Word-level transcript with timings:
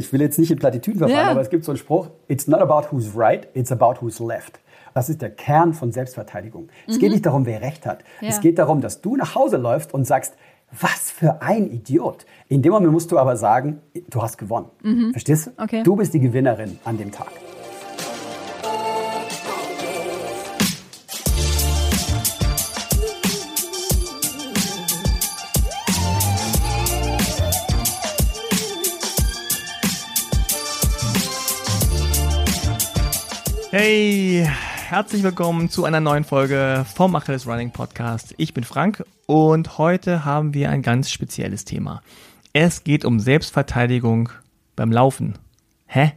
ich 0.00 0.12
will 0.12 0.20
jetzt 0.20 0.38
nicht 0.38 0.50
in 0.50 0.58
Plattitüden 0.58 0.98
verfallen, 0.98 1.24
Ja. 1.26 1.30
aber 1.30 1.40
es 1.40 1.50
gibt 1.50 1.64
so 1.64 1.72
einen 1.72 1.78
Spruch, 1.78 2.08
it's 2.28 2.46
not 2.48 2.60
about 2.60 2.88
who's 2.90 3.14
right, 3.14 3.46
it's 3.54 3.70
about 3.70 3.96
who's 4.00 4.18
left. 4.18 4.58
Das 4.94 5.08
ist 5.08 5.22
der 5.22 5.30
Kern 5.30 5.72
von 5.72 5.92
Selbstverteidigung. 5.92 6.68
Es 6.88 6.98
geht 6.98 7.12
nicht 7.12 7.24
darum, 7.24 7.46
wer 7.46 7.60
recht 7.62 7.86
hat. 7.86 8.02
Ja. 8.20 8.28
Es 8.28 8.40
geht 8.40 8.58
darum, 8.58 8.80
dass 8.80 9.00
du 9.00 9.14
nach 9.16 9.36
Hause 9.36 9.56
läufst 9.56 9.94
und 9.94 10.04
sagst, 10.04 10.34
was 10.72 11.10
für 11.10 11.42
ein 11.42 11.70
Idiot. 11.70 12.26
In 12.48 12.62
dem 12.62 12.72
Moment 12.72 12.92
musst 12.92 13.12
du 13.12 13.18
aber 13.18 13.36
sagen, 13.36 13.80
du 14.08 14.20
hast 14.22 14.36
gewonnen. 14.38 14.66
Verstehst 15.12 15.46
du? 15.48 15.62
Okay. 15.62 15.82
Du 15.84 15.94
bist 15.96 16.12
die 16.14 16.20
Gewinnerin 16.20 16.78
an 16.84 16.96
dem 16.98 17.12
Tag. 17.12 17.28
Herzlich 34.90 35.22
willkommen 35.22 35.70
zu 35.70 35.84
einer 35.84 36.00
neuen 36.00 36.24
Folge 36.24 36.84
vom 36.96 37.14
Achilles 37.14 37.46
Running 37.46 37.70
Podcast. 37.70 38.34
Ich 38.38 38.54
bin 38.54 38.64
Frank 38.64 39.04
und 39.26 39.78
heute 39.78 40.24
haben 40.24 40.52
wir 40.52 40.68
ein 40.68 40.82
ganz 40.82 41.12
spezielles 41.12 41.64
Thema. 41.64 42.02
Es 42.52 42.82
geht 42.82 43.04
um 43.04 43.20
Selbstverteidigung 43.20 44.30
beim 44.74 44.90
Laufen. 44.90 45.38
Hä? 45.86 46.14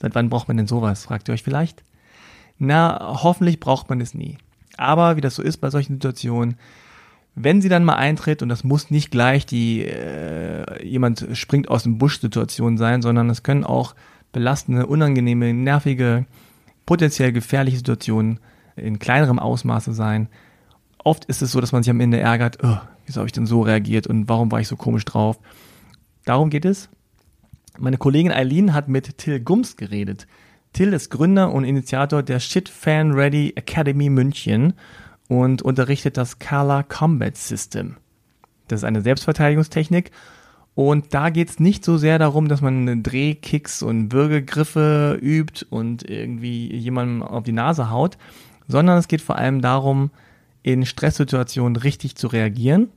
Seit 0.00 0.14
wann 0.14 0.30
braucht 0.30 0.46
man 0.46 0.56
denn 0.56 0.68
sowas, 0.68 1.04
fragt 1.04 1.28
ihr 1.28 1.32
euch 1.32 1.42
vielleicht? 1.42 1.82
Na, 2.58 3.18
hoffentlich 3.24 3.58
braucht 3.58 3.90
man 3.90 4.00
es 4.00 4.14
nie. 4.14 4.38
Aber 4.76 5.16
wie 5.16 5.20
das 5.20 5.34
so 5.34 5.42
ist 5.42 5.56
bei 5.56 5.70
solchen 5.70 5.94
Situationen, 5.94 6.58
wenn 7.34 7.60
sie 7.60 7.68
dann 7.68 7.84
mal 7.84 7.96
eintritt, 7.96 8.40
und 8.40 8.50
das 8.50 8.62
muss 8.62 8.88
nicht 8.88 9.10
gleich 9.10 9.46
die 9.46 9.82
äh, 9.84 10.86
jemand 10.86 11.26
springt 11.32 11.68
aus 11.68 11.82
dem 11.82 11.98
Busch 11.98 12.20
Situation 12.20 12.78
sein, 12.78 13.02
sondern 13.02 13.28
es 13.30 13.42
können 13.42 13.64
auch 13.64 13.96
belastende, 14.30 14.86
unangenehme, 14.86 15.52
nervige, 15.52 16.24
potenziell 16.86 17.32
gefährliche 17.32 17.78
Situationen 17.78 18.40
in 18.76 18.98
kleinerem 18.98 19.38
Ausmaße 19.38 19.92
sein. 19.92 20.28
Oft 21.04 21.24
ist 21.26 21.42
es 21.42 21.52
so, 21.52 21.60
dass 21.60 21.72
man 21.72 21.82
sich 21.82 21.90
am 21.90 22.00
Ende 22.00 22.18
ärgert, 22.18 22.58
oh, 22.62 22.78
wieso 23.04 23.18
habe 23.18 23.28
ich 23.28 23.32
denn 23.32 23.46
so 23.46 23.62
reagiert 23.62 24.06
und 24.06 24.28
warum 24.28 24.50
war 24.50 24.60
ich 24.60 24.68
so 24.68 24.76
komisch 24.76 25.04
drauf? 25.04 25.38
Darum 26.24 26.50
geht 26.50 26.64
es. 26.64 26.88
Meine 27.78 27.98
Kollegin 27.98 28.32
Eileen 28.32 28.72
hat 28.72 28.88
mit 28.88 29.18
Till 29.18 29.40
Gums 29.40 29.76
geredet. 29.76 30.26
Till 30.72 30.92
ist 30.92 31.10
Gründer 31.10 31.52
und 31.52 31.64
Initiator 31.64 32.22
der 32.22 32.40
Shit 32.40 32.68
Fan 32.68 33.12
Ready 33.12 33.52
Academy 33.56 34.08
München 34.08 34.74
und 35.28 35.62
unterrichtet 35.62 36.16
das 36.16 36.38
Kala 36.38 36.82
Combat 36.82 37.36
System. 37.36 37.96
Das 38.68 38.80
ist 38.80 38.84
eine 38.84 39.02
Selbstverteidigungstechnik 39.02 40.10
und 40.76 41.14
da 41.14 41.30
geht's 41.30 41.58
nicht 41.58 41.86
so 41.86 41.96
sehr 41.96 42.18
darum, 42.18 42.48
dass 42.48 42.60
man 42.60 43.02
Drehkicks 43.02 43.82
und 43.82 44.12
Würgegriffe 44.12 45.18
übt 45.22 45.64
und 45.70 46.08
irgendwie 46.08 46.70
jemandem 46.76 47.22
auf 47.22 47.44
die 47.44 47.52
Nase 47.52 47.88
haut, 47.90 48.18
sondern 48.68 48.98
es 48.98 49.08
geht 49.08 49.22
vor 49.22 49.36
allem 49.36 49.62
darum, 49.62 50.10
in 50.62 50.84
Stresssituationen 50.84 51.76
richtig 51.76 52.16
zu 52.16 52.26
reagieren, 52.26 52.90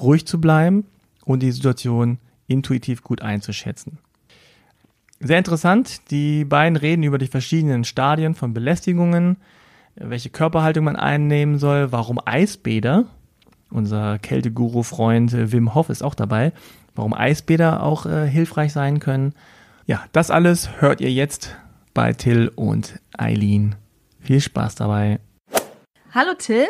ruhig 0.00 0.24
zu 0.24 0.40
bleiben 0.40 0.84
und 1.24 1.42
die 1.42 1.50
Situation 1.50 2.18
intuitiv 2.46 3.02
gut 3.02 3.22
einzuschätzen. 3.22 3.98
Sehr 5.18 5.38
interessant, 5.38 6.12
die 6.12 6.44
beiden 6.44 6.76
reden 6.76 7.02
über 7.02 7.18
die 7.18 7.26
verschiedenen 7.26 7.82
Stadien 7.82 8.36
von 8.36 8.54
Belästigungen, 8.54 9.36
welche 9.96 10.30
Körperhaltung 10.30 10.84
man 10.84 10.94
einnehmen 10.94 11.58
soll, 11.58 11.90
warum 11.90 12.20
Eisbäder, 12.24 13.06
unser 13.68 14.20
Kälteguru-Freund 14.20 15.52
Wim 15.52 15.74
Hof 15.74 15.88
ist 15.90 16.02
auch 16.02 16.14
dabei, 16.14 16.52
warum 16.94 17.14
Eisbäder 17.14 17.82
auch 17.82 18.06
äh, 18.06 18.26
hilfreich 18.26 18.72
sein 18.72 19.00
können. 19.00 19.34
Ja, 19.86 20.04
das 20.12 20.30
alles 20.30 20.80
hört 20.80 21.00
ihr 21.00 21.10
jetzt 21.10 21.56
bei 21.94 22.12
Till 22.12 22.50
und 22.54 23.00
Eileen. 23.16 23.76
Viel 24.20 24.40
Spaß 24.40 24.74
dabei. 24.76 25.18
Hallo 26.12 26.34
Till, 26.38 26.66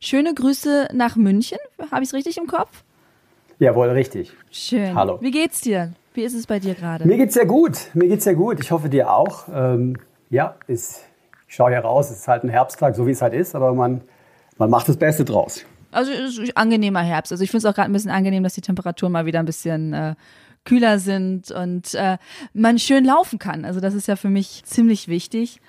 schöne 0.00 0.34
Grüße 0.34 0.88
nach 0.92 1.16
München. 1.16 1.58
Habe 1.90 2.02
ich 2.02 2.08
es 2.08 2.14
richtig 2.14 2.36
im 2.38 2.46
Kopf? 2.46 2.82
Jawohl, 3.58 3.90
richtig. 3.90 4.32
Schön. 4.50 4.94
Hallo. 4.94 5.18
Wie 5.20 5.30
geht's 5.30 5.60
dir? 5.60 5.92
Wie 6.14 6.22
ist 6.22 6.34
es 6.34 6.46
bei 6.46 6.58
dir 6.58 6.74
gerade? 6.74 7.06
Mir 7.06 7.16
geht's 7.16 7.34
sehr 7.34 7.46
gut. 7.46 7.90
Mir 7.94 8.08
geht's 8.08 8.24
sehr 8.24 8.34
gut. 8.34 8.60
Ich 8.60 8.70
hoffe 8.70 8.88
dir 8.88 9.12
auch. 9.12 9.46
Ähm, 9.52 9.96
ja, 10.30 10.56
ist, 10.66 11.02
ich 11.48 11.54
schaue 11.54 11.70
hier 11.70 11.80
raus. 11.80 12.10
Es 12.10 12.18
ist 12.18 12.28
halt 12.28 12.44
ein 12.44 12.48
Herbsttag, 12.48 12.94
so 12.94 13.06
wie 13.06 13.10
es 13.10 13.22
halt 13.22 13.34
ist, 13.34 13.54
aber 13.54 13.74
man, 13.74 14.02
man 14.58 14.70
macht 14.70 14.88
das 14.88 14.96
Beste 14.96 15.24
draus. 15.24 15.64
Also 15.94 16.12
es 16.12 16.38
ist 16.38 16.56
angenehmer 16.56 17.00
Herbst. 17.00 17.32
Also 17.32 17.42
ich 17.44 17.50
finde 17.50 17.66
es 17.66 17.72
auch 17.72 17.74
gerade 17.74 17.90
ein 17.90 17.92
bisschen 17.92 18.10
angenehm, 18.10 18.42
dass 18.42 18.54
die 18.54 18.60
Temperaturen 18.60 19.12
mal 19.12 19.26
wieder 19.26 19.38
ein 19.40 19.46
bisschen 19.46 19.92
äh, 19.92 20.14
kühler 20.64 20.98
sind 20.98 21.50
und 21.50 21.94
äh, 21.94 22.18
man 22.52 22.78
schön 22.78 23.04
laufen 23.04 23.38
kann. 23.38 23.64
Also 23.64 23.80
das 23.80 23.94
ist 23.94 24.08
ja 24.08 24.16
für 24.16 24.30
mich 24.30 24.62
ziemlich 24.64 25.08
wichtig. 25.08 25.60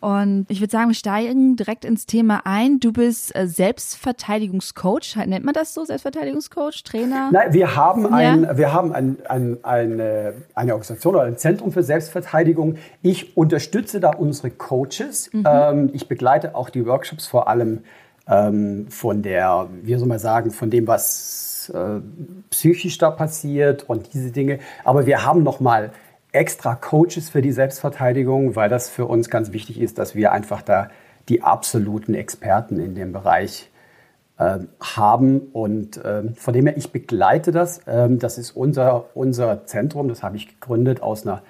Und 0.00 0.44
ich 0.50 0.60
würde 0.60 0.70
sagen, 0.70 0.88
wir 0.90 0.94
steigen 0.94 1.56
direkt 1.56 1.86
ins 1.86 2.04
Thema 2.04 2.42
ein. 2.44 2.78
Du 2.78 2.92
bist 2.92 3.34
äh, 3.34 3.46
Selbstverteidigungscoach, 3.46 5.16
nennt 5.26 5.46
man 5.46 5.54
das 5.54 5.72
so? 5.72 5.84
Selbstverteidigungscoach, 5.84 6.82
Trainer? 6.84 7.30
Nein, 7.32 7.54
wir 7.54 7.74
haben, 7.74 8.02
Ja. 8.02 8.10
ein, 8.10 8.58
wir 8.58 8.72
haben 8.74 8.92
ein, 8.92 9.16
ein, 9.28 9.58
eine, 9.64 10.34
eine 10.54 10.72
Organisation 10.74 11.14
oder 11.14 11.24
ein 11.24 11.38
Zentrum 11.38 11.72
für 11.72 11.82
Selbstverteidigung. 11.82 12.76
Ich 13.00 13.34
unterstütze 13.36 13.98
da 13.98 14.10
unsere 14.10 14.50
Coaches. 14.50 15.30
Ähm, 15.32 15.88
ich 15.94 16.06
begleite 16.06 16.54
auch 16.54 16.68
die 16.68 16.84
Workshops 16.84 17.26
vor 17.26 17.48
allem 17.48 17.80
ähm, 18.28 18.86
von 18.88 19.22
der, 19.22 19.68
wie 19.82 19.94
soll 19.96 20.08
man 20.08 20.18
sagen, 20.18 20.50
von 20.50 20.70
dem, 20.70 20.86
was 20.86 21.70
äh, 21.74 22.00
psychisch 22.50 22.98
da 22.98 23.10
passiert 23.10 23.88
und 23.88 24.14
diese 24.14 24.30
Dinge. 24.30 24.58
Aber 24.84 25.06
wir 25.06 25.24
haben 25.24 25.42
noch 25.42 25.60
mal 25.60 25.92
extra 26.32 26.74
Coaches 26.74 27.30
für 27.30 27.42
die 27.42 27.52
Selbstverteidigung, 27.52 28.56
weil 28.56 28.68
das 28.68 28.88
für 28.88 29.06
uns 29.06 29.30
ganz 29.30 29.52
wichtig 29.52 29.80
ist, 29.80 29.98
dass 29.98 30.14
wir 30.14 30.32
einfach 30.32 30.62
da 30.62 30.88
die 31.28 31.42
absoluten 31.42 32.14
Experten 32.14 32.78
in 32.80 32.94
dem 32.94 33.12
Bereich 33.12 33.70
ähm, 34.38 34.68
haben. 34.80 35.38
Und 35.52 36.00
ähm, 36.04 36.34
von 36.34 36.52
dem 36.52 36.66
her, 36.66 36.76
ich 36.76 36.90
begleite 36.90 37.52
das. 37.52 37.80
Ähm, 37.86 38.18
das 38.18 38.36
ist 38.36 38.50
unser, 38.50 39.06
unser 39.14 39.64
Zentrum, 39.66 40.08
das 40.08 40.22
habe 40.22 40.36
ich 40.36 40.48
gegründet 40.48 41.02
aus 41.02 41.26
einer 41.26 41.42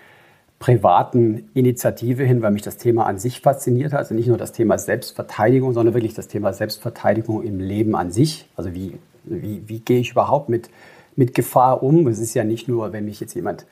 privaten 0.64 1.50
Initiative 1.52 2.24
hin, 2.24 2.40
weil 2.40 2.50
mich 2.50 2.62
das 2.62 2.78
Thema 2.78 3.04
an 3.04 3.18
sich 3.18 3.42
fasziniert 3.42 3.92
hat. 3.92 3.98
Also 3.98 4.14
nicht 4.14 4.28
nur 4.28 4.38
das 4.38 4.52
Thema 4.52 4.78
Selbstverteidigung, 4.78 5.74
sondern 5.74 5.92
wirklich 5.92 6.14
das 6.14 6.26
Thema 6.26 6.54
Selbstverteidigung 6.54 7.42
im 7.42 7.60
Leben 7.60 7.94
an 7.94 8.10
sich. 8.10 8.48
Also 8.56 8.72
wie, 8.72 8.94
wie, 9.24 9.62
wie 9.66 9.80
gehe 9.80 10.00
ich 10.00 10.12
überhaupt 10.12 10.48
mit, 10.48 10.70
mit 11.16 11.34
Gefahr 11.34 11.82
um? 11.82 12.06
Es 12.06 12.18
ist 12.18 12.32
ja 12.32 12.44
nicht 12.44 12.66
nur, 12.66 12.94
wenn 12.94 13.04
mich 13.04 13.20
jetzt 13.20 13.34
jemand 13.34 13.66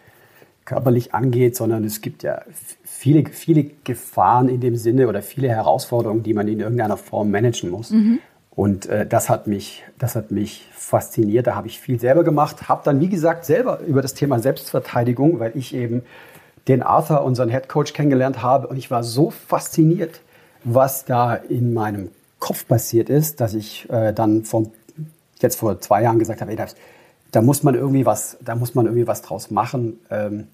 körperlich 0.66 1.14
angeht, 1.14 1.56
sondern 1.56 1.82
es 1.82 2.02
gibt 2.02 2.24
ja 2.24 2.42
viele, 2.84 3.24
viele 3.24 3.70
Gefahren 3.84 4.50
in 4.50 4.60
dem 4.60 4.76
Sinne 4.76 5.08
oder 5.08 5.22
viele 5.22 5.48
Herausforderungen, 5.48 6.22
die 6.22 6.34
man 6.34 6.46
in 6.46 6.60
irgendeiner 6.60 6.98
Form 6.98 7.30
managen 7.30 7.70
muss. 7.70 7.90
Und 8.54 8.84
äh, 8.84 9.06
das, 9.06 9.30
hat 9.30 9.46
mich, 9.46 9.82
das 9.98 10.14
hat 10.14 10.30
mich 10.30 10.66
fasziniert. 10.74 11.46
Da 11.46 11.54
habe 11.54 11.68
ich 11.68 11.80
viel 11.80 11.98
selber 11.98 12.22
gemacht. 12.22 12.68
Habe 12.68 12.82
dann, 12.84 13.00
wie 13.00 13.08
gesagt, 13.08 13.46
selber 13.46 13.80
über 13.80 14.02
das 14.02 14.12
Thema 14.12 14.40
Selbstverteidigung, 14.40 15.40
weil 15.40 15.52
ich 15.56 15.74
eben 15.74 16.02
den 16.68 16.82
Arthur, 16.82 17.22
unseren 17.24 17.48
Head 17.48 17.68
Coach, 17.68 17.92
kennengelernt 17.92 18.42
habe. 18.42 18.68
Und 18.68 18.76
ich 18.76 18.90
war 18.90 19.02
so 19.02 19.30
fasziniert, 19.30 20.20
was 20.64 21.04
da 21.04 21.34
in 21.34 21.74
meinem 21.74 22.10
Kopf 22.38 22.66
passiert 22.66 23.08
ist, 23.08 23.40
dass 23.40 23.54
ich 23.54 23.88
äh, 23.90 24.12
dann 24.12 24.44
vor, 24.44 24.64
jetzt 25.40 25.56
vor 25.56 25.80
zwei 25.80 26.02
Jahren 26.02 26.18
gesagt 26.18 26.40
habe, 26.40 26.50
ey, 26.50 26.56
das, 26.56 26.76
da 27.30 27.42
muss 27.42 27.62
man 27.62 27.74
irgendwie 27.74 28.06
was, 28.06 28.36
da 28.40 28.54
muss 28.54 28.74
man 28.74 28.86
irgendwie 28.86 29.06
was 29.06 29.22
draus 29.22 29.50
machen. 29.50 29.98
Ähm, 30.10 30.48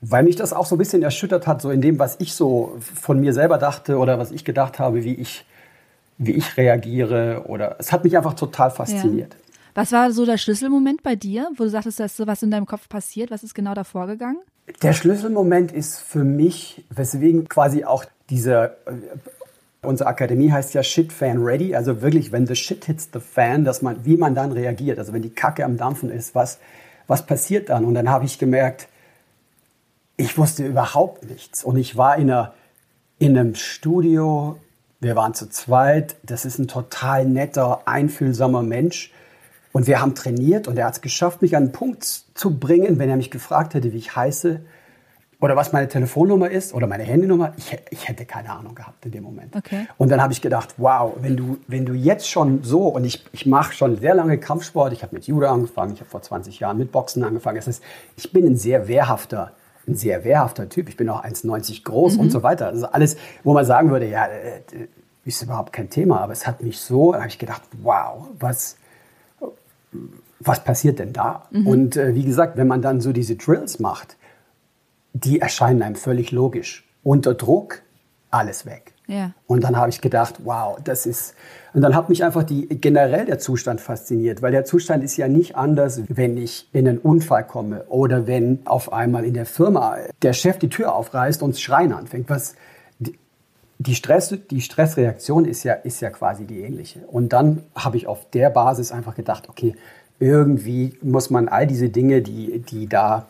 weil 0.00 0.24
mich 0.24 0.36
das 0.36 0.52
auch 0.52 0.66
so 0.66 0.74
ein 0.74 0.78
bisschen 0.78 1.02
erschüttert 1.02 1.46
hat, 1.46 1.62
so 1.62 1.70
in 1.70 1.80
dem, 1.80 1.98
was 1.98 2.16
ich 2.20 2.34
so 2.34 2.76
von 2.80 3.20
mir 3.20 3.32
selber 3.32 3.58
dachte 3.58 3.98
oder 3.98 4.18
was 4.18 4.30
ich 4.30 4.44
gedacht 4.44 4.78
habe, 4.78 5.04
wie 5.04 5.14
ich, 5.14 5.44
wie 6.18 6.32
ich 6.32 6.56
reagiere. 6.56 7.44
Oder 7.46 7.76
es 7.78 7.92
hat 7.92 8.04
mich 8.04 8.16
einfach 8.16 8.34
total 8.34 8.70
fasziniert. 8.70 9.36
Was 9.74 9.90
war 9.90 10.12
so 10.12 10.24
der 10.24 10.38
Schlüsselmoment 10.38 11.02
bei 11.02 11.16
dir, 11.16 11.48
wo 11.56 11.64
du 11.64 11.70
sagtest, 11.70 11.98
dass 11.98 12.16
so 12.16 12.26
was 12.26 12.42
in 12.42 12.50
deinem 12.50 12.66
Kopf 12.66 12.88
passiert? 12.88 13.30
Was 13.30 13.42
ist 13.42 13.54
genau 13.54 13.74
da 13.74 13.84
vorgegangen? 13.84 14.38
Der 14.82 14.92
Schlüsselmoment 14.92 15.72
ist 15.72 15.98
für 15.98 16.24
mich, 16.24 16.84
weswegen 16.90 17.48
quasi 17.48 17.84
auch 17.84 18.04
diese, 18.30 18.76
äh, 18.86 18.92
unsere 19.82 20.08
Akademie 20.08 20.50
heißt 20.50 20.72
ja 20.74 20.82
Shit 20.82 21.12
Fan 21.12 21.42
Ready, 21.42 21.74
also 21.74 22.00
wirklich, 22.00 22.32
wenn 22.32 22.46
the 22.46 22.56
shit 22.56 22.84
hits 22.86 23.10
the 23.12 23.20
fan, 23.20 23.64
dass 23.64 23.82
man, 23.82 24.04
wie 24.04 24.16
man 24.16 24.34
dann 24.34 24.52
reagiert, 24.52 24.98
also 24.98 25.12
wenn 25.12 25.22
die 25.22 25.30
Kacke 25.30 25.64
am 25.64 25.76
Dampfen 25.76 26.10
ist, 26.10 26.34
was, 26.34 26.58
was 27.06 27.26
passiert 27.26 27.68
dann? 27.68 27.84
Und 27.84 27.94
dann 27.94 28.08
habe 28.08 28.24
ich 28.24 28.38
gemerkt, 28.38 28.88
ich 30.16 30.38
wusste 30.38 30.64
überhaupt 30.66 31.24
nichts. 31.24 31.64
Und 31.64 31.76
ich 31.76 31.96
war 31.96 32.16
in, 32.16 32.30
einer, 32.30 32.54
in 33.18 33.36
einem 33.36 33.54
Studio, 33.54 34.58
wir 35.00 35.16
waren 35.16 35.34
zu 35.34 35.50
zweit, 35.50 36.16
das 36.22 36.44
ist 36.44 36.58
ein 36.58 36.68
total 36.68 37.26
netter, 37.26 37.86
einfühlsamer 37.86 38.62
Mensch. 38.62 39.12
Und 39.74 39.88
wir 39.88 40.00
haben 40.00 40.14
trainiert 40.14 40.68
und 40.68 40.78
er 40.78 40.86
hat 40.86 40.94
es 40.94 41.00
geschafft, 41.00 41.42
mich 41.42 41.56
an 41.56 41.64
einen 41.64 41.72
Punkt 41.72 42.04
zu 42.04 42.56
bringen, 42.56 43.00
wenn 43.00 43.10
er 43.10 43.16
mich 43.16 43.32
gefragt 43.32 43.74
hätte, 43.74 43.92
wie 43.92 43.96
ich 43.96 44.14
heiße, 44.14 44.60
oder 45.40 45.56
was 45.56 45.72
meine 45.72 45.88
Telefonnummer 45.88 46.48
ist 46.48 46.72
oder 46.72 46.86
meine 46.86 47.02
Handynummer, 47.02 47.54
ich, 47.56 47.76
ich 47.90 48.08
hätte 48.08 48.24
keine 48.24 48.50
Ahnung 48.50 48.76
gehabt 48.76 49.04
in 49.04 49.10
dem 49.10 49.24
Moment. 49.24 49.56
Okay. 49.56 49.88
Und 49.98 50.10
dann 50.10 50.22
habe 50.22 50.32
ich 50.32 50.40
gedacht, 50.40 50.76
wow, 50.76 51.14
wenn 51.20 51.36
du, 51.36 51.58
wenn 51.66 51.84
du 51.84 51.92
jetzt 51.92 52.30
schon 52.30 52.62
so, 52.62 52.86
und 52.86 53.04
ich, 53.04 53.26
ich 53.32 53.46
mache 53.46 53.74
schon 53.74 53.98
sehr 53.98 54.14
lange 54.14 54.38
Kampfsport, 54.38 54.92
ich 54.92 55.02
habe 55.02 55.12
mit 55.12 55.26
Judo 55.26 55.48
angefangen, 55.48 55.92
ich 55.92 56.00
habe 56.00 56.08
vor 56.08 56.22
20 56.22 56.60
Jahren 56.60 56.78
mit 56.78 56.92
Boxen 56.92 57.24
angefangen. 57.24 57.56
Das 57.56 57.66
heißt, 57.66 57.82
ich 58.16 58.32
bin 58.32 58.46
ein 58.46 58.56
sehr 58.56 58.86
wehrhafter, 58.86 59.50
ein 59.88 59.96
sehr 59.96 60.22
wehrhafter 60.22 60.68
Typ. 60.68 60.88
Ich 60.88 60.96
bin 60.96 61.08
auch 61.08 61.24
1,90 61.24 61.82
groß 61.82 62.16
und 62.16 62.30
so 62.30 62.44
weiter. 62.44 62.68
Also 62.68 62.86
alles, 62.86 63.16
wo 63.42 63.54
man 63.54 63.64
sagen 63.64 63.90
würde, 63.90 64.08
ja, 64.08 64.26
äh, 64.26 64.60
ist 65.24 65.42
überhaupt 65.42 65.72
kein 65.72 65.90
Thema. 65.90 66.20
Aber 66.20 66.32
es 66.32 66.46
hat 66.46 66.62
mich 66.62 66.78
so, 66.78 67.10
da 67.10 67.18
habe 67.18 67.28
ich 67.28 67.38
gedacht, 67.40 67.62
wow, 67.82 68.28
was, 68.38 68.76
was 70.40 70.64
passiert 70.64 70.98
denn 70.98 71.12
da? 71.12 71.48
Und 71.64 71.96
äh, 71.96 72.14
wie 72.14 72.24
gesagt, 72.24 72.56
wenn 72.56 72.66
man 72.66 72.82
dann 72.82 73.00
so 73.00 73.12
diese 73.12 73.36
Drills 73.36 73.78
macht, 73.78 74.16
die 75.12 75.40
erscheinen 75.40 75.82
einem 75.82 75.96
völlig 75.96 76.32
logisch. 76.32 76.84
Unter 77.02 77.34
Druck, 77.34 77.82
alles 78.30 78.66
weg. 78.66 78.92
Ja. 79.06 79.32
Und 79.46 79.62
dann 79.64 79.76
habe 79.76 79.90
ich 79.90 80.00
gedacht, 80.00 80.36
wow, 80.44 80.78
das 80.82 81.06
ist. 81.06 81.34
Und 81.74 81.82
dann 81.82 81.94
hat 81.94 82.08
mich 82.08 82.24
einfach 82.24 82.42
die, 82.42 82.66
generell 82.68 83.26
der 83.26 83.38
Zustand 83.38 83.80
fasziniert, 83.80 84.40
weil 84.42 84.52
der 84.52 84.64
Zustand 84.64 85.04
ist 85.04 85.16
ja 85.16 85.28
nicht 85.28 85.56
anders, 85.56 86.00
wenn 86.08 86.36
ich 86.36 86.68
in 86.72 86.88
einen 86.88 86.98
Unfall 86.98 87.46
komme 87.46 87.84
oder 87.88 88.26
wenn 88.26 88.60
auf 88.64 88.92
einmal 88.92 89.24
in 89.24 89.34
der 89.34 89.46
Firma 89.46 89.96
der 90.22 90.32
Chef 90.32 90.58
die 90.58 90.68
Tür 90.68 90.94
aufreißt 90.94 91.42
und 91.42 91.58
Schreien 91.58 91.92
anfängt. 91.92 92.30
Was, 92.30 92.54
die- 93.78 93.94
Stress, 93.94 94.34
die 94.50 94.60
Stressreaktion 94.60 95.44
ist 95.44 95.62
ja, 95.64 95.74
ist 95.74 96.00
ja 96.00 96.10
quasi 96.10 96.44
die 96.44 96.60
ähnliche. 96.60 97.00
Und 97.00 97.32
dann 97.32 97.62
habe 97.74 97.96
ich 97.96 98.06
auf 98.06 98.28
der 98.30 98.50
Basis 98.50 98.92
einfach 98.92 99.14
gedacht, 99.14 99.48
okay, 99.48 99.74
irgendwie 100.20 100.96
muss 101.02 101.30
man 101.30 101.48
all 101.48 101.66
diese 101.66 101.88
Dinge, 101.88 102.22
die, 102.22 102.60
die 102.60 102.86
da 102.88 103.26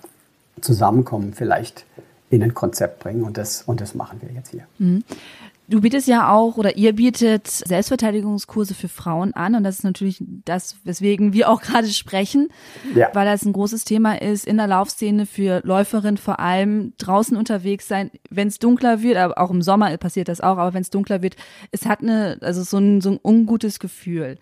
zusammenkommen, 0.60 1.32
vielleicht 1.34 1.84
in 2.30 2.42
ein 2.42 2.54
Konzept 2.54 3.00
bringen. 3.00 3.22
Und 3.22 3.36
das, 3.38 3.62
und 3.62 3.80
das 3.80 3.94
machen 3.94 4.20
wir 4.22 4.30
jetzt 4.34 4.50
hier. 4.50 4.66
Du 5.66 5.80
bietest 5.80 6.08
ja 6.08 6.30
auch 6.30 6.58
oder 6.58 6.76
ihr 6.76 6.92
bietet 6.94 7.46
Selbstverteidigungskurse 7.48 8.74
für 8.74 8.88
Frauen 8.88 9.32
an 9.32 9.54
und 9.54 9.64
das 9.64 9.76
ist 9.78 9.84
natürlich 9.84 10.22
das, 10.44 10.76
weswegen 10.84 11.32
wir 11.32 11.48
auch 11.48 11.62
gerade 11.62 11.88
sprechen, 11.88 12.48
Ja. 12.94 13.08
weil 13.14 13.24
das 13.24 13.44
ein 13.44 13.52
großes 13.54 13.84
Thema 13.84 14.20
ist 14.20 14.46
in 14.46 14.58
der 14.58 14.66
Laufszene 14.66 15.24
für 15.24 15.60
Läuferinnen 15.64 16.18
vor 16.18 16.38
allem 16.38 16.92
draußen 16.98 17.36
unterwegs 17.36 17.88
sein, 17.88 18.10
wenn 18.30 18.48
es 18.48 18.58
dunkler 18.58 19.00
wird, 19.02 19.16
aber 19.16 19.38
auch 19.38 19.50
im 19.50 19.62
Sommer 19.62 19.96
passiert 19.96 20.28
das 20.28 20.40
auch, 20.42 20.58
aber 20.58 20.74
wenn 20.74 20.82
es 20.82 20.90
dunkler 20.90 21.22
wird, 21.22 21.36
es 21.70 21.86
hat 21.86 22.00
eine 22.02 22.38
also 22.42 22.62
so 22.62 22.76
ein 22.78 23.00
so 23.00 23.10
ein 23.12 23.18
ungutes 23.22 23.78
Gefühl. 23.78 24.36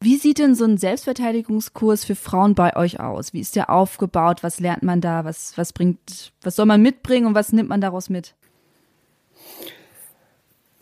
Wie 0.00 0.16
sieht 0.16 0.38
denn 0.38 0.54
so 0.54 0.64
ein 0.66 0.76
Selbstverteidigungskurs 0.76 2.04
für 2.04 2.14
Frauen 2.14 2.54
bei 2.54 2.76
euch 2.76 3.00
aus? 3.00 3.32
Wie 3.32 3.40
ist 3.40 3.56
der 3.56 3.70
aufgebaut? 3.70 4.42
Was 4.42 4.60
lernt 4.60 4.82
man 4.82 5.00
da? 5.00 5.24
Was 5.24 5.56
was 5.56 5.72
bringt 5.72 6.32
was 6.42 6.56
soll 6.56 6.66
man 6.66 6.82
mitbringen 6.82 7.26
und 7.26 7.34
was 7.34 7.52
nimmt 7.52 7.70
man 7.70 7.80
daraus 7.80 8.08
mit? 8.10 8.34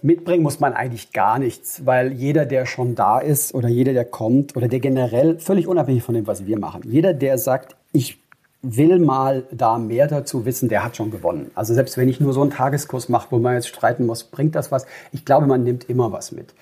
Mitbringen 0.02 0.42
muss 0.42 0.58
man 0.58 0.72
eigentlich 0.72 1.12
gar 1.12 1.38
nichts, 1.38 1.86
weil 1.86 2.12
jeder, 2.12 2.44
der 2.44 2.66
schon 2.66 2.94
da 2.94 3.18
ist 3.18 3.54
oder 3.54 3.68
jeder, 3.68 3.92
der 3.92 4.04
kommt 4.04 4.56
oder 4.56 4.68
der 4.68 4.80
generell, 4.80 5.38
völlig 5.38 5.68
unabhängig 5.68 6.02
von 6.02 6.14
dem, 6.14 6.26
was 6.26 6.44
wir 6.44 6.58
machen, 6.58 6.82
jeder, 6.84 7.14
der 7.14 7.38
sagt, 7.38 7.76
ich 7.92 8.18
will 8.62 8.98
mal 8.98 9.44
da 9.50 9.78
mehr 9.78 10.06
dazu 10.06 10.44
wissen, 10.44 10.68
der 10.68 10.84
hat 10.84 10.96
schon 10.96 11.10
gewonnen. 11.10 11.50
Also 11.54 11.74
selbst 11.74 11.96
wenn 11.96 12.08
ich 12.08 12.20
nur 12.20 12.32
so 12.32 12.42
einen 12.42 12.50
Tageskurs 12.50 13.08
mache, 13.08 13.28
wo 13.30 13.38
man 13.38 13.54
jetzt 13.54 13.68
streiten 13.68 14.06
muss, 14.06 14.24
bringt 14.24 14.54
das 14.54 14.70
was? 14.70 14.86
Ich 15.12 15.24
glaube, 15.24 15.46
man 15.46 15.64
nimmt 15.64 15.88
immer 15.88 16.12
was 16.12 16.32
mit. 16.32 16.54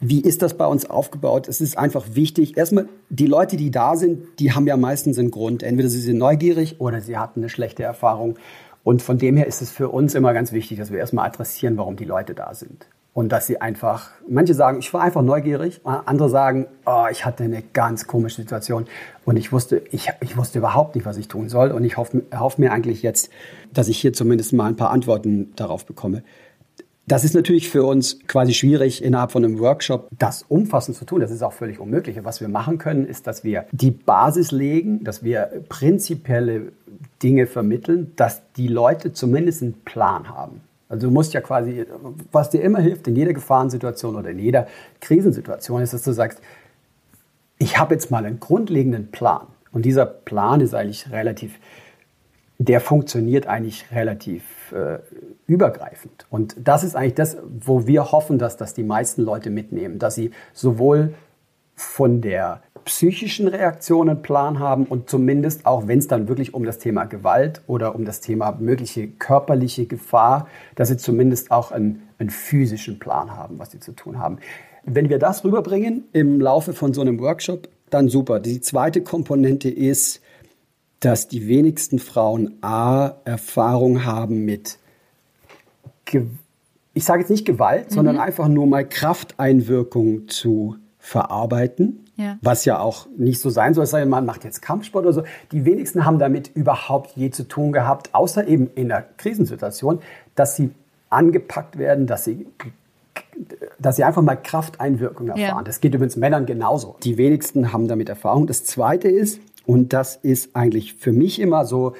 Wie 0.00 0.20
ist 0.20 0.42
das 0.42 0.54
bei 0.54 0.66
uns 0.66 0.88
aufgebaut? 0.88 1.48
Es 1.48 1.60
ist 1.60 1.78
einfach 1.78 2.04
wichtig. 2.14 2.56
Erstmal, 2.56 2.88
die 3.08 3.26
Leute, 3.26 3.56
die 3.56 3.70
da 3.70 3.96
sind, 3.96 4.40
die 4.40 4.52
haben 4.52 4.66
ja 4.66 4.76
meistens 4.76 5.18
einen 5.18 5.30
Grund. 5.30 5.62
Entweder 5.62 5.88
sie 5.88 6.00
sind 6.00 6.18
neugierig 6.18 6.80
oder 6.80 7.00
sie 7.00 7.18
hatten 7.18 7.40
eine 7.40 7.48
schlechte 7.48 7.82
Erfahrung. 7.84 8.36
Und 8.84 9.02
von 9.02 9.18
dem 9.18 9.36
her 9.36 9.46
ist 9.46 9.62
es 9.62 9.70
für 9.70 9.88
uns 9.88 10.14
immer 10.14 10.32
ganz 10.32 10.52
wichtig, 10.52 10.78
dass 10.78 10.90
wir 10.90 10.98
erstmal 10.98 11.26
adressieren, 11.26 11.76
warum 11.76 11.96
die 11.96 12.04
Leute 12.04 12.34
da 12.34 12.54
sind. 12.54 12.86
Und 13.14 13.30
dass 13.30 13.46
sie 13.46 13.60
einfach, 13.60 14.10
manche 14.26 14.54
sagen, 14.54 14.78
ich 14.78 14.92
war 14.94 15.02
einfach 15.02 15.20
neugierig, 15.20 15.82
andere 15.84 16.30
sagen, 16.30 16.66
oh, 16.86 17.04
ich 17.10 17.26
hatte 17.26 17.44
eine 17.44 17.62
ganz 17.74 18.06
komische 18.06 18.36
Situation 18.36 18.86
und 19.26 19.36
ich 19.36 19.52
wusste, 19.52 19.82
ich, 19.90 20.08
ich 20.20 20.36
wusste 20.38 20.58
überhaupt 20.58 20.94
nicht, 20.94 21.04
was 21.04 21.18
ich 21.18 21.28
tun 21.28 21.50
soll. 21.50 21.72
Und 21.72 21.84
ich 21.84 21.98
hoffe, 21.98 22.22
hoffe 22.34 22.60
mir 22.60 22.72
eigentlich 22.72 23.02
jetzt, 23.02 23.30
dass 23.72 23.88
ich 23.88 23.98
hier 23.98 24.14
zumindest 24.14 24.54
mal 24.54 24.66
ein 24.66 24.76
paar 24.76 24.90
Antworten 24.90 25.52
darauf 25.56 25.84
bekomme. 25.84 26.22
Das 27.06 27.24
ist 27.24 27.34
natürlich 27.34 27.68
für 27.68 27.84
uns 27.84 28.20
quasi 28.28 28.54
schwierig, 28.54 29.02
innerhalb 29.02 29.32
von 29.32 29.44
einem 29.44 29.58
Workshop 29.58 30.08
das 30.16 30.44
umfassend 30.48 30.96
zu 30.96 31.04
tun. 31.04 31.20
Das 31.20 31.32
ist 31.32 31.42
auch 31.42 31.52
völlig 31.52 31.80
unmöglich. 31.80 32.16
Was 32.22 32.40
wir 32.40 32.48
machen 32.48 32.78
können, 32.78 33.06
ist, 33.06 33.26
dass 33.26 33.42
wir 33.42 33.66
die 33.72 33.90
Basis 33.90 34.52
legen, 34.52 35.02
dass 35.02 35.24
wir 35.24 35.64
prinzipielle 35.68 36.72
Dinge 37.22 37.46
vermitteln, 37.46 38.12
dass 38.16 38.42
die 38.56 38.68
Leute 38.68 39.12
zumindest 39.12 39.62
einen 39.62 39.74
Plan 39.84 40.28
haben. 40.28 40.60
Also 40.88 41.08
du 41.08 41.12
musst 41.12 41.32
ja 41.32 41.40
quasi, 41.40 41.84
was 42.30 42.50
dir 42.50 42.62
immer 42.62 42.78
hilft 42.78 43.08
in 43.08 43.16
jeder 43.16 43.32
Gefahrensituation 43.32 44.14
oder 44.14 44.30
in 44.30 44.38
jeder 44.38 44.68
Krisensituation, 45.00 45.82
ist, 45.82 45.94
dass 45.94 46.02
du 46.02 46.12
sagst, 46.12 46.40
ich 47.58 47.78
habe 47.78 47.94
jetzt 47.94 48.10
mal 48.10 48.24
einen 48.24 48.38
grundlegenden 48.38 49.10
Plan. 49.10 49.46
Und 49.72 49.86
dieser 49.86 50.04
Plan 50.06 50.60
ist 50.60 50.74
eigentlich 50.74 51.10
relativ 51.10 51.58
der 52.62 52.80
funktioniert 52.80 53.46
eigentlich 53.46 53.86
relativ 53.92 54.42
übergreifend. 55.46 56.26
Und 56.30 56.56
das 56.58 56.84
ist 56.84 56.96
eigentlich 56.96 57.14
das, 57.14 57.36
wo 57.60 57.86
wir 57.86 58.12
hoffen, 58.12 58.38
dass 58.38 58.56
das 58.56 58.74
die 58.74 58.82
meisten 58.82 59.22
Leute 59.22 59.50
mitnehmen, 59.50 59.98
dass 59.98 60.14
sie 60.14 60.30
sowohl 60.52 61.14
von 61.74 62.20
der 62.20 62.62
psychischen 62.84 63.48
Reaktion 63.48 64.08
einen 64.08 64.22
Plan 64.22 64.58
haben 64.58 64.84
und 64.86 65.08
zumindest 65.08 65.66
auch, 65.66 65.86
wenn 65.86 65.98
es 65.98 66.08
dann 66.08 66.28
wirklich 66.28 66.54
um 66.54 66.64
das 66.64 66.78
Thema 66.78 67.04
Gewalt 67.04 67.62
oder 67.66 67.94
um 67.94 68.04
das 68.04 68.20
Thema 68.20 68.56
mögliche 68.58 69.08
körperliche 69.08 69.86
Gefahr, 69.86 70.48
dass 70.74 70.88
sie 70.88 70.96
zumindest 70.96 71.50
auch 71.50 71.70
einen, 71.70 72.08
einen 72.18 72.30
physischen 72.30 72.98
Plan 72.98 73.36
haben, 73.36 73.58
was 73.58 73.70
sie 73.70 73.80
zu 73.80 73.92
tun 73.92 74.18
haben. 74.18 74.38
Wenn 74.84 75.08
wir 75.08 75.18
das 75.18 75.44
rüberbringen 75.44 76.04
im 76.12 76.40
Laufe 76.40 76.72
von 76.72 76.92
so 76.92 77.00
einem 77.00 77.20
Workshop, 77.20 77.68
dann 77.90 78.08
super. 78.08 78.40
Die 78.40 78.60
zweite 78.60 79.02
Komponente 79.02 79.68
ist, 79.68 80.21
dass 81.02 81.26
die 81.28 81.48
wenigsten 81.48 81.98
Frauen 81.98 82.58
A, 82.62 83.16
Erfahrung 83.24 84.04
haben 84.04 84.44
mit, 84.44 84.78
Ge 86.04 86.26
ich 86.94 87.04
sage 87.04 87.20
jetzt 87.20 87.30
nicht 87.30 87.44
Gewalt, 87.46 87.90
Mhm. 87.90 87.94
sondern 87.94 88.18
einfach 88.18 88.48
nur 88.48 88.66
mal 88.66 88.86
Krafteinwirkung 88.86 90.28
zu 90.28 90.76
verarbeiten, 90.98 92.04
Ja. 92.16 92.38
was 92.42 92.64
ja 92.66 92.78
auch 92.78 93.06
nicht 93.16 93.40
so 93.40 93.50
sein 93.50 93.74
soll, 93.74 93.84
es 93.84 93.90
sei 93.90 94.00
denn, 94.00 94.10
man 94.10 94.26
macht 94.26 94.44
jetzt 94.44 94.60
Kampfsport 94.62 95.04
oder 95.06 95.14
so. 95.14 95.22
Die 95.50 95.64
wenigsten 95.64 96.04
haben 96.04 96.18
damit 96.18 96.50
überhaupt 96.54 97.16
je 97.16 97.30
zu 97.30 97.48
tun 97.48 97.72
gehabt, 97.72 98.14
außer 98.14 98.46
eben 98.46 98.70
in 98.74 98.88
der 98.88 99.04
Krisensituation, 99.16 100.00
dass 100.34 100.54
sie 100.56 100.70
angepackt 101.10 101.78
werden, 101.78 102.06
dass 102.06 102.24
sie 102.24 102.46
dass 103.78 103.96
sie 103.96 104.04
einfach 104.04 104.22
mal 104.22 104.36
Krafteinwirkung 104.36 105.28
erfahren. 105.28 105.58
Ja. 105.58 105.62
Das 105.62 105.80
geht 105.80 105.94
übrigens 105.94 106.16
Männern 106.16 106.46
genauso. 106.46 106.96
Die 107.02 107.16
wenigsten 107.18 107.72
haben 107.72 107.88
damit 107.88 108.08
Erfahrung. 108.08 108.46
Das 108.46 108.64
Zweite 108.64 109.08
ist, 109.08 109.40
und 109.72 109.92
das 109.94 110.16
ist 110.16 110.54
eigentlich 110.54 110.94
für 110.94 111.12
mich 111.12 111.40
immer 111.40 111.64
so, 111.64 111.94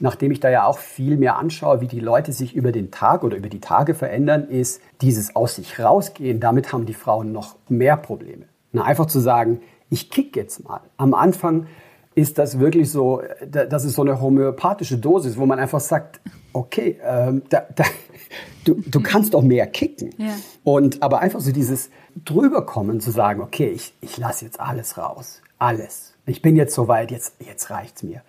nachdem 0.00 0.30
ich 0.30 0.40
da 0.40 0.48
ja 0.48 0.64
auch 0.64 0.78
viel 0.78 1.16
mehr 1.18 1.36
anschaue, 1.36 1.80
wie 1.82 1.86
die 1.86 2.00
Leute 2.00 2.32
sich 2.32 2.54
über 2.54 2.72
den 2.72 2.90
Tag 2.90 3.22
oder 3.22 3.36
über 3.36 3.48
die 3.50 3.60
Tage 3.60 3.94
verändern, 3.94 4.48
ist 4.48 4.80
dieses 5.02 5.36
aus 5.36 5.56
sich 5.56 5.78
rausgehen. 5.78 6.40
Damit 6.40 6.72
haben 6.72 6.86
die 6.86 6.94
Frauen 6.94 7.32
noch 7.32 7.56
mehr 7.68 7.96
Probleme. 7.98 8.44
Na, 8.72 8.84
einfach 8.84 9.06
zu 9.06 9.20
sagen, 9.20 9.60
ich 9.90 10.08
kick 10.10 10.36
jetzt 10.36 10.64
mal. 10.64 10.80
Am 10.96 11.12
Anfang 11.12 11.66
ist 12.14 12.38
das 12.38 12.58
wirklich 12.58 12.90
so, 12.90 13.22
da- 13.46 13.66
das 13.66 13.84
ist 13.84 13.94
so 13.94 14.02
eine 14.02 14.20
homöopathische 14.20 14.96
Dosis, 14.96 15.36
wo 15.36 15.44
man 15.44 15.58
einfach 15.58 15.80
sagt, 15.80 16.20
okay, 16.54 16.98
ähm, 17.04 17.42
da, 17.50 17.62
da, 17.74 17.84
du, 18.64 18.74
du 18.86 19.00
kannst 19.00 19.34
doch 19.34 19.42
mehr 19.42 19.66
kicken. 19.66 20.10
Ja. 20.16 20.34
Und 20.64 21.02
aber 21.02 21.20
einfach 21.20 21.40
so 21.40 21.52
dieses 21.52 21.90
drüberkommen, 22.24 23.00
zu 23.00 23.10
sagen, 23.10 23.40
okay, 23.42 23.68
ich, 23.68 23.94
ich 24.00 24.16
lasse 24.16 24.44
jetzt 24.46 24.60
alles 24.60 24.96
raus. 24.96 25.42
Alles. 25.58 26.07
Ich 26.28 26.42
bin 26.42 26.56
jetzt 26.56 26.74
soweit, 26.74 27.10
jetzt, 27.10 27.36
jetzt 27.40 27.70
reicht's 27.70 28.02
mir. 28.02 28.20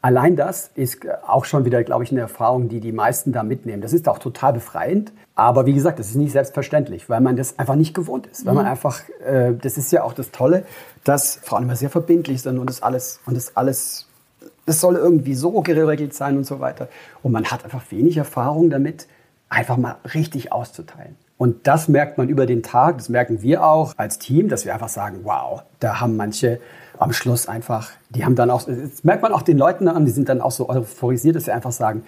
Allein 0.00 0.36
das 0.36 0.70
ist 0.76 0.98
auch 1.26 1.44
schon 1.44 1.64
wieder, 1.64 1.82
glaube 1.82 2.04
ich, 2.04 2.12
eine 2.12 2.20
Erfahrung, 2.20 2.68
die 2.68 2.78
die 2.78 2.92
meisten 2.92 3.32
da 3.32 3.42
mitnehmen. 3.42 3.82
Das 3.82 3.92
ist 3.92 4.08
auch 4.08 4.20
total 4.20 4.52
befreiend. 4.52 5.12
Aber 5.34 5.66
wie 5.66 5.74
gesagt, 5.74 5.98
das 5.98 6.08
ist 6.08 6.14
nicht 6.14 6.30
selbstverständlich, 6.30 7.10
weil 7.10 7.20
man 7.20 7.36
das 7.36 7.58
einfach 7.58 7.74
nicht 7.74 7.94
gewohnt 7.94 8.28
ist. 8.28 8.46
Weil 8.46 8.54
man 8.54 8.66
einfach, 8.66 9.00
äh, 9.24 9.54
das 9.60 9.76
ist 9.76 9.90
ja 9.90 10.04
auch 10.04 10.12
das 10.12 10.30
Tolle, 10.30 10.64
dass 11.02 11.36
Frauen 11.42 11.64
immer 11.64 11.74
sehr 11.74 11.90
verbindlich 11.90 12.42
sind 12.42 12.58
und 12.58 12.70
das 12.70 12.80
alles, 12.80 13.20
und 13.26 13.36
das 13.36 13.56
alles, 13.56 14.06
das 14.66 14.80
soll 14.80 14.94
irgendwie 14.94 15.34
so 15.34 15.60
geregelt 15.62 16.14
sein 16.14 16.36
und 16.36 16.44
so 16.44 16.60
weiter. 16.60 16.88
Und 17.24 17.32
man 17.32 17.46
hat 17.46 17.64
einfach 17.64 17.82
wenig 17.90 18.16
Erfahrung 18.18 18.70
damit, 18.70 19.08
einfach 19.48 19.76
mal 19.76 19.96
richtig 20.14 20.52
auszuteilen. 20.52 21.16
Und 21.38 21.66
das 21.66 21.88
merkt 21.88 22.18
man 22.18 22.28
über 22.28 22.46
den 22.46 22.62
Tag, 22.62 22.98
das 22.98 23.08
merken 23.08 23.42
wir 23.42 23.64
auch 23.64 23.94
als 23.96 24.18
Team, 24.18 24.48
dass 24.48 24.64
wir 24.64 24.74
einfach 24.74 24.88
sagen, 24.88 25.20
wow, 25.22 25.62
da 25.78 26.00
haben 26.00 26.16
manche 26.16 26.60
am 26.98 27.12
Schluss 27.12 27.46
einfach, 27.48 27.90
die 28.10 28.24
haben 28.24 28.34
dann 28.34 28.50
auch, 28.50 28.62
das 28.64 29.04
merkt 29.04 29.22
man 29.22 29.32
auch 29.32 29.42
den 29.42 29.58
Leuten 29.58 29.88
an, 29.88 30.04
die 30.04 30.10
sind 30.10 30.28
dann 30.28 30.40
auch 30.40 30.50
so 30.50 30.68
euphorisiert, 30.68 31.36
dass 31.36 31.44
sie 31.44 31.52
einfach 31.52 31.72
sagen, 31.72 32.02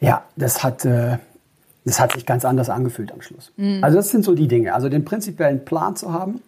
ja, 0.00 0.24
das 0.36 0.62
hat, 0.62 0.84
äh, 0.84 1.18
das 1.84 2.00
hat 2.00 2.12
sich 2.12 2.26
ganz 2.26 2.44
anders 2.44 2.68
angefühlt 2.70 3.12
am 3.12 3.22
Schluss. 3.22 3.52
Also 3.80 3.96
das 3.96 4.08
sind 4.10 4.24
so 4.24 4.34
die 4.34 4.48
Dinge. 4.48 4.74
Also 4.74 4.88
den 4.88 5.04
prinzipiellen 5.04 5.64
Plan 5.64 5.94
zu 5.96 6.12
haben 6.12 6.40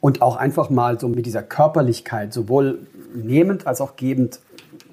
und 0.00 0.20
auch 0.22 0.36
einfach 0.36 0.70
mal 0.70 0.98
so 0.98 1.08
mit 1.08 1.24
dieser 1.24 1.42
Körperlichkeit 1.42 2.32
sowohl 2.32 2.86
nehmend 3.14 3.66
als 3.66 3.80
auch 3.80 3.96
gebend 3.96 4.40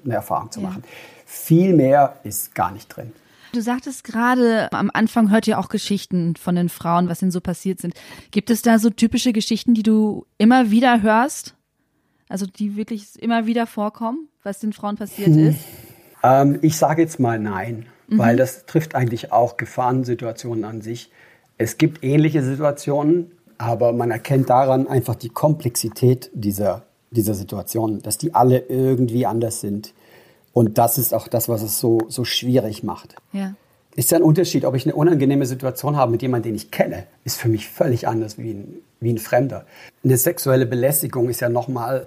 eine 0.04 0.14
Erfahrung 0.14 0.50
zu 0.52 0.60
Ja. 0.60 0.68
machen. 0.68 0.84
Viel 1.26 1.74
mehr 1.74 2.16
ist 2.24 2.54
gar 2.54 2.70
nicht 2.72 2.88
drin. 2.88 3.12
Du 3.52 3.60
sagtest 3.60 4.04
gerade, 4.04 4.72
am 4.72 4.90
Anfang 4.94 5.30
hört 5.30 5.48
ihr 5.48 5.58
auch 5.58 5.68
Geschichten 5.68 6.36
von 6.36 6.54
den 6.54 6.68
Frauen, 6.68 7.08
was 7.08 7.20
ihnen 7.20 7.32
so 7.32 7.40
passiert 7.40 7.80
sind. 7.80 7.94
Gibt 8.30 8.48
es 8.48 8.62
da 8.62 8.78
so 8.78 8.90
typische 8.90 9.32
Geschichten, 9.32 9.74
die 9.74 9.82
du 9.82 10.24
immer 10.38 10.70
wieder 10.70 11.02
hörst? 11.02 11.54
Also 12.30 12.46
die 12.46 12.76
wirklich 12.76 13.20
immer 13.20 13.46
wieder 13.46 13.66
vorkommen, 13.66 14.28
was 14.44 14.60
den 14.60 14.72
Frauen 14.72 14.96
passiert 14.96 15.28
hm. 15.28 15.48
ist? 15.48 15.58
Ähm, 16.22 16.58
ich 16.62 16.76
sage 16.76 17.02
jetzt 17.02 17.18
mal 17.18 17.38
nein, 17.38 17.86
mhm. 18.08 18.18
weil 18.18 18.36
das 18.36 18.66
trifft 18.66 18.94
eigentlich 18.94 19.32
auch 19.32 19.56
Gefahrensituationen 19.56 20.64
an 20.64 20.80
sich. 20.80 21.10
Es 21.58 21.76
gibt 21.76 22.04
ähnliche 22.04 22.42
Situationen, 22.42 23.32
aber 23.58 23.92
man 23.92 24.10
erkennt 24.10 24.48
daran 24.48 24.86
einfach 24.86 25.16
die 25.16 25.28
Komplexität 25.28 26.30
dieser, 26.32 26.84
dieser 27.10 27.34
Situation, 27.34 28.00
dass 28.00 28.16
die 28.16 28.34
alle 28.34 28.60
irgendwie 28.60 29.26
anders 29.26 29.60
sind. 29.60 29.92
Und 30.52 30.78
das 30.78 30.98
ist 30.98 31.12
auch 31.12 31.26
das, 31.26 31.48
was 31.48 31.62
es 31.62 31.78
so, 31.80 31.98
so 32.08 32.24
schwierig 32.24 32.82
macht. 32.82 33.16
Ja. 33.32 33.54
Ist 33.96 34.12
ja 34.12 34.18
ein 34.18 34.22
Unterschied, 34.22 34.64
ob 34.64 34.76
ich 34.76 34.86
eine 34.86 34.94
unangenehme 34.94 35.46
Situation 35.46 35.96
habe 35.96 36.12
mit 36.12 36.22
jemandem, 36.22 36.52
den 36.52 36.56
ich 36.56 36.70
kenne, 36.70 37.06
ist 37.24 37.38
für 37.38 37.48
mich 37.48 37.68
völlig 37.68 38.06
anders 38.06 38.38
wie 38.38 38.52
ein, 38.52 38.74
wie 39.00 39.12
ein 39.12 39.18
Fremder. 39.18 39.66
Eine 40.04 40.16
sexuelle 40.16 40.64
Belästigung 40.64 41.28
ist 41.28 41.40
ja 41.40 41.48
nochmal, 41.48 42.06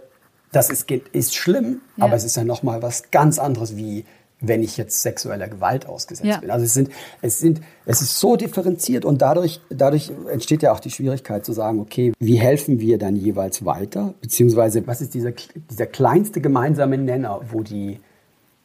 das 0.54 0.70
ist, 0.70 0.90
ist 0.90 1.36
schlimm, 1.36 1.82
ja. 1.98 2.06
aber 2.06 2.16
es 2.16 2.24
ist 2.24 2.38
ja 2.38 2.46
nochmal 2.46 2.82
was 2.82 3.12
ganz 3.12 3.40
anderes 3.40 3.76
wie 3.76 4.06
wenn 4.46 4.62
ich 4.62 4.76
jetzt 4.78 5.02
sexueller 5.02 5.48
Gewalt 5.48 5.88
ausgesetzt 5.88 6.28
ja. 6.28 6.38
bin. 6.38 6.52
Also 6.52 6.66
es 6.66 6.74
sind, 6.74 6.90
es 7.22 7.40
sind, 7.40 7.62
es 7.86 8.02
ist 8.02 8.20
so 8.20 8.36
differenziert 8.36 9.06
und 9.06 9.22
dadurch, 9.22 9.62
dadurch 9.70 10.12
entsteht 10.30 10.62
ja 10.62 10.74
auch 10.74 10.82
die 10.82 10.92
Schwierigkeit 10.92 11.46
zu 11.46 11.54
sagen, 11.54 11.80
okay, 11.80 12.12
wie 12.20 12.36
helfen 12.36 12.82
wir 12.82 12.98
dann 12.98 13.16
jeweils 13.16 13.64
weiter? 13.64 14.14
Beziehungsweise, 14.20 14.86
was 14.86 15.00
ist 15.00 15.14
dieser, 15.14 15.32
dieser 15.72 15.86
kleinste 15.86 16.42
gemeinsame 16.42 16.98
Nenner, 16.98 17.40
wo 17.52 17.64
die, 17.64 18.02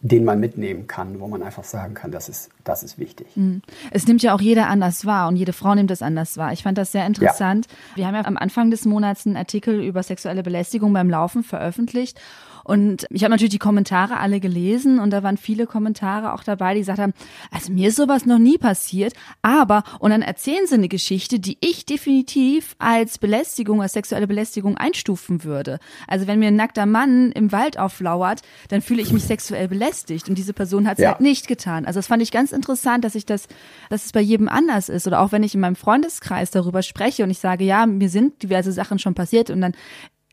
den 0.00 0.24
man 0.24 0.38
mitnehmen 0.38 0.86
kann, 0.86 1.18
wo 1.18 1.26
man 1.26 1.42
einfach 1.42 1.64
sagen 1.64 1.94
kann, 1.94 2.12
das 2.12 2.28
ist, 2.28 2.50
das 2.62 2.84
ist 2.84 2.98
wichtig. 2.98 3.26
Mhm. 3.34 3.62
Es 3.90 4.06
nimmt 4.06 4.22
ja 4.22 4.32
auch 4.34 4.40
jeder 4.40 4.68
anders 4.68 5.06
wahr 5.06 5.26
und 5.26 5.34
jede 5.36 5.52
Frau 5.52 5.74
nimmt 5.74 5.90
es 5.90 6.02
anders 6.02 6.36
wahr. 6.36 6.52
Ich 6.52 6.62
fand 6.62 6.78
das 6.78 6.92
sehr 6.92 7.04
interessant. 7.04 7.66
Ja. 7.66 7.96
Wir 7.96 8.06
haben 8.06 8.14
ja 8.14 8.24
am 8.24 8.36
Anfang 8.36 8.70
des 8.70 8.84
Monats 8.84 9.26
einen 9.26 9.36
Artikel 9.36 9.82
über 9.82 10.02
sexuelle 10.04 10.44
Belästigung 10.44 10.92
beim 10.92 11.10
Laufen 11.10 11.42
veröffentlicht 11.42 12.20
und 12.68 13.06
ich 13.08 13.24
habe 13.24 13.30
natürlich 13.30 13.52
die 13.52 13.58
Kommentare 13.58 14.18
alle 14.18 14.40
gelesen 14.40 14.98
und 14.98 15.08
da 15.10 15.22
waren 15.22 15.38
viele 15.38 15.66
Kommentare 15.66 16.34
auch 16.34 16.44
dabei, 16.44 16.74
die 16.74 16.80
gesagt 16.80 16.98
haben, 16.98 17.14
also 17.50 17.72
mir 17.72 17.88
ist 17.88 17.96
sowas 17.96 18.26
noch 18.26 18.38
nie 18.38 18.58
passiert, 18.58 19.14
aber, 19.40 19.84
und 20.00 20.10
dann 20.10 20.20
erzählen 20.20 20.66
sie 20.66 20.74
eine 20.74 20.88
Geschichte, 20.88 21.40
die 21.40 21.56
ich 21.62 21.86
definitiv 21.86 22.76
als 22.78 23.16
Belästigung, 23.16 23.80
als 23.80 23.94
sexuelle 23.94 24.26
Belästigung 24.26 24.76
einstufen 24.76 25.44
würde. 25.44 25.78
Also 26.06 26.26
wenn 26.26 26.40
mir 26.40 26.48
ein 26.48 26.56
nackter 26.56 26.84
Mann 26.84 27.32
im 27.32 27.52
Wald 27.52 27.78
auflauert, 27.78 28.42
dann 28.68 28.82
fühle 28.82 29.00
ich 29.00 29.14
mich 29.14 29.24
sexuell 29.24 29.68
belästigt 29.68 30.28
und 30.28 30.36
diese 30.36 30.52
Person 30.52 30.86
hat 30.86 30.98
es 30.98 31.04
ja. 31.04 31.12
halt 31.12 31.22
nicht 31.22 31.48
getan. 31.48 31.86
Also 31.86 32.00
das 32.00 32.06
fand 32.06 32.22
ich 32.22 32.32
ganz 32.32 32.52
interessant, 32.52 33.02
dass 33.02 33.14
ich 33.14 33.24
das, 33.24 33.48
dass 33.88 34.04
es 34.04 34.12
bei 34.12 34.20
jedem 34.20 34.50
anders 34.50 34.90
ist 34.90 35.06
oder 35.06 35.20
auch 35.20 35.32
wenn 35.32 35.42
ich 35.42 35.54
in 35.54 35.60
meinem 35.60 35.76
Freundeskreis 35.76 36.50
darüber 36.50 36.82
spreche 36.82 37.24
und 37.24 37.30
ich 37.30 37.38
sage, 37.38 37.64
ja, 37.64 37.86
mir 37.86 38.10
sind 38.10 38.42
diverse 38.42 38.72
Sachen 38.72 38.98
schon 38.98 39.14
passiert 39.14 39.48
und 39.48 39.62
dann 39.62 39.72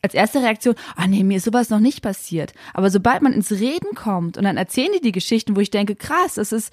als 0.06 0.14
erste 0.14 0.42
Reaktion, 0.42 0.76
ah 0.96 1.08
nee, 1.08 1.24
mir 1.24 1.38
ist 1.38 1.46
sowas 1.46 1.70
noch 1.70 1.80
nicht 1.80 2.02
passiert. 2.02 2.54
Aber 2.74 2.90
sobald 2.90 3.22
man 3.22 3.34
ins 3.34 3.52
Reden 3.52 3.96
kommt 3.96 4.38
und 4.38 4.44
dann 4.44 4.58
erzählen 4.58 4.92
die 4.96 5.02
die 5.02 5.12
Geschichten, 5.12 5.56
wo 5.56 5.60
ich 5.60 5.72
denke, 5.72 5.96
krass, 5.96 6.36
das 6.36 6.52
ist 6.52 6.72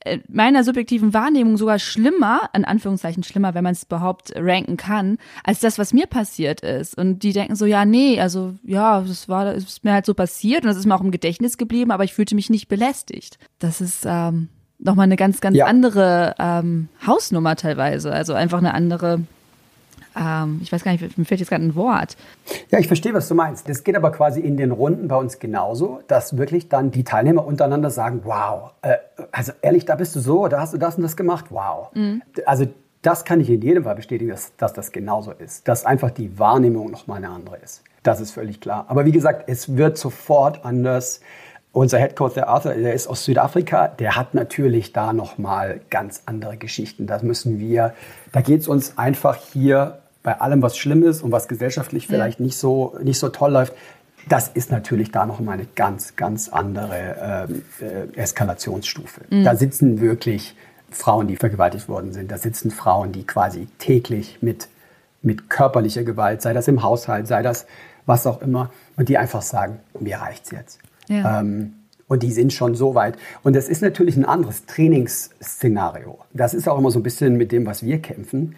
äh, 0.00 0.18
meiner 0.28 0.62
subjektiven 0.62 1.14
Wahrnehmung 1.14 1.56
sogar 1.56 1.78
schlimmer, 1.78 2.50
in 2.54 2.64
Anführungszeichen 2.64 3.22
schlimmer, 3.22 3.54
wenn 3.54 3.64
man 3.64 3.72
es 3.72 3.84
überhaupt 3.84 4.32
ranken 4.36 4.76
kann, 4.76 5.18
als 5.42 5.60
das, 5.60 5.78
was 5.78 5.92
mir 5.92 6.06
passiert 6.06 6.60
ist. 6.60 6.96
Und 6.96 7.22
die 7.22 7.32
denken 7.32 7.56
so, 7.56 7.66
ja, 7.66 7.84
nee, 7.84 8.20
also 8.20 8.54
ja, 8.62 9.00
das 9.00 9.28
war, 9.28 9.44
das 9.44 9.64
ist 9.64 9.84
mir 9.84 9.92
halt 9.92 10.06
so 10.06 10.14
passiert 10.14 10.62
und 10.62 10.68
das 10.68 10.76
ist 10.76 10.86
mir 10.86 10.94
auch 10.94 11.02
im 11.02 11.10
Gedächtnis 11.10 11.56
geblieben, 11.58 11.90
aber 11.90 12.04
ich 12.04 12.14
fühlte 12.14 12.34
mich 12.34 12.50
nicht 12.50 12.68
belästigt. 12.68 13.38
Das 13.58 13.80
ist 13.80 14.04
ähm, 14.06 14.48
nochmal 14.78 15.04
eine 15.04 15.16
ganz, 15.16 15.40
ganz 15.40 15.56
ja. 15.56 15.66
andere 15.66 16.34
ähm, 16.38 16.88
Hausnummer 17.06 17.56
teilweise. 17.56 18.12
Also 18.12 18.34
einfach 18.34 18.58
eine 18.58 18.74
andere 18.74 19.22
ähm, 20.16 20.60
ich 20.62 20.72
weiß 20.72 20.82
gar 20.82 20.92
nicht, 20.92 21.18
mir 21.18 21.24
fällt 21.24 21.40
jetzt 21.40 21.50
gerade 21.50 21.64
ein 21.64 21.74
Wort. 21.74 22.16
Ja, 22.70 22.78
ich 22.78 22.86
verstehe, 22.86 23.12
was 23.14 23.28
du 23.28 23.34
meinst. 23.34 23.68
Das 23.68 23.84
geht 23.84 23.96
aber 23.96 24.10
quasi 24.10 24.40
in 24.40 24.56
den 24.56 24.70
Runden 24.70 25.08
bei 25.08 25.16
uns 25.16 25.38
genauso, 25.38 26.00
dass 26.08 26.36
wirklich 26.36 26.68
dann 26.68 26.90
die 26.90 27.04
Teilnehmer 27.04 27.46
untereinander 27.46 27.90
sagen, 27.90 28.20
wow, 28.24 28.72
äh, 28.82 28.96
also 29.32 29.52
ehrlich, 29.62 29.84
da 29.84 29.96
bist 29.96 30.16
du 30.16 30.20
so, 30.20 30.48
da 30.48 30.60
hast 30.60 30.72
du 30.72 30.78
das 30.78 30.96
und 30.96 31.02
das 31.02 31.16
gemacht, 31.16 31.46
wow. 31.50 31.90
Mhm. 31.94 32.22
Also 32.46 32.66
das 33.02 33.24
kann 33.24 33.40
ich 33.40 33.50
in 33.50 33.60
jedem 33.62 33.84
Fall 33.84 33.94
bestätigen, 33.94 34.30
dass, 34.30 34.56
dass 34.56 34.72
das 34.72 34.90
genauso 34.90 35.32
ist. 35.32 35.68
Dass 35.68 35.84
einfach 35.84 36.10
die 36.10 36.38
Wahrnehmung 36.38 36.90
nochmal 36.90 37.18
eine 37.18 37.28
andere 37.28 37.58
ist. 37.58 37.84
Das 38.02 38.20
ist 38.20 38.32
völlig 38.32 38.60
klar. 38.60 38.86
Aber 38.88 39.04
wie 39.04 39.12
gesagt, 39.12 39.44
es 39.48 39.76
wird 39.76 39.98
sofort 39.98 40.64
anders. 40.64 41.20
Unser 41.72 41.98
Head 41.98 42.16
Coach, 42.16 42.34
der 42.34 42.48
Arthur, 42.48 42.72
der 42.72 42.94
ist 42.94 43.06
aus 43.06 43.24
Südafrika, 43.24 43.88
der 43.88 44.16
hat 44.16 44.32
natürlich 44.32 44.92
da 44.92 45.12
nochmal 45.12 45.80
ganz 45.90 46.22
andere 46.24 46.56
Geschichten. 46.56 47.06
Das 47.06 47.22
müssen 47.22 47.58
wir, 47.58 47.92
da 48.32 48.40
geht 48.40 48.62
es 48.62 48.68
uns 48.68 48.96
einfach 48.96 49.36
hier 49.36 49.98
bei 50.26 50.40
allem, 50.40 50.60
was 50.60 50.76
schlimm 50.76 51.04
ist 51.04 51.22
und 51.22 51.30
was 51.30 51.46
gesellschaftlich 51.46 52.08
vielleicht 52.08 52.40
nicht, 52.40 52.58
so, 52.58 52.98
nicht 53.00 53.20
so 53.20 53.28
toll 53.28 53.52
läuft, 53.52 53.74
das 54.28 54.48
ist 54.48 54.72
natürlich 54.72 55.12
da 55.12 55.24
noch 55.24 55.38
mal 55.38 55.52
eine 55.52 55.68
ganz, 55.76 56.16
ganz 56.16 56.48
andere 56.48 57.46
ähm, 57.48 57.62
äh, 57.80 58.20
Eskalationsstufe. 58.20 59.20
Mhm. 59.30 59.44
Da 59.44 59.54
sitzen 59.54 60.00
wirklich 60.00 60.56
Frauen, 60.90 61.28
die 61.28 61.36
vergewaltigt 61.36 61.88
worden 61.88 62.12
sind. 62.12 62.32
Da 62.32 62.38
sitzen 62.38 62.72
Frauen, 62.72 63.12
die 63.12 63.24
quasi 63.24 63.68
täglich 63.78 64.38
mit, 64.40 64.66
mit 65.22 65.48
körperlicher 65.48 66.02
Gewalt, 66.02 66.42
sei 66.42 66.52
das 66.52 66.66
im 66.66 66.82
Haushalt, 66.82 67.28
sei 67.28 67.42
das 67.42 67.66
was 68.04 68.26
auch 68.26 68.42
immer, 68.42 68.72
und 68.96 69.08
die 69.08 69.18
einfach 69.18 69.42
sagen, 69.42 69.78
mir 70.00 70.16
reicht's 70.16 70.50
jetzt. 70.50 70.80
Ja. 71.06 71.38
Ähm, 71.38 71.74
und 72.08 72.24
die 72.24 72.32
sind 72.32 72.52
schon 72.52 72.74
so 72.74 72.96
weit. 72.96 73.16
Und 73.44 73.54
das 73.54 73.68
ist 73.68 73.80
natürlich 73.80 74.16
ein 74.16 74.24
anderes 74.24 74.66
Trainingsszenario. 74.66 76.18
Das 76.32 76.52
ist 76.52 76.68
auch 76.68 76.78
immer 76.78 76.90
so 76.90 76.98
ein 76.98 77.04
bisschen 77.04 77.36
mit 77.36 77.52
dem, 77.52 77.64
was 77.64 77.84
wir 77.84 78.02
kämpfen 78.02 78.56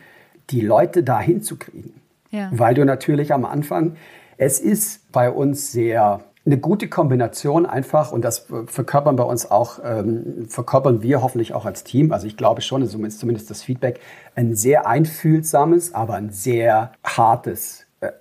die 0.51 0.61
Leute 0.61 1.03
da 1.03 1.21
hinzukriegen. 1.21 1.95
Ja. 2.31 2.51
Weil 2.53 2.75
du 2.75 2.85
natürlich 2.85 3.33
am 3.33 3.45
Anfang, 3.45 3.97
es 4.37 4.61
ist 4.61 5.11
bei 5.13 5.31
uns 5.31 5.73
sehr 5.73 6.21
eine 6.49 6.59
gute 6.59 6.89
Kombination 6.89 7.67
einfach 7.67 8.11
und 8.11 8.25
das 8.25 8.47
verkörpern 8.67 9.17
bei 9.17 9.25
uns 9.25 9.51
auch, 9.51 9.81
ähm, 9.85 10.47
verkörpern 10.49 11.03
wir 11.03 11.21
hoffentlich 11.23 11.53
auch 11.53 11.67
als 11.67 11.85
Team. 11.85 12.11
Also 12.11 12.27
ich 12.27 12.39
glaube 12.39 12.63
schon, 12.63 12.81
ist 12.81 12.93
zumindest 13.19 13.51
das 13.51 13.63
Feedback, 13.63 14.01
ein 14.35 14.55
sehr 14.55 14.87
einfühlsames, 14.87 15.95
aber 15.95 16.15
ein 16.15 16.31
sehr 16.31 16.93
hartes. 17.05 17.85
Äh, 18.01 18.13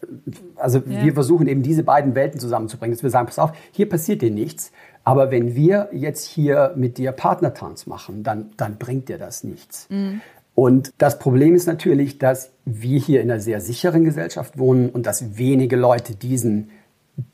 also 0.58 0.80
ja. 0.80 1.06
wir 1.06 1.14
versuchen 1.14 1.48
eben 1.48 1.64
diese 1.64 1.84
beiden 1.84 2.16
Welten 2.16 2.40
zusammenzubringen, 2.40 2.96
dass 2.96 3.04
wir 3.04 3.10
sagen, 3.10 3.28
pass 3.28 3.40
auf, 3.40 3.54
hier 3.72 3.88
passiert 3.88 4.22
dir 4.22 4.32
nichts, 4.32 4.74
aber 5.06 5.32
wenn 5.32 5.56
wir 5.56 5.88
jetzt 5.94 6.26
hier 6.26 6.74
mit 6.76 6.98
dir 6.98 7.14
Partnertanz 7.14 7.88
machen, 7.88 8.24
dann, 8.24 8.52
dann 8.58 8.78
bringt 8.78 9.08
dir 9.08 9.18
das 9.18 9.46
nichts. 9.46 9.88
Mhm. 9.90 10.20
Und 10.60 10.92
das 10.98 11.20
Problem 11.20 11.54
ist 11.54 11.68
natürlich, 11.68 12.18
dass 12.18 12.50
wir 12.66 13.00
hier 13.00 13.22
in 13.22 13.30
einer 13.30 13.40
sehr 13.40 13.62
sicheren 13.62 14.04
Gesellschaft 14.04 14.58
wohnen 14.58 14.90
und 14.90 15.06
dass 15.06 15.38
wenige 15.38 15.76
Leute 15.76 16.16
diesen, 16.16 16.72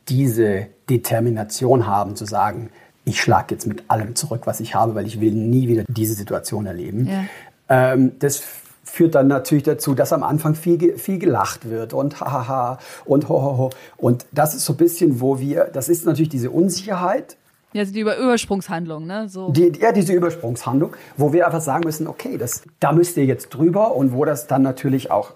diese 0.09 0.67
Determination 0.89 1.87
haben 1.87 2.17
zu 2.17 2.25
sagen, 2.25 2.69
ich 3.05 3.21
schlage 3.21 3.55
jetzt 3.55 3.65
mit 3.65 3.89
allem 3.89 4.15
zurück, 4.15 4.41
was 4.43 4.59
ich 4.59 4.75
habe, 4.75 4.93
weil 4.93 5.07
ich 5.07 5.21
will 5.21 5.31
nie 5.31 5.69
wieder 5.69 5.85
diese 5.87 6.15
Situation 6.15 6.65
erleben. 6.65 7.07
Ja. 7.07 7.93
Ähm, 7.93 8.11
das 8.19 8.43
führt 8.83 9.15
dann 9.15 9.27
natürlich 9.29 9.63
dazu, 9.63 9.95
dass 9.95 10.11
am 10.11 10.23
Anfang 10.23 10.53
viel, 10.53 10.97
viel 10.97 11.17
gelacht 11.17 11.69
wird 11.69 11.93
und 11.93 12.19
hahaha 12.19 12.77
und 13.05 13.29
hohoho. 13.29 13.69
Und 13.95 14.25
das 14.33 14.53
ist 14.53 14.65
so 14.65 14.73
ein 14.73 14.77
bisschen, 14.77 15.21
wo 15.21 15.39
wir, 15.39 15.69
das 15.71 15.87
ist 15.87 16.05
natürlich 16.05 16.27
diese 16.27 16.51
Unsicherheit, 16.51 17.37
also 17.81 17.93
die 17.93 18.01
Übersprungshandlung, 18.01 19.05
ne? 19.05 19.27
So. 19.29 19.51
Die, 19.51 19.71
ja, 19.79 19.91
diese 19.91 20.13
Übersprungshandlung, 20.13 20.93
wo 21.17 21.33
wir 21.33 21.45
einfach 21.45 21.61
sagen 21.61 21.83
müssen, 21.85 22.07
okay, 22.07 22.37
das, 22.37 22.63
da 22.79 22.91
müsst 22.91 23.17
ihr 23.17 23.25
jetzt 23.25 23.49
drüber 23.49 23.95
und 23.95 24.13
wo 24.13 24.25
das 24.25 24.47
dann 24.47 24.61
natürlich 24.61 25.11
auch, 25.11 25.31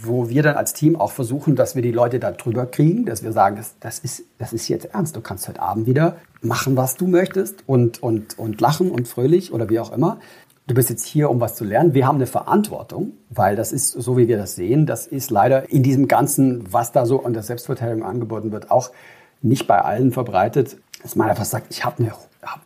wo 0.00 0.28
wir 0.28 0.42
dann 0.42 0.56
als 0.56 0.72
Team 0.72 0.96
auch 0.96 1.12
versuchen, 1.12 1.56
dass 1.56 1.74
wir 1.74 1.82
die 1.82 1.92
Leute 1.92 2.18
da 2.18 2.32
drüber 2.32 2.66
kriegen, 2.66 3.04
dass 3.04 3.22
wir 3.22 3.32
sagen, 3.32 3.56
das, 3.56 3.74
das, 3.80 3.98
ist, 3.98 4.24
das 4.38 4.52
ist 4.52 4.68
jetzt 4.68 4.86
ernst. 4.94 5.16
Du 5.16 5.20
kannst 5.20 5.48
heute 5.48 5.60
Abend 5.60 5.86
wieder 5.86 6.16
machen, 6.40 6.76
was 6.76 6.96
du 6.96 7.06
möchtest 7.06 7.64
und, 7.66 8.02
und, 8.02 8.38
und 8.38 8.60
lachen 8.60 8.90
und 8.90 9.08
fröhlich 9.08 9.52
oder 9.52 9.68
wie 9.68 9.80
auch 9.80 9.92
immer. 9.92 10.18
Du 10.66 10.74
bist 10.74 10.90
jetzt 10.90 11.06
hier, 11.06 11.30
um 11.30 11.40
was 11.40 11.54
zu 11.54 11.64
lernen. 11.64 11.94
Wir 11.94 12.06
haben 12.06 12.16
eine 12.16 12.26
Verantwortung, 12.26 13.12
weil 13.30 13.56
das 13.56 13.72
ist, 13.72 13.92
so 13.92 14.18
wie 14.18 14.28
wir 14.28 14.36
das 14.36 14.54
sehen, 14.54 14.84
das 14.84 15.06
ist 15.06 15.30
leider 15.30 15.70
in 15.70 15.82
diesem 15.82 16.08
Ganzen, 16.08 16.70
was 16.70 16.92
da 16.92 17.06
so 17.06 17.16
unter 17.16 17.42
Selbstverteidigung 17.42 18.04
angeboten 18.04 18.52
wird, 18.52 18.70
auch 18.70 18.90
nicht 19.40 19.66
bei 19.66 19.80
allen 19.80 20.12
verbreitet 20.12 20.76
dass 21.02 21.16
man 21.16 21.28
einfach 21.28 21.44
sagt, 21.44 21.66
ich 21.70 21.84
habe 21.84 22.02
eine 22.02 22.12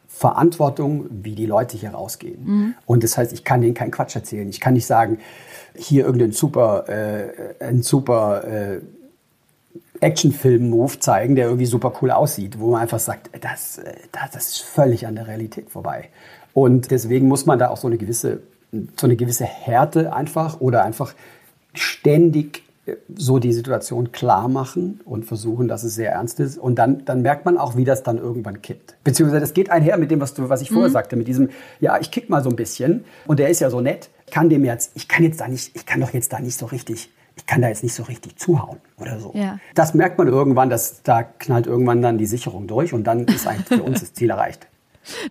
Verantwortung, 0.09 1.07
wie 1.11 1.35
die 1.35 1.47
Leute 1.47 1.77
hier 1.77 1.91
rausgehen. 1.91 2.45
Mhm. 2.45 2.75
Und 2.87 3.03
das 3.03 3.19
heißt, 3.19 3.33
ich 3.33 3.43
kann 3.43 3.61
denen 3.61 3.75
keinen 3.75 3.91
Quatsch 3.91 4.15
erzählen. 4.15 4.49
Ich 4.49 4.61
kann 4.61 4.75
nicht 4.75 4.87
sagen, 4.87 5.19
hier 5.75 6.05
irgendeinen 6.05 6.33
super, 6.33 6.89
äh, 6.89 7.65
einen 7.65 7.83
super 7.83 8.45
äh, 8.45 8.81
Actionfilm-Move 10.01 11.01
zeigen, 11.01 11.35
der 11.35 11.47
irgendwie 11.47 11.67
super 11.67 11.93
cool 12.01 12.11
aussieht, 12.11 12.61
wo 12.61 12.71
man 12.71 12.83
einfach 12.83 13.01
sagt, 13.01 13.31
das, 13.41 13.79
äh, 13.79 13.95
das, 14.13 14.31
das 14.33 14.49
ist 14.49 14.61
völlig 14.61 15.07
an 15.07 15.17
der 15.17 15.27
Realität 15.27 15.71
vorbei. 15.71 16.09
Und 16.55 16.91
deswegen 16.91 17.27
muss 17.29 17.47
man 17.47 17.59
da 17.59 17.71
auch 17.71 17.79
so 17.79 17.89
eine 17.89 17.97
gewisse, 17.97 18.43
so 18.71 19.07
eine 19.07 19.17
gewisse 19.17 19.45
Härte 19.45 20.13
einfach 20.13 20.61
oder 20.61 20.85
einfach 20.85 21.15
ständig 21.75 22.63
so 23.15 23.39
die 23.39 23.53
Situation 23.53 24.11
klar 24.11 24.49
machen 24.49 25.01
und 25.05 25.25
versuchen, 25.25 25.69
dass 25.69 25.85
es 25.85 25.95
sehr 25.95 26.13
ernst 26.13 26.41
ist. 26.41 26.59
Und 26.59 26.77
dann, 26.77 27.05
dann 27.05 27.23
merkt 27.23 27.45
man 27.45 27.57
auch, 27.57 27.77
wie 27.77 27.85
das 27.85 28.03
dann 28.03 28.19
irgendwann 28.19 28.61
kippt. 28.61 28.97
Beziehungsweise 29.05 29.41
das 29.41 29.55
geht 29.55 29.71
einher 29.71 29.99
mit 29.99 30.11
dem, 30.11 30.21
was, 30.21 30.35
du, 30.35 30.49
was 30.49 30.63
ich 30.63 30.71
vorher 30.71 30.89
mhm. 30.89 30.93
sagte, 30.93 31.17
mit 31.17 31.29
diesem, 31.29 31.51
ja, 31.79 31.99
ich 32.01 32.11
kick 32.11 32.29
mal 32.29 32.43
so 32.43 32.51
ein 32.51 32.57
bisschen 32.57 33.05
und 33.27 33.39
der 33.39 33.51
ist 33.51 33.61
ja 33.61 33.71
so 33.71 33.81
nett, 33.81 34.11
kann 34.31 34.49
dem 34.49 34.65
jetzt, 34.65 34.93
ich 34.95 35.07
kann 35.07 35.23
jetzt 35.23 35.41
da 35.41 35.47
nicht, 35.47 35.77
ich 35.77 35.87
kann 35.87 36.01
doch 36.01 36.13
jetzt 36.13 36.33
da 36.33 36.41
nicht 36.41 36.59
so 36.59 36.67
richtig, 36.67 37.13
ich 37.37 37.47
kann 37.47 37.63
da 37.63 37.69
jetzt 37.69 37.85
nicht 37.85 37.95
so 37.95 38.03
richtig 38.03 38.37
zuhauen 38.37 38.79
oder 38.99 39.21
so. 39.21 39.33
Ja. 39.35 39.61
Das 39.77 39.95
merkt 39.95 40.19
man 40.19 40.27
irgendwann, 40.27 40.69
dass 40.69 41.03
da 41.05 41.23
knallt 41.23 41.69
irgendwann 41.69 42.03
dann 42.03 42.19
die 42.19 42.27
Sicherung 42.27 42.67
durch 42.67 42.93
und 42.93 43.05
dann 43.05 43.27
ist 43.27 43.47
eigentlich 43.47 43.69
für 43.69 43.83
uns 43.85 44.01
das 44.01 44.13
Ziel 44.13 44.31
erreicht. 44.31 44.67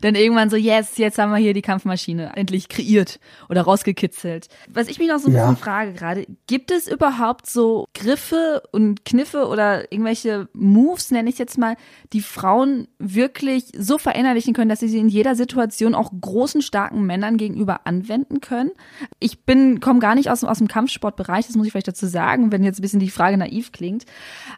Dann 0.01 0.15
irgendwann 0.15 0.49
so, 0.49 0.57
yes, 0.57 0.97
jetzt 0.97 1.17
haben 1.17 1.31
wir 1.31 1.37
hier 1.37 1.53
die 1.53 1.61
Kampfmaschine 1.61 2.35
endlich 2.35 2.69
kreiert 2.69 3.19
oder 3.49 3.61
rausgekitzelt. 3.61 4.47
Was 4.69 4.87
ich 4.87 4.99
mich 4.99 5.07
noch 5.07 5.19
so 5.19 5.29
ein 5.29 5.33
ja. 5.33 5.49
bisschen 5.49 5.63
frage 5.63 5.93
gerade, 5.93 6.25
gibt 6.47 6.71
es 6.71 6.87
überhaupt 6.87 7.47
so 7.47 7.87
Griffe 7.93 8.63
und 8.71 9.05
Kniffe 9.05 9.47
oder 9.47 9.91
irgendwelche 9.91 10.47
Moves, 10.53 11.11
nenne 11.11 11.29
ich 11.29 11.37
jetzt 11.37 11.57
mal, 11.57 11.75
die 12.13 12.21
Frauen 12.21 12.87
wirklich 12.99 13.65
so 13.77 13.97
verinnerlichen 13.97 14.53
können, 14.53 14.69
dass 14.69 14.79
sie 14.79 14.87
sie 14.87 14.99
in 14.99 15.09
jeder 15.09 15.35
Situation 15.35 15.95
auch 15.95 16.11
großen, 16.19 16.61
starken 16.61 17.05
Männern 17.05 17.37
gegenüber 17.37 17.81
anwenden 17.85 18.41
können? 18.41 18.71
Ich 19.19 19.43
bin, 19.43 19.79
komme 19.79 19.99
gar 19.99 20.15
nicht 20.15 20.29
aus, 20.29 20.43
aus 20.43 20.57
dem 20.57 20.67
Kampfsportbereich, 20.67 21.47
das 21.47 21.55
muss 21.55 21.65
ich 21.65 21.71
vielleicht 21.71 21.87
dazu 21.87 22.07
sagen, 22.07 22.51
wenn 22.51 22.63
jetzt 22.63 22.79
ein 22.79 22.81
bisschen 22.81 22.99
die 22.99 23.09
Frage 23.09 23.37
naiv 23.37 23.71
klingt. 23.71 24.05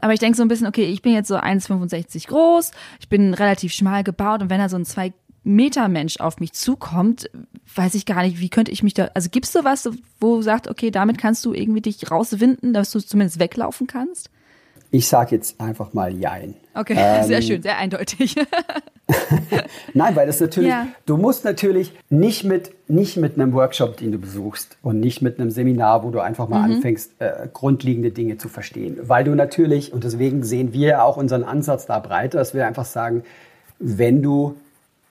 Aber 0.01 0.13
ich 0.13 0.19
denke 0.19 0.37
so 0.37 0.43
ein 0.43 0.47
bisschen, 0.47 0.67
okay, 0.67 0.85
ich 0.85 1.01
bin 1.01 1.13
jetzt 1.13 1.27
so 1.27 1.35
1,65 1.35 2.27
groß, 2.27 2.71
ich 2.99 3.09
bin 3.09 3.33
relativ 3.33 3.73
schmal 3.73 4.03
gebaut 4.03 4.41
und 4.41 4.49
wenn 4.49 4.59
er 4.59 4.69
so 4.69 4.77
ein 4.77 4.85
zwei 4.85 5.02
Metamensch 5.43 6.17
auf 6.17 6.39
mich 6.39 6.53
zukommt, 6.53 7.29
weiß 7.75 7.95
ich 7.95 8.05
gar 8.05 8.23
nicht, 8.23 8.39
wie 8.39 8.49
könnte 8.49 8.71
ich 8.71 8.83
mich 8.83 8.93
da, 8.93 9.09
also 9.13 9.29
gibst 9.29 9.53
du 9.55 9.63
was, 9.63 9.89
wo 10.19 10.37
du 10.37 10.41
sagst, 10.41 10.69
okay, 10.69 10.91
damit 10.91 11.17
kannst 11.17 11.43
du 11.45 11.53
irgendwie 11.53 11.81
dich 11.81 12.09
rauswinden, 12.09 12.73
dass 12.73 12.91
du 12.91 12.99
zumindest 12.99 13.39
weglaufen 13.39 13.87
kannst? 13.87 14.29
Ich 14.91 15.07
sage 15.07 15.35
jetzt 15.35 15.59
einfach 15.59 15.93
mal 15.93 16.15
Jein. 16.15 16.53
Okay, 16.75 16.93
ähm, 16.97 17.23
sehr 17.25 17.41
schön, 17.41 17.63
sehr 17.63 17.77
eindeutig. 17.77 18.35
Nein, 19.93 20.15
weil 20.15 20.27
das 20.27 20.39
natürlich, 20.39 20.69
ja. 20.69 20.87
du 21.07 21.17
musst 21.17 21.43
natürlich 21.45 21.93
nicht 22.09 22.43
mit, 22.43 22.71
nicht 22.87 23.17
mit 23.17 23.33
einem 23.33 23.53
Workshop, 23.53 23.97
den 23.97 24.11
du 24.11 24.19
besuchst 24.19 24.77
und 24.83 24.99
nicht 24.99 25.23
mit 25.23 25.39
einem 25.39 25.49
Seminar, 25.49 26.03
wo 26.03 26.11
du 26.11 26.19
einfach 26.19 26.47
mal 26.47 26.67
mhm. 26.67 26.75
anfängst, 26.75 27.13
äh, 27.19 27.47
grundlegende 27.51 28.11
Dinge 28.11 28.37
zu 28.37 28.49
verstehen. 28.49 28.97
Weil 29.01 29.23
du 29.23 29.33
natürlich, 29.33 29.93
und 29.93 30.03
deswegen 30.03 30.43
sehen 30.43 30.73
wir 30.73 31.03
auch 31.03 31.17
unseren 31.17 31.43
Ansatz 31.43 31.87
da 31.87 31.99
breiter, 31.99 32.37
dass 32.37 32.53
wir 32.53 32.67
einfach 32.67 32.85
sagen, 32.85 33.23
wenn 33.79 34.21
du 34.21 34.55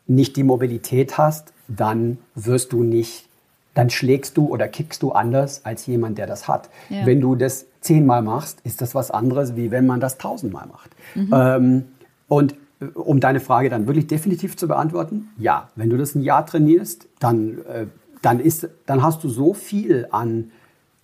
nicht 0.06 0.37
die 0.37 0.42
Mobilität 0.42 1.18
hast, 1.18 1.52
dann 1.68 2.18
wirst 2.35 2.73
du 2.73 2.82
nicht, 2.82 3.28
dann 3.75 3.90
schlägst 3.90 4.37
du 4.37 4.49
oder 4.49 4.68
kickst 4.68 5.02
du 5.02 5.12
anders 5.12 5.64
als 5.64 5.87
jemand, 5.87 6.18
der 6.18 6.26
das 6.26 6.49
hat. 6.49 6.68
Ja. 6.90 7.06
Wenn 7.06 7.21
du 7.21 7.35
das 7.35 7.66
zehnmal 7.80 8.23
machst, 8.23 8.61
ist 8.64 8.80
das 8.80 8.94
was 8.94 9.11
anderes, 9.11 9.56
wie 9.56 9.71
wenn 9.71 9.87
man 9.87 10.00
das 10.00 10.18
tausendmal 10.18 10.66
macht. 10.66 10.90
Mhm. 11.14 11.30
Ähm, 11.32 11.85
und 12.28 12.54
äh, 12.80 12.87
um 12.94 13.21
deine 13.21 13.40
Frage 13.40 13.71
dann 13.71 13.87
wirklich 13.87 14.06
definitiv 14.06 14.56
zu 14.56 14.68
beantworten, 14.68 15.28
ja, 15.38 15.68
wenn 15.76 15.90
du 15.90 15.97
das 15.97 16.14
ein 16.14 16.23
Jahr 16.23 16.47
trainierst, 16.47 17.06
dann, 17.18 17.59
äh, 17.66 17.87
dann, 18.23 18.40
ist, 18.40 18.68
dann 18.87 19.02
hast 19.02 19.25
du 19.25 19.28
so 19.28 19.54
viel 19.54 20.06
an 20.11 20.50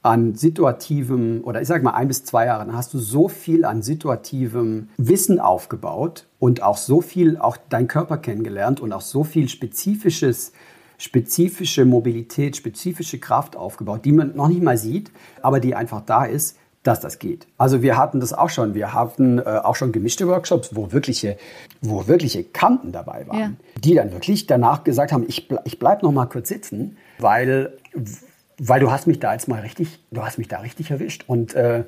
an 0.02 0.34
situativem, 0.34 1.42
oder 1.44 1.60
ich 1.60 1.68
sage 1.68 1.82
mal 1.82 1.92
ein 1.92 2.08
bis 2.08 2.24
zwei 2.24 2.46
Jahren, 2.46 2.72
hast 2.72 2.94
du 2.94 2.98
so 2.98 3.28
viel 3.28 3.64
an 3.64 3.82
situativem 3.82 4.88
Wissen 4.96 5.40
aufgebaut 5.40 6.26
und 6.38 6.62
auch 6.62 6.76
so 6.76 7.00
viel, 7.00 7.36
auch 7.36 7.56
dein 7.68 7.88
Körper 7.88 8.18
kennengelernt 8.18 8.80
und 8.80 8.92
auch 8.92 9.00
so 9.00 9.24
viel 9.24 9.48
spezifisches, 9.48 10.52
spezifische 10.98 11.84
Mobilität, 11.84 12.56
spezifische 12.56 13.18
Kraft 13.18 13.56
aufgebaut, 13.56 14.04
die 14.04 14.12
man 14.12 14.36
noch 14.36 14.48
nicht 14.48 14.62
mal 14.62 14.78
sieht, 14.78 15.10
aber 15.42 15.58
die 15.58 15.74
einfach 15.74 16.02
da 16.02 16.24
ist, 16.24 16.56
dass 16.84 17.00
das 17.00 17.18
geht. 17.18 17.46
Also 17.58 17.82
wir 17.82 17.96
hatten 17.96 18.20
das 18.20 18.32
auch 18.32 18.50
schon. 18.50 18.74
Wir 18.74 18.94
hatten 18.94 19.38
äh, 19.38 19.42
auch 19.42 19.74
schon 19.74 19.90
gemischte 19.92 20.28
Workshops, 20.28 20.74
wo 20.74 20.92
wirkliche, 20.92 21.36
wo 21.82 22.06
wirkliche 22.06 22.44
Kanten 22.44 22.92
dabei 22.92 23.26
waren, 23.26 23.38
ja. 23.38 23.50
die 23.82 23.94
dann 23.94 24.12
wirklich 24.12 24.46
danach 24.46 24.84
gesagt 24.84 25.12
haben, 25.12 25.24
ich, 25.26 25.50
ich 25.64 25.78
bleib 25.78 26.02
noch 26.02 26.12
mal 26.12 26.26
kurz 26.26 26.48
sitzen, 26.48 26.96
weil 27.18 27.76
weil 28.58 28.80
du 28.80 28.90
hast 28.90 29.06
mich 29.06 29.20
da 29.20 29.32
jetzt 29.32 29.48
mal 29.48 29.60
richtig, 29.60 30.00
du 30.10 30.22
hast 30.22 30.38
mich 30.38 30.48
da 30.48 30.58
richtig 30.58 30.90
erwischt. 30.90 31.24
Und 31.26 31.54
äh, 31.54 31.84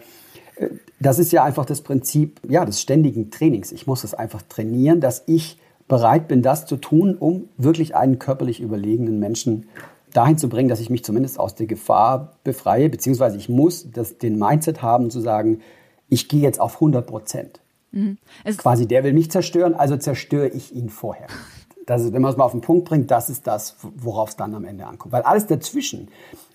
das 0.99 1.19
ist 1.19 1.33
ja 1.33 1.45
einfach 1.45 1.65
das 1.65 1.83
Prinzip 1.83 2.41
ja, 2.49 2.65
des 2.65 2.81
ständigen 2.81 3.31
Trainings. 3.31 3.73
Ich 3.73 3.87
muss 3.87 4.05
es 4.05 4.15
einfach 4.15 4.43
trainieren, 4.43 5.01
dass 5.01 5.25
ich 5.27 5.59
bereit 5.89 6.29
bin, 6.29 6.43
das 6.43 6.67
zu 6.67 6.77
tun, 6.77 7.17
um 7.19 7.49
wirklich 7.57 7.97
einen 7.97 8.19
körperlich 8.19 8.61
überlegenen 8.61 9.19
Menschen 9.19 9.69
dahin 10.13 10.39
zu 10.39 10.49
bringen, 10.49 10.69
dass 10.69 10.81
ich 10.81 10.91
mich 10.91 11.05
zumindest 11.05 11.39
aus 11.39 11.55
der 11.55 11.67
Gefahr 11.67 12.37
befreie, 12.45 12.89
beziehungsweise 12.89 13.37
ich 13.37 13.49
muss 13.49 13.91
das, 13.91 14.19
den 14.19 14.39
Mindset 14.39 14.83
haben 14.83 15.11
zu 15.11 15.21
sagen, 15.21 15.61
ich 16.09 16.29
gehe 16.29 16.41
jetzt 16.41 16.61
auf 16.61 16.75
100 16.75 17.07
Prozent. 17.07 17.61
Mhm. 17.93 18.19
Quasi, 18.57 18.87
der 18.87 19.05
will 19.05 19.13
mich 19.13 19.31
zerstören, 19.31 19.75
also 19.75 19.97
zerstöre 19.97 20.49
ich 20.49 20.75
ihn 20.75 20.89
vorher. 20.89 21.27
Das 21.91 22.03
ist, 22.03 22.13
wenn 22.13 22.23
man 22.23 22.31
es 22.31 22.37
mal 22.37 22.45
auf 22.45 22.53
den 22.53 22.61
Punkt 22.61 22.89
bringt, 22.89 23.11
das 23.11 23.29
ist 23.29 23.49
das, 23.49 23.75
worauf 23.97 24.29
es 24.29 24.37
dann 24.37 24.55
am 24.55 24.65
Ende 24.65 24.87
ankommt. 24.87 25.13
Weil 25.13 25.23
alles 25.23 25.49
dazwischen, 25.49 26.07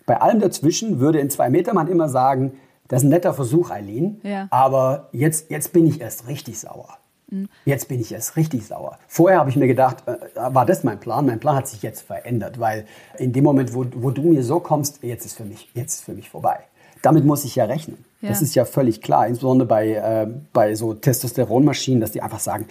bei 0.05 0.21
allem 0.21 0.39
dazwischen 0.39 1.01
würde 1.01 1.19
in 1.19 1.29
zwei 1.29 1.49
Meter 1.49 1.73
man 1.73 1.89
immer 1.89 2.07
sagen, 2.07 2.53
das 2.87 3.01
ist 3.01 3.07
ein 3.07 3.09
netter 3.09 3.33
Versuch, 3.33 3.69
Eileen, 3.69 4.21
ja. 4.23 4.47
aber 4.49 5.09
jetzt, 5.11 5.51
jetzt 5.51 5.73
bin 5.73 5.87
ich 5.87 5.99
erst 5.99 6.29
richtig 6.29 6.57
sauer. 6.57 6.87
Mhm. 7.29 7.49
Jetzt 7.65 7.89
bin 7.89 7.99
ich 7.99 8.13
erst 8.13 8.37
richtig 8.37 8.65
sauer. 8.65 8.97
Vorher 9.09 9.39
habe 9.39 9.49
ich 9.49 9.57
mir 9.57 9.67
gedacht, 9.67 10.05
äh, 10.07 10.15
war 10.53 10.65
das 10.65 10.85
mein 10.85 11.01
Plan? 11.01 11.25
Mein 11.25 11.41
Plan 11.41 11.57
hat 11.57 11.67
sich 11.67 11.81
jetzt 11.81 12.03
verändert, 12.03 12.57
weil 12.61 12.85
in 13.17 13.33
dem 13.33 13.43
Moment, 13.43 13.73
wo, 13.73 13.85
wo 13.93 14.11
du 14.11 14.21
mir 14.21 14.41
so 14.41 14.61
kommst, 14.61 15.03
jetzt 15.03 15.25
ist 15.25 15.35
für 15.35 15.43
mich, 15.43 15.67
jetzt 15.73 15.95
ist 15.95 16.05
für 16.05 16.13
mich 16.13 16.29
vorbei. 16.29 16.59
Damit 17.01 17.25
muss 17.25 17.43
ich 17.43 17.57
ja 17.57 17.65
rechnen. 17.65 18.05
Ja. 18.21 18.29
Das 18.29 18.41
ist 18.41 18.55
ja 18.55 18.63
völlig 18.63 19.01
klar, 19.01 19.27
insbesondere 19.27 19.67
bei, 19.67 19.95
äh, 19.95 20.27
bei 20.53 20.75
so 20.75 20.93
Testosteronmaschinen, 20.93 21.99
dass 21.99 22.11
die 22.11 22.21
einfach 22.21 22.39
sagen, 22.39 22.67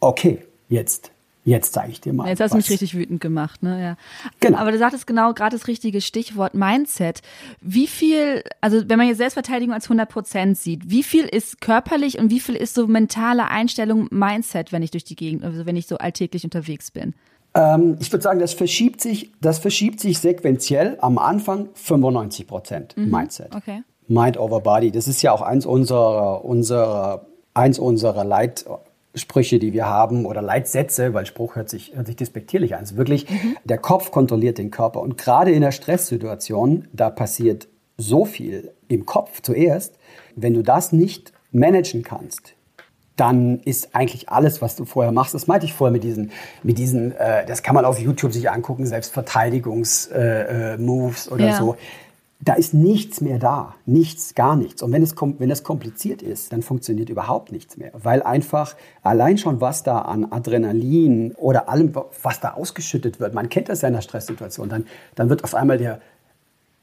okay, 0.00 0.42
jetzt 0.68 1.12
Jetzt 1.44 1.74
zeige 1.74 1.92
ich 1.92 2.00
dir 2.00 2.14
mal. 2.14 2.26
Jetzt 2.26 2.40
hast 2.40 2.52
du 2.52 2.56
mich 2.56 2.70
richtig 2.70 2.94
wütend 2.94 3.20
gemacht, 3.20 3.62
ne? 3.62 3.80
Ja. 3.80 3.96
Genau. 4.40 4.58
Aber 4.58 4.72
du 4.72 4.78
sagtest 4.78 5.06
genau 5.06 5.34
gerade 5.34 5.56
das 5.56 5.68
richtige 5.68 6.00
Stichwort 6.00 6.54
Mindset. 6.54 7.20
Wie 7.60 7.86
viel, 7.86 8.42
also 8.62 8.88
wenn 8.88 8.96
man 8.96 9.08
jetzt 9.08 9.18
Selbstverteidigung 9.18 9.74
als 9.74 9.84
100 9.84 10.08
Prozent 10.08 10.56
sieht, 10.56 10.90
wie 10.90 11.02
viel 11.02 11.26
ist 11.26 11.60
körperlich 11.60 12.18
und 12.18 12.30
wie 12.30 12.40
viel 12.40 12.56
ist 12.56 12.74
so 12.74 12.86
mentale 12.86 13.48
Einstellung 13.48 14.08
Mindset, 14.10 14.72
wenn 14.72 14.82
ich 14.82 14.90
durch 14.90 15.04
die 15.04 15.16
Gegend, 15.16 15.44
also 15.44 15.66
wenn 15.66 15.76
ich 15.76 15.86
so 15.86 15.98
alltäglich 15.98 16.44
unterwegs 16.44 16.90
bin? 16.90 17.14
Ähm, 17.54 17.98
ich 18.00 18.10
würde 18.10 18.22
sagen, 18.22 18.40
das 18.40 18.54
verschiebt 18.54 19.02
sich, 19.02 19.30
das 19.42 19.58
verschiebt 19.58 20.00
sich 20.00 20.18
sequenziell 20.18 20.96
am 21.00 21.18
Anfang 21.18 21.68
95 21.74 22.46
Prozent 22.46 22.96
mhm. 22.96 23.10
Mindset. 23.10 23.54
Okay. 23.54 23.82
Mind 24.08 24.38
over 24.38 24.60
Body. 24.60 24.90
Das 24.90 25.08
ist 25.08 25.20
ja 25.22 25.32
auch 25.32 25.42
eins 25.42 25.66
unserer, 25.66 26.44
unserer, 26.44 27.26
eins 27.52 27.78
unserer 27.78 28.24
Leit 28.24 28.64
Sprüche, 29.14 29.58
die 29.58 29.72
wir 29.72 29.86
haben 29.86 30.26
oder 30.26 30.42
Leitsätze, 30.42 31.14
weil 31.14 31.26
Spruch 31.26 31.56
hört 31.56 31.68
sich, 31.68 31.94
hört 31.94 32.06
sich 32.06 32.16
despektierlich 32.16 32.74
an. 32.74 32.82
Es 32.82 32.92
ist 32.92 32.96
wirklich, 32.96 33.30
mhm. 33.30 33.56
der 33.64 33.78
Kopf 33.78 34.10
kontrolliert 34.10 34.58
den 34.58 34.70
Körper. 34.70 35.00
Und 35.00 35.18
gerade 35.18 35.52
in 35.52 35.60
der 35.60 35.72
Stresssituation, 35.72 36.88
da 36.92 37.10
passiert 37.10 37.68
so 37.96 38.24
viel 38.24 38.72
im 38.88 39.06
Kopf 39.06 39.40
zuerst. 39.42 39.96
Wenn 40.34 40.54
du 40.54 40.62
das 40.62 40.92
nicht 40.92 41.32
managen 41.52 42.02
kannst, 42.02 42.54
dann 43.16 43.60
ist 43.60 43.94
eigentlich 43.94 44.28
alles, 44.28 44.60
was 44.60 44.74
du 44.74 44.84
vorher 44.84 45.12
machst, 45.12 45.34
das 45.34 45.46
meinte 45.46 45.66
ich 45.66 45.72
vorher 45.72 45.92
mit 45.92 46.02
diesen, 46.02 46.32
mit 46.64 46.78
diesen, 46.78 47.12
äh, 47.12 47.46
das 47.46 47.62
kann 47.62 47.76
man 47.76 47.84
auf 47.84 48.00
YouTube 48.00 48.32
sich 48.32 48.50
angucken, 48.50 48.86
Selbstverteidigungs-Moves 48.86 51.26
äh, 51.26 51.30
äh, 51.30 51.32
oder 51.32 51.46
ja. 51.46 51.56
so 51.56 51.76
da 52.44 52.54
ist 52.54 52.74
nichts 52.74 53.20
mehr 53.20 53.38
da. 53.38 53.74
Nichts, 53.86 54.34
gar 54.34 54.54
nichts. 54.54 54.82
Und 54.82 54.92
wenn 54.92 55.02
es, 55.02 55.14
wenn 55.38 55.50
es 55.50 55.62
kompliziert 55.62 56.20
ist, 56.20 56.52
dann 56.52 56.62
funktioniert 56.62 57.08
überhaupt 57.08 57.52
nichts 57.52 57.78
mehr. 57.78 57.90
Weil 57.94 58.22
einfach 58.22 58.76
allein 59.02 59.38
schon, 59.38 59.60
was 59.60 59.82
da 59.82 60.00
an 60.00 60.30
Adrenalin 60.30 61.32
oder 61.36 61.68
allem, 61.70 61.92
was 62.22 62.40
da 62.40 62.52
ausgeschüttet 62.52 63.18
wird, 63.18 63.32
man 63.34 63.48
kennt 63.48 63.70
das 63.70 63.80
ja 63.80 63.88
in 63.88 63.94
der 63.94 64.02
Stresssituation, 64.02 64.68
dann, 64.68 64.86
dann 65.14 65.30
wird 65.30 65.42
auf 65.42 65.54
einmal 65.54 65.78
der, 65.78 66.00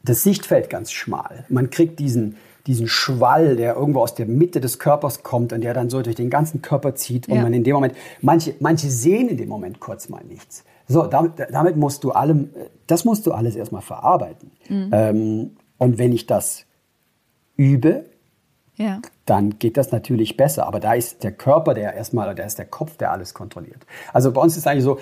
das 0.03 0.23
Sichtfeld 0.23 0.69
ganz 0.69 0.91
schmal. 0.91 1.45
Man 1.47 1.69
kriegt 1.69 1.99
diesen, 1.99 2.37
diesen 2.65 2.87
Schwall, 2.87 3.55
der 3.55 3.75
irgendwo 3.75 4.01
aus 4.01 4.15
der 4.15 4.25
Mitte 4.25 4.61
des 4.61 4.79
Körpers 4.79 5.21
kommt 5.21 5.53
und 5.53 5.61
der 5.61 5.75
dann 5.75 5.91
so 5.91 6.01
durch 6.01 6.15
den 6.15 6.31
ganzen 6.31 6.63
Körper 6.63 6.95
zieht 6.95 7.27
und 7.27 7.35
ja. 7.35 7.43
man 7.43 7.53
in 7.53 7.63
dem 7.63 7.75
Moment, 7.75 7.93
manche, 8.21 8.55
manche 8.59 8.89
sehen 8.89 9.29
in 9.29 9.37
dem 9.37 9.49
Moment 9.49 9.79
kurz 9.79 10.09
mal 10.09 10.23
nichts. 10.23 10.63
So, 10.91 11.07
damit, 11.07 11.33
damit 11.51 11.77
musst 11.77 12.03
du 12.03 12.11
allem, 12.11 12.49
das 12.87 13.05
musst 13.05 13.25
du 13.25 13.31
alles 13.31 13.55
erstmal 13.55 13.81
verarbeiten. 13.81 14.51
Mhm. 14.67 14.89
Ähm, 14.91 15.51
und 15.77 15.97
wenn 15.97 16.11
ich 16.11 16.25
das 16.25 16.65
übe, 17.55 18.05
ja. 18.75 19.01
dann 19.25 19.57
geht 19.59 19.77
das 19.77 19.91
natürlich 19.91 20.37
besser. 20.37 20.67
Aber 20.67 20.79
da 20.79 20.93
ist 20.93 21.23
der 21.23 21.31
Körper, 21.31 21.73
der 21.73 21.93
erstmal, 21.93 22.33
da 22.35 22.43
ist 22.43 22.57
der 22.57 22.65
Kopf, 22.65 22.97
der 22.97 23.11
alles 23.11 23.33
kontrolliert. 23.33 23.85
Also 24.13 24.31
bei 24.31 24.41
uns 24.41 24.53
ist 24.53 24.59
es 24.59 24.67
eigentlich 24.67 24.83
so, 24.83 24.99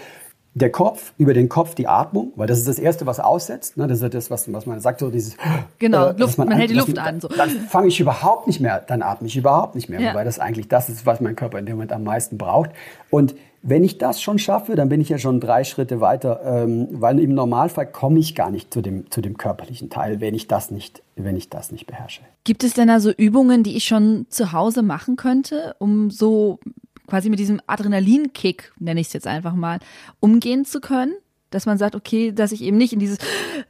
der 0.56 0.72
Kopf, 0.72 1.14
über 1.18 1.34
den 1.34 1.48
Kopf 1.48 1.76
die 1.76 1.88
Atmung, 1.88 2.34
weil 2.36 2.48
das 2.48 2.58
ist 2.58 2.68
das 2.68 2.80
Erste, 2.80 3.06
was 3.06 3.20
aussetzt. 3.20 3.78
Ne? 3.78 3.88
Das 3.88 4.02
ist 4.02 4.14
das, 4.14 4.32
was, 4.32 4.52
was 4.52 4.66
man 4.66 4.80
sagt, 4.80 5.00
so 5.00 5.10
dieses. 5.10 5.38
Genau, 5.78 6.08
äh, 6.08 6.16
Luft, 6.18 6.38
man, 6.38 6.50
man, 6.50 6.58
hält 6.58 6.72
die 6.72 6.76
Luft 6.76 6.96
man, 6.96 7.06
an. 7.06 7.22
So. 7.22 7.28
Dann 7.28 7.50
fange 7.50 7.88
ich 7.88 8.00
überhaupt 8.00 8.48
nicht 8.48 8.60
mehr, 8.60 8.84
dann 8.86 9.02
atme 9.02 9.28
ich 9.28 9.38
überhaupt 9.38 9.76
nicht 9.76 9.90
mehr, 9.90 10.02
ja. 10.02 10.14
weil 10.16 10.26
das 10.26 10.40
eigentlich 10.40 10.68
das 10.68 10.90
ist, 10.90 11.06
was 11.06 11.22
mein 11.22 11.36
Körper 11.36 11.60
in 11.60 11.66
dem 11.66 11.76
Moment 11.76 11.94
am 11.94 12.04
meisten 12.04 12.38
braucht. 12.38 12.72
Und 13.10 13.36
wenn 13.62 13.84
ich 13.84 13.98
das 13.98 14.22
schon 14.22 14.40
schaffe, 14.40 14.76
dann 14.76 14.90
bin 14.90 15.02
ich 15.02 15.10
ja 15.10 15.18
schon 15.18 15.40
drei 15.40 15.64
Schritte 15.64 16.00
weiter, 16.00 16.42
ähm, 16.44 16.88
weil 16.92 17.20
im 17.20 17.34
Normalfall 17.34 17.92
komme 17.92 18.20
ich 18.20 18.36
gar 18.36 18.52
nicht 18.52 18.74
zu 18.74 18.82
dem, 18.82 19.12
zu 19.12 19.22
dem 19.22 19.38
körperlichen 19.38 19.90
Teil, 19.90 20.22
wenn 20.22 20.34
ich 20.34 20.48
das 20.48 20.72
nicht, 20.72 21.04
wenn 21.16 21.36
ich 21.36 21.50
das 21.50 21.72
nicht 21.72 21.86
beherrsche. 21.86 22.22
Gibt 22.44 22.64
es 22.64 22.74
denn 22.74 22.90
also 22.90 23.12
Übungen, 23.12 23.64
die 23.64 23.76
ich 23.76 23.84
schon 23.84 24.26
zu 24.30 24.54
Hause 24.54 24.82
machen 24.82 25.18
könnte, 25.18 25.76
um 25.80 26.10
so 26.10 26.60
quasi 27.08 27.30
mit 27.30 27.40
diesem 27.40 27.60
Adrenalinkick, 27.68 28.72
nenne 28.80 29.02
ich 29.02 29.08
es 29.08 29.14
jetzt 29.14 29.28
einfach 29.28 29.54
mal, 29.54 29.80
umgehen 30.20 30.64
zu 30.64 30.80
können? 30.80 31.14
Dass 31.50 31.66
man 31.66 31.80
sagt, 31.80 31.96
okay, 31.96 32.32
dass 32.32 32.52
ich 32.52 32.62
eben 32.62 32.78
nicht 32.78 32.94
in 32.94 33.00
diese 33.00 33.18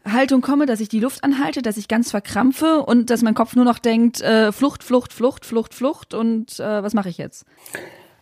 Haltung 0.06 0.42
komme, 0.42 0.66
dass 0.66 0.82
ich 0.82 0.90
die 0.90 1.00
Luft 1.00 1.24
anhalte, 1.24 1.62
dass 1.62 1.78
ich 1.78 1.88
ganz 1.88 2.12
verkrampfe 2.12 2.82
und 2.82 3.10
dass 3.10 3.22
mein 3.22 3.36
Kopf 3.36 3.56
nur 3.56 3.64
noch 3.64 3.80
denkt, 3.80 4.20
äh, 4.20 4.52
Flucht, 4.52 4.84
Flucht, 4.84 5.14
Flucht, 5.14 5.46
Flucht, 5.46 5.74
Flucht 5.74 6.14
und 6.14 6.60
äh, 6.60 6.84
was 6.84 6.94
mache 6.94 7.08
ich 7.08 7.18
jetzt? 7.18 7.46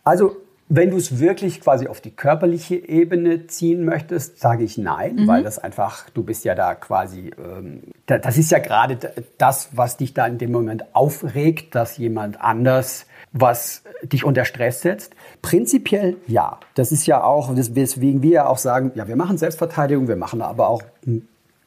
Also 0.04 0.36
wenn 0.70 0.90
du 0.90 0.96
es 0.96 1.18
wirklich 1.18 1.60
quasi 1.60 1.88
auf 1.88 2.00
die 2.00 2.10
körperliche 2.10 2.76
Ebene 2.76 3.46
ziehen 3.46 3.84
möchtest, 3.84 4.38
sage 4.38 4.64
ich 4.64 4.76
nein, 4.76 5.16
mhm. 5.16 5.26
weil 5.26 5.42
das 5.42 5.58
einfach, 5.58 6.10
du 6.10 6.22
bist 6.22 6.44
ja 6.44 6.54
da 6.54 6.74
quasi, 6.74 7.30
ähm, 7.38 7.82
das 8.06 8.36
ist 8.36 8.50
ja 8.50 8.58
gerade 8.58 8.98
das, 9.38 9.70
was 9.72 9.96
dich 9.96 10.14
da 10.14 10.26
in 10.26 10.38
dem 10.38 10.52
Moment 10.52 10.94
aufregt, 10.94 11.74
dass 11.74 11.96
jemand 11.96 12.40
anders 12.40 13.06
was 13.32 13.82
dich 14.02 14.24
unter 14.24 14.44
Stress 14.44 14.80
setzt. 14.80 15.14
Prinzipiell 15.42 16.16
ja. 16.26 16.58
Das 16.74 16.92
ist 16.92 17.06
ja 17.06 17.22
auch, 17.22 17.50
weswegen 17.54 18.22
wir 18.22 18.30
ja 18.30 18.46
auch 18.46 18.58
sagen, 18.58 18.92
ja, 18.94 19.08
wir 19.08 19.16
machen 19.16 19.38
Selbstverteidigung, 19.38 20.08
wir 20.08 20.16
machen 20.16 20.40
aber 20.42 20.68
auch 20.68 20.82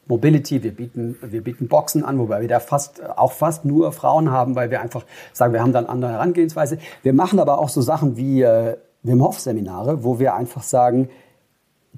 Mobility, 0.08 0.64
wir 0.64 0.72
bieten, 0.72 1.18
wir 1.22 1.42
bieten 1.42 1.68
Boxen 1.68 2.04
an, 2.04 2.18
wobei 2.20 2.42
wir 2.42 2.48
da 2.48 2.60
fast, 2.60 3.02
auch 3.18 3.32
fast 3.32 3.64
nur 3.64 3.92
Frauen 3.92 4.32
haben, 4.32 4.56
weil 4.56 4.72
wir 4.72 4.82
einfach 4.82 5.06
sagen, 5.32 5.54
wir 5.54 5.62
haben 5.62 5.72
dann 5.72 5.86
andere 5.86 6.12
Herangehensweise. 6.12 6.80
Wir 7.04 7.14
machen 7.14 7.40
aber 7.40 7.60
auch 7.60 7.70
so 7.70 7.82
Sachen 7.82 8.18
wie 8.18 8.42
äh, 8.42 8.76
Wim 9.04 9.24
Hof 9.24 9.40
Seminare, 9.40 10.04
wo 10.04 10.20
wir 10.20 10.36
einfach 10.36 10.64
sagen, 10.64 11.10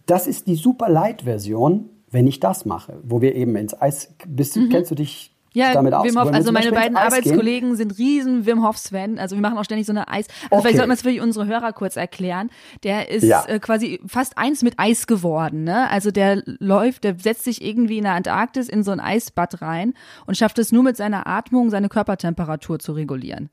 das 0.06 0.28
ist 0.28 0.48
die 0.48 0.56
super 0.56 0.90
Light-Version, 0.90 1.90
wenn 2.10 2.28
ich 2.28 2.40
das 2.40 2.66
mache, 2.66 3.00
wo 3.04 3.22
wir 3.22 3.36
eben 3.36 3.56
ins 3.56 3.80
Eis, 3.80 4.14
bist, 4.28 4.56
mhm. 4.56 4.70
kennst 4.70 4.92
du 4.92 4.96
dich 4.96 5.34
ja, 5.54 5.74
damit 5.74 5.94
aus? 5.94 6.06
Wim 6.06 6.20
Hof, 6.20 6.32
also 6.32 6.52
meine 6.52 6.72
beiden 6.72 6.98
Arbeitskollegen 6.98 7.70
gehen? 7.70 7.78
sind 7.78 7.98
riesen 7.98 8.46
Wim 8.46 8.66
Hof 8.66 8.78
Sven, 8.78 9.20
also 9.20 9.36
wir 9.36 9.42
machen 9.42 9.58
auch 9.58 9.64
ständig 9.64 9.86
so 9.86 9.94
eine 9.94 10.08
Eis, 10.08 10.28
also 10.28 10.48
okay. 10.50 10.62
vielleicht 10.62 10.78
sollten 10.78 10.90
wir 10.90 10.96
es 10.96 11.02
für 11.02 11.24
unsere 11.24 11.48
Hörer 11.48 11.74
kurz 11.74 11.96
erklären. 11.96 12.50
Der 12.84 13.10
ist 13.10 13.24
ja. 13.24 13.46
äh, 13.46 13.60
quasi 13.60 14.00
fast 14.06 14.38
eins 14.38 14.64
mit 14.64 14.76
Eis 14.78 15.08
geworden, 15.08 15.64
ne? 15.64 15.90
Also 15.90 16.12
der 16.12 16.44
läuft, 16.46 17.04
der 17.04 17.20
setzt 17.20 17.44
sich 17.44 17.64
irgendwie 17.64 17.98
in 17.98 18.04
der 18.04 18.14
Antarktis 18.14 18.68
in 18.68 18.84
so 18.84 18.92
ein 18.92 19.00
Eisbad 19.00 19.62
rein 19.62 19.94
und 20.26 20.38
schafft 20.38 20.60
es 20.60 20.72
nur 20.72 20.84
mit 20.84 20.98
seiner 20.98 21.28
Atmung 21.28 21.70
seine 21.70 21.90
Körpertemperatur 21.90 22.80
zu 22.80 22.94
regulieren. 22.94 23.50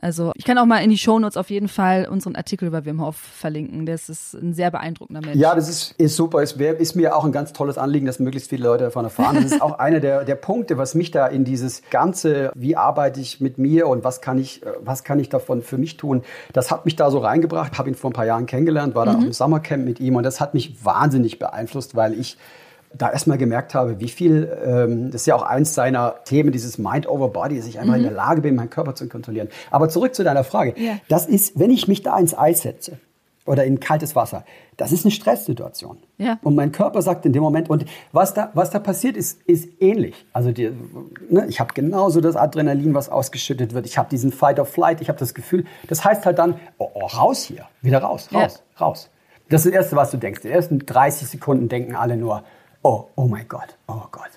Also 0.00 0.32
ich 0.34 0.44
kann 0.44 0.58
auch 0.58 0.66
mal 0.66 0.78
in 0.78 0.90
die 0.90 0.98
Shownotes 0.98 1.36
auf 1.36 1.48
jeden 1.48 1.68
Fall 1.68 2.06
unseren 2.10 2.36
Artikel 2.36 2.68
über 2.68 2.84
Wim 2.84 3.04
Hof 3.04 3.16
verlinken. 3.16 3.86
Das 3.86 4.08
ist 4.08 4.34
ein 4.34 4.52
sehr 4.52 4.70
beeindruckender 4.70 5.22
Mensch. 5.22 5.36
Ja, 5.36 5.54
das 5.54 5.68
ist, 5.68 5.94
ist 5.98 6.16
super. 6.16 6.42
Es 6.42 6.58
wär, 6.58 6.78
ist 6.78 6.96
mir 6.96 7.16
auch 7.16 7.24
ein 7.24 7.32
ganz 7.32 7.52
tolles 7.54 7.78
Anliegen, 7.78 8.04
dass 8.04 8.18
möglichst 8.18 8.50
viele 8.50 8.64
Leute 8.64 8.84
davon 8.84 9.04
erfahren. 9.04 9.36
Das 9.36 9.44
ist 9.46 9.62
auch 9.62 9.78
einer 9.78 10.00
der, 10.00 10.24
der 10.24 10.34
Punkte, 10.34 10.76
was 10.76 10.94
mich 10.94 11.10
da 11.12 11.26
in 11.26 11.44
dieses 11.44 11.82
ganze, 11.90 12.52
wie 12.54 12.76
arbeite 12.76 13.20
ich 13.20 13.40
mit 13.40 13.56
mir 13.56 13.88
und 13.88 14.04
was 14.04 14.20
kann 14.20 14.38
ich, 14.38 14.60
was 14.80 15.02
kann 15.02 15.18
ich 15.18 15.30
davon 15.30 15.62
für 15.62 15.78
mich 15.78 15.96
tun, 15.96 16.22
das 16.52 16.70
hat 16.70 16.84
mich 16.84 16.96
da 16.96 17.10
so 17.10 17.18
reingebracht. 17.18 17.78
Habe 17.78 17.88
ihn 17.88 17.94
vor 17.94 18.10
ein 18.10 18.14
paar 18.14 18.26
Jahren 18.26 18.46
kennengelernt, 18.46 18.94
war 18.94 19.06
da 19.06 19.12
mhm. 19.14 19.18
auch 19.18 19.24
im 19.24 19.32
Sommercamp 19.32 19.84
mit 19.84 20.00
ihm 20.00 20.16
und 20.16 20.24
das 20.24 20.40
hat 20.40 20.52
mich 20.52 20.84
wahnsinnig 20.84 21.38
beeinflusst, 21.38 21.96
weil 21.96 22.12
ich 22.12 22.36
da 22.94 23.10
erstmal 23.10 23.38
gemerkt 23.38 23.74
habe, 23.74 24.00
wie 24.00 24.08
viel, 24.08 24.50
ähm, 24.64 25.10
das 25.10 25.22
ist 25.22 25.26
ja 25.26 25.34
auch 25.34 25.42
eins 25.42 25.74
seiner 25.74 26.16
Themen, 26.24 26.52
dieses 26.52 26.78
Mind 26.78 27.08
over 27.08 27.28
Body, 27.28 27.56
dass 27.56 27.66
ich 27.66 27.78
einfach 27.78 27.94
mhm. 27.94 28.00
in 28.00 28.04
der 28.04 28.12
Lage 28.12 28.40
bin, 28.40 28.54
meinen 28.54 28.70
Körper 28.70 28.94
zu 28.94 29.08
kontrollieren. 29.08 29.48
Aber 29.70 29.88
zurück 29.88 30.14
zu 30.14 30.24
deiner 30.24 30.44
Frage. 30.44 30.74
Ja. 30.76 30.98
Das 31.08 31.26
ist, 31.26 31.58
wenn 31.58 31.70
ich 31.70 31.88
mich 31.88 32.02
da 32.02 32.18
ins 32.18 32.36
Eis 32.36 32.62
setze 32.62 32.98
oder 33.44 33.64
in 33.64 33.80
kaltes 33.80 34.16
Wasser, 34.16 34.44
das 34.76 34.92
ist 34.92 35.04
eine 35.04 35.12
Stresssituation. 35.12 35.98
Ja. 36.18 36.38
Und 36.42 36.54
mein 36.54 36.72
Körper 36.72 37.00
sagt 37.02 37.24
in 37.26 37.32
dem 37.32 37.42
Moment, 37.42 37.70
und 37.70 37.86
was 38.12 38.34
da, 38.34 38.50
was 38.54 38.70
da 38.70 38.78
passiert 38.78 39.16
ist, 39.16 39.42
ist 39.42 39.68
ähnlich. 39.80 40.26
Also 40.32 40.52
die, 40.52 40.72
ne, 41.30 41.46
ich 41.48 41.60
habe 41.60 41.72
genauso 41.74 42.20
das 42.20 42.36
Adrenalin, 42.36 42.94
was 42.94 43.08
ausgeschüttet 43.08 43.74
wird. 43.74 43.86
Ich 43.86 43.98
habe 43.98 44.08
diesen 44.10 44.32
Fight 44.32 44.58
or 44.58 44.66
Flight. 44.66 45.00
Ich 45.00 45.08
habe 45.08 45.18
das 45.18 45.34
Gefühl, 45.34 45.64
das 45.88 46.04
heißt 46.04 46.26
halt 46.26 46.38
dann, 46.38 46.56
oh, 46.78 46.88
oh, 46.94 47.06
raus 47.06 47.42
hier, 47.42 47.66
wieder 47.82 47.98
raus, 47.98 48.28
raus, 48.34 48.62
ja. 48.78 48.86
raus. 48.86 49.10
Das 49.48 49.64
ist 49.64 49.72
das 49.72 49.74
Erste, 49.74 49.96
was 49.96 50.10
du 50.10 50.16
denkst. 50.16 50.42
Die 50.42 50.50
ersten 50.50 50.80
30 50.80 51.28
Sekunden 51.28 51.68
denken 51.68 51.94
alle 51.94 52.16
nur, 52.16 52.42
oh, 52.86 53.08
oh 53.16 53.26
mein 53.26 53.48
Gott, 53.48 53.76
oh 53.88 54.02
Gott, 54.12 54.30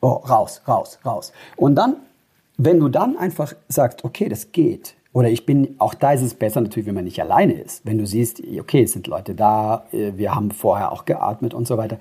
oh, 0.00 0.20
raus, 0.28 0.60
raus, 0.66 0.98
raus. 1.04 1.32
Und 1.56 1.76
dann, 1.76 1.96
wenn 2.56 2.80
du 2.80 2.88
dann 2.88 3.16
einfach 3.16 3.54
sagst, 3.68 4.04
okay, 4.04 4.28
das 4.28 4.50
geht, 4.50 4.94
oder 5.12 5.28
ich 5.28 5.46
bin, 5.46 5.76
auch 5.78 5.94
da 5.94 6.12
ist 6.12 6.22
es 6.22 6.34
besser 6.34 6.62
natürlich, 6.62 6.86
wenn 6.86 6.94
man 6.94 7.04
nicht 7.04 7.20
alleine 7.20 7.52
ist. 7.52 7.84
Wenn 7.84 7.98
du 7.98 8.06
siehst, 8.06 8.42
okay, 8.58 8.84
es 8.84 8.92
sind 8.92 9.06
Leute 9.06 9.34
da, 9.34 9.84
äh, 9.92 10.12
wir 10.16 10.34
haben 10.34 10.50
vorher 10.50 10.90
auch 10.90 11.04
geatmet 11.04 11.54
und 11.54 11.68
so 11.68 11.76
weiter. 11.76 11.98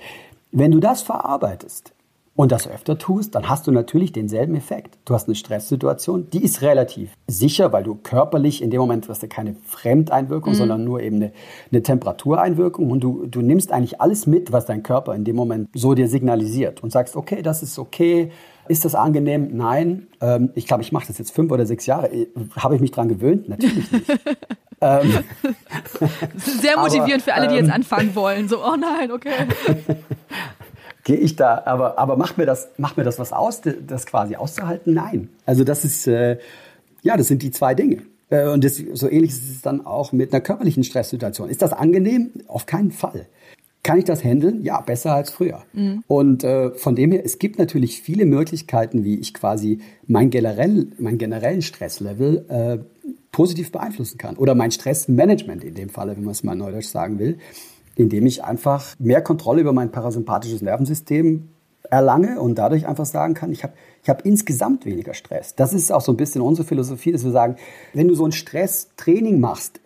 Wenn 0.51 0.71
du 0.71 0.79
das 0.79 1.01
verarbeitest, 1.01 1.91
und 2.41 2.51
das 2.51 2.67
öfter 2.67 2.97
tust, 2.97 3.35
dann 3.35 3.47
hast 3.47 3.67
du 3.67 3.71
natürlich 3.71 4.13
denselben 4.13 4.55
Effekt. 4.55 4.97
Du 5.05 5.13
hast 5.13 5.27
eine 5.27 5.35
Stresssituation, 5.35 6.27
die 6.31 6.43
ist 6.43 6.63
relativ 6.63 7.11
sicher, 7.27 7.71
weil 7.71 7.83
du 7.83 7.93
körperlich 7.93 8.63
in 8.63 8.71
dem 8.71 8.79
Moment 8.79 9.07
hast 9.09 9.21
du 9.21 9.27
keine 9.27 9.55
Fremdeinwirkung, 9.67 10.53
mhm. 10.53 10.57
sondern 10.57 10.83
nur 10.83 11.01
eben 11.01 11.17
eine, 11.17 11.33
eine, 11.71 11.83
Temperatureinwirkung 11.83 12.89
und 12.89 13.01
du, 13.01 13.27
du 13.27 13.41
nimmst 13.41 13.71
eigentlich 13.71 14.01
alles 14.01 14.25
mit, 14.25 14.51
was 14.51 14.65
dein 14.65 14.81
Körper 14.81 15.13
in 15.13 15.23
dem 15.23 15.35
Moment 15.35 15.69
so 15.75 15.93
dir 15.93 16.07
signalisiert 16.07 16.81
und 16.81 16.91
sagst, 16.91 17.15
okay, 17.15 17.43
das 17.43 17.61
ist 17.61 17.77
okay, 17.77 18.31
ist 18.67 18.85
das 18.85 18.95
angenehm? 18.95 19.55
Nein. 19.55 20.07
Ähm, 20.19 20.49
ich 20.55 20.65
glaube, 20.65 20.81
ich 20.81 20.91
mache 20.91 21.05
das 21.05 21.19
jetzt 21.19 21.35
fünf 21.35 21.51
oder 21.51 21.67
sechs 21.67 21.85
Jahre. 21.85 22.11
Äh, 22.11 22.25
habe 22.55 22.73
ich 22.73 22.81
mich 22.81 22.89
dran 22.89 23.07
gewöhnt? 23.07 23.49
Natürlich 23.49 23.91
nicht. 23.91 24.09
ähm, 24.81 25.13
Sehr 26.37 26.77
motivierend 26.79 27.21
aber, 27.21 27.21
für 27.21 27.33
alle, 27.35 27.47
die 27.49 27.55
jetzt 27.55 27.67
ähm, 27.67 27.73
anfangen 27.73 28.15
wollen. 28.15 28.49
So, 28.49 28.65
oh 28.65 28.75
nein, 28.77 29.11
okay. 29.11 29.45
gehe 31.03 31.17
ich 31.17 31.35
da, 31.35 31.63
aber, 31.65 31.97
aber 31.97 32.17
macht 32.17 32.37
mir 32.37 32.45
das, 32.45 32.69
macht 32.77 32.97
mir 32.97 33.03
das 33.03 33.19
was 33.19 33.33
aus, 33.33 33.61
das 33.87 34.05
quasi 34.05 34.35
auszuhalten? 34.35 34.93
Nein. 34.93 35.29
Also 35.45 35.63
das 35.63 35.85
ist, 35.85 36.07
äh, 36.07 36.37
ja, 37.01 37.17
das 37.17 37.27
sind 37.27 37.41
die 37.41 37.51
zwei 37.51 37.73
Dinge. 37.73 38.03
Äh, 38.29 38.47
und 38.47 38.63
das, 38.63 38.81
so 38.93 39.09
ähnlich 39.09 39.31
ist 39.31 39.49
es 39.49 39.61
dann 39.61 39.85
auch 39.85 40.11
mit 40.11 40.33
einer 40.33 40.41
körperlichen 40.41 40.83
Stresssituation. 40.83 41.49
Ist 41.49 41.61
das 41.61 41.73
angenehm? 41.73 42.31
Auf 42.47 42.65
keinen 42.65 42.91
Fall. 42.91 43.27
Kann 43.83 43.97
ich 43.97 44.05
das 44.05 44.23
handeln? 44.23 44.63
Ja, 44.63 44.79
besser 44.81 45.13
als 45.13 45.31
früher. 45.31 45.63
Mhm. 45.73 46.03
Und 46.07 46.43
äh, 46.43 46.69
von 46.75 46.95
dem 46.95 47.11
her, 47.11 47.23
es 47.25 47.39
gibt 47.39 47.57
natürlich 47.57 48.01
viele 48.01 48.25
Möglichkeiten, 48.25 49.03
wie 49.03 49.15
ich 49.15 49.33
quasi 49.33 49.79
mein, 50.05 50.29
generell, 50.29 50.87
mein 50.99 51.17
generellen 51.17 51.63
Stresslevel 51.63 52.45
äh, 52.49 52.77
positiv 53.31 53.71
beeinflussen 53.71 54.19
kann. 54.19 54.37
Oder 54.37 54.53
mein 54.53 54.69
Stressmanagement 54.69 55.63
in 55.63 55.73
dem 55.73 55.89
Falle, 55.89 56.15
wenn 56.15 56.23
man 56.23 56.33
es 56.33 56.43
mal 56.43 56.55
neudeutsch 56.55 56.89
sagen 56.89 57.17
will 57.17 57.39
indem 57.95 58.25
ich 58.25 58.43
einfach 58.43 58.95
mehr 58.99 59.21
Kontrolle 59.21 59.61
über 59.61 59.73
mein 59.73 59.91
parasympathisches 59.91 60.61
Nervensystem 60.61 61.49
erlange 61.89 62.39
und 62.39 62.55
dadurch 62.55 62.87
einfach 62.87 63.05
sagen 63.05 63.33
kann, 63.33 63.51
ich 63.51 63.63
habe 63.63 63.73
ich 64.01 64.09
hab 64.09 64.25
insgesamt 64.25 64.85
weniger 64.85 65.13
Stress. 65.13 65.55
Das 65.55 65.73
ist 65.73 65.91
auch 65.91 66.01
so 66.01 66.11
ein 66.13 66.17
bisschen 66.17 66.41
unsere 66.41 66.67
Philosophie, 66.67 67.11
dass 67.11 67.23
wir 67.23 67.31
sagen, 67.31 67.57
wenn 67.93 68.07
du 68.07 68.15
so 68.15 68.25
ein 68.25 68.31
Stresstraining 68.31 69.39
machst, 69.39 69.81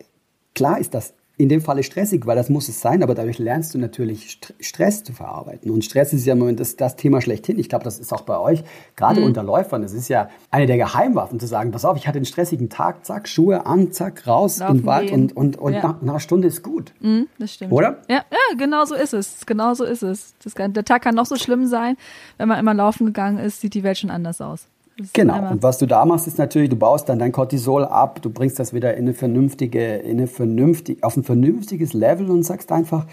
klar 0.54 0.78
ist 0.78 0.94
das 0.94 1.14
in 1.38 1.50
dem 1.50 1.60
Falle 1.60 1.82
stressig, 1.82 2.26
weil 2.26 2.36
das 2.36 2.48
muss 2.48 2.68
es 2.68 2.80
sein, 2.80 3.02
aber 3.02 3.14
dadurch 3.14 3.38
lernst 3.38 3.74
du 3.74 3.78
natürlich 3.78 4.40
Stress 4.58 5.04
zu 5.04 5.12
verarbeiten. 5.12 5.70
Und 5.70 5.84
Stress 5.84 6.14
ist 6.14 6.24
ja 6.24 6.32
im 6.32 6.38
Moment 6.38 6.60
das, 6.60 6.76
das 6.76 6.96
Thema 6.96 7.20
schlechthin. 7.20 7.58
Ich 7.58 7.68
glaube, 7.68 7.84
das 7.84 7.98
ist 7.98 8.12
auch 8.12 8.22
bei 8.22 8.38
euch, 8.38 8.64
gerade 8.96 9.20
mhm. 9.20 9.26
unter 9.26 9.42
Läufern, 9.42 9.82
das 9.82 9.92
ist 9.92 10.08
ja 10.08 10.30
eine 10.50 10.66
der 10.66 10.78
Geheimwaffen, 10.78 11.38
zu 11.38 11.46
sagen, 11.46 11.72
pass 11.72 11.84
auf, 11.84 11.98
ich 11.98 12.08
hatte 12.08 12.16
einen 12.16 12.24
stressigen 12.24 12.70
Tag, 12.70 13.04
zack, 13.04 13.28
Schuhe 13.28 13.66
an, 13.66 13.92
zack, 13.92 14.26
raus 14.26 14.58
Laufen 14.58 14.76
in 14.76 14.80
den 14.80 14.86
Wald 14.86 15.10
und, 15.10 15.36
und, 15.36 15.58
und 15.58 15.74
ja. 15.74 15.82
nach, 15.82 16.00
nach, 16.00 16.12
einer 16.14 16.20
Stunde 16.20 16.48
ist 16.48 16.62
gut. 16.62 16.94
Mhm, 17.00 17.28
das 17.38 17.52
stimmt. 17.52 17.72
Oder? 17.72 17.98
Ja, 18.08 18.24
ja, 18.30 18.56
genau 18.56 18.86
so 18.86 18.94
ist 18.94 19.12
es. 19.12 19.44
Genau 19.44 19.74
so 19.74 19.84
ist 19.84 20.02
es. 20.02 20.34
Das 20.42 20.54
kann, 20.54 20.72
der 20.72 20.84
Tag 20.84 21.02
kann 21.02 21.14
noch 21.14 21.26
so 21.26 21.36
schlimm 21.36 21.66
sein. 21.66 21.98
Wenn 22.38 22.48
man 22.48 22.58
immer 22.58 22.72
laufen 22.72 23.04
gegangen 23.04 23.38
ist, 23.38 23.60
sieht 23.60 23.74
die 23.74 23.82
Welt 23.82 23.98
schon 23.98 24.10
anders 24.10 24.40
aus. 24.40 24.68
Genau. 25.12 25.50
Und 25.50 25.62
was 25.62 25.78
du 25.78 25.86
da 25.86 26.04
machst, 26.04 26.26
ist 26.26 26.38
natürlich, 26.38 26.70
du 26.70 26.76
baust 26.76 27.08
dann 27.08 27.18
dein 27.18 27.32
Cortisol 27.32 27.84
ab, 27.84 28.22
du 28.22 28.30
bringst 28.30 28.58
das 28.58 28.72
wieder 28.72 28.94
in 28.94 29.04
eine 29.04 29.14
vernünftige, 29.14 29.96
in 29.96 30.18
eine 30.18 30.26
vernünftige, 30.26 31.02
auf 31.02 31.16
ein 31.16 31.24
vernünftiges 31.24 31.92
Level 31.92 32.30
und 32.30 32.44
sagst 32.44 32.72
einfach, 32.72 33.04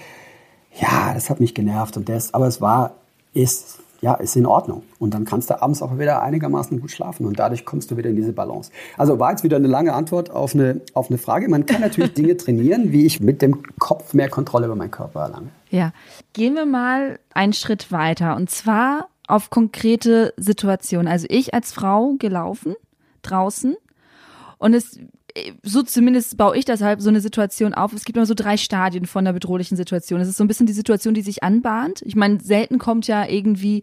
ja, 0.79 1.13
das 1.13 1.29
hat 1.29 1.39
mich 1.39 1.53
genervt 1.53 1.97
und 1.97 2.07
das, 2.07 2.33
aber 2.33 2.47
es 2.47 2.61
war, 2.61 2.95
ist, 3.33 3.79
ja, 3.99 4.13
ist 4.15 4.35
in 4.37 4.45
Ordnung. 4.45 4.83
Und 4.97 5.13
dann 5.13 5.25
kannst 5.25 5.49
du 5.49 5.61
abends 5.61 5.81
auch 5.81 5.97
wieder 5.99 6.21
einigermaßen 6.21 6.79
gut 6.79 6.91
schlafen 6.91 7.25
und 7.25 7.37
dadurch 7.37 7.65
kommst 7.65 7.91
du 7.91 7.97
wieder 7.97 8.09
in 8.09 8.15
diese 8.15 8.31
Balance. 8.31 8.71
Also 8.97 9.19
war 9.19 9.31
jetzt 9.31 9.43
wieder 9.43 9.57
eine 9.57 9.67
lange 9.67 9.93
Antwort 9.93 10.31
auf 10.31 10.55
eine, 10.55 10.81
auf 10.93 11.09
eine 11.09 11.17
Frage. 11.17 11.49
Man 11.49 11.65
kann 11.65 11.81
natürlich 11.81 12.13
Dinge 12.15 12.37
trainieren, 12.37 12.93
wie 12.93 13.05
ich 13.05 13.19
mit 13.19 13.41
dem 13.41 13.61
Kopf 13.77 14.13
mehr 14.13 14.29
Kontrolle 14.29 14.67
über 14.67 14.75
meinen 14.75 14.91
Körper 14.91 15.21
erlange. 15.21 15.49
Ja. 15.69 15.91
Gehen 16.31 16.55
wir 16.55 16.65
mal 16.65 17.19
einen 17.33 17.53
Schritt 17.53 17.91
weiter. 17.91 18.35
Und 18.35 18.49
zwar 18.49 19.07
auf 19.33 19.49
konkrete 19.49 20.31
Situationen. 20.37 21.07
Also 21.07 21.25
ich 21.27 21.55
als 21.55 21.73
Frau 21.73 22.13
gelaufen 22.19 22.75
draußen 23.23 23.75
und 24.59 24.75
es 24.75 24.99
so 25.63 25.81
zumindest 25.81 26.37
baue 26.37 26.55
ich 26.55 26.65
deshalb 26.65 27.01
so 27.01 27.09
eine 27.09 27.19
Situation 27.19 27.73
auf. 27.73 27.91
Es 27.93 28.05
gibt 28.05 28.17
immer 28.17 28.27
so 28.27 28.35
drei 28.35 28.57
Stadien 28.57 29.07
von 29.07 29.25
einer 29.25 29.33
bedrohlichen 29.33 29.75
Situation. 29.75 30.21
Es 30.21 30.27
ist 30.27 30.37
so 30.37 30.43
ein 30.43 30.47
bisschen 30.47 30.67
die 30.67 30.73
Situation, 30.73 31.15
die 31.15 31.23
sich 31.23 31.41
anbahnt. 31.41 32.03
Ich 32.03 32.15
meine, 32.15 32.39
selten 32.39 32.77
kommt 32.77 33.07
ja 33.07 33.27
irgendwie 33.27 33.81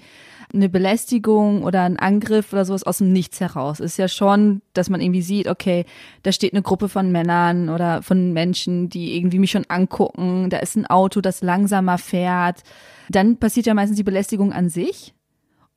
eine 0.54 0.68
Belästigung 0.68 1.64
oder 1.64 1.82
ein 1.82 1.98
Angriff 1.98 2.52
oder 2.52 2.64
sowas 2.64 2.84
aus 2.84 2.98
dem 2.98 3.12
Nichts 3.12 3.40
heraus. 3.40 3.80
Es 3.80 3.92
ist 3.92 3.98
ja 3.98 4.06
schon, 4.06 4.62
dass 4.74 4.88
man 4.90 5.00
irgendwie 5.00 5.22
sieht, 5.22 5.48
okay, 5.48 5.86
da 6.22 6.30
steht 6.30 6.52
eine 6.52 6.62
Gruppe 6.62 6.88
von 6.88 7.10
Männern 7.10 7.68
oder 7.68 8.02
von 8.02 8.32
Menschen, 8.32 8.88
die 8.88 9.16
irgendwie 9.16 9.40
mich 9.40 9.50
schon 9.50 9.66
angucken. 9.68 10.50
Da 10.50 10.58
ist 10.58 10.76
ein 10.76 10.86
Auto, 10.86 11.20
das 11.20 11.42
langsamer 11.42 11.98
fährt. 11.98 12.62
Dann 13.08 13.38
passiert 13.38 13.66
ja 13.66 13.74
meistens 13.74 13.96
die 13.96 14.04
Belästigung 14.04 14.52
an 14.52 14.68
sich. 14.68 15.14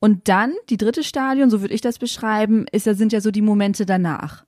Und 0.04 0.28
dann, 0.28 0.52
die 0.70 0.76
dritte 0.76 1.02
Stadion, 1.02 1.50
so 1.50 1.62
würde 1.62 1.74
ich 1.74 1.80
das 1.80 1.98
beschreiben, 1.98 2.66
ist, 2.74 2.84
sind 2.84 3.14
ja 3.14 3.22
so 3.22 3.32
die 3.32 3.42
Momente 3.42 3.86
danach. 3.86 4.44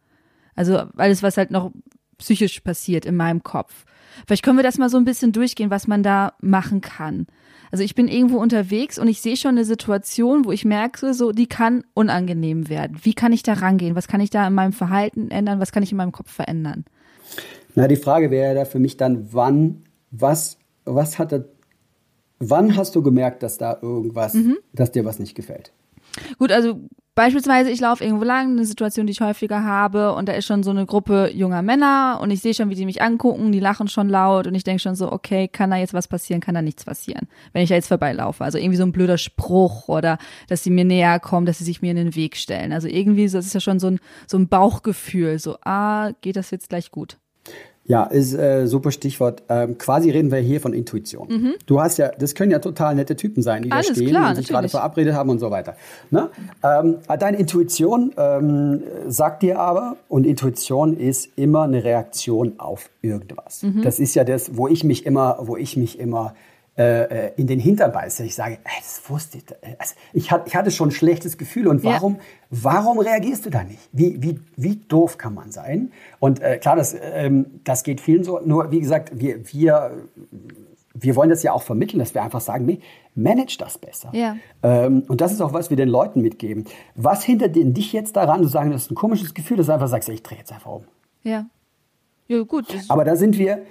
Also 0.53 0.79
alles, 0.97 1.23
was 1.23 1.37
halt 1.37 1.49
noch 1.49 1.71
psychisch 2.17 2.59
passiert 2.59 3.05
in 3.05 3.15
meinem 3.15 3.41
Kopf. 3.41 3.85
Vielleicht 4.27 4.43
können 4.43 4.57
wir 4.57 4.63
das 4.63 4.77
mal 4.77 4.89
so 4.89 4.97
ein 4.97 5.05
bisschen 5.05 5.31
durchgehen, 5.31 5.69
was 5.69 5.87
man 5.87 6.03
da 6.03 6.33
machen 6.41 6.81
kann. 6.81 7.25
Also 7.71 7.85
ich 7.85 7.95
bin 7.95 8.09
irgendwo 8.09 8.39
unterwegs 8.39 8.99
und 8.99 9.07
ich 9.07 9.21
sehe 9.21 9.37
schon 9.37 9.51
eine 9.51 9.63
Situation, 9.63 10.43
wo 10.43 10.51
ich 10.51 10.65
merke, 10.65 11.13
so 11.13 11.31
die 11.31 11.47
kann 11.47 11.85
unangenehm 11.93 12.67
werden. 12.67 12.97
Wie 13.03 13.13
kann 13.13 13.31
ich 13.31 13.41
da 13.41 13.53
rangehen? 13.53 13.95
Was 13.95 14.09
kann 14.09 14.19
ich 14.19 14.31
da 14.31 14.45
in 14.45 14.53
meinem 14.53 14.73
Verhalten 14.73 15.31
ändern? 15.31 15.61
Was 15.61 15.71
kann 15.71 15.83
ich 15.83 15.91
in 15.91 15.97
meinem 15.97 16.11
Kopf 16.11 16.33
verändern? 16.33 16.83
Na, 17.75 17.87
die 17.87 17.95
Frage 17.95 18.29
wäre 18.29 18.55
da 18.55 18.65
für 18.65 18.79
mich 18.79 18.97
dann, 18.97 19.29
wann, 19.31 19.85
was, 20.11 20.57
was 20.83 21.17
hat 21.17 21.31
er, 21.31 21.45
wann 22.39 22.75
hast 22.75 22.95
du 22.95 23.01
gemerkt, 23.01 23.43
dass 23.43 23.57
da 23.57 23.77
irgendwas, 23.81 24.33
mhm. 24.33 24.57
dass 24.73 24.91
dir 24.91 25.05
was 25.05 25.19
nicht 25.19 25.35
gefällt? 25.35 25.71
Gut, 26.37 26.51
also 26.51 26.79
Beispielsweise, 27.15 27.69
ich 27.69 27.79
laufe 27.79 28.03
irgendwo 28.03 28.25
lang, 28.25 28.51
eine 28.51 28.65
Situation, 28.65 29.07
die 29.07 29.11
ich 29.11 29.21
häufiger 29.21 29.63
habe, 29.63 30.13
und 30.15 30.27
da 30.27 30.33
ist 30.33 30.45
schon 30.45 30.63
so 30.63 30.71
eine 30.71 30.85
Gruppe 30.85 31.31
junger 31.33 31.61
Männer 31.61 32.19
und 32.21 32.29
ich 32.29 32.41
sehe 32.41 32.53
schon, 32.53 32.69
wie 32.69 32.75
die 32.75 32.83
mich 32.83 33.01
angucken, 33.01 33.53
die 33.53 33.61
lachen 33.61 33.87
schon 33.87 34.09
laut 34.09 34.47
und 34.47 34.55
ich 34.55 34.65
denke 34.65 34.81
schon 34.81 34.95
so, 34.95 35.09
okay, 35.09 35.47
kann 35.47 35.71
da 35.71 35.77
jetzt 35.77 35.93
was 35.93 36.09
passieren, 36.09 36.41
kann 36.41 36.55
da 36.55 36.61
nichts 36.61 36.83
passieren, 36.83 37.29
wenn 37.53 37.63
ich 37.63 37.69
da 37.69 37.75
jetzt 37.75 37.87
vorbeilaufe. 37.87 38.43
Also 38.43 38.57
irgendwie 38.57 38.75
so 38.75 38.83
ein 38.83 38.91
blöder 38.91 39.17
Spruch 39.17 39.87
oder 39.87 40.17
dass 40.49 40.65
sie 40.65 40.71
mir 40.71 40.83
näher 40.83 41.21
kommen, 41.21 41.45
dass 41.45 41.59
sie 41.59 41.63
sich 41.63 41.81
mir 41.81 41.91
in 41.91 41.95
den 41.95 42.15
Weg 42.15 42.35
stellen. 42.35 42.73
Also 42.73 42.89
irgendwie, 42.89 43.29
das 43.29 43.45
ist 43.45 43.53
ja 43.53 43.61
schon 43.61 43.79
so 43.79 43.87
ein, 43.87 43.99
so 44.27 44.37
ein 44.37 44.49
Bauchgefühl, 44.49 45.39
so, 45.39 45.55
ah, 45.63 46.11
geht 46.19 46.35
das 46.35 46.51
jetzt 46.51 46.67
gleich 46.67 46.91
gut. 46.91 47.17
Ja, 47.87 48.03
ist 48.03 48.33
äh, 48.33 48.65
super 48.65 48.91
Stichwort. 48.91 49.43
Ähm, 49.47 49.77
quasi 49.77 50.09
reden 50.09 50.31
wir 50.31 50.39
hier 50.39 50.59
von 50.59 50.73
Intuition. 50.73 51.27
Mhm. 51.29 51.53
Du 51.67 51.79
hast 51.79 51.97
ja, 51.97 52.09
das 52.09 52.33
können 52.33 52.51
ja 52.51 52.57
total 52.57 52.95
nette 52.95 53.15
Typen 53.15 53.43
sein, 53.43 53.61
die 53.61 53.71
Alles 53.71 53.87
da 53.89 53.93
stehen 53.93 54.09
klar, 54.09 54.29
und 54.29 54.35
sich 54.35 54.47
gerade 54.47 54.69
verabredet 54.69 55.13
haben 55.13 55.29
und 55.29 55.39
so 55.39 55.51
weiter. 55.51 55.75
Ne? 56.09 56.29
Ähm, 56.63 56.97
deine 57.19 57.37
Intuition 57.37 58.11
ähm, 58.17 58.81
sagt 59.07 59.43
dir 59.43 59.59
aber, 59.59 59.97
und 60.09 60.25
Intuition 60.25 60.97
ist 60.97 61.29
immer 61.35 61.63
eine 61.63 61.83
Reaktion 61.83 62.53
auf 62.57 62.89
irgendwas. 63.01 63.61
Mhm. 63.61 63.83
Das 63.83 63.99
ist 63.99 64.15
ja 64.15 64.23
das, 64.23 64.57
wo 64.57 64.67
ich 64.67 64.83
mich 64.83 65.05
immer, 65.05 65.37
wo 65.41 65.55
ich 65.55 65.77
mich 65.77 65.99
immer 65.99 66.33
äh, 66.77 67.27
äh, 67.27 67.31
in 67.37 67.47
den 67.47 67.59
Hintern 67.59 67.93
beiße. 67.93 68.25
Ich 68.25 68.35
sage, 68.35 68.57
ey, 68.63 68.81
das 68.81 69.01
wusste 69.09 69.37
ich. 69.37 69.45
Also 69.79 69.95
ich, 70.11 70.29
hatte, 70.31 70.47
ich 70.47 70.55
hatte 70.55 70.71
schon 70.71 70.89
ein 70.89 70.91
schlechtes 70.91 71.37
Gefühl. 71.37 71.67
Und 71.67 71.85
warum, 71.85 72.15
ja. 72.15 72.21
warum 72.49 72.99
reagierst 72.99 73.45
du 73.45 73.49
da 73.49 73.63
nicht? 73.63 73.79
Wie, 73.93 74.21
wie, 74.21 74.41
wie 74.57 74.75
doof 74.75 75.17
kann 75.17 75.33
man 75.33 75.51
sein? 75.51 75.93
Und 76.19 76.41
äh, 76.41 76.57
klar, 76.57 76.75
das, 76.75 76.93
ähm, 77.01 77.61
das 77.63 77.83
geht 77.83 78.01
vielen 78.01 78.25
so. 78.25 78.41
Nur, 78.41 78.71
wie 78.71 78.81
gesagt, 78.81 79.11
wir, 79.13 79.53
wir, 79.53 79.91
wir 80.93 81.15
wollen 81.15 81.29
das 81.29 81.43
ja 81.43 81.53
auch 81.53 81.63
vermitteln, 81.63 81.99
dass 81.99 82.13
wir 82.13 82.23
einfach 82.23 82.41
sagen, 82.41 82.65
nee, 82.65 82.79
manage 83.15 83.57
das 83.57 83.77
besser. 83.77 84.09
Ja. 84.11 84.35
Ähm, 84.61 85.03
und 85.07 85.21
das 85.21 85.31
ist 85.31 85.39
auch, 85.41 85.53
was 85.53 85.69
wir 85.69 85.77
den 85.77 85.87
Leuten 85.87 86.21
mitgeben. 86.21 86.65
Was 86.95 87.23
hindert 87.23 87.55
dich 87.55 87.93
jetzt 87.93 88.17
daran, 88.17 88.43
zu 88.43 88.49
sagen, 88.49 88.71
das 88.71 88.83
ist 88.83 88.91
ein 88.91 88.95
komisches 88.95 89.33
Gefühl, 89.33 89.55
dass 89.55 89.67
du 89.67 89.73
einfach 89.73 89.87
sagst, 89.87 90.09
ich 90.09 90.23
drehe 90.23 90.39
jetzt 90.39 90.51
einfach 90.51 90.71
um. 90.71 90.83
Ja. 91.23 91.45
Ja, 92.27 92.41
gut. 92.41 92.65
Aber 92.89 93.05
da 93.05 93.15
sind 93.15 93.37
wir, 93.37 93.61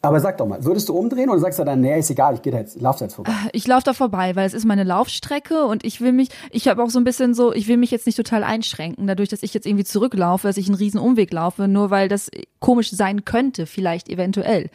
aber 0.00 0.20
sag 0.20 0.38
doch 0.38 0.46
mal, 0.46 0.64
würdest 0.64 0.88
du 0.88 0.94
umdrehen 0.94 1.28
oder 1.28 1.40
sagst 1.40 1.58
du 1.58 1.64
dann, 1.64 1.80
nee, 1.80 1.98
ist 1.98 2.10
egal, 2.10 2.34
ich 2.34 2.42
gehe 2.42 2.52
da 2.52 2.58
jetzt, 2.58 2.80
lauf 2.80 3.00
jetzt 3.00 3.14
vorbei? 3.14 3.32
Ich 3.52 3.66
laufe 3.66 3.82
da 3.84 3.92
vorbei, 3.92 4.36
weil 4.36 4.46
es 4.46 4.54
ist 4.54 4.64
meine 4.64 4.84
Laufstrecke 4.84 5.64
und 5.64 5.84
ich 5.84 6.00
will 6.00 6.12
mich, 6.12 6.28
ich 6.52 6.68
habe 6.68 6.82
auch 6.82 6.90
so 6.90 7.00
ein 7.00 7.04
bisschen 7.04 7.34
so, 7.34 7.52
ich 7.52 7.66
will 7.66 7.76
mich 7.76 7.90
jetzt 7.90 8.06
nicht 8.06 8.16
total 8.16 8.44
einschränken, 8.44 9.08
dadurch, 9.08 9.28
dass 9.28 9.42
ich 9.42 9.54
jetzt 9.54 9.66
irgendwie 9.66 9.84
zurücklaufe, 9.84 10.46
dass 10.46 10.56
ich 10.56 10.66
einen 10.66 10.76
riesen 10.76 11.00
Umweg 11.00 11.32
laufe, 11.32 11.66
nur 11.66 11.90
weil 11.90 12.08
das 12.08 12.30
komisch 12.60 12.90
sein 12.92 13.24
könnte, 13.24 13.66
vielleicht 13.66 14.08
eventuell. 14.08 14.70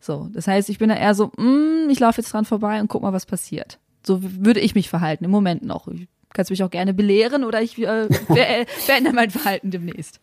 So, 0.00 0.28
das 0.32 0.46
heißt, 0.46 0.68
ich 0.68 0.78
bin 0.78 0.90
da 0.90 0.96
eher 0.96 1.14
so, 1.14 1.32
mm, 1.38 1.88
ich 1.88 1.98
laufe 1.98 2.20
jetzt 2.20 2.32
dran 2.32 2.44
vorbei 2.44 2.80
und 2.80 2.88
guck 2.88 3.02
mal, 3.02 3.14
was 3.14 3.24
passiert. 3.24 3.78
So 4.02 4.20
würde 4.22 4.60
ich 4.60 4.74
mich 4.74 4.90
verhalten, 4.90 5.24
im 5.24 5.30
Moment 5.30 5.64
noch. 5.64 5.88
Kannst 6.34 6.50
mich 6.50 6.62
auch 6.62 6.70
gerne 6.70 6.92
belehren 6.92 7.42
oder 7.42 7.62
ich 7.62 7.78
äh, 7.78 8.06
beende 8.86 9.12
mein 9.14 9.30
Verhalten 9.30 9.70
demnächst. 9.70 10.20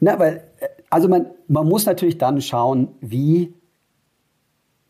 Na, 0.00 0.18
weil, 0.18 0.42
also 0.90 1.08
man, 1.08 1.26
man 1.48 1.66
muss 1.66 1.86
natürlich 1.86 2.18
dann 2.18 2.40
schauen, 2.40 2.88
wie, 3.00 3.54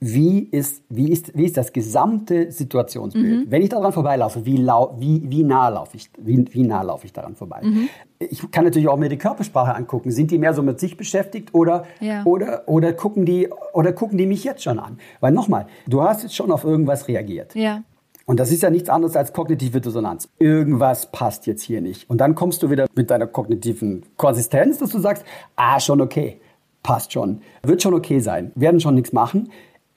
wie, 0.00 0.40
ist, 0.40 0.82
wie, 0.88 1.10
ist, 1.10 1.36
wie 1.36 1.44
ist 1.44 1.56
das 1.56 1.72
gesamte 1.72 2.52
Situationsbild. 2.52 3.46
Mhm. 3.46 3.50
Wenn 3.50 3.62
ich 3.62 3.68
daran 3.70 3.92
vorbeilaufe, 3.92 4.44
wie, 4.44 4.56
lau, 4.56 4.94
wie, 4.98 5.22
wie 5.28 5.42
nah 5.42 5.68
laufe 5.68 5.96
ich, 5.96 6.10
wie, 6.18 6.44
wie 6.52 6.62
nah 6.62 6.82
laufe 6.82 7.06
ich 7.06 7.12
daran 7.12 7.34
vorbei? 7.34 7.60
Mhm. 7.62 7.88
Ich 8.20 8.48
kann 8.50 8.64
natürlich 8.64 8.88
auch 8.88 8.96
mir 8.96 9.08
die 9.08 9.18
Körpersprache 9.18 9.74
angucken. 9.74 10.10
Sind 10.12 10.30
die 10.30 10.38
mehr 10.38 10.54
so 10.54 10.62
mit 10.62 10.78
sich 10.78 10.96
beschäftigt 10.96 11.52
oder, 11.52 11.84
ja. 12.00 12.24
oder, 12.24 12.62
oder, 12.66 12.92
gucken 12.92 13.24
die, 13.24 13.48
oder 13.72 13.92
gucken 13.92 14.18
die 14.18 14.26
mich 14.26 14.44
jetzt 14.44 14.62
schon 14.62 14.78
an? 14.78 14.98
Weil 15.20 15.32
nochmal, 15.32 15.66
du 15.86 16.02
hast 16.02 16.22
jetzt 16.22 16.36
schon 16.36 16.52
auf 16.52 16.64
irgendwas 16.64 17.08
reagiert. 17.08 17.54
Ja. 17.54 17.82
Und 18.28 18.38
das 18.38 18.52
ist 18.52 18.62
ja 18.62 18.68
nichts 18.68 18.90
anderes 18.90 19.16
als 19.16 19.32
kognitive 19.32 19.80
Dissonanz. 19.80 20.28
Irgendwas 20.38 21.10
passt 21.10 21.46
jetzt 21.46 21.62
hier 21.62 21.80
nicht. 21.80 22.10
Und 22.10 22.18
dann 22.18 22.34
kommst 22.34 22.62
du 22.62 22.68
wieder 22.68 22.86
mit 22.94 23.10
deiner 23.10 23.26
kognitiven 23.26 24.04
Konsistenz, 24.18 24.76
dass 24.76 24.90
du 24.90 24.98
sagst, 24.98 25.24
ah, 25.56 25.80
schon 25.80 26.02
okay, 26.02 26.38
passt 26.82 27.14
schon, 27.14 27.40
wird 27.62 27.82
schon 27.82 27.94
okay 27.94 28.20
sein, 28.20 28.52
werden 28.54 28.80
schon 28.80 28.96
nichts 28.96 29.14
machen. 29.14 29.50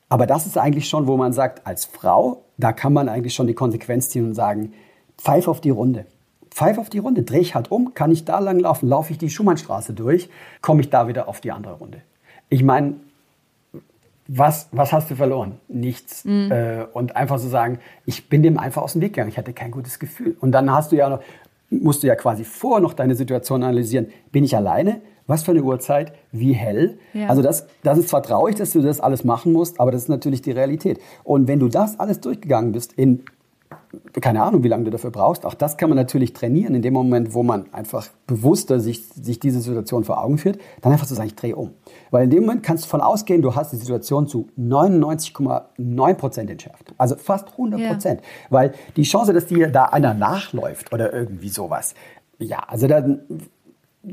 Aber 0.07 0.27
das 0.27 0.45
ist 0.45 0.57
eigentlich 0.57 0.87
schon, 0.87 1.07
wo 1.07 1.17
man 1.17 1.33
sagt, 1.33 1.67
als 1.67 1.83
Frau, 1.83 2.45
da 2.57 2.71
kann 2.71 2.93
man 2.93 3.09
eigentlich 3.09 3.33
schon 3.33 3.47
die 3.47 3.53
Konsequenz 3.53 4.07
ziehen 4.07 4.27
und 4.27 4.33
sagen, 4.33 4.71
pfeif 5.17 5.49
auf 5.49 5.59
die 5.59 5.69
Runde. 5.69 6.05
Pfeif 6.51 6.77
auf 6.77 6.89
die 6.89 6.99
Runde, 6.99 7.23
drehe 7.23 7.41
ich 7.41 7.53
halt 7.53 7.69
um, 7.69 7.93
kann 7.95 8.11
ich 8.11 8.23
da 8.23 8.39
lang 8.39 8.61
laufen, 8.61 8.87
laufe 8.87 9.11
ich 9.11 9.17
die 9.17 9.29
Schumannstraße 9.29 9.91
durch, 9.93 10.29
komme 10.61 10.79
ich 10.79 10.89
da 10.89 11.09
wieder 11.09 11.27
auf 11.27 11.41
die 11.41 11.51
andere 11.51 11.73
Runde. 11.73 12.01
Ich 12.47 12.63
meine, 12.63 12.95
was, 14.27 14.69
was 14.71 14.93
hast 14.93 15.09
du 15.11 15.15
verloren? 15.15 15.59
Nichts. 15.67 16.25
Mhm. 16.25 16.51
Äh, 16.51 16.83
und 16.93 17.15
einfach 17.15 17.39
so 17.39 17.49
sagen, 17.49 17.79
ich 18.05 18.29
bin 18.29 18.43
dem 18.43 18.57
einfach 18.57 18.81
aus 18.81 18.93
dem 18.93 19.01
Weg 19.01 19.13
gegangen. 19.13 19.29
Ich 19.29 19.37
hatte 19.37 19.53
kein 19.53 19.71
gutes 19.71 19.99
Gefühl. 19.99 20.37
Und 20.39 20.51
dann 20.51 20.71
hast 20.71 20.91
du 20.91 20.95
ja 20.95 21.09
noch, 21.09 21.19
musst 21.69 22.03
du 22.03 22.07
ja 22.07 22.15
quasi 22.15 22.43
vor 22.43 22.79
noch 22.79 22.93
deine 22.93 23.15
Situation 23.15 23.63
analysieren. 23.63 24.07
Bin 24.31 24.43
ich 24.43 24.55
alleine? 24.55 25.01
Was 25.27 25.43
für 25.43 25.51
eine 25.51 25.63
Uhrzeit? 25.63 26.13
Wie 26.31 26.53
hell? 26.53 26.97
Ja. 27.13 27.27
Also 27.27 27.41
das, 27.41 27.67
das 27.83 27.97
ist 27.97 28.09
zwar 28.09 28.23
traurig, 28.23 28.55
dass 28.55 28.71
du 28.71 28.81
das 28.81 28.99
alles 28.99 29.23
machen 29.23 29.53
musst, 29.53 29.79
aber 29.79 29.91
das 29.91 30.03
ist 30.03 30.09
natürlich 30.09 30.41
die 30.41 30.51
Realität. 30.51 30.99
Und 31.23 31.47
wenn 31.47 31.59
du 31.59 31.67
das 31.67 31.99
alles 31.99 32.19
durchgegangen 32.19 32.71
bist 32.71 32.93
in 32.93 33.23
keine 34.21 34.41
Ahnung, 34.41 34.63
wie 34.63 34.67
lange 34.67 34.85
du 34.85 34.91
dafür 34.91 35.11
brauchst. 35.11 35.45
Auch 35.45 35.53
das 35.53 35.77
kann 35.77 35.89
man 35.89 35.97
natürlich 35.97 36.33
trainieren, 36.33 36.75
in 36.75 36.81
dem 36.81 36.93
Moment, 36.93 37.33
wo 37.33 37.43
man 37.43 37.71
einfach 37.73 38.07
bewusster 38.27 38.79
sich, 38.79 39.05
sich 39.05 39.39
diese 39.39 39.59
Situation 39.59 40.03
vor 40.03 40.23
Augen 40.23 40.37
führt, 40.37 40.59
dann 40.81 40.91
einfach 40.91 41.07
zu 41.07 41.15
sagen, 41.15 41.27
ich 41.27 41.35
drehe 41.35 41.55
um. 41.55 41.71
Weil 42.09 42.25
in 42.25 42.29
dem 42.29 42.41
Moment 42.43 42.63
kannst 42.63 42.83
du 42.83 42.87
davon 42.87 43.01
ausgehen, 43.01 43.41
du 43.41 43.55
hast 43.55 43.71
die 43.71 43.77
Situation 43.77 44.27
zu 44.27 44.47
99,9 44.57 46.13
Prozent 46.15 46.49
entschärft. 46.49 46.93
Also 46.97 47.15
fast 47.15 47.49
100 47.51 47.87
Prozent. 47.87 48.21
Ja. 48.21 48.27
Weil 48.49 48.73
die 48.95 49.03
Chance, 49.03 49.33
dass 49.33 49.47
dir 49.47 49.69
da 49.69 49.85
einer 49.85 50.13
nachläuft 50.13 50.93
oder 50.93 51.13
irgendwie 51.13 51.49
sowas, 51.49 51.93
ja, 52.39 52.59
also 52.67 52.87
dann, 52.87 53.21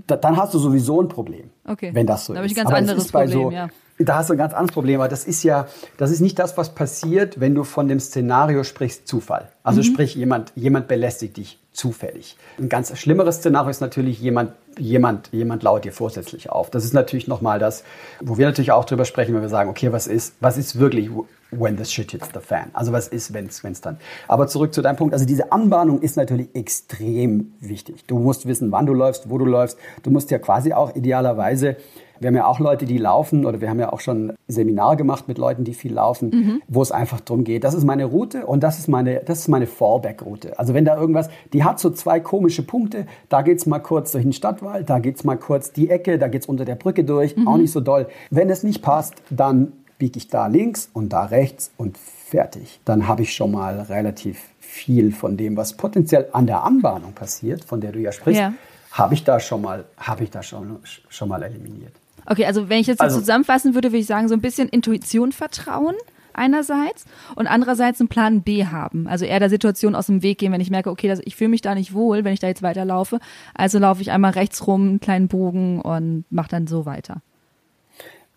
dann 0.07 0.37
hast 0.37 0.55
du 0.55 0.59
sowieso 0.59 1.01
ein 1.01 1.09
Problem. 1.09 1.51
Okay. 1.65 1.91
Wenn 1.95 2.07
das 2.07 2.27
so 2.27 2.35
da 2.35 2.41
ist. 2.41 2.51
Ich 2.51 2.59
ein 2.59 2.65
ganz 2.65 2.69
Aber 2.69 2.79
anderes 2.79 3.11
Problem, 3.11 3.31
so, 3.31 3.51
ja 3.51 3.69
da 3.99 4.17
hast 4.17 4.31
du 4.31 4.35
ein 4.35 4.39
ganz 4.39 4.55
anderes 4.55 4.73
Problem, 4.73 5.01
aber 5.01 5.09
das 5.09 5.25
ist 5.25 5.43
ja, 5.43 5.67
das 5.97 6.11
ist 6.11 6.21
nicht 6.21 6.39
das, 6.39 6.57
was 6.57 6.75
passiert, 6.75 7.41
wenn 7.41 7.55
du 7.55 7.65
von 7.65 7.89
dem 7.89 8.01
Szenario 8.01 8.63
sprichst, 8.65 9.09
Zufall. 9.09 9.49
Also 9.63 9.81
mhm. 9.81 9.85
sprich, 9.85 10.15
jemand, 10.15 10.53
jemand 10.55 10.89
belästigt 10.89 11.37
dich 11.37 11.59
zufällig. 11.73 12.37
Ein 12.59 12.69
ganz 12.69 12.97
schlimmeres 12.99 13.37
Szenario 13.37 13.71
ist 13.71 13.81
natürlich, 13.81 14.21
jemand, 14.21 14.53
jemand, 14.79 15.29
jemand 15.33 15.63
laut 15.63 15.85
dir 15.85 15.93
vorsätzlich 15.93 16.51
auf. 16.51 16.71
Das 16.71 16.85
ist 16.85 16.93
natürlich 16.93 17.29
nochmal 17.29 17.59
das, 17.59 17.85
wo 18.21 18.37
wir 18.37 18.47
natürlich 18.47 18.73
auch 18.73 18.85
drüber 18.85 19.05
sprechen, 19.05 19.35
wenn 19.35 19.43
wir 19.43 19.49
sagen, 19.49 19.71
okay, 19.71 19.93
was 19.93 20.09
ist, 20.09 20.35
was 20.41 20.59
ist 20.59 20.81
wirklich 20.81 21.09
when 21.51 21.79
the 21.79 21.85
shit 21.85 22.11
hits 22.11 22.29
the 22.35 22.41
fan? 22.41 22.71
Also 22.73 22.93
was 22.93 23.09
ist, 23.09 23.33
wenn 23.33 23.47
es 23.47 23.81
dann. 23.81 23.99
Aber 24.27 24.49
zurück 24.49 24.75
zu 24.75 24.83
deinem 24.83 24.97
Punkt. 24.97 25.15
Also 25.15 25.25
diese 25.25 25.53
Anbahnung 25.53 26.03
ist 26.03 26.17
natürlich 26.17 26.49
extrem 26.55 27.55
wichtig. 27.61 28.05
Du 28.07 28.19
musst 28.19 28.47
wissen, 28.47 28.73
wann 28.73 28.87
du 28.87 28.93
läufst, 28.93 29.31
wo 29.31 29.39
du 29.39 29.45
läufst. 29.45 29.79
Du 30.03 30.11
musst 30.11 30.31
ja 30.33 30.39
quasi 30.39 30.73
auch 30.73 30.97
idealerweise 30.97 31.77
wir 32.21 32.29
haben 32.29 32.37
ja 32.37 32.47
auch 32.47 32.61
Leute, 32.61 32.87
die 32.87 32.99
laufen 32.99 33.47
oder 33.47 33.61
wir 33.61 33.71
haben 33.71 33.81
ja 33.81 33.93
auch 33.93 34.01
schon 34.01 34.33
Seminare 34.47 34.97
gemacht 34.97 35.29
mit 35.29 35.39
Leuten, 35.39 35.65
die 35.65 35.75
viel 35.75 35.93
laufen, 35.93 36.31
mhm. 36.31 36.63
wo 36.69 36.83
es 36.83 36.93
einfach 36.93 37.21
darum 37.21 37.45
geht, 37.45 37.65
das 37.65 37.75
ist 37.75 37.85
meine 37.85 38.05
Route 38.05 38.47
und 38.47 38.63
das 38.63 38.79
ist 38.79 38.89
meine, 38.89 39.21
das 39.25 39.41
ist 39.41 39.49
meine 39.49 39.67
Fallback-Route. 39.67 40.59
Also 40.59 40.75
wenn 40.75 40.85
da 40.85 40.99
irgendwas, 40.99 41.29
die 41.53 41.65
hat 41.65 41.81
so 41.81 41.91
zwei 41.91 42.21
komische 42.21 42.63
Punkte, 42.63 43.07
da 43.29 43.43
geht 43.43 43.59
es 43.59 43.67
mal 43.67 43.79
kurz 43.79 44.13
durch 44.13 44.25
den 44.25 44.33
Stadtwald, 44.33 44.89
da 44.91 44.99
geht 44.99 45.17
es 45.17 45.25
mal 45.25 45.37
kurz 45.37 45.73
die 45.73 45.91
Ecke, 45.91 46.19
da 46.19 46.29
geht 46.29 46.43
es 46.43 46.49
unter 46.49 46.65
der 46.65 46.77
Brücke 46.77 47.05
durch, 47.05 47.37
mhm. 47.37 47.49
auch 47.49 47.57
nicht 47.57 47.73
so 47.73 47.81
doll. 47.81 48.07
Wenn 48.31 48.51
es 48.51 48.63
nicht 48.63 48.83
passt, 48.83 49.15
dann 49.31 49.73
biege 49.99 50.19
ich 50.19 50.29
da 50.29 50.47
links 50.47 50.89
und 50.93 51.13
da 51.13 51.25
rechts 51.25 51.73
und 51.77 51.99
fertig. 51.99 52.81
Dann 52.85 53.09
habe 53.09 53.23
ich 53.23 53.35
schon 53.35 53.51
mal 53.51 53.81
relativ 53.81 54.39
viel 54.61 55.13
von 55.13 55.37
dem, 55.37 55.57
was 55.57 55.73
potenziell 55.73 56.29
an 56.33 56.47
der 56.47 56.63
Anbahnung 56.63 57.13
passiert, 57.13 57.65
von 57.65 57.81
der 57.81 57.93
du 57.93 57.99
ja 57.99 58.13
sprichst, 58.13 58.41
ja 58.41 58.53
habe 58.99 59.15
ich 59.15 59.25
da 59.25 59.39
schon 59.41 59.63
mal, 59.63 59.85
habe 59.97 60.25
ich 60.25 60.31
da 60.31 60.43
schon, 60.43 60.81
schon 61.09 61.29
mal 61.29 61.43
eliminiert. 61.43 61.95
Okay, 62.29 62.45
also 62.45 62.69
wenn 62.69 62.81
ich 62.81 62.87
jetzt 62.87 63.01
also, 63.01 63.19
zusammenfassen 63.19 63.75
würde, 63.75 63.89
würde 63.89 63.99
ich 63.99 64.07
sagen, 64.07 64.29
so 64.29 64.35
ein 64.35 64.41
bisschen 64.41 64.69
Intuition 64.69 65.33
vertrauen 65.33 65.95
einerseits 66.35 67.05
und 67.35 67.47
andererseits 67.47 68.01
einen 68.01 68.09
Plan 68.09 68.43
B 68.43 68.67
haben. 68.67 69.09
Also 69.09 69.25
eher 69.25 69.41
der 69.41 69.51
Situation 69.51 69.95
aus 69.95 70.07
dem 70.07 70.23
Weg 70.23 70.39
gehen, 70.39 70.53
wenn 70.53 70.61
ich 70.61 70.71
merke, 70.71 70.91
okay, 70.91 71.09
das, 71.09 71.21
ich 71.25 71.37
fühle 71.37 71.51
mich 71.51 71.63
da 71.63 71.75
nicht 71.75 71.95
wohl, 71.95 72.25
wenn 72.25 72.33
ich 72.33 72.41
da 72.41 72.47
jetzt 72.47 72.63
weiterlaufe. 72.63 73.19
Also 73.55 73.79
laufe 73.79 74.03
ich 74.03 74.11
einmal 74.11 74.33
rechts 74.33 74.67
rum, 74.67 74.89
einen 74.89 75.01
kleinen 75.01 75.29
Bogen 75.29 75.81
und 75.81 76.25
mache 76.31 76.51
dann 76.51 76.67
so 76.67 76.87
weiter. 76.87 77.23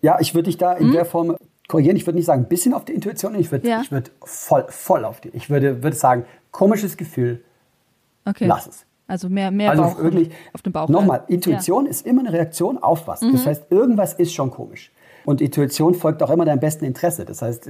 Ja, 0.01 0.19
ich 0.19 0.33
würde 0.33 0.47
dich 0.47 0.57
da 0.57 0.73
in 0.73 0.87
hm? 0.87 0.93
der 0.93 1.05
Form 1.05 1.35
korrigieren. 1.67 1.95
Ich 1.95 2.07
würde 2.07 2.17
nicht 2.17 2.25
sagen, 2.25 2.43
ein 2.43 2.49
bisschen 2.49 2.73
auf 2.73 2.85
die 2.85 2.93
Intuition, 2.93 3.35
ich 3.35 3.51
würde 3.51 3.69
ja. 3.69 3.83
würd 3.89 4.11
voll, 4.23 4.65
voll 4.69 5.05
auf 5.05 5.21
die. 5.21 5.29
Ich 5.29 5.49
würde, 5.49 5.83
würde 5.83 5.95
sagen, 5.95 6.25
komisches 6.51 6.97
Gefühl, 6.97 7.43
okay. 8.25 8.45
lass 8.45 8.67
es. 8.67 8.85
Also 9.11 9.27
mehr, 9.27 9.51
mehr 9.51 9.71
also 9.71 9.83
Bauch 9.83 9.97
wirklich, 9.97 10.29
auf 10.53 10.61
dem 10.61 10.71
Bauch. 10.71 10.87
Nochmal, 10.87 11.25
Intuition 11.27 11.83
ja. 11.83 11.91
ist 11.91 12.07
immer 12.07 12.21
eine 12.21 12.31
Reaktion 12.31 12.77
auf 12.77 13.07
was. 13.07 13.21
Mhm. 13.21 13.33
Das 13.33 13.45
heißt, 13.45 13.65
irgendwas 13.69 14.13
ist 14.13 14.33
schon 14.33 14.51
komisch. 14.51 14.89
Und 15.25 15.41
Intuition 15.41 15.95
folgt 15.95 16.23
auch 16.23 16.29
immer 16.29 16.45
deinem 16.45 16.61
besten 16.61 16.85
Interesse. 16.85 17.25
Das 17.25 17.41
heißt, 17.41 17.67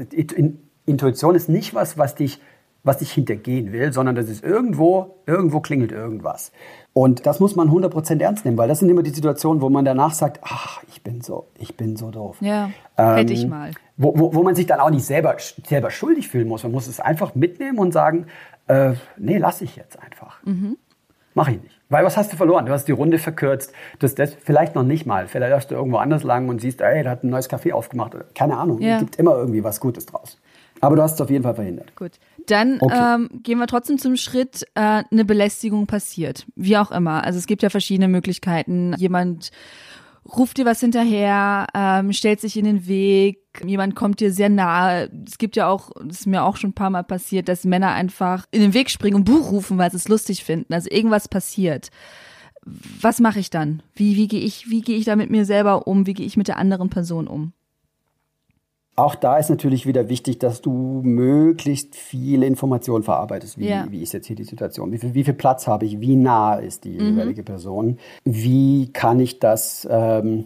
Intuition 0.86 1.34
ist 1.34 1.50
nicht 1.50 1.74
was, 1.74 1.98
was 1.98 2.14
dich, 2.14 2.40
was 2.84 3.00
dich 3.00 3.12
hintergehen 3.12 3.72
will, 3.72 3.92
sondern 3.92 4.14
das 4.14 4.30
ist 4.30 4.44
irgendwo, 4.44 5.16
irgendwo 5.26 5.62
klingelt 5.62 5.92
irgendwas. 5.92 6.52
Und 6.94 7.26
das 7.26 7.40
muss 7.40 7.56
man 7.56 7.70
100% 7.70 8.22
ernst 8.22 8.46
nehmen, 8.46 8.60
weil 8.60 8.68
das 8.68 8.78
sind 8.78 8.90
immer 8.90 9.02
die 9.02 9.10
Situationen, 9.10 9.64
wo 9.64 9.70
man 9.72 9.84
danach 9.84 10.14
sagt, 10.14 10.42
ach, 10.44 10.84
ich 10.90 11.02
bin 11.02 11.22
so, 11.22 11.48
ich 11.58 11.76
bin 11.76 11.96
so 11.96 12.12
doof. 12.12 12.38
Ja, 12.42 12.70
ähm, 13.00 13.16
hätte 13.16 13.34
ich 13.34 13.48
mal. 13.48 13.72
Wo, 13.98 14.14
wo, 14.16 14.36
wo 14.36 14.44
man 14.44 14.54
sich 14.54 14.68
dann 14.68 14.80
auch 14.80 14.92
nicht 14.92 15.06
selber, 15.06 15.38
selber 15.68 15.90
schuldig 15.90 16.28
fühlen 16.28 16.48
muss. 16.48 16.62
Man 16.62 16.72
muss 16.72 16.86
es 16.86 17.00
einfach 17.00 17.34
mitnehmen 17.34 17.80
und 17.80 17.94
sagen, 17.94 18.28
äh, 18.68 18.94
nee, 19.18 19.40
lass 19.40 19.64
ich 19.64 19.76
jetzt 19.76 20.00
einfach. 20.00 20.44
Mhm. 20.46 20.78
Mach 21.34 21.48
ich 21.48 21.62
nicht. 21.62 21.80
Weil 21.90 22.06
was 22.06 22.18
hast 22.18 22.32
du 22.32 22.38
verloren? 22.38 22.66
Du 22.66 22.72
hast 22.72 22.86
die 22.88 22.94
Runde 22.94 23.20
verkürzt. 23.20 23.74
Das, 24.00 24.16
das 24.16 24.34
vielleicht 24.34 24.76
noch 24.76 24.84
nicht 24.84 25.06
mal. 25.06 25.28
Vielleicht 25.28 25.54
hast 25.54 25.72
du 25.72 25.76
irgendwo 25.76 25.98
anders 25.98 26.24
lang 26.24 26.50
und 26.50 26.62
siehst, 26.62 26.82
ey, 26.82 27.04
da 27.04 27.12
hat 27.12 27.24
ein 27.24 27.30
neues 27.30 27.50
Café 27.50 27.74
aufgemacht. 27.74 28.16
Keine 28.34 28.58
Ahnung. 28.58 28.82
Ja. 28.82 28.96
Es 28.96 29.00
gibt 29.02 29.16
immer 29.18 29.36
irgendwie 29.36 29.64
was 29.64 29.80
Gutes 29.80 30.06
draus. 30.06 30.38
Aber 30.82 30.96
du 30.96 31.04
hast 31.04 31.14
es 31.16 31.22
auf 31.22 31.30
jeden 31.30 31.44
Fall 31.44 31.56
verhindert. 31.56 31.96
Gut. 31.96 32.14
Dann 32.48 32.78
okay. 32.80 33.16
ähm, 33.16 33.30
gehen 33.44 33.60
wir 33.60 33.68
trotzdem 33.68 34.00
zum 34.00 34.16
Schritt, 34.16 34.64
äh, 34.74 35.04
eine 35.12 35.26
Belästigung 35.26 35.86
passiert. 35.86 36.48
Wie 36.56 36.76
auch 36.78 36.92
immer. 36.92 37.24
Also 37.24 37.38
es 37.38 37.46
gibt 37.46 37.62
ja 37.62 37.70
verschiedene 37.70 38.08
Möglichkeiten. 38.08 38.96
Jemand 38.98 39.52
ruft 40.26 40.58
dir 40.58 40.66
was 40.66 40.80
hinterher, 40.80 41.68
ähm, 41.74 42.14
stellt 42.14 42.40
sich 42.40 42.58
in 42.58 42.66
den 42.66 42.88
Weg, 42.88 43.40
jemand 43.66 43.96
kommt 43.96 44.20
dir 44.20 44.32
sehr 44.32 44.50
nahe. 44.50 45.10
Es 45.28 45.38
gibt 45.38 45.56
ja 45.56 45.68
auch, 45.68 45.92
das 46.04 46.22
ist 46.22 46.28
mir 46.28 46.44
auch 46.44 46.58
schon 46.58 46.72
ein 46.72 46.76
paar 46.76 46.90
Mal 46.90 47.04
passiert, 47.04 47.48
dass 47.48 47.64
Männer 47.64 47.92
einfach 47.92 48.46
in 48.52 48.62
den 48.62 48.74
Weg 48.74 48.90
springen 48.90 49.16
und 49.16 49.26
Buch 49.26 49.52
rufen, 49.52 49.78
weil 49.78 49.92
sie 49.92 49.98
es 49.98 50.08
lustig 50.08 50.44
finden. 50.44 50.74
Also 50.74 50.90
irgendwas 50.92 51.28
passiert. 51.28 51.90
Was 52.64 53.20
mache 53.20 53.40
ich 53.40 53.50
dann? 53.50 53.82
Wie, 53.96 54.16
wie 54.16 54.28
gehe 54.28 54.42
ich, 54.42 54.70
wie 54.70 54.82
gehe 54.82 54.98
ich 54.98 55.06
da 55.06 55.16
mit 55.16 55.32
mir 55.32 55.46
selber 55.46 55.88
um? 55.88 56.06
Wie 56.06 56.14
gehe 56.14 56.26
ich 56.26 56.38
mit 56.38 56.48
der 56.48 56.58
anderen 56.58 56.90
Person 56.90 57.28
um? 57.28 57.54
Auch 59.02 59.16
da 59.16 59.38
ist 59.38 59.50
natürlich 59.50 59.88
wieder 59.88 60.10
wichtig, 60.10 60.38
dass 60.38 60.62
du 60.62 61.02
möglichst 61.04 61.96
viele 61.96 62.46
Informationen 62.46 63.04
verarbeitest. 63.04 63.58
Wie, 63.58 63.68
ja. 63.68 63.88
wie 63.90 64.04
ist 64.04 64.14
jetzt 64.14 64.28
hier 64.28 64.36
die 64.36 64.44
Situation? 64.44 64.92
Wie 64.92 65.00
viel, 65.00 65.16
wie 65.16 65.24
viel 65.24 65.34
Platz 65.34 65.66
habe 65.66 65.88
ich? 65.88 66.00
Wie 66.00 66.16
nah 66.16 66.54
ist 66.54 66.84
die 66.84 67.00
mhm. 67.00 67.08
jeweilige 67.08 67.42
Person? 67.42 67.98
Wie 68.26 68.94
kann 68.94 69.20
ich 69.20 69.40
das, 69.40 69.88
ähm, 69.90 70.46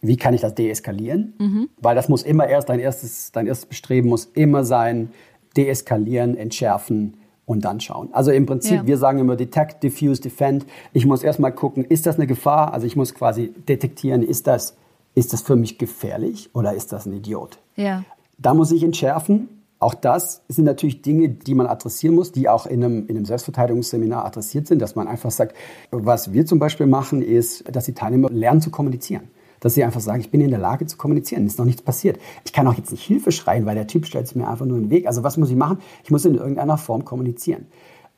wie 0.00 0.16
kann 0.16 0.32
ich 0.32 0.40
das 0.40 0.54
deeskalieren? 0.54 1.34
Mhm. 1.38 1.68
Weil 1.76 1.94
das 1.94 2.08
muss 2.08 2.22
immer 2.22 2.46
erst 2.46 2.70
dein 2.70 2.80
erstes, 2.80 3.32
dein 3.32 3.46
erstes 3.46 3.66
Bestreben 3.66 4.08
muss 4.08 4.24
immer 4.32 4.64
sein, 4.64 5.10
deeskalieren, 5.58 6.38
entschärfen, 6.38 7.18
und 7.44 7.64
dann 7.64 7.78
schauen. 7.78 8.08
Also 8.12 8.32
im 8.32 8.44
Prinzip, 8.44 8.78
ja. 8.78 8.86
wir 8.86 8.98
sagen 8.98 9.20
immer 9.20 9.36
Detect, 9.36 9.82
Diffuse, 9.82 10.20
Defend. 10.20 10.66
Ich 10.92 11.06
muss 11.06 11.22
erstmal 11.22 11.52
gucken, 11.52 11.84
ist 11.84 12.06
das 12.06 12.16
eine 12.16 12.26
Gefahr? 12.26 12.74
Also 12.74 12.88
ich 12.88 12.96
muss 12.96 13.14
quasi 13.14 13.54
detektieren, 13.68 14.24
ist 14.24 14.48
das 14.48 14.76
ist 15.16 15.32
das 15.32 15.40
für 15.40 15.56
mich 15.56 15.78
gefährlich 15.78 16.50
oder 16.52 16.74
ist 16.74 16.92
das 16.92 17.06
ein 17.06 17.12
Idiot? 17.14 17.58
Ja. 17.74 18.04
Da 18.38 18.54
muss 18.54 18.70
ich 18.70 18.84
entschärfen. 18.84 19.48
Auch 19.78 19.94
das 19.94 20.42
sind 20.48 20.66
natürlich 20.66 21.02
Dinge, 21.02 21.30
die 21.30 21.54
man 21.54 21.66
adressieren 21.66 22.14
muss, 22.14 22.32
die 22.32 22.48
auch 22.48 22.66
in 22.66 22.84
einem, 22.84 23.06
in 23.08 23.16
einem 23.16 23.24
Selbstverteidigungsseminar 23.24 24.24
adressiert 24.24 24.66
sind, 24.66 24.80
dass 24.80 24.94
man 24.94 25.08
einfach 25.08 25.30
sagt, 25.30 25.56
was 25.90 26.32
wir 26.32 26.46
zum 26.46 26.58
Beispiel 26.58 26.86
machen, 26.86 27.22
ist, 27.22 27.64
dass 27.74 27.86
die 27.86 27.94
Teilnehmer 27.94 28.30
lernen 28.30 28.60
zu 28.60 28.70
kommunizieren. 28.70 29.28
Dass 29.60 29.74
sie 29.74 29.84
einfach 29.84 30.00
sagen, 30.00 30.20
ich 30.20 30.30
bin 30.30 30.42
in 30.42 30.50
der 30.50 30.58
Lage 30.58 30.86
zu 30.86 30.98
kommunizieren, 30.98 31.46
ist 31.46 31.58
noch 31.58 31.64
nichts 31.64 31.82
passiert. 31.82 32.18
Ich 32.44 32.52
kann 32.52 32.66
auch 32.66 32.74
jetzt 32.74 32.90
nicht 32.90 33.02
Hilfe 33.02 33.32
schreien, 33.32 33.64
weil 33.64 33.74
der 33.74 33.86
Typ 33.86 34.04
stellt 34.04 34.28
sich 34.28 34.36
mir 34.36 34.48
einfach 34.48 34.66
nur 34.66 34.76
in 34.76 34.84
den 34.84 34.90
Weg. 34.90 35.06
Also 35.06 35.22
was 35.22 35.38
muss 35.38 35.48
ich 35.48 35.56
machen? 35.56 35.78
Ich 36.04 36.10
muss 36.10 36.26
in 36.26 36.34
irgendeiner 36.34 36.76
Form 36.76 37.06
kommunizieren. 37.06 37.66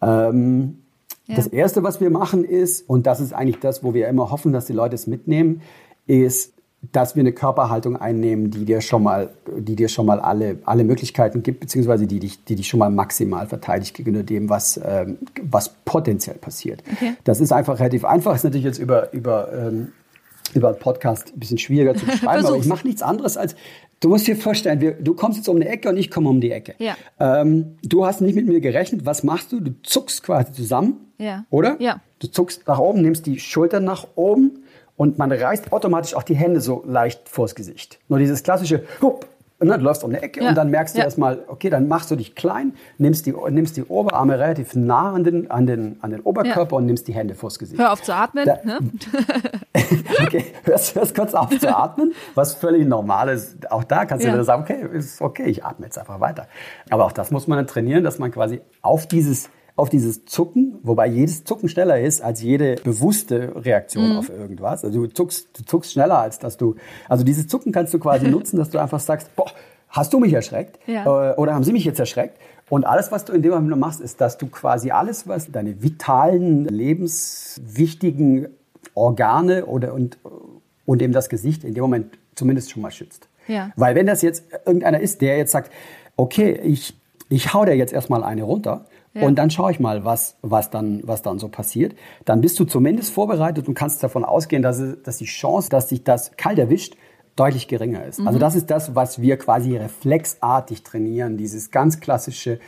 Ähm, 0.02 0.78
ja. 1.26 1.37
Das 1.37 1.46
Erste, 1.46 1.84
was 1.84 2.00
wir 2.00 2.11
machen 2.11 2.42
ist, 2.42 2.88
und 2.88 3.06
das 3.06 3.20
ist 3.20 3.32
eigentlich 3.32 3.61
das, 3.61 3.84
wo 3.84 3.94
wir 3.94 4.08
immer 4.08 4.30
hoffen, 4.32 4.52
dass 4.52 4.66
die 4.66 4.72
Leute 4.72 4.96
es 4.96 5.06
mitnehmen, 5.06 5.62
ist 6.06 6.54
dass 6.80 7.16
wir 7.16 7.20
eine 7.20 7.32
Körperhaltung 7.32 7.96
einnehmen, 7.96 8.50
die 8.50 8.64
dir 8.64 8.80
schon 8.80 9.02
mal, 9.02 9.30
die 9.58 9.74
dir 9.74 9.88
schon 9.88 10.06
mal 10.06 10.20
alle, 10.20 10.58
alle 10.64 10.84
Möglichkeiten 10.84 11.42
gibt, 11.42 11.60
beziehungsweise 11.60 12.06
die 12.06 12.20
dich, 12.20 12.44
die 12.44 12.54
dich 12.54 12.68
schon 12.68 12.78
mal 12.78 12.90
maximal 12.90 13.48
verteidigt 13.48 13.96
gegenüber 13.96 14.22
dem, 14.22 14.48
was, 14.48 14.80
ähm, 14.84 15.18
was 15.42 15.70
potenziell 15.84 16.36
passiert. 16.36 16.82
Okay. 16.92 17.14
Das 17.24 17.40
ist 17.40 17.52
einfach 17.52 17.80
relativ 17.80 18.04
einfach. 18.04 18.34
Ist 18.34 18.44
natürlich 18.44 18.64
jetzt 18.64 18.78
über, 18.78 19.12
über, 19.12 19.52
ähm, 19.52 19.92
über 20.54 20.68
einen 20.68 20.78
Podcast 20.78 21.32
ein 21.34 21.40
bisschen 21.40 21.58
schwieriger 21.58 21.96
zu 21.96 22.06
beschreiben, 22.06 22.46
aber 22.46 22.56
ich 22.56 22.66
mache 22.66 22.86
nichts 22.86 23.02
anderes 23.02 23.36
als, 23.36 23.56
du 23.98 24.08
musst 24.08 24.28
dir 24.28 24.36
vorstellen, 24.36 24.80
wir, 24.80 24.92
du 24.92 25.14
kommst 25.14 25.36
jetzt 25.36 25.48
um 25.48 25.56
eine 25.56 25.68
Ecke 25.68 25.88
und 25.88 25.96
ich 25.96 26.12
komme 26.12 26.28
um 26.28 26.40
die 26.40 26.52
Ecke. 26.52 26.74
Ja. 26.78 26.96
Ähm, 27.18 27.76
du 27.82 28.06
hast 28.06 28.20
nicht 28.20 28.36
mit 28.36 28.46
mir 28.46 28.60
gerechnet. 28.60 29.04
Was 29.04 29.24
machst 29.24 29.50
du? 29.50 29.58
Du 29.58 29.74
zuckst 29.82 30.22
quasi 30.22 30.52
zusammen, 30.52 31.12
ja. 31.18 31.44
oder? 31.50 31.76
Ja. 31.80 32.00
Du 32.20 32.28
zuckst 32.28 32.68
nach 32.68 32.78
oben, 32.78 33.02
nimmst 33.02 33.26
die 33.26 33.40
Schultern 33.40 33.84
nach 33.84 34.06
oben 34.14 34.62
und 34.98 35.16
man 35.16 35.32
reißt 35.32 35.72
automatisch 35.72 36.14
auch 36.14 36.24
die 36.24 36.34
Hände 36.34 36.61
so 36.61 36.84
leicht 36.87 37.28
vors 37.28 37.54
Gesicht. 37.54 37.98
Nur 38.08 38.18
dieses 38.18 38.42
klassische 38.42 38.82
Hup, 39.00 39.26
und 39.61 39.68
ne, 39.68 39.78
du 39.78 39.84
läufst 39.84 40.04
um 40.04 40.11
eine 40.11 40.22
Ecke 40.22 40.42
ja. 40.42 40.50
und 40.50 40.54
dann 40.54 40.70
merkst 40.70 40.94
du 40.94 40.98
ja. 40.98 41.04
erstmal, 41.04 41.44
okay, 41.48 41.68
dann 41.68 41.88
machst 41.88 42.11
du 42.11 42.16
dich 42.16 42.37
klein, 42.37 42.74
nimmst 42.98 43.26
die, 43.26 43.34
nimmst 43.50 43.76
die 43.76 43.84
Oberarme 43.84 44.38
relativ 44.38 44.74
nah 44.74 45.12
an 45.12 45.24
den, 45.24 45.50
an 45.50 45.66
den, 45.66 45.96
an 46.00 46.11
den 46.11 46.20
Oberkörper 46.20 46.72
ja. 46.72 46.78
und 46.78 46.87
nimmst 46.87 47.08
die 47.08 47.12
Hände 47.12 47.34
vors 47.34 47.58
Gesicht. 47.58 47.80
Hör 47.80 47.92
auf 47.92 48.02
zu 48.02 48.14
atmen. 48.14 48.44
Da, 48.44 48.58
ne? 48.62 48.78
okay, 50.22 50.44
hörst, 50.62 50.94
hörst 50.94 51.14
kurz 51.14 51.34
auf 51.34 51.56
zu 51.58 51.76
atmen, 51.76 52.12
was 52.37 52.54
völlig 52.54 52.87
normal 52.87 53.30
ist. 53.30 53.70
Auch 53.70 53.82
da 53.82 54.04
kannst 54.04 54.24
du 54.24 54.32
wieder 54.32 54.44
sagen, 54.44 54.62
okay, 54.62 54.96
ist 54.96 55.20
okay, 55.20 55.44
ich 55.44 55.64
atme 55.64 55.87
jetzt 55.87 55.98
einfach 55.98 56.20
weiter. 56.20 56.46
Aber 56.90 57.04
auch 57.04 57.12
das 57.12 57.32
muss 57.32 57.48
man 57.48 57.58
dann 57.58 57.66
trainieren, 57.66 58.04
dass 58.04 58.20
man 58.20 58.30
quasi 58.30 58.61
auf 58.82 59.06
dieses 59.06 59.50
auf 59.78 59.88
dieses 59.88 60.24
Zucken, 60.24 60.78
wobei 60.82 61.06
jedes 61.06 61.44
Zucken 61.44 61.68
schneller 61.68 62.00
ist 62.00 62.20
als 62.20 62.42
jede 62.42 62.74
bewusste 62.82 63.52
Reaktion 63.64 64.10
mhm. 64.10 64.18
auf 64.18 64.28
irgendwas. 64.28 64.84
Also 64.84 65.06
du 65.06 65.12
zuckst, 65.12 65.56
du 65.56 65.64
zuckst 65.64 65.92
schneller 65.92 66.18
als 66.18 66.40
dass 66.40 66.56
du, 66.56 66.74
also 67.08 67.22
dieses 67.22 67.46
Zucken 67.46 67.70
kannst 67.70 67.94
du 67.94 68.00
quasi 68.00 68.26
nutzen, 68.30 68.56
dass 68.56 68.70
du 68.70 68.78
einfach 68.78 68.98
sagst, 68.98 69.34
boah, 69.36 69.50
hast 69.88 70.12
du 70.12 70.18
mich 70.18 70.32
erschreckt? 70.32 70.80
Ja. 70.86 71.04
Äh, 71.04 71.34
oder 71.36 71.54
haben 71.54 71.62
sie 71.62 71.72
mich 71.72 71.84
jetzt 71.84 72.00
erschreckt? 72.00 72.38
Und 72.68 72.86
alles, 72.86 73.12
was 73.12 73.24
du 73.24 73.32
in 73.32 73.42
dem 73.42 73.52
Moment 73.52 73.78
machst, 73.78 74.00
ist, 74.00 74.20
dass 74.20 74.36
du 74.36 74.48
quasi 74.48 74.90
alles, 74.90 75.28
was 75.28 75.50
deine 75.50 75.80
vitalen, 75.80 76.64
lebenswichtigen 76.64 78.48
Organe 78.94 79.64
oder 79.64 79.94
und, 79.94 80.18
und 80.86 81.02
eben 81.02 81.12
das 81.12 81.28
Gesicht 81.28 81.62
in 81.62 81.74
dem 81.74 81.82
Moment 81.82 82.18
zumindest 82.34 82.72
schon 82.72 82.82
mal 82.82 82.90
schützt. 82.90 83.28
Ja. 83.46 83.70
Weil 83.76 83.94
wenn 83.94 84.06
das 84.06 84.22
jetzt 84.22 84.42
irgendeiner 84.66 84.98
ist, 84.98 85.20
der 85.20 85.38
jetzt 85.38 85.52
sagt, 85.52 85.72
okay, 86.16 86.52
ich, 86.64 86.94
ich 87.28 87.54
hau 87.54 87.64
dir 87.64 87.76
jetzt 87.76 87.92
erstmal 87.92 88.24
eine 88.24 88.42
runter, 88.42 88.84
und 89.20 89.37
dann 89.37 89.50
schaue 89.50 89.72
ich 89.72 89.81
mal, 89.81 90.04
was, 90.04 90.37
was, 90.42 90.70
dann, 90.70 91.00
was 91.04 91.22
dann 91.22 91.38
so 91.38 91.48
passiert. 91.48 91.94
Dann 92.24 92.40
bist 92.40 92.59
du 92.59 92.64
zumindest 92.64 93.12
vorbereitet 93.12 93.68
und 93.68 93.74
kannst 93.74 94.02
davon 94.02 94.24
ausgehen, 94.24 94.62
dass, 94.62 94.83
dass 95.02 95.18
die 95.18 95.26
Chance, 95.26 95.68
dass 95.70 95.88
sich 95.88 96.04
das 96.04 96.37
kalt 96.37 96.59
erwischt, 96.59 96.96
deutlich 97.37 97.68
geringer 97.68 98.04
ist. 98.04 98.18
Also 98.18 98.22
mhm. 98.22 98.28
Also 98.28 98.38
das 98.38 98.54
ist 98.54 98.70
das, 98.70 98.94
was 98.94 99.20
wir 99.20 99.37
quasi 99.37 99.76
reflexartig 99.76 100.83
trainieren, 100.83 101.37
dieses 101.37 101.70
ganz 101.70 102.00
klassische 102.00 102.59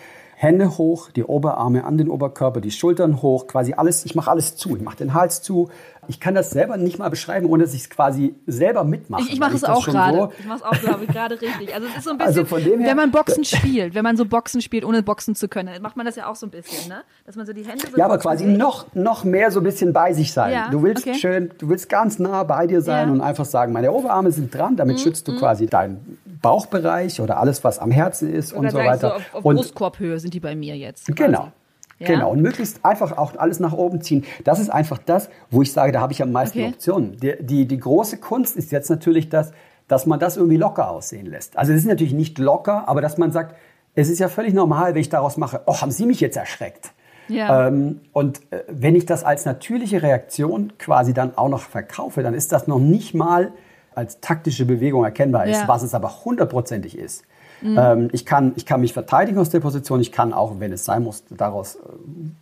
Hände 0.42 0.78
hoch, 0.78 1.10
die 1.10 1.22
Oberarme 1.22 1.84
an 1.84 1.98
den 1.98 2.08
Oberkörper, 2.08 2.62
die 2.62 2.70
Schultern 2.70 3.20
hoch, 3.20 3.46
quasi 3.46 3.74
alles, 3.74 4.06
ich 4.06 4.14
mache 4.14 4.30
alles 4.30 4.56
zu. 4.56 4.74
Ich 4.74 4.80
mache 4.80 4.96
den 4.96 5.12
Hals 5.12 5.42
zu. 5.42 5.68
Ich 6.08 6.18
kann 6.18 6.34
das 6.34 6.48
selber 6.48 6.78
nicht 6.78 6.98
mal 6.98 7.10
beschreiben, 7.10 7.44
ohne 7.44 7.64
dass 7.64 7.74
ich 7.74 7.82
es 7.82 7.90
quasi 7.90 8.34
selber 8.46 8.84
mitmache. 8.84 9.20
Ich, 9.20 9.34
ich 9.34 9.38
mache 9.38 9.54
es 9.54 9.64
auch 9.64 9.84
gerade. 9.84 10.16
So 10.16 10.32
ich 10.38 10.46
mache 10.46 10.56
es 10.56 10.62
auch, 10.62 10.80
glaube 10.80 11.04
ich, 11.04 11.10
gerade 11.10 11.38
richtig. 11.38 11.74
Also 11.74 11.88
es 11.88 11.98
ist 11.98 12.04
so 12.04 12.12
ein 12.12 12.20
also 12.20 12.40
bisschen, 12.42 12.72
also 12.72 12.84
wenn 12.86 12.96
man 12.96 13.10
Boxen 13.10 13.44
spielt, 13.44 13.94
wenn 13.94 14.02
man 14.02 14.16
so 14.16 14.24
Boxen 14.24 14.62
spielt, 14.62 14.86
ohne 14.86 15.02
Boxen 15.02 15.34
zu 15.34 15.46
können, 15.46 15.74
dann 15.74 15.82
macht 15.82 15.98
man 15.98 16.06
das 16.06 16.16
ja 16.16 16.26
auch 16.26 16.36
so 16.36 16.46
ein 16.46 16.50
bisschen, 16.50 16.88
ne? 16.88 17.02
Dass 17.26 17.36
man 17.36 17.44
so 17.44 17.52
die 17.52 17.66
Hände 17.66 17.86
so 17.86 17.98
Ja, 17.98 18.06
aber 18.06 18.16
quasi 18.16 18.46
noch, 18.46 18.86
noch 18.94 19.24
mehr 19.24 19.50
so 19.50 19.60
ein 19.60 19.64
bisschen 19.64 19.92
bei 19.92 20.14
sich 20.14 20.32
sein. 20.32 20.54
Ja, 20.54 20.70
du 20.70 20.82
willst 20.82 21.06
okay. 21.06 21.18
schön, 21.18 21.50
du 21.58 21.68
willst 21.68 21.90
ganz 21.90 22.18
nah 22.18 22.44
bei 22.44 22.66
dir 22.66 22.80
sein 22.80 23.08
ja. 23.08 23.12
und 23.12 23.20
einfach 23.20 23.44
sagen, 23.44 23.74
meine 23.74 23.92
Oberarme 23.92 24.32
sind 24.32 24.54
dran, 24.54 24.76
damit 24.76 24.96
mhm. 24.96 25.00
schützt 25.02 25.28
du 25.28 25.32
mhm. 25.32 25.36
quasi 25.36 25.66
deinen 25.66 26.18
Bauchbereich 26.42 27.20
oder 27.20 27.38
alles, 27.38 27.64
was 27.64 27.78
am 27.78 27.90
Herzen 27.90 28.32
ist 28.32 28.52
und 28.52 28.70
so 28.70 28.78
weiter. 28.78 29.08
So 29.08 29.14
auf, 29.14 29.34
auf 29.34 29.44
und 29.44 29.56
Brustkorbhöhe 29.56 30.18
sind 30.18 30.34
die 30.34 30.40
bei 30.40 30.54
mir 30.54 30.76
jetzt. 30.76 31.06
Quasi. 31.06 31.14
Genau. 31.14 31.52
Ja? 31.98 32.06
Genau, 32.06 32.30
und 32.32 32.40
möglichst 32.40 32.82
einfach 32.82 33.18
auch 33.18 33.36
alles 33.36 33.60
nach 33.60 33.74
oben 33.74 34.00
ziehen. 34.00 34.24
Das 34.44 34.58
ist 34.58 34.70
einfach 34.70 34.98
das, 34.98 35.28
wo 35.50 35.60
ich 35.60 35.70
sage, 35.70 35.92
da 35.92 36.00
habe 36.00 36.14
ich 36.14 36.22
am 36.22 36.32
meisten 36.32 36.60
okay. 36.60 36.68
Optionen. 36.68 37.18
Die, 37.18 37.34
die, 37.40 37.66
die 37.66 37.78
große 37.78 38.16
Kunst 38.16 38.56
ist 38.56 38.72
jetzt 38.72 38.88
natürlich 38.88 39.28
das, 39.28 39.52
dass 39.86 40.06
man 40.06 40.18
das 40.18 40.38
irgendwie 40.38 40.56
locker 40.56 40.88
aussehen 40.90 41.26
lässt. 41.26 41.58
Also 41.58 41.72
es 41.72 41.80
ist 41.80 41.86
natürlich 41.86 42.14
nicht 42.14 42.38
locker, 42.38 42.88
aber 42.88 43.02
dass 43.02 43.18
man 43.18 43.32
sagt, 43.32 43.54
es 43.94 44.08
ist 44.08 44.18
ja 44.18 44.28
völlig 44.28 44.54
normal, 44.54 44.94
wenn 44.94 45.00
ich 45.00 45.10
daraus 45.10 45.36
mache, 45.36 45.60
oh, 45.66 45.80
haben 45.80 45.90
Sie 45.90 46.06
mich 46.06 46.20
jetzt 46.20 46.36
erschreckt? 46.36 46.92
Ja. 47.28 47.68
Ähm, 47.68 48.00
und 48.12 48.40
äh, 48.50 48.62
wenn 48.68 48.94
ich 48.94 49.04
das 49.04 49.22
als 49.22 49.44
natürliche 49.44 50.02
Reaktion 50.02 50.72
quasi 50.78 51.12
dann 51.12 51.36
auch 51.36 51.48
noch 51.48 51.60
verkaufe, 51.60 52.22
dann 52.22 52.34
ist 52.34 52.52
das 52.52 52.66
noch 52.66 52.78
nicht 52.78 53.14
mal 53.14 53.52
als 53.94 54.20
taktische 54.20 54.64
Bewegung 54.64 55.04
erkennbar 55.04 55.46
ist, 55.46 55.60
Ja. 55.62 55.68
was 55.68 55.82
es 55.82 55.94
aber 55.94 56.24
hundertprozentig 56.24 56.96
ist. 56.96 57.24
Ähm, 57.62 58.08
ich, 58.12 58.24
kann, 58.24 58.52
ich 58.56 58.64
kann 58.64 58.80
mich 58.80 58.94
verteidigen 58.94 59.38
aus 59.38 59.50
der 59.50 59.60
Position, 59.60 60.00
ich 60.00 60.12
kann 60.12 60.32
auch, 60.32 60.60
wenn 60.60 60.72
es 60.72 60.86
sein 60.86 61.02
muss, 61.02 61.24
daraus 61.28 61.74
äh, 61.74 61.78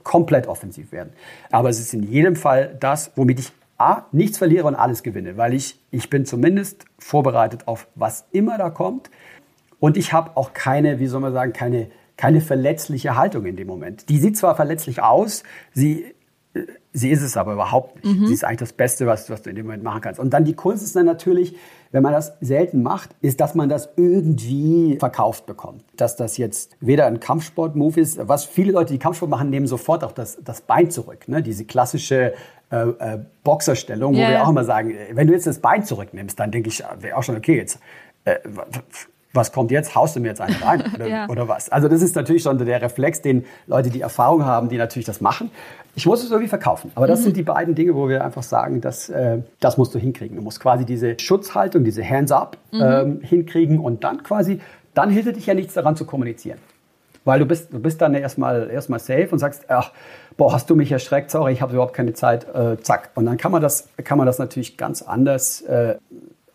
komplett 0.05 0.47
offensiv 0.47 0.93
werden. 0.93 1.13
Aber 1.51 1.69
es 1.71 1.81
ist 1.81 1.93
in 1.93 2.05
jedem 2.05 2.37
Fall 2.37 2.77
das, 2.79 3.11
womit 3.17 3.41
ich 3.41 3.53
A, 3.79 4.05
nichts 4.13 4.39
verliere 4.39 4.67
und 4.67 4.75
alles 4.77 5.03
gewinne, 5.03 5.37
weil 5.37 5.55
ich, 5.55 5.79
ich 5.91 6.09
bin 6.11 6.25
zumindest 6.25 6.85
vorbereitet 6.99 7.67
auf 7.67 7.87
was 7.97 8.27
immer 8.33 8.59
da 8.59 8.71
kommt. 8.71 9.11
Und 9.81 9.97
ich 9.97 10.13
habe 10.13 10.37
auch 10.37 10.53
keine, 10.53 10.99
wie 10.99 11.07
soll 11.09 11.21
man 11.21 11.33
sagen, 11.33 11.53
keine, 11.53 11.89
keine 12.17 12.41
verletzliche 12.41 13.17
Haltung 13.17 13.45
in 13.45 13.55
dem 13.57 13.69
Moment. 13.69 14.09
Die 14.09 14.19
sieht 14.19 14.37
zwar 14.37 14.57
verletzlich 14.57 15.03
aus, 15.03 15.43
sie, 15.75 16.13
äh, 16.55 16.61
sie 16.99 17.11
ist 17.11 17.23
es 17.23 17.37
aber 17.37 17.53
überhaupt 17.53 18.05
nicht. 18.05 18.27
Sie 18.27 18.35
ist 18.35 18.45
eigentlich 18.45 18.59
das 18.59 18.73
Beste, 18.73 19.07
was, 19.07 19.31
was 19.31 19.43
du 19.43 19.51
in 19.51 19.57
dem 19.57 19.67
Moment 19.67 19.83
machen 19.83 20.01
kannst. 20.01 20.21
Und 20.21 20.31
dann 20.31 20.45
die 20.45 20.55
Kunst 20.55 20.83
ist 20.83 20.97
dann 20.97 21.07
natürlich, 21.07 21.57
wenn 21.93 22.03
man 22.03 22.13
das 22.13 22.33
selten 22.41 22.83
macht, 22.83 23.11
ist, 23.21 23.41
dass 23.41 23.55
man 23.55 23.69
das 23.69 23.89
irgendwie 23.97 24.97
verkauft 24.99 25.47
bekommt. 25.47 25.85
Dass 25.97 26.17
das 26.17 26.37
jetzt 26.37 26.77
weder 26.81 27.07
ein 27.07 27.21
Kampfsport-Move 27.21 28.01
ist, 28.01 28.29
was 28.29 28.45
viele 28.45 28.73
Leute, 28.73 28.93
die 28.93 28.99
Kampfsport 28.99 29.31
machen, 29.31 29.51
nehmen 29.51 29.67
sofort 29.67 30.05
auch 30.05 30.13
das, 30.13 30.39
das 30.45 30.61
Bein 30.61 30.91
zurück. 30.91 31.29
Ne? 31.29 31.43
Diese 31.43 31.65
klassische 31.65 32.35
äh, 32.71 32.77
äh, 32.77 33.19
Boxerstellung, 33.45 34.15
wo 34.15 34.19
Ja, 34.19 34.29
wir 34.29 34.45
auch 34.45 34.51
immer 34.51 34.65
sagen, 34.65 34.91
äh, 34.91 35.09
wenn 35.15 35.27
du 35.27 35.33
jetzt 35.33 35.47
das 35.47 35.61
Bein 35.61 35.85
zurücknimmst, 35.85 36.39
dann 36.39 36.51
denke 36.51 36.69
ich, 36.69 36.83
wäre 37.01 37.17
auch 37.17 37.23
schon 37.23 37.37
okay, 37.37 37.57
jetzt 37.57 37.79
äh, 38.25 38.37
was 39.39 39.53
kommt 39.53 39.71
jetzt? 39.71 39.95
Haust 39.95 40.15
du 40.17 40.21
mir 40.21 40.29
jetzt 40.29 40.41
einen 40.43 40.57
rein? 40.57 40.83
Oder, 40.95 41.07
Ja. 41.09 41.29
oder 41.29 41.49
was? 41.49 41.71
Also 41.71 41.89
das 41.89 42.03
ist 42.03 42.15
natürlich 42.15 42.43
schon 42.43 42.59
der 42.59 42.83
Reflex, 42.83 43.23
den 43.23 43.47
Leute, 43.67 43.89
die 43.89 44.03
Erfahrung 44.03 44.45
haben, 44.45 44.69
die 44.69 44.77
natürlich 44.77 45.07
das 45.07 45.23
machen. 45.23 45.51
Ich 45.95 46.05
muss 46.05 46.23
es 46.23 46.31
irgendwie 46.31 46.49
verkaufen. 46.49 46.93
Aber 46.95 47.07
Mhm. 47.07 47.11
das 47.11 47.23
sind 47.23 47.37
die 47.37 47.43
beiden 47.43 47.75
Dinge, 47.75 47.95
wo 47.95 48.09
wir 48.09 48.23
einfach 48.25 48.43
sagen, 48.43 48.81
dass, 48.83 49.09
äh, 49.09 49.39
das 49.61 49.79
musst 49.79 49.95
du 49.95 49.99
hinkriegen. 49.99 50.37
Du 50.37 50.43
musst 50.43 50.61
quasi 50.61 50.85
diese 50.85 51.19
Schutzhaltung, 51.19 51.85
diese 51.85 52.07
Hands-up 52.09 52.59
Mhm. 52.73 52.81
ähm, 52.83 53.21
hinkriegen 53.23 53.79
und 53.79 54.05
dann 54.05 54.23
quasi, 54.23 54.61
dann 54.93 55.09
hilft 55.11 55.35
dich 55.37 55.47
ja 55.47 55.55
nichts 55.55 55.73
daran 55.75 55.97
zu 55.97 56.05
kommunizieren. 56.05 56.59
Weil 57.25 57.41
du 57.41 57.47
bist, 57.47 57.73
du 57.73 57.79
bist 57.81 58.01
dann 58.01 58.15
erstmal 58.15 58.71
erstmal 58.71 59.01
safe 59.01 59.29
und 59.31 59.39
sagst, 59.39 59.65
ach, 59.69 59.93
boah, 60.37 60.53
hast 60.53 60.71
du 60.71 60.77
mich 60.77 60.91
erschreckt, 60.93 61.31
sorry, 61.31 61.53
ich 61.53 61.61
habe 61.63 61.73
überhaupt 61.73 61.93
keine 61.95 62.15
Zeit, 62.15 62.47
äh, 62.55 62.77
zack. 62.81 63.11
Und 63.17 63.27
dann 63.27 63.37
kann 63.37 63.53
man 63.53 63.61
das, 63.61 63.89
kann 64.05 64.17
man 64.19 64.27
das 64.27 64.39
natürlich 64.39 64.77
ganz 64.77 65.03
anders 65.03 65.61
äh, 65.63 65.97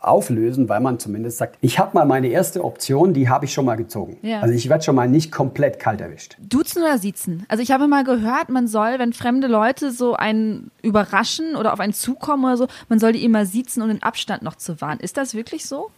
auflösen, 0.04 0.70
weil 0.70 0.80
man 0.82 1.00
zumindest 1.00 1.38
sagt, 1.38 1.58
ich 1.62 1.80
habe 1.80 1.98
mal 1.98 2.06
meine 2.06 2.28
erste 2.28 2.64
Option, 2.64 3.14
die 3.14 3.30
habe 3.30 3.46
ich 3.46 3.54
schon 3.54 3.66
mal 3.66 3.76
gezogen. 3.76 4.18
Ja. 4.22 4.42
Also 4.42 4.54
ich 4.54 4.70
werde 4.70 4.84
schon 4.84 4.96
mal 4.96 5.08
nicht 5.08 5.32
komplett 5.32 5.80
kalt 5.80 6.02
erwischt. 6.02 6.38
Duzen 6.42 6.82
oder 6.84 6.98
siezen? 6.98 7.46
Also 7.48 7.64
ich 7.64 7.72
habe 7.72 7.88
mal 7.88 8.04
gehört, 8.04 8.50
man 8.50 8.68
soll, 8.68 9.00
wenn 9.00 9.14
fremde 9.14 9.48
Leute 9.48 9.92
so 9.92 10.16
einen 10.16 10.72
überraschen 10.82 11.56
oder 11.56 11.74
auf 11.74 11.80
einen 11.80 11.94
zukommen 11.94 12.44
oder 12.46 12.58
so, 12.58 12.68
man 12.90 13.00
soll 13.00 13.14
die 13.14 13.24
immer 13.24 13.46
siezen, 13.46 13.82
um 13.82 13.88
den 13.88 14.04
Abstand 14.04 14.44
noch 14.44 14.56
zu 14.56 14.82
wahren. 14.82 15.00
Ist 15.00 15.18
das 15.18 15.34
wirklich 15.34 15.66
so? 15.66 15.90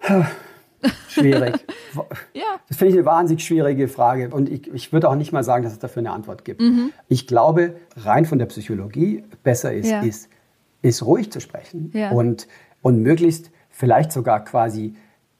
Schwierig. 1.08 1.54
Ja. 2.32 2.58
Das 2.68 2.78
finde 2.78 2.92
ich 2.92 2.96
eine 2.98 3.04
wahnsinnig 3.04 3.44
schwierige 3.44 3.86
Frage. 3.86 4.30
Und 4.30 4.48
ich, 4.48 4.72
ich 4.72 4.94
würde 4.94 5.10
auch 5.10 5.14
nicht 5.14 5.30
mal 5.30 5.44
sagen, 5.44 5.62
dass 5.62 5.74
es 5.74 5.78
dafür 5.78 6.00
eine 6.00 6.10
Antwort 6.10 6.42
gibt. 6.42 6.62
Mhm. 6.62 6.90
Ich 7.08 7.26
glaube, 7.26 7.76
rein 7.98 8.24
von 8.24 8.38
der 8.38 8.46
Psychologie 8.46 9.22
besser 9.42 9.74
ist, 9.74 9.90
Ja. 9.90 10.00
ist, 10.00 10.30
ist 10.82 11.04
ruhig 11.04 11.30
zu 11.32 11.40
sprechen 11.40 11.90
Ja. 11.94 12.10
und, 12.10 12.48
und 12.82 13.02
möglichst 13.02 13.50
vielleicht 13.70 14.12
sogar 14.12 14.44
quasi 14.44 14.94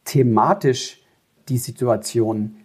thematisch 0.04 1.02
die 1.48 1.58
Situation 1.58 2.56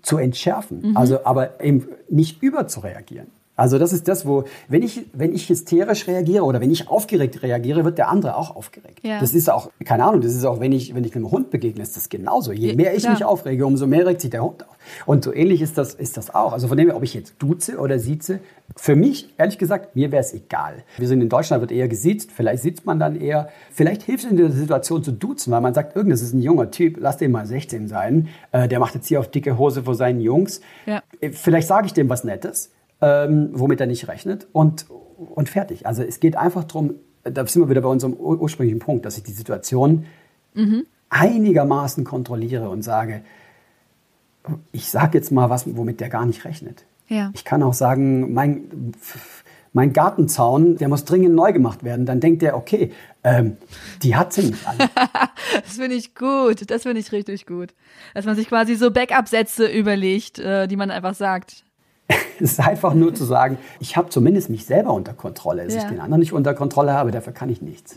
zu 0.00 0.18
entschärfen. 0.18 0.90
Mhm. 0.90 0.96
Also 0.96 1.24
aber 1.24 1.62
eben 1.62 1.88
nicht 2.08 2.42
überzureagieren. 2.42 3.28
Also 3.62 3.78
das 3.78 3.92
ist 3.92 4.08
das, 4.08 4.26
wo, 4.26 4.42
wenn 4.66 4.82
ich, 4.82 5.06
wenn 5.12 5.32
ich 5.32 5.48
hysterisch 5.48 6.08
reagiere 6.08 6.42
oder 6.42 6.60
wenn 6.60 6.72
ich 6.72 6.88
aufgeregt 6.88 7.44
reagiere, 7.44 7.84
wird 7.84 7.96
der 7.96 8.08
andere 8.08 8.36
auch 8.36 8.56
aufgeregt. 8.56 8.98
Ja. 9.04 9.20
Das 9.20 9.34
ist 9.34 9.48
auch, 9.48 9.70
keine 9.84 10.02
Ahnung, 10.02 10.20
das 10.20 10.34
ist 10.34 10.44
auch, 10.44 10.58
wenn 10.58 10.72
ich, 10.72 10.96
wenn 10.96 11.04
ich 11.04 11.14
einem 11.14 11.30
Hund 11.30 11.50
begegne, 11.50 11.80
ist 11.80 11.96
das 11.96 12.08
genauso. 12.08 12.50
Je 12.50 12.70
Ja, 12.70 12.74
mehr 12.74 12.92
ich 12.92 13.02
klar. 13.04 13.12
mich 13.12 13.24
aufrege, 13.24 13.64
umso 13.64 13.86
mehr 13.86 14.04
regt 14.04 14.20
sich 14.20 14.30
der 14.30 14.42
Hund 14.42 14.64
auf. 14.68 14.76
Und 15.06 15.22
so 15.22 15.32
ähnlich 15.32 15.62
ist 15.62 15.78
das, 15.78 15.94
ist 15.94 16.16
das 16.16 16.34
auch. 16.34 16.52
Also 16.52 16.66
von 16.66 16.76
dem 16.76 16.88
her, 16.88 16.96
ob 16.96 17.04
ich 17.04 17.14
jetzt 17.14 17.34
duze 17.38 17.78
oder 17.78 18.00
sieze, 18.00 18.40
für 18.74 18.96
mich, 18.96 19.32
ehrlich 19.38 19.58
gesagt, 19.58 19.94
mir 19.94 20.10
wäre 20.10 20.22
es 20.22 20.34
egal. 20.34 20.82
Wir 20.98 21.06
sind 21.06 21.20
in 21.20 21.28
Deutschland, 21.28 21.60
wird 21.60 21.70
eher 21.70 21.86
gesiezt, 21.86 22.30
vielleicht 22.34 22.64
sitzt 22.64 22.84
man 22.84 22.98
dann 22.98 23.14
eher, 23.14 23.48
vielleicht 23.70 24.02
hilft 24.02 24.24
es 24.24 24.30
in 24.32 24.38
der 24.38 24.50
Situation 24.50 25.04
zu 25.04 25.12
duzen, 25.12 25.52
weil 25.52 25.60
man 25.60 25.72
sagt, 25.72 25.94
irgendwas 25.94 26.20
ist 26.20 26.32
ein 26.32 26.42
junger 26.42 26.68
Typ, 26.72 26.96
lass 26.98 27.16
den 27.16 27.30
mal 27.30 27.46
16 27.46 27.86
sein, 27.86 28.26
äh, 28.50 28.66
der 28.66 28.80
macht 28.80 28.96
jetzt 28.96 29.06
hier 29.06 29.20
auf 29.20 29.30
dicke 29.30 29.56
Hose 29.56 29.84
vor 29.84 29.94
seinen 29.94 30.20
Jungs. 30.20 30.62
Ja. 30.86 31.00
Äh, 31.20 31.30
Vielleicht 31.30 31.68
sage 31.68 31.86
ich 31.86 31.92
dem 31.92 32.08
was 32.08 32.24
Nettes, 32.24 32.70
ähm, 33.02 33.50
womit 33.52 33.80
er 33.80 33.86
nicht 33.86 34.08
rechnet 34.08 34.46
und, 34.52 34.86
und 34.88 35.48
fertig. 35.48 35.86
Also 35.86 36.02
es 36.02 36.20
geht 36.20 36.36
einfach 36.36 36.64
darum, 36.64 36.94
da 37.24 37.46
sind 37.46 37.62
wir 37.62 37.68
wieder 37.68 37.82
bei 37.82 37.88
unserem 37.88 38.14
ur 38.14 38.40
ursprünglichen 38.40 38.78
Punkt, 38.78 39.04
dass 39.04 39.18
ich 39.18 39.24
die 39.24 39.32
Situation 39.32 40.06
einigermaßen 41.08 42.04
kontrolliere 42.04 42.70
und 42.70 42.82
sage, 42.82 43.22
ich 44.72 44.90
sage 44.90 45.18
jetzt 45.18 45.30
mal 45.30 45.50
was, 45.50 45.64
womit 45.76 46.00
der 46.00 46.08
gar 46.08 46.26
nicht 46.26 46.44
rechnet. 46.44 46.84
Ja. 47.08 47.30
Ich 47.34 47.44
kann 47.44 47.62
auch 47.62 47.74
sagen, 47.74 48.32
mein, 48.32 48.94
mein 49.72 49.92
Gartenzaun, 49.92 50.76
der 50.76 50.88
muss 50.88 51.04
dringend 51.04 51.34
neu 51.34 51.52
gemacht 51.52 51.84
werden. 51.84 52.06
Dann 52.06 52.20
denkt 52.20 52.42
der, 52.42 52.56
okay, 52.56 52.92
ähm, 53.22 53.56
die 54.02 54.16
hat 54.16 54.32
sie 54.32 54.44
nicht 54.44 54.66
alle. 54.66 54.88
Das 55.64 55.74
finde 55.74 55.96
ich 55.96 56.14
gut. 56.14 56.70
Das 56.70 56.82
finde 56.82 57.00
ich 57.00 57.12
richtig 57.12 57.46
gut. 57.46 57.74
Dass 58.14 58.24
man 58.24 58.36
sich 58.36 58.48
quasi 58.48 58.74
so 58.74 58.90
Backup-Sätze 58.90 59.66
überlegt, 59.66 60.38
äh, 60.38 60.66
die 60.66 60.76
man 60.76 60.90
einfach 60.90 61.14
sagt. 61.14 61.64
Es 62.40 62.52
ist 62.52 62.60
einfach 62.60 62.94
nur 62.94 63.14
zu 63.14 63.24
sagen, 63.24 63.56
ich 63.78 63.96
habe 63.96 64.08
zumindest 64.08 64.50
mich 64.50 64.64
selber 64.64 64.92
unter 64.92 65.12
Kontrolle. 65.14 65.64
Dass 65.64 65.74
Ja. 65.74 65.82
ich 65.82 65.88
den 65.88 66.00
anderen 66.00 66.18
nicht 66.20 66.32
unter 66.32 66.54
Kontrolle 66.54 66.92
habe, 66.92 67.12
dafür 67.12 67.32
kann 67.32 67.48
ich 67.50 67.62
nichts. 67.62 67.94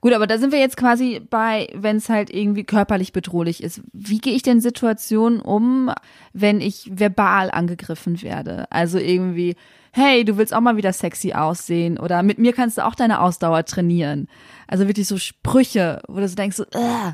Gut, 0.00 0.12
aber 0.12 0.26
da 0.26 0.36
sind 0.38 0.52
wir 0.52 0.58
jetzt 0.60 0.76
quasi 0.76 1.20
bei, 1.30 1.68
wenn 1.74 1.96
es 1.96 2.08
halt 2.10 2.28
irgendwie 2.30 2.64
körperlich 2.64 3.12
bedrohlich 3.12 3.62
ist. 3.62 3.80
Wie 3.92 4.18
gehe 4.18 4.34
ich 4.34 4.42
denn 4.42 4.60
Situationen 4.60 5.40
um, 5.40 5.90
wenn 6.34 6.60
ich 6.60 6.90
verbal 6.92 7.50
angegriffen 7.50 8.20
werde? 8.22 8.70
Also 8.70 8.98
irgendwie, 8.98 9.56
hey, 9.92 10.24
du 10.24 10.36
willst 10.36 10.52
auch 10.54 10.60
mal 10.60 10.76
wieder 10.76 10.92
sexy 10.92 11.32
aussehen 11.32 11.98
oder 11.98 12.22
mit 12.22 12.38
mir 12.38 12.52
kannst 12.52 12.76
du 12.78 12.84
auch 12.84 12.94
deine 12.94 13.20
Ausdauer 13.20 13.64
trainieren. 13.64 14.28
Also 14.68 14.86
wirklich 14.86 15.08
so 15.08 15.16
Sprüche, 15.16 16.02
wo 16.08 16.20
du 16.20 16.28
so 16.28 16.34
denkst, 16.36 16.56
so, 16.58 16.64
äh, 16.64 17.12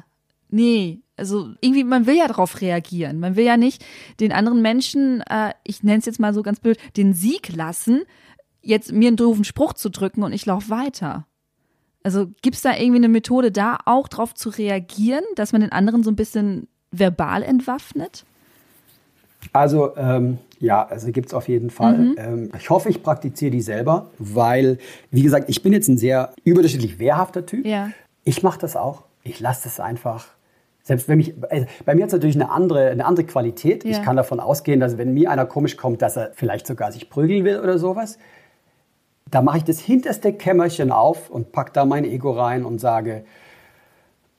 nee, 0.52 1.00
also 1.16 1.50
irgendwie, 1.60 1.84
man 1.84 2.06
will 2.06 2.16
ja 2.16 2.26
darauf 2.26 2.60
reagieren. 2.60 3.20
Man 3.20 3.36
will 3.36 3.44
ja 3.44 3.56
nicht 3.56 3.84
den 4.20 4.32
anderen 4.32 4.62
Menschen, 4.62 5.20
äh, 5.22 5.52
ich 5.64 5.82
nenne 5.82 5.98
es 5.98 6.06
jetzt 6.06 6.20
mal 6.20 6.34
so 6.34 6.42
ganz 6.42 6.60
blöd, 6.60 6.78
den 6.96 7.14
Sieg 7.14 7.54
lassen, 7.54 8.02
jetzt 8.60 8.92
mir 8.92 9.08
einen 9.08 9.16
doofen 9.16 9.44
Spruch 9.44 9.72
zu 9.72 9.90
drücken 9.90 10.22
und 10.22 10.32
ich 10.32 10.46
laufe 10.46 10.70
weiter. 10.70 11.26
Also 12.02 12.28
gibt 12.42 12.56
es 12.56 12.62
da 12.62 12.74
irgendwie 12.76 12.96
eine 12.96 13.08
Methode, 13.08 13.52
da 13.52 13.78
auch 13.84 14.08
drauf 14.08 14.34
zu 14.34 14.48
reagieren, 14.48 15.24
dass 15.36 15.52
man 15.52 15.60
den 15.60 15.72
anderen 15.72 16.02
so 16.02 16.10
ein 16.10 16.16
bisschen 16.16 16.68
verbal 16.90 17.42
entwaffnet? 17.42 18.24
Also 19.52 19.96
ähm, 19.96 20.38
ja, 20.58 20.86
also 20.86 21.10
gibt 21.10 21.28
es 21.28 21.34
auf 21.34 21.48
jeden 21.48 21.70
Fall. 21.70 21.98
Mhm. 21.98 22.14
Ähm, 22.18 22.50
ich 22.56 22.70
hoffe, 22.70 22.88
ich 22.88 23.02
praktiziere 23.02 23.50
die 23.50 23.60
selber, 23.60 24.10
weil, 24.18 24.78
wie 25.10 25.22
gesagt, 25.22 25.48
ich 25.48 25.62
bin 25.62 25.72
jetzt 25.72 25.88
ein 25.88 25.98
sehr 25.98 26.32
überdurchschnittlich 26.44 26.98
wehrhafter 26.98 27.44
Typ. 27.44 27.66
Ja. 27.66 27.90
Ich 28.24 28.42
mache 28.42 28.60
das 28.60 28.76
auch. 28.76 29.04
Ich 29.24 29.40
lasse 29.40 29.64
das 29.64 29.80
einfach. 29.80 30.26
Selbst 30.84 31.08
wenn 31.08 31.18
mich, 31.18 31.34
also 31.48 31.66
bei 31.84 31.94
mir 31.94 32.02
hat 32.02 32.08
es 32.08 32.12
natürlich 32.14 32.34
eine 32.36 32.50
andere, 32.50 32.88
eine 32.90 33.04
andere 33.04 33.24
Qualität. 33.26 33.84
Ja. 33.84 33.90
Ich 33.90 34.02
kann 34.02 34.16
davon 34.16 34.40
ausgehen, 34.40 34.80
dass 34.80 34.98
wenn 34.98 35.14
mir 35.14 35.30
einer 35.30 35.46
komisch 35.46 35.76
kommt, 35.76 36.02
dass 36.02 36.16
er 36.16 36.32
vielleicht 36.34 36.66
sogar 36.66 36.90
sich 36.90 37.08
prügeln 37.08 37.44
will 37.44 37.60
oder 37.60 37.78
sowas. 37.78 38.18
Da 39.30 39.42
mache 39.42 39.58
ich 39.58 39.64
das 39.64 39.78
hinterste 39.78 40.32
Kämmerchen 40.32 40.90
auf 40.92 41.30
und 41.30 41.52
pack 41.52 41.72
da 41.72 41.84
mein 41.84 42.04
Ego 42.04 42.32
rein 42.32 42.64
und 42.64 42.80
sage, 42.80 43.24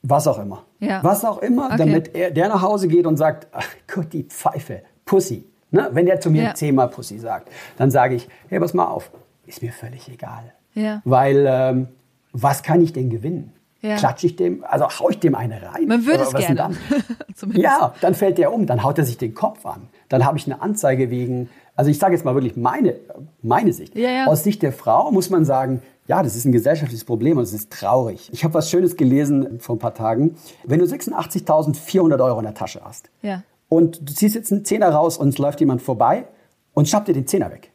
was 0.02 0.26
auch 0.28 0.38
immer. 0.38 0.64
Ja. 0.80 1.02
Was 1.02 1.24
auch 1.24 1.38
immer, 1.38 1.66
Okay. 1.68 1.76
damit 1.78 2.14
er, 2.14 2.30
der 2.30 2.48
nach 2.48 2.60
Hause 2.62 2.88
geht 2.88 3.06
und 3.06 3.16
sagt, 3.16 3.46
ach 3.52 3.66
Gott, 3.92 4.12
die 4.12 4.24
Pfeife, 4.24 4.82
Pussy. 5.06 5.46
Ne? 5.70 5.88
Wenn 5.92 6.04
der 6.06 6.20
zu 6.20 6.30
mir 6.30 6.42
Ja. 6.42 6.54
zehnmal 6.54 6.88
Pussy 6.88 7.18
sagt, 7.18 7.48
dann 7.78 7.90
sage 7.90 8.14
ich, 8.16 8.28
hey, 8.48 8.60
pass 8.60 8.74
mal 8.74 8.86
auf, 8.86 9.10
ist 9.46 9.62
mir 9.62 9.72
völlig 9.72 10.08
egal. 10.12 10.52
Ja. 10.74 11.00
Weil, 11.04 11.46
ähm, 11.48 11.88
was 12.32 12.62
kann 12.62 12.82
ich 12.82 12.92
denn 12.92 13.08
gewinnen? 13.10 13.52
Ja. 13.84 13.96
Klatsche 13.96 14.26
ich 14.28 14.36
dem, 14.36 14.64
also 14.64 14.86
hau 14.88 15.10
ich 15.10 15.18
dem 15.18 15.34
eine 15.34 15.60
rein? 15.60 15.86
Man 15.86 16.06
würde 16.06 16.22
es 16.24 16.32
gerne. 16.32 16.54
Dann? 16.54 16.76
Ja, 17.52 17.92
dann 18.00 18.14
fällt 18.14 18.38
der 18.38 18.52
um, 18.52 18.64
dann 18.66 18.82
haut 18.82 18.96
er 18.98 19.04
sich 19.04 19.18
den 19.18 19.34
Kopf 19.34 19.66
an. 19.66 19.88
Dann 20.08 20.24
habe 20.24 20.38
ich 20.38 20.46
eine 20.46 20.62
Anzeige 20.62 21.10
wegen, 21.10 21.50
also 21.76 21.90
ich 21.90 21.98
sage 21.98 22.14
jetzt 22.14 22.24
mal 22.24 22.34
wirklich 22.34 22.56
meine, 22.56 22.94
meine 23.42 23.72
Sicht. 23.74 23.94
Ja, 23.94 24.08
ja. 24.10 24.26
Aus 24.26 24.42
Sicht 24.42 24.62
der 24.62 24.72
Frau 24.72 25.10
muss 25.10 25.28
man 25.28 25.44
sagen, 25.44 25.82
ja, 26.06 26.22
das 26.22 26.34
ist 26.36 26.46
ein 26.46 26.52
gesellschaftliches 26.52 27.04
Problem 27.04 27.36
und 27.36 27.42
es 27.42 27.52
ist 27.52 27.70
traurig. 27.72 28.30
Ich 28.32 28.42
habe 28.44 28.54
was 28.54 28.70
Schönes 28.70 28.96
gelesen 28.96 29.58
vor 29.60 29.76
ein 29.76 29.78
paar 29.78 29.94
Tagen. 29.94 30.36
Wenn 30.64 30.78
du 30.78 30.86
86.400 30.86 32.24
Euro 32.24 32.38
in 32.38 32.44
der 32.44 32.54
Tasche 32.54 32.80
hast 32.84 33.10
Ja. 33.22 33.42
und 33.68 34.08
du 34.08 34.14
ziehst 34.14 34.34
jetzt 34.34 34.50
einen 34.52 34.64
Zehner 34.64 34.88
raus 34.90 35.18
und 35.18 35.28
es 35.28 35.38
läuft 35.38 35.60
jemand 35.60 35.82
vorbei 35.82 36.24
und 36.72 36.88
schnappt 36.88 37.08
dir 37.08 37.14
den 37.14 37.26
Zehner 37.26 37.50
weg 37.50 37.70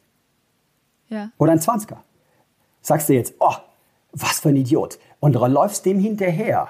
Ja. 1.09 1.29
oder 1.37 1.51
ein 1.51 1.59
20er, 1.59 1.97
sagst 2.81 3.09
du 3.09 3.13
jetzt, 3.13 3.33
oh, 3.39 3.53
was 4.13 4.39
für 4.39 4.49
ein 4.49 4.55
Idiot 4.55 4.97
und 5.19 5.33
du 5.33 5.45
läufst 5.45 5.85
dem 5.85 5.99
hinterher, 5.99 6.69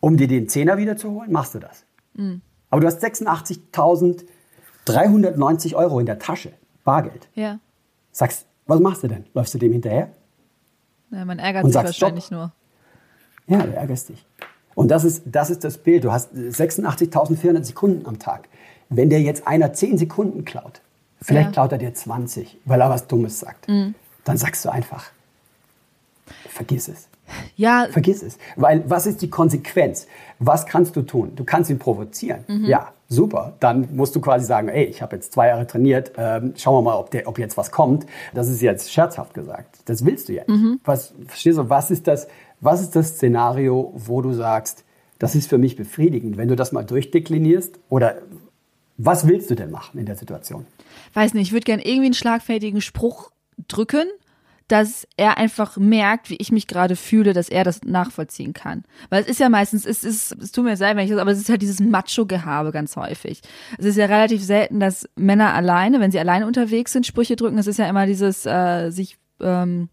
um 0.00 0.16
dir 0.16 0.28
den 0.28 0.48
Zehner 0.48 0.76
wiederzuholen, 0.78 1.32
machst 1.32 1.54
du 1.54 1.58
das. 1.58 1.84
Mhm. 2.14 2.40
Aber 2.70 2.80
du 2.80 2.86
hast 2.86 3.02
86.300 3.02 4.24
390 4.86 5.76
Euro 5.76 6.00
in 6.00 6.06
der 6.06 6.18
Tasche, 6.18 6.52
Bargeld. 6.84 7.28
Ja. 7.34 7.58
Sagst, 8.12 8.46
was 8.66 8.80
machst 8.80 9.02
du 9.02 9.08
denn? 9.08 9.26
Läufst 9.34 9.52
du 9.54 9.58
dem 9.58 9.72
hinterher? 9.72 10.10
ja 11.10 11.24
man 11.24 11.38
ärgert 11.38 11.64
Und 11.64 11.70
sich 11.70 11.74
sagst, 11.74 12.00
wahrscheinlich 12.00 12.24
stopp. 12.26 12.52
nur. 13.48 13.58
Ja, 13.58 13.64
du 13.66 13.72
ärgerst 13.74 14.08
dich. 14.08 14.24
Und 14.74 14.90
das 14.90 15.04
ist, 15.04 15.22
das 15.26 15.50
ist 15.50 15.64
das 15.64 15.78
Bild. 15.78 16.04
Du 16.04 16.12
hast 16.12 16.32
86.400 16.34 17.64
Sekunden 17.64 18.06
am 18.06 18.18
Tag. 18.18 18.48
Wenn 18.88 19.10
dir 19.10 19.20
jetzt 19.20 19.46
einer 19.46 19.72
10 19.72 19.98
Sekunden 19.98 20.44
klaut, 20.44 20.80
vielleicht 21.20 21.48
Ja. 21.48 21.52
klaut 21.52 21.72
er 21.72 21.78
dir 21.78 21.92
20, 21.92 22.58
weil 22.64 22.80
er 22.80 22.88
was 22.90 23.06
Dummes 23.06 23.38
sagt, 23.40 23.66
dann 23.68 24.36
sagst 24.36 24.64
du 24.64 24.70
einfach, 24.70 25.06
vergiss 26.48 26.88
es. 26.88 27.08
Ja, 27.54 27.86
Vergiss 27.90 28.22
es. 28.22 28.38
Weil 28.56 28.82
was 28.88 29.06
ist 29.06 29.22
die 29.22 29.30
Konsequenz? 29.30 30.06
Was 30.38 30.66
kannst 30.66 30.96
du 30.96 31.02
tun? 31.02 31.32
Du 31.36 31.44
kannst 31.44 31.70
ihn 31.70 31.78
provozieren. 31.78 32.44
Ja, 32.64 32.92
super. 33.08 33.56
Dann 33.60 33.88
musst 33.94 34.16
du 34.16 34.20
quasi 34.20 34.46
sagen, 34.46 34.68
ey, 34.68 34.84
ich 34.84 35.00
habe 35.00 35.16
jetzt 35.16 35.32
zwei 35.32 35.48
Jahre 35.48 35.66
trainiert, 35.66 36.12
ähm, 36.16 36.54
schauen 36.56 36.74
wir 36.74 36.82
mal, 36.90 36.96
ob, 36.96 37.10
der, 37.12 37.28
ob 37.28 37.38
jetzt 37.38 37.56
was 37.56 37.70
kommt. 37.70 38.06
Das 38.34 38.48
ist 38.48 38.62
jetzt 38.62 38.92
scherzhaft 38.92 39.34
gesagt. 39.34 39.78
Das 39.84 40.04
willst 40.04 40.28
du 40.28 40.32
ja 40.32 40.42
nicht. 40.46 40.80
Was, 40.84 41.14
verstehst 41.28 41.58
du, 41.58 41.68
was 41.68 41.90
ist, 41.90 42.06
das, 42.08 42.26
was 42.60 42.80
ist 42.80 42.96
das 42.96 43.10
Szenario, 43.10 43.92
wo 43.94 44.22
du 44.22 44.32
sagst, 44.32 44.84
das 45.20 45.34
ist 45.34 45.48
für 45.48 45.58
mich 45.58 45.76
befriedigend, 45.76 46.36
wenn 46.36 46.48
du 46.48 46.56
das 46.56 46.72
mal 46.72 46.84
durchdeklinierst? 46.84 47.78
Oder 47.90 48.16
was 48.96 49.28
willst 49.28 49.50
du 49.50 49.54
denn 49.54 49.70
machen 49.70 50.00
in 50.00 50.06
der 50.06 50.16
Situation? 50.16 50.66
weiß 51.14 51.34
nicht, 51.34 51.48
ich 51.48 51.52
würde 51.52 51.64
gerne 51.64 51.84
irgendwie 51.84 52.06
einen 52.06 52.14
schlagfertigen 52.14 52.80
Spruch 52.80 53.30
drücken, 53.68 54.06
dass 54.70 55.04
er 55.16 55.36
einfach 55.36 55.76
merkt, 55.78 56.30
wie 56.30 56.36
ich 56.36 56.52
mich 56.52 56.68
gerade 56.68 56.94
fühle, 56.94 57.32
dass 57.32 57.48
er 57.48 57.64
das 57.64 57.82
nachvollziehen 57.82 58.52
kann. 58.52 58.84
Weil 59.08 59.22
es 59.22 59.28
ist 59.28 59.40
ja 59.40 59.48
meistens, 59.48 59.84
es 59.84 60.04
ist, 60.04 60.30
es 60.40 60.52
tut 60.52 60.64
mir 60.64 60.76
sehr, 60.76 60.94
wenn 60.94 61.04
ich 61.04 61.10
das, 61.10 61.18
aber 61.18 61.32
es 61.32 61.40
ist 61.40 61.48
halt 61.48 61.60
dieses 61.60 61.80
Macho-Gehabe 61.80 62.70
ganz 62.70 62.94
häufig. 62.94 63.40
Es 63.78 63.84
ist 63.84 63.96
ja 63.96 64.06
relativ 64.06 64.44
selten, 64.44 64.78
dass 64.78 65.08
Männer 65.16 65.54
alleine, 65.54 65.98
wenn 65.98 66.12
sie 66.12 66.20
alleine 66.20 66.46
unterwegs 66.46 66.92
sind, 66.92 67.04
Sprüche 67.04 67.34
drücken. 67.34 67.58
Es 67.58 67.66
ist 67.66 67.80
ja 67.80 67.88
immer 67.88 68.06
dieses, 68.06 68.46
äh, 68.46 68.90
sich, 68.90 69.18
ähm, 69.40 69.88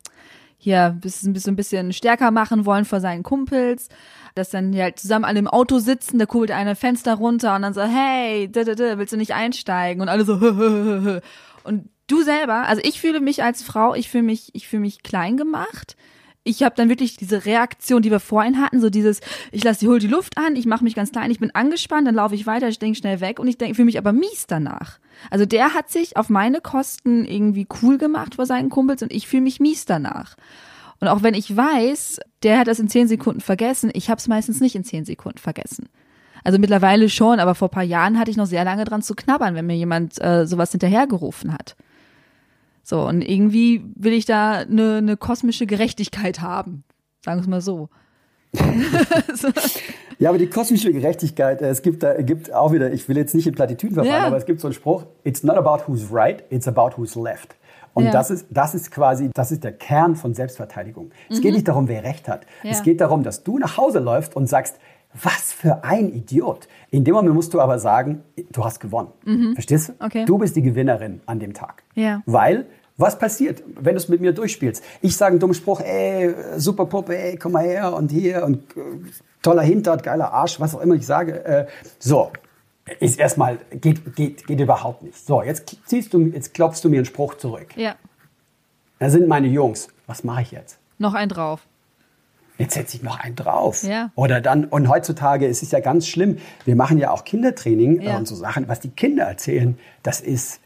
hier 0.60 0.96
bisschen, 1.02 1.34
bisschen, 1.34 1.56
bisschen 1.56 1.92
stärker 1.92 2.30
machen 2.30 2.68
wollen 2.68 2.86
vor 2.86 3.00
seinen 3.00 3.24
Kumpels, 3.24 3.90
dass 4.36 4.52
dann 4.52 4.72
die 4.72 4.82
halt 4.82 5.00
zusammen 5.00 5.26
alle 5.26 5.40
im 5.40 5.48
Auto 5.48 5.80
sitzen, 5.80 6.20
da 6.20 6.28
kurbelt 6.28 6.52
einer 6.52 6.76
Fenster 6.76 7.16
runter 7.16 7.56
und 7.56 7.64
dann 7.64 7.74
so, 7.74 7.82
hey, 7.82 8.48
da, 8.52 8.64
da, 8.64 8.76
da, 8.76 9.00
willst 9.00 9.14
du 9.14 9.18
nicht 9.18 9.34
einsteigen? 9.34 10.04
Und 10.04 10.10
alle 10.10 10.24
so, 10.24 10.40
hö, 10.40 10.56
hö, 10.56 10.70
hö, 10.70 11.02
hö. 11.02 11.20
Und 11.64 11.90
du 12.08 12.24
selber, 12.24 12.66
also 12.68 12.82
ich 12.84 13.00
fühle 13.00 13.20
mich 13.20 13.44
als 13.44 13.62
Frau, 13.62 13.94
ich 13.94 14.10
fühle 14.10 14.24
mich, 14.24 14.50
ich 14.54 14.68
fühle 14.68 14.82
mich 14.82 15.04
klein 15.04 15.38
gemacht. 15.38 15.96
Ich 16.44 16.64
habe 16.64 16.76
dann 16.76 16.88
wirklich 16.88 17.18
diese 17.18 17.44
Reaktion, 17.44 18.02
die 18.02 18.10
wir 18.10 18.22
vorhin 18.22 18.62
hatten, 18.62 18.80
so 18.80 18.90
dieses, 18.90 19.20
ich 19.52 19.66
lasse 19.66 19.82
die 19.82 19.90
hol 19.90 20.00
die 20.00 20.08
Luft 20.08 20.38
an, 20.38 20.56
ich 20.56 20.66
mache 20.66 20.84
mich 20.86 20.96
ganz 20.96 21.12
klein, 21.12 21.30
ich 21.30 21.40
bin 21.40 21.54
angespannt, 21.54 22.08
dann 22.08 22.16
laufe 22.16 22.36
ich 22.36 22.48
weiter, 22.48 22.70
ich 22.70 22.80
denke 22.80 22.98
schnell 22.98 23.20
weg 23.20 23.40
und 23.40 23.50
ich 23.50 23.58
denke, 23.58 23.76
fühle 23.76 23.88
mich 23.88 23.98
aber 23.98 24.14
mies 24.14 24.48
danach. 24.48 25.00
Also 25.30 25.46
der 25.46 25.74
hat 25.74 25.90
sich 25.90 26.16
auf 26.16 26.30
meine 26.30 26.62
Kosten 26.62 27.26
irgendwie 27.26 27.68
cool 27.82 27.98
gemacht 27.98 28.36
vor 28.36 28.46
seinen 28.46 28.70
Kumpels 28.70 29.04
und 29.04 29.12
ich 29.12 29.28
fühle 29.28 29.44
mich 29.44 29.60
mies 29.60 29.84
danach. 29.84 30.38
Und 31.02 31.10
auch 31.10 31.22
wenn 31.22 31.34
ich 31.34 31.56
weiß, 31.56 32.22
der 32.44 32.60
hat 32.60 32.68
das 32.68 32.80
in 32.80 32.88
zehn 32.88 33.10
Sekunden 33.10 33.42
vergessen, 33.42 33.92
ich 33.94 34.10
habe 34.10 34.20
es 34.20 34.30
meistens 34.30 34.62
nicht 34.62 34.76
in 34.76 34.86
zehn 34.86 35.04
Sekunden 35.04 35.40
vergessen. 35.40 35.90
Also 36.46 36.60
mittlerweile 36.60 37.10
schon, 37.10 37.42
aber 37.42 37.56
vor 37.56 37.70
paar 37.70 37.84
Jahren 37.84 38.18
hatte 38.18 38.32
ich 38.32 38.38
noch 38.38 38.46
sehr 38.46 38.64
lange 38.64 38.86
dran 38.86 39.02
zu 39.02 39.16
knabbern, 39.16 39.54
wenn 39.54 39.66
mir 39.66 39.76
jemand 39.76 40.22
äh, 40.24 40.48
sowas 40.48 40.72
hinterhergerufen 40.72 41.52
hat. 41.52 41.76
So, 42.90 43.02
und 43.06 43.22
irgendwie 43.22 43.84
will 43.96 44.14
ich 44.14 44.24
da 44.24 44.60
eine, 44.60 44.96
eine 45.00 45.18
kosmische 45.18 45.66
Gerechtigkeit 45.68 46.40
haben. 46.40 46.86
Sagen 47.26 47.40
wir 47.40 47.42
es 47.42 47.48
mal 47.48 47.60
so. 47.62 47.90
Ja, 50.20 50.30
aber 50.30 50.40
die 50.40 50.48
kosmische 50.48 50.92
Gerechtigkeit, 50.92 51.62
äh, 51.62 51.68
es 51.70 51.84
gibt 51.84 52.02
da 52.02 52.20
gibt 52.22 52.52
auch 52.52 52.72
wieder, 52.72 52.92
ich 52.92 53.08
will 53.08 53.18
jetzt 53.18 53.36
nicht 53.36 53.46
in 53.46 53.54
Plattitüden 53.54 53.94
verfallen, 53.94 54.20
Ja. 54.22 54.26
aber 54.26 54.38
es 54.38 54.48
gibt 54.48 54.60
so 54.62 54.68
einen 54.68 54.74
Spruch, 54.74 55.04
it's 55.24 55.44
not 55.44 55.58
about 55.58 55.84
who's 55.86 56.12
right, 56.12 56.44
it's 56.50 56.68
about 56.68 56.92
who's 56.98 57.14
left. 57.16 57.56
Und 57.94 58.06
Ja. 58.06 58.12
das, 58.12 58.32
ist, 58.32 58.48
das 58.50 58.74
ist 58.74 58.90
quasi, 58.90 59.30
das 59.34 59.52
ist 59.52 59.64
der 59.64 59.74
Kern 59.74 60.16
von 60.16 60.34
Selbstverteidigung. 60.34 61.12
Es 61.30 61.40
geht 61.42 61.54
nicht 61.54 61.68
darum, 61.68 61.88
wer 61.88 62.04
Recht 62.04 62.28
hat. 62.28 62.48
Mhm. 62.64 62.70
Ja. 62.70 62.72
Es 62.72 62.82
geht 62.84 63.00
darum, 63.00 63.22
dass 63.22 63.44
du 63.44 63.60
nach 63.60 63.78
Hause 63.78 64.00
läufst 64.00 64.36
und 64.36 64.48
sagst, 64.48 64.78
was 65.24 65.54
für 65.54 65.84
ein 65.84 66.14
Idiot. 66.14 66.68
In 66.92 67.04
dem 67.04 67.14
Moment 67.16 67.36
musst 67.36 67.54
du 67.54 67.62
aber 67.62 67.80
sagen, 67.80 68.24
du 68.52 68.64
hast 68.64 68.80
gewonnen. 68.80 69.10
Verstehst 69.54 69.90
du? 69.90 69.92
Mhm. 69.94 69.98
Okay. 70.06 70.26
Du 70.26 70.38
bist 70.38 70.56
die 70.56 70.62
Gewinnerin 70.62 71.22
an 71.26 71.40
dem 71.40 71.54
Tag. 71.54 71.84
Ja. 71.96 72.22
Weil, 72.26 72.66
was 72.98 73.18
passiert, 73.20 73.64
wenn 73.76 73.94
du 73.94 73.98
es 73.98 74.10
mit 74.10 74.22
mir 74.22 74.34
durchspielst? 74.34 74.84
Ich 75.02 75.16
sage 75.16 75.32
einen 75.32 75.40
dummen 75.40 75.54
Spruch, 75.54 75.82
ey, 75.82 76.34
super 76.58 76.86
Puppe, 76.86 77.18
ey, 77.18 77.38
komm 77.38 77.52
mal 77.54 77.64
her 77.64 77.94
und 77.94 78.12
hier 78.12 78.44
und 78.44 78.76
äh, 78.76 78.82
toller 79.42 79.62
Hintert, 79.64 80.04
geiler 80.04 80.34
Arsch, 80.34 80.60
was 80.60 80.74
auch 80.76 80.82
immer 80.82 80.96
ich 80.96 81.06
sage. 81.06 81.46
Äh, 81.46 81.68
so, 82.00 82.32
ist 83.00 83.20
erstmal, 83.20 83.58
geht, 83.72 84.16
geht, 84.16 84.48
geht 84.48 84.60
überhaupt 84.60 85.04
nicht. 85.04 85.18
So, 85.26 85.44
jetzt 85.44 85.78
ziehst 85.86 86.14
du, 86.14 86.22
jetzt 86.28 86.54
klopfst 86.54 86.82
du 86.84 86.90
mir 86.90 86.98
einen 86.98 87.06
Spruch 87.06 87.36
zurück. 87.36 87.68
Ja, 87.76 87.96
Da 89.00 89.10
sind 89.10 89.28
meine 89.28 89.48
Jungs. 89.48 89.90
Was 90.08 90.24
mache 90.24 90.42
ich 90.42 90.52
jetzt? 90.52 90.80
noch 91.00 91.14
ein 91.14 91.30
drauf. 91.30 91.67
Jetzt 92.58 92.74
setze 92.74 92.98
ich 92.98 93.04
noch 93.04 93.20
einen 93.20 93.36
drauf. 93.36 93.84
Ja. 93.84 94.12
Oder 94.16 94.42
dann, 94.42 94.66
und 94.66 94.90
heutzutage 94.90 95.46
ist 95.46 95.62
es 95.64 95.72
ja 95.72 95.80
ganz 95.80 96.08
schlimm. 96.08 96.38
Wir 96.66 96.76
machen 96.76 96.98
ja 96.98 97.12
auch 97.12 97.24
Kindertraining 97.24 98.02
Ja. 98.02 98.16
äh, 98.16 98.18
und 98.18 98.28
so 98.28 98.36
Sachen, 98.36 98.68
was 98.68 98.80
die 98.80 98.90
Kinder 98.90 99.26
erzählen, 99.26 99.78
das 100.04 100.22
ist, 100.22 100.60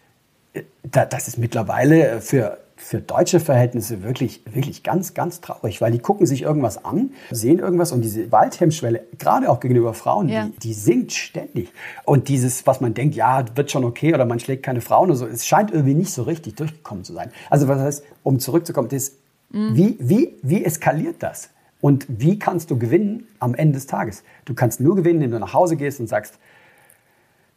äh, 0.54 0.64
da- 0.84 1.06
das 1.06 1.28
ist 1.28 1.38
mittlerweile 1.38 2.08
äh, 2.08 2.22
für, 2.22 2.60
für 2.78 3.00
deutsche 3.00 3.40
Verhältnisse 3.40 4.02
wirklich, 4.04 4.42
wirklich 4.52 4.82
ganz, 4.82 5.14
ganz 5.14 5.40
traurig, 5.42 5.82
weil 5.82 5.92
die 5.92 6.00
gucken 6.00 6.26
sich 6.26 6.42
irgendwas 6.42 6.84
an, 6.84 7.12
sehen 7.30 7.60
irgendwas 7.60 7.92
und 7.92 8.02
diese 8.02 8.32
Waldhemmschwelle, 8.32 9.04
gerade 9.20 9.50
auch 9.52 9.60
gegenüber 9.60 9.94
Frauen, 9.94 10.30
Ja. 10.30 10.46
die, 10.48 10.60
die 10.60 10.74
sinkt 10.74 11.12
ständig. 11.12 11.72
Und 12.06 12.28
dieses, 12.28 12.66
was 12.66 12.82
man 12.82 12.94
denkt, 12.96 13.14
ja, 13.16 13.46
wird 13.56 13.70
schon 13.70 13.84
okay 13.84 14.14
oder 14.16 14.26
man 14.26 14.40
schlägt 14.40 14.64
keine 14.64 14.82
Frauen 14.82 15.10
oder 15.10 15.18
so, 15.18 15.28
es 15.28 15.46
scheint 15.46 15.70
irgendwie 15.72 15.94
nicht 15.94 16.12
so 16.12 16.24
richtig 16.24 16.56
durchgekommen 16.56 17.04
zu 17.04 17.14
sein. 17.14 17.30
Also 17.52 17.68
was 17.68 17.80
heißt, 17.80 18.04
um 18.24 18.40
zurückzukommen, 18.40 18.90
das, 18.90 19.12
wie, 19.52 19.98
wie, 20.00 20.36
wie 20.42 20.64
eskaliert 20.66 21.18
das? 21.22 21.50
Und 21.82 22.06
wie 22.08 22.38
kannst 22.40 22.70
du 22.72 22.78
gewinnen 22.78 23.28
am 23.40 23.56
Ende 23.56 23.74
des 23.74 23.88
Tages? 23.88 24.24
Du 24.46 24.54
kannst 24.54 24.80
nur 24.80 24.96
gewinnen, 24.96 25.16
indem 25.22 25.32
du 25.32 25.40
nach 25.40 25.54
Hause 25.54 25.76
gehst 25.76 26.00
und 26.00 26.08
sagst, 26.08 26.38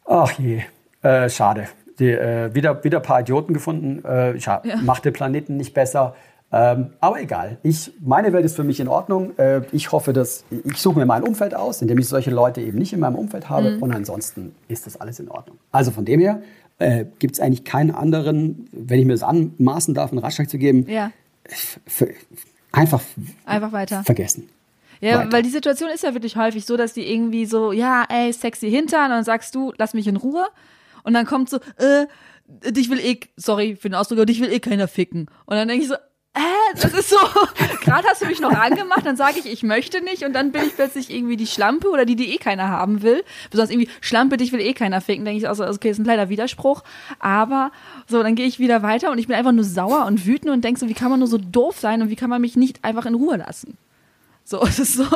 ach 0.05 0.33
je, 0.39 0.63
äh, 1.03 1.29
schade. 1.29 1.69
Die, 1.99 2.11
äh, 2.11 2.53
wieder, 2.55 2.83
wieder 2.83 2.99
ein 2.99 3.03
paar 3.05 3.21
Idioten 3.21 3.53
gefunden. 3.55 4.05
Äh, 4.05 4.35
scha- 4.39 4.63
Macht 4.83 5.05
den 5.05 5.13
Planeten 5.13 5.57
nicht 5.57 5.75
besser. 5.75 6.17
Ähm, 6.53 6.91
aber 7.01 7.21
egal. 7.21 7.59
Ich, 7.63 7.93
meine 8.01 8.33
Welt 8.33 8.45
ist 8.45 8.57
für 8.57 8.65
mich 8.65 8.81
in 8.81 8.89
Ordnung. 8.89 9.37
Äh, 9.39 9.63
ich 9.73 9.93
hoffe, 9.93 10.13
dass 10.13 10.45
ich 10.51 10.77
suche 10.79 10.99
mir 10.99 11.07
mein 11.07 11.23
Umfeld 11.23 11.55
aus, 11.55 11.83
indem 11.83 11.99
ich 11.99 12.09
solche 12.09 12.31
Leute 12.31 12.61
eben 12.61 12.79
nicht 12.79 12.93
in 12.93 13.01
meinem 13.01 13.15
Umfeld 13.17 13.49
habe. 13.49 13.79
Und 13.81 13.93
ansonsten 13.95 14.55
ist 14.69 14.87
das 14.87 15.01
alles 15.01 15.21
in 15.21 15.29
Ordnung. 15.29 15.59
Also 15.73 15.91
von 15.91 16.05
dem 16.05 16.21
her 16.21 16.43
äh, 16.79 17.05
gibt 17.19 17.35
es 17.35 17.41
eigentlich 17.41 17.65
keinen 17.65 17.91
anderen, 17.93 18.69
wenn 18.73 18.99
ich 18.99 19.05
mir 19.07 19.13
das 19.15 19.23
anmaßen 19.23 19.95
darf, 19.95 20.11
einen 20.11 20.19
Ratschlag 20.21 20.49
zu 20.51 20.59
geben, 20.59 20.87
Ja, 20.89 21.11
f- 21.87 22.09
einfach 22.77 23.01
einfach 23.47 23.73
weiter. 23.73 24.05
vergessen. 24.05 24.49
Ja, 25.01 25.19
Weiter. 25.19 25.33
weil 25.33 25.43
die 25.43 25.51
Situation 25.51 25.91
ist 25.91 26.03
ja 26.03 26.15
wirklich 26.15 26.37
häufig 26.37 26.65
so, 26.65 26.77
dass 26.77 26.95
die 26.95 27.11
irgendwie 27.11 27.47
so, 27.47 27.73
ja, 27.73 28.05
ey, 28.09 28.33
sexy 28.33 28.71
Hintern, 28.71 29.07
und 29.07 29.11
dann 29.11 29.25
sagst 29.25 29.55
du, 29.55 29.73
lass 29.77 29.93
mich 29.93 30.07
in 30.07 30.17
Ruhe. 30.17 30.47
Und 31.03 31.13
dann 31.13 31.27
kommt 31.27 31.51
so, 31.51 31.59
äh, 31.77 32.07
dich 32.71 32.91
will 32.91 33.01
eh, 33.01 33.21
sorry 33.37 33.77
für 33.77 33.89
den 33.89 33.95
Ausdruck, 33.95 34.19
aber 34.19 34.27
dich 34.27 34.41
will 34.41 34.53
eh 34.53 34.61
keiner 34.61 34.89
ficken. 34.89 35.27
Und 35.47 35.57
dann 35.57 35.69
denke 35.69 35.83
ich 35.83 35.89
so, 35.89 35.97
äh, 36.35 36.81
das 36.81 36.93
ist 36.93 37.11
so, 37.11 37.17
gerade 37.83 38.09
hast 38.09 38.23
du 38.23 38.27
mich 38.27 38.41
noch 38.41 38.53
angemacht, 38.53 39.07
dann 39.07 39.17
sage 39.17 39.39
ich, 39.39 39.47
ich 39.47 39.63
möchte 39.63 40.03
nicht 40.03 40.25
und 40.25 40.33
dann 40.33 40.51
bin 40.51 40.63
ich 40.67 40.75
plötzlich 40.75 41.11
irgendwie 41.11 41.37
die 41.37 41.47
Schlampe 41.47 41.89
oder 41.89 42.05
die, 42.05 42.17
die 42.17 42.35
eh 42.35 42.39
keiner 42.39 42.69
haben 42.69 43.03
will. 43.03 43.23
Besonders 43.51 43.71
irgendwie, 43.71 43.89
Schlampe, 44.01 44.37
dich 44.37 44.53
will 44.53 44.61
eh 44.61 44.75
keiner 44.75 45.01
ficken, 45.01 45.25
denke 45.25 45.39
ich 45.39 45.49
auch 45.49 45.55
so, 45.55 45.65
okay, 45.65 45.91
ist 45.91 45.99
ein 45.99 46.05
kleiner 46.05 46.29
Widerspruch. 46.29 46.83
Aber 47.21 47.71
so, 48.09 48.23
dann 48.23 48.35
gehe 48.35 48.47
ich 48.47 48.59
wieder 48.59 48.83
weiter 48.83 49.13
und 49.13 49.19
ich 49.19 49.29
bin 49.29 49.37
einfach 49.37 49.53
nur 49.53 49.65
sauer 49.65 50.07
und 50.07 50.27
wütend 50.27 50.53
und 50.53 50.65
denke 50.65 50.81
so, 50.81 50.89
wie 50.89 50.95
kann 50.95 51.11
man 51.11 51.21
nur 51.21 51.29
so 51.29 51.39
doof 51.39 51.79
sein 51.79 52.03
und 52.03 52.11
wie 52.11 52.17
kann 52.17 52.31
man 52.31 52.41
mich 52.41 52.57
nicht 52.57 52.83
einfach 52.83 53.07
in 53.07 53.15
Ruhe 53.15 53.37
lassen? 53.37 53.79
So, 54.45 54.63
es 54.67 54.79
ist 54.79 54.95
so, 54.95 55.07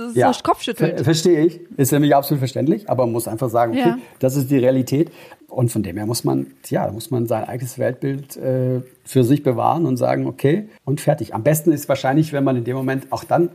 das 0.00 0.08
ist 0.08 0.14
so 0.14 0.20
Ver 0.32 0.42
Kopfschütteln. 0.42 1.04
verstehe 1.04 1.40
ich. 1.46 1.60
Ist 1.76 1.92
nämlich 1.92 2.14
absolut 2.14 2.38
verständlich, 2.40 2.88
aber 2.90 3.04
man 3.06 3.12
muss 3.12 3.28
einfach 3.28 3.48
sagen, 3.50 3.72
okay, 3.72 3.80
Ja. 3.90 3.98
das 4.18 4.36
ist 4.36 4.50
die 4.50 4.58
Realität. 4.58 5.10
Und 5.48 5.70
von 5.72 5.82
dem 5.82 5.96
her 5.96 6.06
muss 6.06 6.22
man, 6.24 6.46
ja, 6.68 6.90
muss 6.92 7.10
man 7.10 7.26
sein 7.26 7.44
eigenes 7.44 7.78
Weltbild 7.78 8.36
äh, 8.36 8.82
für 9.04 9.24
sich 9.24 9.42
bewahren 9.42 9.84
und 9.86 9.96
sagen, 9.96 10.26
okay, 10.26 10.68
und 10.84 11.00
fertig. 11.00 11.34
Am 11.34 11.42
besten 11.42 11.72
ist 11.72 11.88
wahrscheinlich, 11.88 12.32
wenn 12.32 12.44
man 12.44 12.56
in 12.56 12.64
dem 12.64 12.76
Moment 12.76 13.06
auch 13.10 13.24
dann 13.24 13.50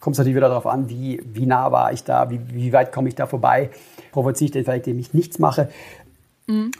kommt 0.00 0.14
es 0.14 0.18
natürlich 0.18 0.36
wieder 0.36 0.48
darauf 0.48 0.66
an, 0.66 0.88
wie, 0.88 1.20
wie 1.32 1.46
nah 1.46 1.72
war 1.72 1.92
ich 1.92 2.04
da, 2.04 2.30
wie, 2.30 2.38
wie 2.52 2.72
weit 2.72 2.92
komme 2.92 3.08
ich 3.08 3.14
da 3.16 3.26
vorbei, 3.26 3.70
provoziere 4.12 4.46
ich 4.46 4.52
den 4.52 4.64
vielleicht, 4.64 4.86
indem 4.86 5.00
ich 5.00 5.14
nichts 5.14 5.38
mache. 5.38 5.68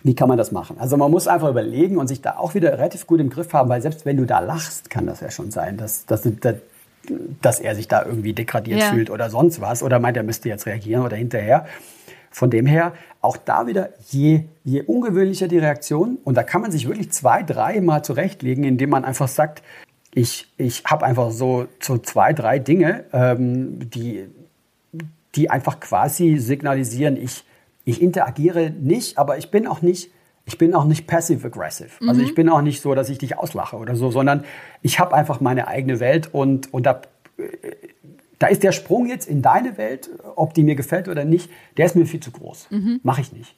Wie 0.05 0.15
kann 0.15 0.29
man 0.29 0.39
das 0.39 0.53
machen? 0.53 0.77
Also 0.79 0.97
man 0.97 1.11
muss 1.11 1.27
einfach 1.27 1.51
überlegen 1.51 1.99
und 1.99 2.07
sich 2.07 2.21
da 2.21 2.37
auch 2.37 2.55
wieder 2.55 2.73
relativ 2.79 3.05
gut 3.09 3.19
im 3.19 3.31
Griff 3.31 3.53
haben, 3.53 3.69
weil 3.69 3.83
selbst 3.83 4.07
wenn 4.07 4.17
du 4.17 4.25
da 4.25 4.39
lachst, 4.39 4.91
kann 4.91 5.07
das 5.07 5.19
ja 5.21 5.31
schon 5.31 5.51
sein, 5.51 5.77
dass, 5.77 6.07
dass, 6.07 6.23
dass, 6.41 6.55
dass 7.43 7.61
er 7.61 7.75
sich 7.75 7.89
da 7.89 8.05
irgendwie 8.05 8.33
degradiert 8.33 8.81
Ja. 8.81 8.91
fühlt 8.91 9.11
oder 9.11 9.31
sonst 9.31 9.61
was 9.61 9.83
oder 9.83 9.99
meint, 9.99 10.17
er 10.17 10.23
müsste 10.23 10.49
jetzt 10.49 10.67
reagieren 10.67 11.05
oder 11.05 11.17
hinterher. 11.17 11.67
Von 12.31 12.51
dem 12.51 12.67
her, 12.67 12.93
auch 13.23 13.37
da 13.37 13.67
wieder, 13.67 13.91
je, 14.11 14.43
je 14.63 14.83
ungewöhnlicher 14.83 15.49
die 15.49 15.59
Reaktion, 15.59 16.19
und 16.25 16.37
da 16.37 16.43
kann 16.43 16.61
man 16.61 16.71
sich 16.71 16.87
wirklich 16.87 17.11
zwei, 17.11 17.43
drei 17.43 17.81
Mal 17.81 18.03
zurechtlegen, 18.03 18.65
indem 18.65 18.91
man 18.91 19.05
einfach 19.05 19.29
sagt, 19.29 19.63
ich, 20.13 20.47
ich 20.57 20.85
habe 20.85 21.05
einfach 21.05 21.31
so, 21.31 21.67
so 21.81 21.99
zwei, 21.99 22.33
drei 22.33 22.59
Dinge, 22.59 23.05
ähm, 23.13 23.89
die, 23.91 24.27
die 25.35 25.51
einfach 25.51 25.81
quasi 25.81 26.37
signalisieren, 26.39 27.17
ich, 27.17 27.45
ich 27.85 28.03
interagiere 28.03 28.71
nicht, 28.71 29.19
aber 29.19 29.39
ich 29.39 29.51
bin 29.51 29.67
auch 29.67 29.83
nicht, 29.83 30.11
ich 30.47 30.59
bin 30.59 30.75
auch 30.75 30.85
nicht 30.85 31.09
passive-aggressive. 31.09 31.91
Also 32.07 32.23
ich 32.23 32.35
bin 32.35 32.49
auch 32.49 32.63
nicht 32.63 32.81
so, 32.81 32.95
dass 32.95 33.11
ich 33.11 33.19
dich 33.19 33.37
auslache 33.37 33.77
oder 33.77 33.97
so, 33.97 34.13
sondern 34.13 34.45
ich 34.81 35.01
habe 35.01 35.15
einfach 35.15 35.41
meine 35.41 35.67
eigene 35.67 35.99
Welt 35.99 36.33
und, 36.33 36.73
und 36.73 36.87
da, 36.87 37.03
da 38.39 38.47
ist 38.47 38.63
der 38.63 38.71
Sprung 38.71 39.07
jetzt 39.07 39.29
in 39.29 39.43
deine 39.43 39.77
Welt, 39.77 40.09
ob 40.37 40.55
die 40.55 40.63
mir 40.63 40.77
gefällt 40.77 41.09
oder 41.09 41.25
nicht, 41.25 41.51
der 41.77 41.87
ist 41.87 41.97
mir 41.97 42.07
viel 42.07 42.21
zu 42.21 42.31
groß. 42.31 42.69
Mache 43.03 43.23
ich 43.23 43.33
nicht. 43.33 43.57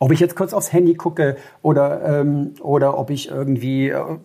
Ob 0.00 0.10
ich 0.10 0.18
jetzt 0.18 0.34
kurz 0.34 0.52
aufs 0.52 0.72
Handy 0.72 0.94
gucke 0.94 1.36
oder, 1.62 2.20
ähm, 2.20 2.54
oder 2.60 2.98
ob 2.98 3.10
ich 3.10 3.28
irgendwie, 3.28 3.90
äh, 3.90 4.18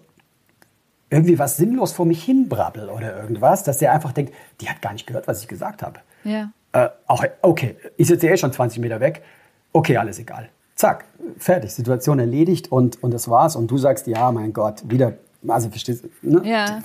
irgendwie 1.11 1.37
was 1.37 1.57
sinnlos 1.57 1.91
vor 1.91 2.07
mich 2.07 2.23
hinbrabbel 2.23 2.89
oder 2.89 3.15
irgendwas, 3.15 3.63
dass 3.63 3.77
der 3.77 3.93
einfach 3.93 4.11
denkt, 4.11 4.33
die 4.59 4.69
hat 4.69 4.81
gar 4.81 4.93
nicht 4.93 5.05
gehört, 5.05 5.27
was 5.27 5.41
ich 5.41 5.47
gesagt 5.47 5.83
habe. 5.83 5.99
Ja. 6.23 6.51
Äh, 6.71 6.89
auch, 7.05 7.23
okay, 7.43 7.75
ich 7.95 8.07
sitze 8.07 8.27
eh 8.27 8.37
schon 8.37 8.51
20 8.51 8.79
Meter 8.79 8.99
weg. 8.99 9.21
Okay, 9.71 9.97
alles 9.97 10.17
egal. 10.17 10.49
Zack, 10.75 11.05
fertig, 11.37 11.73
Situation 11.73 12.19
erledigt 12.19 12.71
und, 12.71 13.01
und 13.03 13.11
das 13.13 13.29
war's. 13.29 13.55
Und 13.55 13.71
du 13.71 13.77
sagst, 13.77 14.07
ja, 14.07 14.31
mein 14.31 14.51
Gott, 14.53 14.83
wieder, 14.89 15.13
also 15.47 15.69
verstehst 15.69 16.03
du, 16.21 16.29
ne? 16.39 16.41
Ja. 16.49 16.79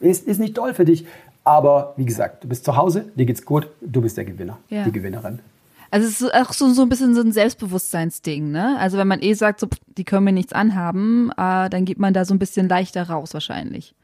ist, 0.00 0.26
ist 0.26 0.38
nicht 0.38 0.54
toll 0.54 0.74
für 0.74 0.84
dich. 0.84 1.06
Aber 1.44 1.92
wie 1.96 2.04
gesagt, 2.04 2.44
du 2.44 2.48
bist 2.48 2.64
zu 2.64 2.76
Hause, 2.76 3.06
dir 3.16 3.26
geht's 3.26 3.44
gut, 3.44 3.68
du 3.80 4.00
bist 4.00 4.16
der 4.16 4.24
Gewinner, 4.24 4.58
Ja. 4.68 4.84
die 4.84 4.92
Gewinnerin. 4.92 5.40
Also 5.90 6.06
es 6.08 6.20
ist 6.22 6.32
auch 6.34 6.52
so, 6.52 6.72
so 6.72 6.82
ein 6.82 6.88
bisschen 6.88 7.14
so 7.14 7.20
ein 7.20 7.32
Selbstbewusstseinsding, 7.32 8.50
ne? 8.50 8.78
Also 8.78 8.96
wenn 8.96 9.08
man 9.08 9.20
eh 9.20 9.34
sagt, 9.34 9.60
so, 9.60 9.66
die 9.98 10.04
können 10.04 10.24
mir 10.24 10.32
nichts 10.32 10.52
anhaben, 10.52 11.30
äh, 11.36 11.68
dann 11.68 11.84
geht 11.84 11.98
man 11.98 12.14
da 12.14 12.24
so 12.24 12.32
ein 12.32 12.38
bisschen 12.38 12.68
leichter 12.68 13.08
raus 13.10 13.34
wahrscheinlich. 13.34 13.94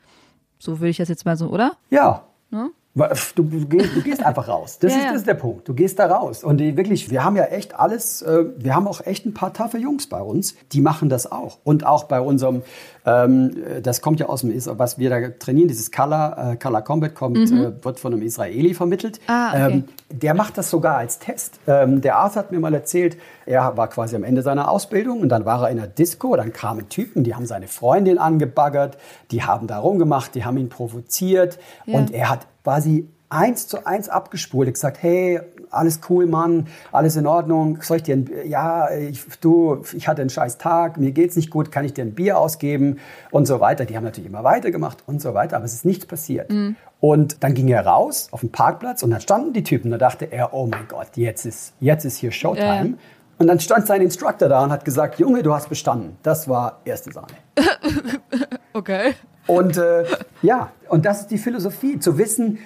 So 0.58 0.80
würde 0.80 0.90
ich 0.90 0.96
das 0.98 1.08
jetzt 1.08 1.24
mal 1.24 1.36
so, 1.36 1.46
oder? 1.48 1.76
Ja. 1.90 2.24
Ne? 2.50 2.70
Du, 2.94 3.44
gehst, 3.44 3.94
du 3.94 4.02
gehst 4.02 4.24
einfach 4.24 4.48
raus. 4.48 4.78
Das, 4.80 4.92
Ja, 4.98 4.98
ist, 4.98 5.06
das 5.10 5.16
ist 5.18 5.26
der 5.28 5.34
Punkt. 5.34 5.68
Du 5.68 5.74
gehst 5.74 5.98
da 6.00 6.06
raus. 6.06 6.42
Und 6.42 6.56
die, 6.58 6.76
wirklich, 6.76 7.10
wir 7.10 7.24
haben 7.24 7.36
ja 7.36 7.44
echt 7.44 7.78
alles, 7.78 8.22
äh, 8.22 8.46
wir 8.56 8.74
haben 8.74 8.88
auch 8.88 9.06
echt 9.06 9.24
ein 9.24 9.34
paar 9.34 9.52
taffe 9.52 9.78
Jungs 9.78 10.08
bei 10.08 10.20
uns, 10.20 10.56
die 10.72 10.80
machen 10.80 11.08
das 11.08 11.30
auch. 11.30 11.58
Und 11.62 11.86
auch 11.86 12.04
bei 12.04 12.20
unserem, 12.20 12.62
ähm, 13.06 13.50
äh, 13.76 13.80
das 13.82 14.00
kommt 14.00 14.18
ja 14.18 14.26
aus 14.26 14.40
dem, 14.40 14.52
was 14.78 14.98
wir 14.98 15.10
da 15.10 15.28
trainieren, 15.28 15.68
dieses 15.68 15.92
Color, 15.92 16.52
äh, 16.52 16.56
Color 16.56 16.82
Combat 16.82 17.14
kommt, 17.14 17.38
äh, 17.38 17.84
wird 17.84 18.00
von 18.00 18.12
einem 18.12 18.22
Israeli 18.22 18.74
vermittelt. 18.74 19.18
Mhm. 19.20 19.32
Ah, 19.32 19.48
okay. 19.50 19.72
ähm, 19.72 19.84
der 20.10 20.34
macht 20.34 20.58
das 20.58 20.68
sogar 20.70 20.96
als 20.96 21.18
Test. 21.20 21.60
Ähm, 21.68 22.00
der 22.00 22.16
Arzt 22.16 22.36
hat 22.36 22.50
mir 22.50 22.58
mal 22.58 22.74
erzählt, 22.74 23.16
er 23.46 23.76
war 23.76 23.88
quasi 23.88 24.16
am 24.16 24.24
Ende 24.24 24.42
seiner 24.42 24.70
Ausbildung 24.70 25.20
und 25.20 25.28
dann 25.28 25.44
war 25.44 25.62
er 25.62 25.70
in 25.70 25.78
einer 25.78 25.86
Disco, 25.86 26.34
dann 26.34 26.52
kamen 26.52 26.88
Typen, 26.88 27.22
die 27.22 27.34
haben 27.34 27.46
seine 27.46 27.68
Freundin 27.68 28.18
angebaggert, 28.18 28.98
die 29.30 29.44
haben 29.44 29.66
da 29.68 29.78
rumgemacht, 29.78 30.34
die 30.34 30.44
haben 30.44 30.56
ihn 30.58 30.68
provoziert 30.68 31.58
Ja. 31.86 31.98
und 31.98 32.12
er 32.12 32.30
hat 32.30 32.46
quasi 32.68 33.08
eins 33.30 33.66
zu 33.66 33.86
eins 33.86 34.10
abgespult, 34.10 34.70
gesagt, 34.70 34.98
hey, 35.00 35.40
alles 35.70 36.00
cool, 36.10 36.26
Mann, 36.26 36.66
alles 36.92 37.16
in 37.16 37.26
Ordnung, 37.26 37.80
soll 37.80 37.96
ich 37.96 38.02
dir 38.02 38.14
ein, 38.14 38.30
ja, 38.44 38.90
ich, 38.94 39.24
du, 39.40 39.82
ich 39.94 40.06
hatte 40.06 40.20
einen 40.20 40.28
scheiß 40.28 40.58
Tag, 40.58 40.98
mir 40.98 41.12
geht's 41.12 41.34
nicht 41.34 41.48
gut, 41.48 41.72
kann 41.72 41.86
ich 41.86 41.94
dir 41.94 42.04
ein 42.04 42.14
Bier 42.14 42.38
ausgeben 42.38 42.98
und 43.30 43.46
so 43.46 43.58
weiter. 43.60 43.86
Die 43.86 43.96
haben 43.96 44.04
natürlich 44.04 44.28
immer 44.28 44.44
weitergemacht 44.44 45.02
und 45.06 45.22
so 45.22 45.32
weiter, 45.32 45.56
aber 45.56 45.64
es 45.64 45.72
ist 45.72 45.86
nichts 45.86 46.04
passiert. 46.04 46.52
Und 47.00 47.42
dann 47.42 47.54
ging 47.54 47.68
er 47.68 47.86
raus 47.86 48.28
auf 48.32 48.40
den 48.40 48.52
Parkplatz 48.52 49.02
und 49.02 49.12
dann 49.12 49.22
standen 49.22 49.54
die 49.54 49.62
Typen, 49.62 49.90
da 49.90 49.96
dachte 49.96 50.26
er, 50.26 50.52
oh 50.52 50.66
mein 50.66 50.86
Gott, 50.88 51.08
jetzt 51.14 51.46
ist, 51.46 51.72
jetzt 51.80 52.04
ist 52.04 52.18
hier 52.18 52.32
Showtime. 52.32 52.88
Ja. 52.90 52.94
Und 53.38 53.46
dann 53.46 53.60
stand 53.60 53.86
sein 53.86 54.02
Instructor 54.02 54.50
da 54.50 54.62
und 54.62 54.72
hat 54.72 54.84
gesagt, 54.84 55.18
Junge, 55.18 55.42
du 55.42 55.54
hast 55.54 55.70
bestanden. 55.70 56.18
Das 56.22 56.48
war 56.48 56.80
erste 56.84 57.12
Sahne. 57.12 57.32
Okay. 58.74 59.14
Und 59.48 59.76
äh, 59.76 60.04
ja, 60.42 60.70
und 60.88 61.04
das 61.04 61.22
ist 61.22 61.30
die 61.32 61.38
Philosophie, 61.38 61.98
zu 61.98 62.16
wissen, 62.18 62.58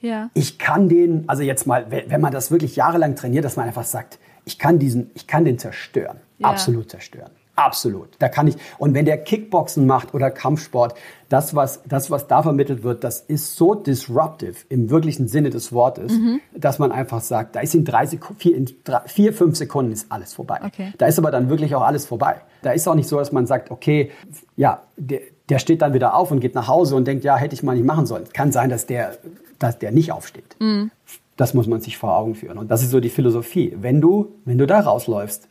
Ja. 0.00 0.30
ich 0.34 0.58
kann 0.58 0.88
den, 0.88 1.24
also 1.28 1.42
jetzt 1.42 1.66
mal, 1.66 1.86
wenn 1.90 2.20
man 2.20 2.32
das 2.32 2.50
wirklich 2.50 2.74
jahrelang 2.74 3.14
trainiert, 3.14 3.44
dass 3.44 3.56
man 3.56 3.66
einfach 3.66 3.84
sagt, 3.84 4.18
ich 4.44 4.58
kann 4.58 4.78
diesen, 4.80 5.10
ich 5.14 5.26
kann 5.28 5.44
den 5.44 5.58
zerstören. 5.58 6.18
Ja. 6.38 6.48
Absolut 6.48 6.90
zerstören. 6.90 7.30
Absolut. 7.58 8.10
Da 8.18 8.28
kann 8.28 8.46
ich, 8.48 8.56
und 8.76 8.92
wenn 8.92 9.06
der 9.06 9.16
Kickboxen 9.16 9.86
macht 9.86 10.12
oder 10.12 10.30
Kampfsport, 10.30 10.94
das 11.30 11.54
was, 11.54 11.80
das, 11.88 12.10
was 12.10 12.26
da 12.28 12.42
vermittelt 12.42 12.82
wird, 12.82 13.02
das 13.02 13.20
ist 13.20 13.56
so 13.56 13.74
disruptive 13.74 14.54
im 14.68 14.90
wirklichen 14.90 15.26
Sinne 15.26 15.48
des 15.48 15.72
Wortes, 15.72 16.12
Mhm. 16.12 16.40
dass 16.54 16.78
man 16.78 16.92
einfach 16.92 17.22
sagt, 17.22 17.56
da 17.56 17.60
ist 17.60 17.74
in 17.74 17.86
drei 17.86 18.04
Sekunden, 18.04 18.40
vier, 18.40 18.56
in 18.56 18.66
drei, 18.84 19.00
vier, 19.06 19.32
fünf 19.32 19.56
Sekunden 19.56 19.90
ist 19.92 20.12
alles 20.12 20.34
vorbei. 20.34 20.60
Okay. 20.64 20.92
Da 20.98 21.06
ist 21.06 21.18
aber 21.18 21.30
dann 21.30 21.48
wirklich 21.48 21.74
auch 21.74 21.82
alles 21.82 22.04
vorbei. 22.04 22.42
Da 22.60 22.72
ist 22.72 22.86
auch 22.88 22.94
nicht 22.94 23.08
so, 23.08 23.16
dass 23.18 23.32
man 23.32 23.46
sagt, 23.46 23.70
okay, 23.70 24.10
ja, 24.56 24.82
der, 24.98 25.20
der 25.48 25.58
steht 25.58 25.82
dann 25.82 25.94
wieder 25.94 26.14
auf 26.14 26.30
und 26.30 26.40
geht 26.40 26.54
nach 26.54 26.68
Hause 26.68 26.96
und 26.96 27.06
denkt, 27.06 27.24
ja, 27.24 27.36
hätte 27.36 27.54
ich 27.54 27.62
mal 27.62 27.74
nicht 27.76 27.86
machen 27.86 28.06
sollen. 28.06 28.24
Kann 28.32 28.52
sein, 28.52 28.68
dass 28.70 28.86
der, 28.86 29.16
dass 29.58 29.78
der 29.78 29.92
nicht 29.92 30.12
aufsteht. 30.12 30.56
Das 31.36 31.54
muss 31.54 31.66
man 31.66 31.80
sich 31.80 31.98
vor 31.98 32.16
Augen 32.16 32.34
führen. 32.34 32.58
Und 32.58 32.70
das 32.70 32.82
ist 32.82 32.90
so 32.90 33.00
die 33.00 33.10
Philosophie. 33.10 33.76
Wenn 33.80 34.00
du, 34.00 34.32
wenn 34.44 34.58
du 34.58 34.66
da 34.66 34.80
rausläufst 34.80 35.46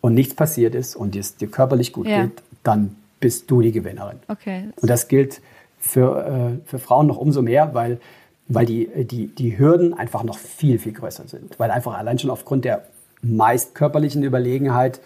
und 0.00 0.14
nichts 0.14 0.34
passiert 0.34 0.74
ist 0.74 0.96
und 0.96 1.14
es 1.14 1.36
dir 1.36 1.48
körperlich 1.48 1.92
gut 1.92 2.06
Ja. 2.08 2.22
geht, 2.24 2.42
dann 2.62 2.96
bist 3.20 3.50
du 3.50 3.60
die 3.60 3.70
Gewinnerin. 3.70 4.16
Okay. 4.28 4.70
Und 4.80 4.88
das 4.88 5.08
gilt 5.08 5.40
für, 5.78 6.58
äh, 6.64 6.68
für 6.68 6.78
Frauen 6.78 7.06
noch 7.06 7.18
umso 7.18 7.42
mehr, 7.42 7.74
weil, 7.74 8.00
weil 8.48 8.66
die, 8.66 8.88
die, 9.04 9.26
die 9.28 9.58
Hürden 9.58 9.94
einfach 9.94 10.24
noch 10.24 10.38
viel, 10.38 10.78
viel 10.78 10.92
größer 10.92 11.28
sind. 11.28 11.58
Weil 11.58 11.70
einfach 11.70 11.96
allein 11.96 12.18
schon 12.18 12.30
aufgrund 12.30 12.64
der 12.64 12.84
meist 13.22 13.74
körperlichen 13.74 14.22
Überlegenheit 14.22 15.00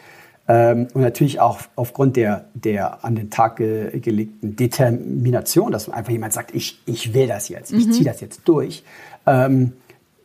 ähm, 0.47 0.89
und 0.93 1.01
natürlich 1.03 1.41
auch 1.41 1.61
aufgrund 1.77 2.17
der, 2.17 2.45
der 2.55 3.05
an 3.05 3.15
den 3.17 3.31
Tag 3.31 3.57
ge 3.57 3.99
gelegten 4.01 4.57
Determination, 4.57 5.73
dass 5.73 5.89
einfach 5.89 6.13
jemand 6.13 6.33
sagt, 6.33 6.55
ich, 6.55 6.81
ich 6.87 7.15
will 7.15 7.27
das 7.27 7.49
jetzt, 7.49 7.73
ich 7.73 7.91
ziehe 7.93 8.05
das 8.05 8.21
jetzt 8.21 8.43
durch, 8.47 8.83
ähm, 9.27 9.73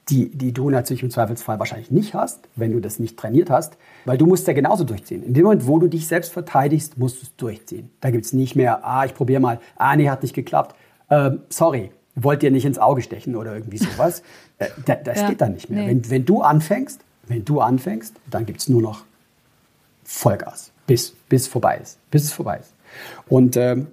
die, 0.09 0.29
die 0.29 0.51
du 0.51 0.69
natürlich 0.71 1.03
im 1.03 1.11
Zweifelsfall 1.11 1.59
wahrscheinlich 1.59 1.91
nicht 1.91 2.15
hast, 2.15 2.39
wenn 2.55 2.71
du 2.71 2.79
das 2.79 2.97
nicht 2.99 3.15
trainiert 3.17 3.49
hast, 3.49 3.77
weil 4.05 4.17
du 4.17 4.25
musst 4.25 4.47
ja 4.47 4.53
genauso 4.53 4.83
durchziehen. 4.83 5.23
In 5.23 5.33
dem 5.35 5.43
Moment, 5.43 5.67
wo 5.67 5.77
du 5.77 5.87
dich 5.87 6.07
selbst 6.07 6.33
verteidigst, 6.33 6.97
musst 6.97 7.17
du 7.21 7.25
es 7.27 7.35
durchziehen. 7.35 7.89
Da 8.01 8.09
gibt 8.09 8.25
es 8.25 8.33
nicht 8.33 8.55
mehr, 8.55 8.83
ah, 8.83 9.05
ich 9.05 9.13
probiere 9.13 9.39
mal, 9.39 9.59
ah, 9.77 9.95
nee, 9.95 10.09
hat 10.09 10.23
nicht 10.23 10.33
geklappt, 10.33 10.75
ähm, 11.11 11.41
sorry, 11.49 11.91
wollt 12.15 12.41
ihr 12.43 12.51
nicht 12.51 12.65
ins 12.65 12.79
Auge 12.79 13.01
stechen 13.03 13.35
oder 13.35 13.53
irgendwie 13.53 13.77
sowas. 13.77 14.23
äh, 14.57 14.67
da, 14.85 14.95
das 14.95 15.21
Ja, 15.21 15.29
geht 15.29 15.41
dann 15.41 15.53
nicht 15.53 15.69
mehr. 15.69 15.83
nee. 15.83 15.89
Wenn, 15.89 16.09
wenn 16.09 16.25
du 16.25 16.41
anfängst, 16.41 16.99
wenn 17.27 17.45
du 17.45 17.61
anfängst, 17.61 18.15
dann 18.29 18.45
gibt 18.47 18.59
es 18.61 18.67
nur 18.67 18.81
noch 18.81 19.03
Vollgas, 20.11 20.71
bis, 20.87 21.11
bis 21.29 21.47
vorbei 21.47 21.79
ist, 21.81 21.99
bis 22.09 22.23
es 22.23 22.33
vorbei 22.33 22.57
ist. 22.57 22.73
Und 23.27 23.55
ähm, 23.57 23.87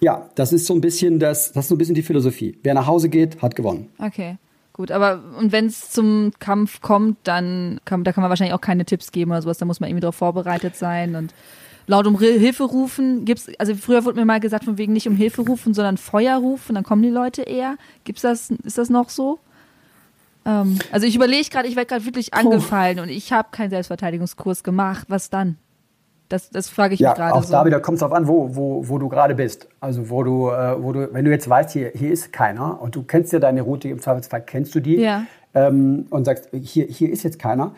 ja, 0.00 0.28
das 0.34 0.52
ist 0.52 0.66
so 0.66 0.74
ein 0.74 0.80
bisschen 0.80 1.20
das, 1.20 1.52
das 1.52 1.66
ist 1.66 1.68
so 1.68 1.76
ein 1.76 1.78
bisschen 1.78 1.94
die 1.94 2.02
Philosophie. 2.02 2.58
Wer 2.64 2.74
nach 2.74 2.88
Hause 2.88 3.08
geht, 3.08 3.40
hat 3.40 3.54
gewonnen. 3.54 3.88
Okay. 3.98 4.38
Gut, 4.72 4.90
aber 4.90 5.22
und 5.38 5.52
wenn 5.52 5.66
es 5.66 5.90
zum 5.90 6.32
Kampf 6.40 6.80
kommt, 6.80 7.16
dann 7.24 7.80
kann, 7.84 8.02
da 8.02 8.12
kann 8.12 8.22
man 8.22 8.28
wahrscheinlich 8.28 8.54
auch 8.54 8.60
keine 8.60 8.84
Tipps 8.84 9.12
geben 9.12 9.30
oder 9.30 9.40
sowas. 9.40 9.58
Da 9.58 9.66
muss 9.66 9.78
man 9.78 9.88
irgendwie 9.88 10.00
darauf 10.00 10.16
vorbereitet 10.16 10.74
sein 10.74 11.14
und 11.14 11.32
laut 11.86 12.08
um 12.08 12.18
Hilfe 12.18 12.64
rufen. 12.64 13.24
Gibt's, 13.24 13.48
also 13.58 13.74
früher 13.76 14.04
wurde 14.04 14.18
mir 14.18 14.26
mal 14.26 14.40
gesagt, 14.40 14.64
von 14.64 14.78
wegen 14.78 14.92
nicht 14.92 15.06
um 15.06 15.14
Hilfe 15.14 15.42
rufen, 15.42 15.74
sondern 15.74 15.96
Feuer 15.96 16.38
rufen, 16.38 16.74
dann 16.74 16.84
kommen 16.84 17.02
die 17.02 17.08
Leute 17.08 17.42
eher. 17.42 17.76
Gibt's 18.02 18.22
das, 18.22 18.50
ist 18.50 18.78
das 18.78 18.90
noch 18.90 19.10
so? 19.10 19.38
Ähm, 20.50 20.78
also 20.90 21.06
ich 21.06 21.14
überlege 21.16 21.48
gerade, 21.48 21.68
ich 21.68 21.76
werde 21.76 21.86
gerade 21.88 22.04
wirklich 22.04 22.34
angefallen 22.34 23.00
und 23.00 23.08
ich 23.08 23.32
habe 23.32 23.48
keinen 23.52 23.70
Selbstverteidigungskurs 23.70 24.62
gemacht. 24.62 25.06
Was 25.08 25.30
dann? 25.30 25.56
Das, 26.28 26.48
das 26.50 26.68
frage 26.68 26.94
ich 26.94 27.00
Ja, 27.00 27.10
mich 27.10 27.16
gerade 27.18 27.34
auch 27.34 27.42
so. 27.42 27.52
da 27.52 27.64
wieder 27.64 27.80
kommt 27.80 27.96
es 27.96 28.00
darauf 28.00 28.16
an, 28.16 28.28
wo, 28.28 28.54
wo, 28.54 28.88
wo 28.88 28.98
du 28.98 29.08
gerade 29.08 29.34
bist. 29.34 29.66
Also 29.80 30.10
wo 30.10 30.22
du, 30.22 30.48
äh, 30.50 30.80
wo 30.82 30.92
du, 30.92 31.12
wenn 31.12 31.24
du 31.24 31.30
jetzt 31.30 31.48
weißt, 31.48 31.70
hier, 31.72 31.90
hier 31.94 32.12
ist 32.12 32.32
keiner 32.32 32.80
und 32.80 32.94
du 32.94 33.02
kennst 33.02 33.32
ja 33.32 33.40
deine 33.40 33.62
Route, 33.62 33.88
im 33.88 34.00
Zweifelsfall 34.00 34.42
kennst 34.42 34.74
du 34.74 34.80
die 34.80 34.96
Ja. 34.96 35.24
ähm, 35.54 36.06
und 36.10 36.24
sagst, 36.24 36.48
hier, 36.52 36.86
hier 36.86 37.10
ist 37.10 37.24
jetzt 37.24 37.38
keiner, 37.40 37.74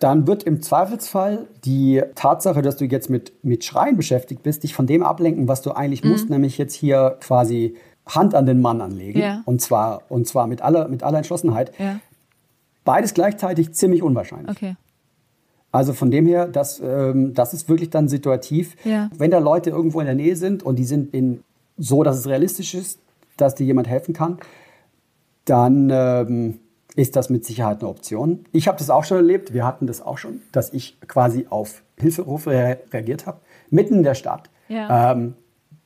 dann 0.00 0.26
wird 0.26 0.42
im 0.44 0.60
Zweifelsfall 0.62 1.46
die 1.64 2.02
Tatsache, 2.16 2.62
dass 2.62 2.76
du 2.76 2.84
jetzt 2.84 3.10
mit, 3.10 3.32
mit 3.44 3.64
Schreien 3.64 3.96
beschäftigt 3.96 4.42
bist, 4.42 4.62
dich 4.64 4.74
von 4.74 4.86
dem 4.86 5.02
ablenken, 5.02 5.46
was 5.48 5.62
du 5.62 5.72
eigentlich 5.72 6.04
musst, 6.04 6.30
nämlich 6.30 6.58
jetzt 6.58 6.74
hier 6.74 7.16
quasi 7.20 7.76
Hand 8.08 8.34
an 8.34 8.46
den 8.46 8.60
Mann 8.60 8.80
anlegen. 8.80 9.20
Ja. 9.20 9.42
Und 9.44 9.60
zwar, 9.60 10.02
und 10.08 10.26
zwar 10.26 10.46
mit 10.46 10.62
aller, 10.62 10.88
mit 10.88 11.02
aller 11.02 11.18
Entschlossenheit. 11.18 11.72
ja, 11.78 12.00
Beides 12.84 13.12
gleichzeitig 13.14 13.74
ziemlich 13.74 14.02
unwahrscheinlich. 14.02 14.50
okay. 14.50 14.76
Also 15.70 15.92
von 15.92 16.10
dem 16.10 16.26
her, 16.26 16.48
das, 16.48 16.80
ähm, 16.80 17.34
das 17.34 17.52
ist 17.52 17.68
wirklich 17.68 17.90
dann 17.90 18.08
situativ. 18.08 18.74
Ja. 18.84 19.10
Wenn 19.16 19.30
da 19.30 19.38
Leute 19.38 19.68
irgendwo 19.68 20.00
in 20.00 20.06
der 20.06 20.14
Nähe 20.14 20.36
sind 20.36 20.62
und 20.62 20.76
die 20.76 20.84
sind 20.84 21.12
in, 21.12 21.44
so, 21.76 22.02
dass 22.02 22.16
es 22.16 22.26
realistisch 22.26 22.74
ist, 22.74 23.00
dass 23.36 23.54
dir 23.54 23.66
jemand 23.66 23.86
helfen 23.88 24.14
kann, 24.14 24.38
dann 25.44 25.90
ähm, 25.92 26.60
ist 26.96 27.16
das 27.16 27.28
mit 27.28 27.44
Sicherheit 27.44 27.80
eine 27.80 27.90
Option. 27.90 28.44
Ich 28.52 28.66
habe 28.66 28.78
das 28.78 28.90
auch 28.90 29.04
schon 29.04 29.18
erlebt, 29.18 29.52
wir 29.52 29.64
hatten 29.66 29.86
das 29.86 30.00
auch 30.00 30.18
schon, 30.18 30.40
dass 30.52 30.72
ich 30.72 30.98
quasi 31.06 31.46
auf 31.50 31.82
Hilferufe 31.98 32.50
re 32.50 32.78
reagiert 32.92 33.26
habe, 33.26 33.40
mitten 33.70 33.94
in 33.96 34.02
der 34.02 34.14
Stadt. 34.14 34.50
Ja. 34.68 35.12
Ähm, 35.12 35.34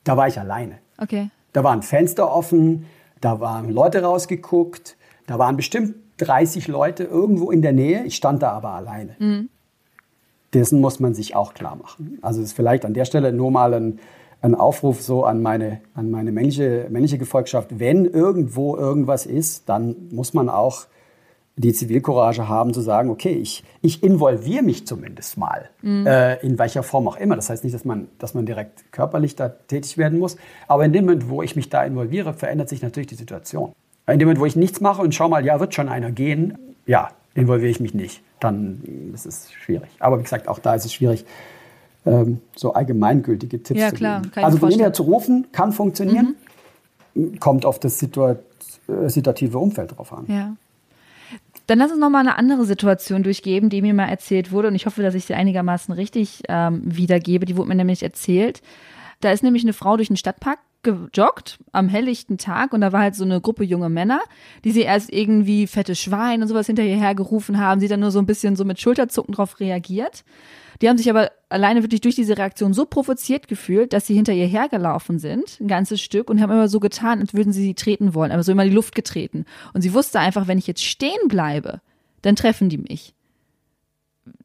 da 0.05 0.17
war 0.17 0.29
ich 0.29 0.39
alleine. 0.39 0.79
Okay. 0.99 1.31
Da 1.53 1.65
war 1.65 1.73
ein 1.73 1.83
Fenster 1.83 2.35
offen, 2.35 2.87
da 3.21 3.41
waren 3.41 3.71
Leute 3.71 4.03
rausgeguckt, 4.03 4.97
da 5.27 5.39
waren 5.39 5.57
bestimmt 5.57 5.95
30 6.19 6.69
Leute 6.69 7.05
irgendwo 7.05 7.51
in 7.51 7.63
der 7.63 7.73
Nähe. 7.73 8.05
Ich 8.05 8.17
stand 8.17 8.43
da 8.43 8.51
aber 8.53 8.71
alleine. 8.71 9.17
Dessen 10.55 10.81
muss 10.81 11.01
man 11.01 11.15
sich 11.15 11.35
auch 11.35 11.55
klar 11.55 11.77
machen. 11.77 12.19
Also 12.23 12.41
es 12.41 12.49
ist 12.49 12.53
vielleicht 12.53 12.85
an 12.85 12.95
der 12.95 13.05
Stelle 13.05 13.33
nur 13.33 13.51
mal 13.51 13.73
ein, 13.75 13.99
ein 14.41 14.55
Aufruf 14.55 15.01
so 15.03 15.25
an 15.25 15.41
meine, 15.41 15.81
an 15.95 16.11
meine 16.11 16.33
männliche, 16.33 16.87
männliche 16.91 17.19
Gefolgschaft. 17.19 17.79
Wenn 17.79 18.05
irgendwo 18.05 18.77
irgendwas 18.77 19.25
ist, 19.27 19.69
dann 19.69 19.97
muss 20.11 20.35
man 20.35 20.49
auch 20.49 20.87
die 21.57 21.73
Zivilcourage 21.73 22.49
haben, 22.49 22.73
zu 22.73 22.81
sagen, 22.81 23.11
okay, 23.11 23.33
ich, 23.33 23.63
ich 23.83 24.03
involviere 24.03 24.63
mich 24.63 24.87
zumindest 24.87 25.37
mal, 25.37 25.69
mhm. 25.83 26.07
äh, 26.07 26.37
in 26.37 26.59
welcher 26.59 26.83
Form 26.83 27.07
auch 27.09 27.17
immer. 27.17 27.37
Das 27.37 27.51
heißt 27.51 27.63
nicht, 27.63 27.75
dass 27.75 27.85
man, 27.85 28.09
dass 28.19 28.35
man 28.35 28.47
direkt 28.47 28.91
körperlich 28.91 29.37
da 29.37 29.49
tätig 29.49 29.99
werden 29.99 30.19
muss, 30.19 30.37
aber 30.67 30.85
in 30.85 30.93
dem 30.93 31.05
Moment, 31.05 31.29
wo 31.29 31.43
ich 31.43 31.55
mich 31.55 31.69
da 31.69 31.85
involviere, 31.85 32.33
verändert 32.33 32.69
sich 32.69 32.83
natürlich 32.83 33.09
die 33.09 33.17
Situation. 33.17 33.73
In 34.07 34.19
dem 34.19 34.29
Moment, 34.29 34.41
wo 34.41 34.47
ich 34.47 34.57
nichts 34.57 34.81
mache 34.81 35.03
und 35.03 35.15
schau 35.15 35.29
mal, 35.29 35.45
ja, 35.45 35.61
wird 35.61 35.75
schon 35.75 35.89
einer 35.89 36.11
gehen, 36.11 36.59
ja, 36.87 37.11
involviere 37.35 37.71
ich 37.71 37.81
mich 37.81 37.95
nicht. 37.95 38.23
Dann 38.41 39.11
ist 39.15 39.27
es 39.27 39.53
schwierig. 39.53 39.91
Aber 39.99 40.19
wie 40.19 40.23
gesagt, 40.23 40.49
auch 40.49 40.59
da 40.59 40.75
ist 40.75 40.87
es 40.87 40.93
schwierig, 40.93 41.25
ähm, 42.05 42.41
so 42.57 42.73
allgemeingültige 42.73 43.63
Tipps 43.63 43.81
ja, 43.81 43.91
zu 43.91 43.97
klar, 43.97 44.23
geben. 44.23 44.45
Also 44.45 44.59
von 44.59 44.71
her 44.73 44.93
zu 44.93 45.05
rufen, 45.05 45.47
kann 45.53 45.73
funktionieren, 45.73 46.35
mhm. 47.15 47.39
kommt 47.39 47.65
auf 47.65 47.79
das 47.79 47.99
Situa 47.99 48.37
äh, 48.89 49.09
situative 49.09 49.59
Umfeld 49.59 49.97
drauf 49.97 50.13
an. 50.13 50.25
Ja. 50.27 50.57
Dann 51.67 51.79
lass 51.79 51.91
uns 51.91 52.01
noch 52.01 52.11
mal 52.11 52.21
eine 52.21 52.37
andere 52.37 52.65
Situation 52.65 53.23
durchgeben, 53.23 53.71
die 53.71 53.83
mir 53.83 53.95
mal 53.95 54.09
erzählt 54.09 54.53
wurde. 54.53 54.69
Und 54.69 54.75
ich 54.75 54.87
hoffe, 54.87 55.03
dass 55.03 55.15
ich 55.15 55.25
sie 55.25 55.35
einigermaßen 55.35 55.95
richtig 55.95 56.43
ähm, 56.49 56.83
wiedergebe. 56.85 57.47
Die 57.47 57.57
wurde 57.57 57.69
mir 57.69 57.75
nämlich 57.75 58.03
erzählt. 58.03 58.63
Da 59.21 59.31
ist 59.31 59.43
nämlich 59.43 59.63
eine 59.63 59.73
Frau 59.73 59.97
durch 59.97 60.09
den 60.09 60.17
Stadtpark 60.17 60.59
gejoggt 60.83 61.59
am 61.71 61.89
helllichten 61.89 62.39
Tag 62.39 62.73
und 62.73 62.81
da 62.81 62.93
war 62.93 63.03
halt 63.03 63.15
so 63.15 63.25
eine 63.25 63.41
Gruppe 63.41 63.63
junge 63.63 63.89
Männer, 63.89 64.21
die 64.65 64.73
sie 64.73 64.81
erst 64.83 65.13
irgendwie 65.13 65.69
fette 65.69 65.95
Schwein 65.95 66.43
und 66.43 66.49
sowas 66.49 66.67
hinter 66.67 66.83
ihr 66.83 66.97
hergerufen 66.97 67.59
haben, 67.59 67.81
sie 67.81 67.87
dann 67.87 68.01
nur 68.01 68.11
so 68.11 68.19
ein 68.19 68.27
bisschen 68.27 68.57
so 68.57 68.65
mit 68.65 68.81
Schulterzucken 68.81 69.33
drauf 69.33 69.61
reagiert. 69.61 70.25
Die 70.83 70.89
haben 70.89 70.99
sich 70.99 71.09
aber 71.09 71.31
alleine 71.49 71.85
wirklich 71.85 72.01
durch 72.01 72.17
diese 72.17 72.37
Reaktion 72.37 72.75
so 72.75 72.85
provoziert 72.85 73.47
gefühlt, 73.47 73.93
dass 73.93 74.09
sie 74.09 74.15
hinter 74.15 74.33
ihr 74.33 74.47
hergelaufen 74.47 75.21
sind, 75.21 75.61
ein 75.61 75.69
ganzes 75.69 76.01
Stück, 76.01 76.29
und 76.29 76.43
haben 76.43 76.51
immer 76.51 76.69
so 76.69 76.81
getan, 76.81 77.21
als 77.21 77.35
würden 77.35 77.53
sie 77.53 77.63
sie 77.63 77.75
treten 77.75 78.15
wollen, 78.15 78.33
aber 78.33 78.43
so 78.43 78.51
immer 78.51 78.65
die 78.65 78.71
Luft 78.71 78.97
getreten. 78.97 79.45
Und 79.73 79.83
sie 79.83 79.95
wusste 79.95 80.19
einfach, 80.19 80.49
wenn 80.49 80.59
ich 80.59 80.67
jetzt 80.67 80.85
stehen 80.85 81.29
bleibe, 81.29 81.81
dann 82.23 82.35
treffen 82.35 82.69
die 82.69 82.79
mich. 82.79 83.15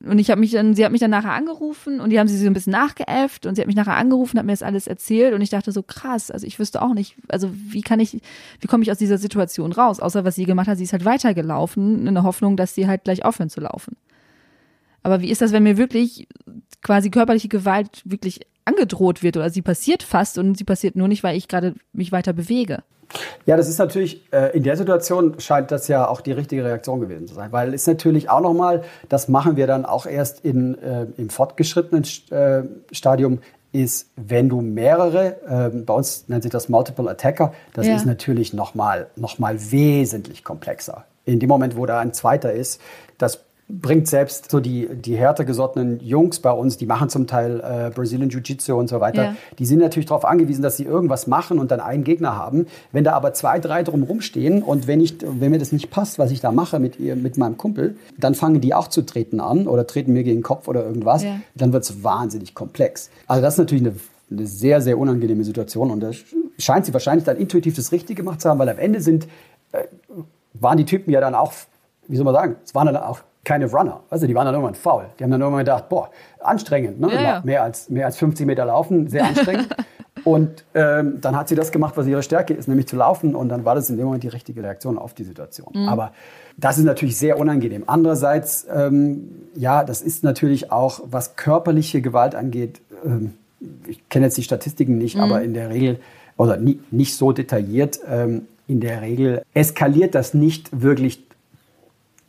Und 0.04 0.20
ich 0.20 0.30
habe 0.30 0.40
mich 0.40 0.52
dann, 0.52 0.76
sie 0.76 0.86
hat 0.86 0.92
mich 0.92 1.02
dann 1.02 1.12
nachher 1.12 1.34
angerufen 1.34 2.00
und 2.00 2.12
die 2.12 2.20
haben 2.20 2.28
sie 2.28 2.38
so 2.38 2.46
ein 2.46 2.54
bisschen 2.54 2.72
nachgeäfft 2.72 3.46
und 3.46 3.56
sie 3.56 3.62
hat 3.62 3.68
mich 3.68 3.76
nachher 3.76 3.96
angerufen, 3.96 4.38
hat 4.38 4.46
mir 4.46 4.52
das 4.52 4.64
alles 4.64 4.88
erzählt 4.88 5.34
und 5.34 5.42
ich 5.42 5.52
dachte 5.52 5.72
so 5.72 5.84
krass, 5.84 6.32
also 6.32 6.48
ich 6.48 6.58
wüsste 6.58 6.82
auch 6.82 6.94
nicht, 6.94 7.16
also 7.30 7.50
wie 7.52 7.82
kann 7.82 8.00
ich, 8.00 8.20
wie 8.60 8.68
komme 8.68 8.84
ich 8.84 8.92
aus 8.92 8.98
dieser 8.98 9.20
Situation 9.20 9.72
raus? 9.72 10.00
Außer 10.00 10.24
was 10.24 10.36
sie 10.36 10.46
gemacht 10.46 10.68
hat, 10.68 10.78
sie 10.78 10.84
ist 10.84 10.94
halt 10.94 11.06
weitergelaufen 11.06 12.08
in 12.08 12.14
der 12.14 12.24
Hoffnung, 12.24 12.58
dass 12.58 12.74
sie 12.74 12.88
halt 12.88 13.04
gleich 13.04 13.26
aufhören 13.26 13.50
zu 13.50 13.62
laufen. 13.62 13.98
Aber 15.08 15.22
wie 15.22 15.32
ist 15.32 15.41
das, 15.41 15.53
wenn 15.53 15.64
mir 15.64 15.78
wirklich 15.78 16.28
quasi 16.84 17.10
körperliche 17.10 17.47
Gewalt 17.47 18.01
wirklich 18.03 18.41
angedroht 18.66 19.24
wird 19.24 19.38
oder 19.38 19.49
sie 19.49 19.62
passiert 19.62 20.03
fast 20.03 20.38
und 20.38 20.58
sie 20.58 20.66
passiert 20.66 20.97
nur 20.97 21.08
nicht, 21.08 21.24
weil 21.24 21.38
ich 21.38 21.47
gerade 21.47 21.76
mich 21.93 22.12
weiter 22.12 22.34
bewege? 22.34 22.84
Ja, 23.45 23.55
das 23.55 23.70
ist 23.70 23.78
natürlich, 23.78 24.22
äh, 24.34 24.53
in 24.53 24.64
der 24.64 24.76
Situation 24.76 25.39
scheint 25.39 25.72
das 25.72 25.88
ja 25.88 26.10
auch 26.10 26.20
die 26.20 26.34
richtige 26.34 26.66
Reaktion 26.66 26.99
gewesen 26.99 27.26
zu 27.26 27.36
sein, 27.36 27.53
weil 27.53 27.74
es 27.74 27.88
natürlich 27.88 28.30
auch 28.30 28.41
nochmal, 28.41 28.84
das 29.08 29.30
machen 29.30 29.55
wir 29.55 29.66
dann 29.66 29.86
auch 29.86 30.08
erst 30.08 30.43
in, 30.43 30.78
äh, 30.80 31.08
im 31.16 31.30
fortgeschrittenen 31.30 32.03
äh, 32.32 32.64
Stadium, 32.91 33.39
ist, 33.72 34.10
wenn 34.18 34.49
du 34.49 34.60
mehrere, 34.60 35.38
äh, 35.47 35.70
bei 35.70 35.93
uns 35.93 36.28
nennt 36.28 36.43
sich 36.43 36.51
das 36.51 36.68
Multiple 36.68 37.10
Attacker, 37.10 37.53
das 37.72 37.88
ja. 37.88 37.95
ist 37.95 38.05
natürlich 38.05 38.51
nochmal 38.51 39.08
noch 39.16 39.39
mal 39.39 39.72
wesentlich 39.72 40.43
komplexer. 40.43 41.05
In 41.24 41.39
dem 41.39 41.47
Moment, 41.47 41.78
wo 41.78 41.86
da 41.86 41.99
ein 41.99 42.12
zweiter 42.12 42.51
ist, 42.51 42.82
das 43.18 43.47
bringt 43.70 44.07
selbst 44.07 44.49
so 44.49 44.61
die, 44.61 44.88
die 44.88 45.18
härter 45.18 45.43
gesottenen 45.43 45.99
Jungs 45.99 46.39
bei 46.39 46.51
uns, 46.51 46.78
die 46.78 46.86
machen 46.86 47.09
zum 47.09 47.28
Teil 47.28 47.59
äh, 47.59 47.91
Brazilian 47.93 48.30
Jiu-Jitsu 48.30 48.74
und 48.74 48.88
so 48.88 49.01
weiter, 49.01 49.24
ja. 49.24 49.36
die 49.59 49.65
sind 49.65 49.80
natürlich 49.80 50.05
darauf 50.05 50.24
angewiesen, 50.24 50.61
dass 50.61 50.78
sie 50.78 50.86
irgendwas 50.86 51.28
machen 51.28 51.59
und 51.59 51.70
dann 51.70 51.82
einen 51.82 52.05
Gegner 52.05 52.38
haben. 52.38 52.68
Wenn 52.93 53.03
da 53.03 53.11
aber 53.11 53.34
zwei, 53.34 53.59
drei 53.59 53.84
drumherum 53.84 54.22
stehen 54.22 54.63
und 54.63 54.88
wenn, 54.88 55.01
ich, 55.01 55.18
wenn 55.22 55.51
mir 55.51 55.59
das 55.59 55.74
nicht 55.74 55.89
passt, 55.89 56.18
was 56.18 56.32
ich 56.32 56.39
da 56.39 56.53
mache 56.53 56.80
mit, 56.80 56.97
ihr, 56.97 57.18
mit 57.18 57.38
meinem 57.38 57.57
Kumpel, 57.57 57.97
dann 58.18 58.36
fangen 58.36 58.61
die 58.61 58.74
auch 58.74 58.88
zu 58.88 59.01
treten 59.01 59.41
an 59.41 59.68
oder 59.68 59.86
treten 59.86 60.13
mir 60.13 60.24
gegen 60.24 60.38
den 60.38 60.43
Kopf 60.43 60.70
oder 60.70 60.86
irgendwas, 60.86 61.24
ja. 61.24 61.41
dann 61.55 61.74
wird 61.74 61.84
es 61.84 62.03
wahnsinnig 62.05 62.55
komplex. 62.55 63.09
Also 63.28 63.41
das 63.41 63.55
ist 63.55 63.59
natürlich 63.59 63.86
eine, 63.86 63.95
eine 64.32 64.47
sehr, 64.47 64.82
sehr 64.82 64.97
unangenehme 64.97 65.43
Situation 65.43 65.91
und 65.91 65.99
da 65.99 66.11
scheint 66.57 66.86
sie 66.86 66.93
wahrscheinlich 66.93 67.26
dann 67.26 67.36
intuitiv 67.36 67.76
das 67.76 67.91
Richtige 67.91 68.24
gemacht 68.24 68.39
zu 68.39 68.49
haben, 68.49 68.59
weil 68.59 68.70
am 68.70 68.80
Ende 68.80 69.01
sind, 69.01 69.28
äh, 69.74 69.84
waren 70.53 70.78
die 70.78 70.86
Typen 70.86 71.11
ja 71.11 71.20
dann 71.20 71.36
auch, 71.36 71.51
wie 72.07 72.15
soll 72.15 72.24
man 72.24 72.34
sagen, 72.34 72.55
es 72.63 72.74
waren 72.74 72.86
dann 72.86 72.95
auch 72.95 73.20
keine 73.48 73.72
Runner. 73.72 74.02
Also 74.10 74.28
die 74.28 74.36
waren 74.36 74.45
dann 74.45 74.56
irgendwann 74.56 74.76
faul. 74.76 75.06
Die 75.18 75.24
haben 75.24 75.32
dann 75.32 75.39
irgendwann 75.39 75.64
gedacht, 75.64 75.88
boah, 75.88 76.10
anstrengend. 76.41 77.00
Ne? 77.00 77.14
Ja, 77.14 77.22
ja. 77.22 77.41
Mehr, 77.45 77.64
als, 77.64 77.89
mehr 77.89 78.06
als 78.06 78.18
50 78.18 78.45
Meter 78.45 78.66
laufen, 78.66 79.08
sehr 79.08 79.24
anstrengend. 79.24 79.70
und 80.26 80.66
ähm, 80.74 81.22
dann 81.22 81.38
hat 81.38 81.48
sie 81.48 81.56
das 81.56 81.72
gemacht, 81.72 81.95
was 81.95 82.08
ihre 82.08 82.24
Stärke 82.24 82.54
ist, 82.54 82.68
nämlich 82.68 82.88
zu 82.88 82.98
laufen. 82.98 83.36
Und 83.36 83.48
dann 83.48 83.64
war 83.64 83.74
das 83.74 83.89
in 83.89 83.95
dem 83.95 84.06
Moment 84.06 84.24
die 84.24 84.28
richtige 84.28 84.62
Reaktion 84.62 84.98
auf 84.98 85.14
die 85.14 85.24
Situation. 85.24 85.70
Mhm. 85.74 85.88
Aber 85.88 86.12
das 86.58 86.78
ist 86.78 86.84
natürlich 86.84 87.18
sehr 87.18 87.39
unangenehm. 87.39 87.84
Andererseits, 87.88 88.68
ähm, 88.70 89.30
ja, 89.56 89.86
das 89.86 90.02
ist 90.02 90.26
natürlich 90.26 90.70
auch, 90.74 91.00
was 91.06 91.38
körperliche 91.38 92.02
Gewalt 92.02 92.36
angeht, 92.36 92.82
ähm, 93.06 93.36
ich 93.88 94.10
kenne 94.10 94.26
jetzt 94.26 94.38
die 94.38 94.43
Statistiken 94.43 94.98
nicht, 94.98 95.16
mhm. 95.16 95.22
aber 95.22 95.41
in 95.41 95.54
der 95.54 95.70
Regel, 95.70 96.00
oder 96.36 96.58
nie, 96.58 96.82
nicht 96.91 97.16
so 97.16 97.32
detailliert, 97.32 98.02
ähm, 98.10 98.45
in 98.68 98.82
der 98.82 99.02
Regel 99.02 99.43
eskaliert 99.54 100.16
das 100.16 100.34
nicht 100.34 100.82
wirklich 100.82 101.27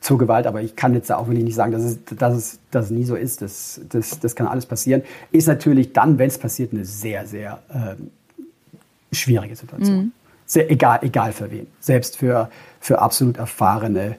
zur 0.01 0.19
Gewalt, 0.19 0.47
aber 0.47 0.63
ich 0.63 0.77
kann 0.77 0.95
jetzt 0.95 1.11
auch 1.11 1.27
wirklich 1.27 1.45
nicht 1.45 1.55
sagen, 1.55 1.73
dass 1.73 1.83
es, 1.83 1.99
dass 2.05 2.35
es, 2.35 2.59
dass 2.71 2.85
es 2.87 2.91
nie 2.91 3.05
so 3.05 3.17
ist. 3.17 3.43
Das, 3.43 3.81
das, 3.89 4.21
das 4.21 4.35
kann 4.35 4.47
alles 4.47 4.67
passieren. 4.67 5.03
Ist 5.33 5.49
natürlich 5.49 5.93
dann, 5.93 6.19
wenn 6.19 6.29
es 6.29 6.39
passiert, 6.39 6.73
eine 6.73 6.85
sehr, 6.85 7.27
sehr 7.27 7.59
ähm, 7.73 8.11
schwierige 9.13 9.57
Situation. 9.57 9.97
Mhm. 9.97 10.13
Sehr, 10.47 10.71
egal, 10.71 11.01
egal 11.03 11.33
für 11.33 11.51
wen. 11.51 11.67
Selbst 11.81 12.17
für, 12.17 12.49
für 12.81 13.01
absolut 13.01 13.37
Erfahrene, 13.39 14.17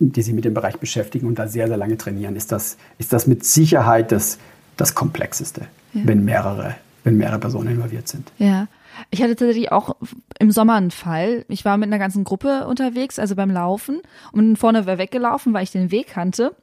die 0.00 0.22
sich 0.22 0.34
mit 0.34 0.44
dem 0.44 0.54
Bereich 0.54 0.78
beschäftigen 0.78 1.26
und 1.26 1.38
da 1.38 1.46
sehr, 1.46 1.68
sehr 1.68 1.76
lange 1.76 1.98
trainieren, 1.98 2.34
ist 2.34 2.50
das, 2.50 2.76
ist 2.98 3.12
das 3.12 3.26
mit 3.26 3.44
Sicherheit 3.44 4.12
das, 4.12 4.38
das 4.76 4.94
Komplexeste, 4.94 5.62
ja. 5.92 6.00
wenn, 6.04 6.24
mehrere, 6.24 6.74
wenn 7.04 7.16
mehrere 7.16 7.38
Personen 7.38 7.70
involviert 7.70 8.08
sind. 8.08 8.32
Ja. 8.38 8.66
Ich 9.10 9.22
hatte 9.22 9.36
tatsächlich 9.36 9.72
auch 9.72 9.96
im 10.38 10.50
Sommer 10.50 10.74
einen 10.74 10.90
Fall. 10.90 11.44
Ich 11.48 11.64
war 11.64 11.76
mit 11.76 11.88
einer 11.88 11.98
ganzen 11.98 12.24
Gruppe 12.24 12.66
unterwegs, 12.66 13.18
also 13.18 13.34
beim 13.36 13.50
Laufen 13.50 14.00
und 14.32 14.56
vorne 14.56 14.86
war 14.86 14.98
weggelaufen, 14.98 15.52
weil 15.52 15.64
ich 15.64 15.70
den 15.70 15.90
Weg 15.90 16.08
kannte. 16.08 16.54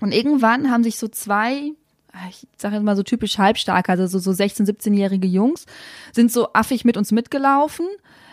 Und 0.00 0.12
irgendwann 0.12 0.70
haben 0.70 0.84
sich 0.84 0.98
so 0.98 1.08
zwei, 1.08 1.72
ich 2.28 2.46
sage 2.56 2.76
jetzt 2.76 2.84
mal 2.84 2.96
so 2.96 3.02
typisch 3.02 3.38
halbstark, 3.38 3.88
also 3.88 4.06
so, 4.06 4.18
so 4.18 4.30
16-, 4.30 4.66
17-jährige 4.68 5.28
Jungs, 5.28 5.66
sind 6.12 6.32
so 6.32 6.52
affig 6.52 6.84
mit 6.84 6.96
uns 6.96 7.12
mitgelaufen, 7.12 7.86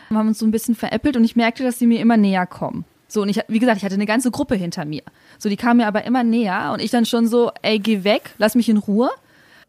haben 0.10 0.30
uns 0.30 0.40
so 0.40 0.46
ein 0.46 0.52
bisschen 0.52 0.76
veräppelt 0.76 1.16
und 1.16 1.24
ich 1.24 1.36
merkte, 1.36 1.64
dass 1.64 1.80
sie 1.80 1.88
mir 1.88 2.00
immer 2.00 2.18
näher 2.18 2.48
kommen. 2.48 2.86
So, 3.08 3.22
und 3.22 3.30
ich, 3.30 3.42
wie 3.48 3.60
gesagt, 3.60 3.78
ich 3.78 3.84
hatte 3.84 3.96
eine 3.96 4.06
ganze 4.06 4.32
Gruppe 4.32 4.56
hinter 4.56 4.86
mir. 4.86 5.04
So, 5.38 5.50
die 5.50 5.58
kamen 5.58 5.78
mir 5.78 5.88
aber 5.88 6.06
immer 6.06 6.24
näher 6.24 6.72
und 6.74 6.82
ich 6.82 6.92
dann 6.92 7.06
schon 7.06 7.28
so, 7.28 7.52
ey, 7.62 7.78
geh 7.78 8.04
weg, 8.06 8.34
lass 8.38 8.56
mich 8.56 8.70
in 8.70 8.78
Ruhe 8.78 9.10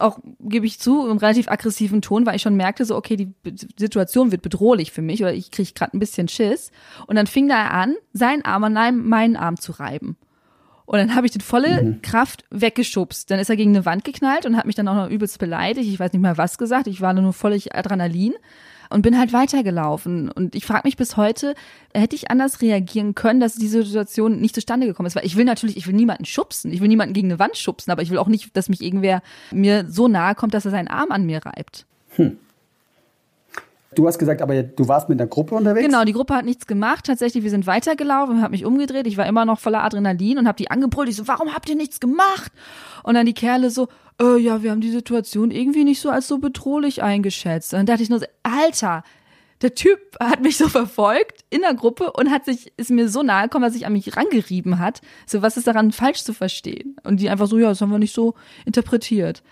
auch, 0.02 0.18
gebe 0.40 0.66
ich 0.66 0.78
zu, 0.78 1.08
im 1.08 1.18
relativ 1.18 1.48
aggressiven 1.48 2.02
Ton, 2.02 2.26
weil 2.26 2.36
ich 2.36 2.42
schon 2.42 2.56
merkte, 2.56 2.84
so, 2.84 2.96
okay, 2.96 3.16
die 3.16 3.32
Situation 3.78 4.32
wird 4.32 4.42
bedrohlich 4.42 4.92
für 4.92 5.02
mich 5.02 5.22
oder 5.22 5.32
ich 5.32 5.50
kriege 5.50 5.72
gerade 5.74 5.96
ein 5.96 6.00
bisschen 6.00 6.28
Schiss. 6.28 6.70
Und 7.06 7.16
dann 7.16 7.26
fing 7.26 7.48
da 7.48 7.68
an, 7.68 7.94
seinen 8.12 8.44
Arm 8.44 8.64
an 8.64 9.06
meinen 9.06 9.36
Arm 9.36 9.58
zu 9.58 9.72
reiben. 9.72 10.16
Und 10.84 10.98
dann 10.98 11.14
habe 11.14 11.26
ich 11.26 11.32
den 11.32 11.40
volle 11.40 11.82
mhm. 11.82 12.02
Kraft 12.02 12.44
weggeschubst. 12.50 13.30
Dann 13.30 13.38
ist 13.38 13.48
er 13.48 13.56
gegen 13.56 13.70
eine 13.70 13.86
Wand 13.86 14.04
geknallt 14.04 14.46
und 14.46 14.56
hat 14.56 14.66
mich 14.66 14.74
dann 14.74 14.88
auch 14.88 14.94
noch 14.94 15.08
übelst 15.08 15.38
beleidigt. 15.38 15.88
Ich 15.88 15.98
weiß 15.98 16.12
nicht 16.12 16.20
mehr 16.20 16.38
was 16.38 16.58
gesagt. 16.58 16.86
Ich 16.86 17.00
war 17.00 17.14
nur 17.14 17.32
völlig 17.32 17.74
Adrenalin 17.74 18.34
und 18.90 19.02
bin 19.02 19.18
halt 19.18 19.32
weitergelaufen. 19.32 20.30
Und 20.30 20.54
ich 20.54 20.66
frage 20.66 20.82
mich 20.84 20.96
bis 20.96 21.16
heute, 21.16 21.54
hätte 21.94 22.16
ich 22.16 22.30
anders 22.30 22.60
reagieren 22.60 23.14
können, 23.14 23.40
dass 23.40 23.54
diese 23.54 23.82
Situation 23.82 24.40
nicht 24.40 24.54
zustande 24.54 24.86
gekommen 24.86 25.06
ist? 25.06 25.16
Weil 25.16 25.26
ich 25.26 25.36
will 25.36 25.44
natürlich, 25.44 25.76
ich 25.76 25.86
will 25.86 25.94
niemanden 25.94 26.24
schubsen, 26.24 26.72
ich 26.72 26.80
will 26.80 26.88
niemanden 26.88 27.14
gegen 27.14 27.28
eine 27.28 27.38
Wand 27.38 27.56
schubsen, 27.56 27.90
aber 27.90 28.02
ich 28.02 28.10
will 28.10 28.18
auch 28.18 28.28
nicht, 28.28 28.56
dass 28.56 28.68
mich 28.68 28.82
irgendwer 28.82 29.22
mir 29.50 29.86
so 29.88 30.08
nahe 30.08 30.34
kommt, 30.34 30.54
dass 30.54 30.64
er 30.64 30.70
seinen 30.70 30.88
Arm 30.88 31.10
an 31.10 31.24
mir 31.24 31.44
reibt. 31.44 31.86
Hm. 32.16 32.38
Du 33.94 34.06
hast 34.06 34.18
gesagt, 34.18 34.40
aber 34.42 34.62
du 34.62 34.88
warst 34.88 35.08
mit 35.08 35.20
einer 35.20 35.28
Gruppe 35.28 35.54
unterwegs? 35.54 35.86
Genau, 35.86 36.04
die 36.04 36.12
Gruppe 36.12 36.34
hat 36.34 36.44
nichts 36.44 36.66
gemacht. 36.66 37.06
Tatsächlich, 37.06 37.44
wir 37.44 37.50
sind 37.50 37.66
weitergelaufen, 37.66 38.42
habe 38.42 38.52
mich 38.52 38.64
umgedreht. 38.64 39.06
Ich 39.06 39.16
war 39.16 39.26
immer 39.26 39.44
noch 39.44 39.58
voller 39.58 39.82
Adrenalin 39.84 40.38
und 40.38 40.48
habe 40.48 40.56
die 40.56 40.70
angebrüllt. 40.70 41.08
Ich 41.08 41.16
so, 41.16 41.28
warum 41.28 41.54
habt 41.54 41.68
ihr 41.68 41.76
nichts 41.76 42.00
gemacht? 42.00 42.52
Und 43.02 43.14
dann 43.14 43.26
die 43.26 43.34
Kerle 43.34 43.70
so, 43.70 43.88
äh, 44.20 44.38
ja, 44.38 44.62
wir 44.62 44.70
haben 44.70 44.80
die 44.80 44.90
Situation 44.90 45.50
irgendwie 45.50 45.84
nicht 45.84 46.00
so 46.00 46.10
als 46.10 46.28
so 46.28 46.38
bedrohlich 46.38 47.02
eingeschätzt. 47.02 47.72
Und 47.72 47.78
dann 47.78 47.86
dachte 47.86 48.02
ich 48.02 48.10
nur 48.10 48.20
so, 48.20 48.26
Alter, 48.42 49.02
der 49.62 49.74
Typ 49.74 49.98
hat 50.20 50.42
mich 50.42 50.56
so 50.56 50.68
verfolgt 50.68 51.44
in 51.50 51.60
der 51.60 51.74
Gruppe 51.74 52.12
und 52.12 52.30
hat 52.30 52.44
sich, 52.44 52.72
ist 52.76 52.90
mir 52.90 53.08
so 53.08 53.22
nahe 53.22 53.44
gekommen, 53.44 53.64
dass 53.64 53.74
sich 53.74 53.86
an 53.86 53.92
mich 53.92 54.16
rangerieben 54.16 54.78
hat. 54.78 55.00
So, 55.26 55.40
was 55.42 55.56
ist 55.56 55.66
daran 55.66 55.92
falsch 55.92 56.24
zu 56.24 56.34
verstehen? 56.34 56.96
Und 57.04 57.20
die 57.20 57.30
einfach 57.30 57.46
so, 57.46 57.58
ja, 57.58 57.68
das 57.68 57.80
haben 57.80 57.90
wir 57.90 57.98
nicht 57.98 58.14
so 58.14 58.34
interpretiert. 58.66 59.42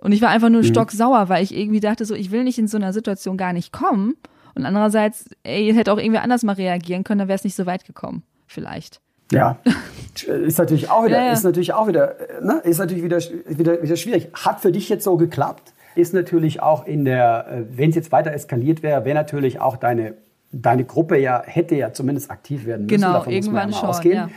Und 0.00 0.12
ich 0.12 0.22
war 0.22 0.30
einfach 0.30 0.48
nur 0.48 0.62
mhm. 0.62 0.66
stocksauer, 0.66 1.28
weil 1.28 1.42
ich 1.42 1.56
irgendwie 1.56 1.80
dachte 1.80 2.04
so, 2.04 2.14
ich 2.14 2.30
will 2.30 2.44
nicht 2.44 2.58
in 2.58 2.68
so 2.68 2.76
einer 2.76 2.92
Situation 2.92 3.36
gar 3.36 3.52
nicht 3.52 3.72
kommen. 3.72 4.16
Und 4.54 4.64
andererseits, 4.64 5.28
ey, 5.42 5.72
hätte 5.72 5.92
auch 5.92 5.98
irgendwie 5.98 6.18
anders 6.18 6.42
mal 6.42 6.54
reagieren 6.54 7.04
können, 7.04 7.20
dann 7.20 7.28
wäre 7.28 7.36
es 7.36 7.44
nicht 7.44 7.54
so 7.54 7.66
weit 7.66 7.84
gekommen. 7.84 8.22
Vielleicht. 8.46 9.00
Ja, 9.30 9.58
ist 10.26 10.58
natürlich 10.58 10.90
auch 10.90 11.04
wieder, 11.04 11.18
ja, 11.18 11.26
ja. 11.26 11.32
ist 11.32 11.44
natürlich 11.44 11.72
auch 11.72 11.86
wieder, 11.86 12.16
ne, 12.42 12.60
ist 12.64 12.78
natürlich 12.78 13.04
wieder, 13.04 13.18
wieder, 13.46 13.82
wieder 13.82 13.96
schwierig. 13.96 14.28
Hat 14.34 14.60
für 14.60 14.72
dich 14.72 14.88
jetzt 14.88 15.04
so 15.04 15.16
geklappt? 15.16 15.72
Ist 15.94 16.14
natürlich 16.14 16.62
auch 16.62 16.86
in 16.86 17.04
der, 17.04 17.46
äh, 17.48 17.62
wenn 17.76 17.90
es 17.90 17.96
jetzt 17.96 18.10
weiter 18.10 18.32
eskaliert 18.32 18.82
wäre, 18.82 19.04
wäre 19.04 19.14
natürlich 19.14 19.60
auch 19.60 19.76
deine 19.76 20.14
deine 20.52 20.84
Gruppe 20.84 21.16
ja 21.16 21.42
hätte 21.44 21.76
ja 21.76 21.92
zumindest 21.92 22.30
aktiv 22.30 22.66
werden 22.66 22.86
müssen. 22.86 23.00
Genau, 23.00 23.12
Davon 23.12 23.32
irgendwann 23.32 23.70
muss 23.70 23.70
man 23.70 23.70
ja 23.70 23.78
schon, 23.78 23.88
ausgehen. 23.88 24.14
ja. 24.16 24.30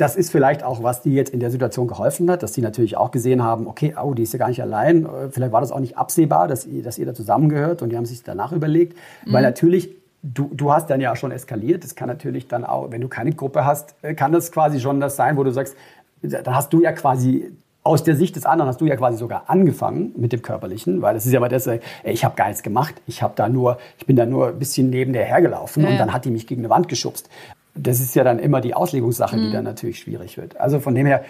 Das 0.00 0.16
ist 0.16 0.32
vielleicht 0.32 0.62
auch, 0.62 0.82
was 0.82 1.02
die 1.02 1.12
jetzt 1.12 1.30
in 1.30 1.40
der 1.40 1.50
Situation 1.50 1.86
geholfen 1.86 2.30
hat, 2.30 2.42
dass 2.42 2.52
die 2.52 2.62
natürlich 2.62 2.96
auch 2.96 3.10
gesehen 3.10 3.44
haben, 3.44 3.66
okay, 3.66 3.94
oh, 4.02 4.14
die 4.14 4.22
ist 4.22 4.32
ja 4.32 4.38
gar 4.38 4.48
nicht 4.48 4.62
allein. 4.62 5.04
Äh, 5.04 5.28
Vielleicht 5.30 5.52
war 5.52 5.60
das 5.60 5.72
auch 5.72 5.78
nicht 5.78 5.98
absehbar, 5.98 6.48
dass 6.48 6.64
ihr, 6.64 6.82
dass 6.82 6.96
ihr 6.96 7.04
da 7.04 7.12
zusammengehört 7.12 7.82
und 7.82 7.90
die 7.90 7.98
haben 7.98 8.06
sich 8.06 8.22
danach 8.22 8.52
überlegt. 8.52 8.96
Mhm. 9.26 9.34
Weil 9.34 9.42
natürlich, 9.42 9.90
du, 10.22 10.50
du 10.54 10.72
hast 10.72 10.88
dann 10.88 11.02
ja 11.02 11.14
schon 11.16 11.32
eskaliert. 11.32 11.84
Das 11.84 11.96
kann 11.96 12.08
natürlich 12.08 12.48
dann 12.48 12.64
auch, 12.64 12.90
wenn 12.90 13.02
du 13.02 13.08
keine 13.08 13.32
Gruppe 13.32 13.66
hast, 13.66 13.94
äh, 14.00 14.14
kann 14.14 14.32
das 14.32 14.50
quasi 14.52 14.80
schon 14.80 15.00
das 15.00 15.16
sein, 15.16 15.36
wo 15.36 15.44
du 15.44 15.52
sagst, 15.52 15.76
da 16.22 16.54
hast 16.54 16.72
du 16.72 16.80
ja 16.80 16.92
quasi 16.92 17.52
aus 17.82 18.02
der 18.02 18.16
Sicht 18.16 18.36
des 18.36 18.46
anderen 18.46 18.68
hast 18.68 18.80
du 18.80 18.86
ja 18.86 18.96
quasi 18.96 19.18
sogar 19.18 19.44
angefangen 19.48 20.12
mit 20.16 20.32
dem 20.32 20.42
Körperlichen, 20.42 21.00
weil 21.02 21.16
es 21.16 21.24
ist 21.24 21.32
ja 21.32 21.40
mal 21.40 21.48
das, 21.48 21.66
ey, 21.66 21.80
ich 22.04 22.24
habe 22.24 22.36
gar 22.36 22.48
nichts 22.48 22.62
gemacht, 22.62 22.94
ich 23.06 23.22
habe 23.22 23.32
da 23.36 23.48
nur, 23.48 23.78
ich 23.98 24.06
bin 24.06 24.16
da 24.16 24.26
nur 24.26 24.48
ein 24.48 24.58
bisschen 24.58 24.90
neben 24.90 25.12
der 25.12 25.24
hergelaufen 25.24 25.84
Ja, 25.84 25.90
und 25.90 25.98
dann 25.98 26.12
hat 26.12 26.26
die 26.26 26.30
mich 26.30 26.46
gegen 26.46 26.60
eine 26.60 26.70
Wand 26.70 26.88
geschubst. 26.88 27.30
Das 27.74 28.00
ist 28.00 28.14
ja 28.14 28.24
dann 28.24 28.38
immer 28.38 28.60
die 28.60 28.74
Auslegungssache, 28.74 29.36
Mhm. 29.36 29.42
die 29.42 29.50
dann 29.52 29.64
natürlich 29.64 29.98
schwierig 30.00 30.36
wird. 30.36 30.58
Also 30.60 30.80
von 30.80 30.94
dem 30.94 31.06
her, 31.06 31.24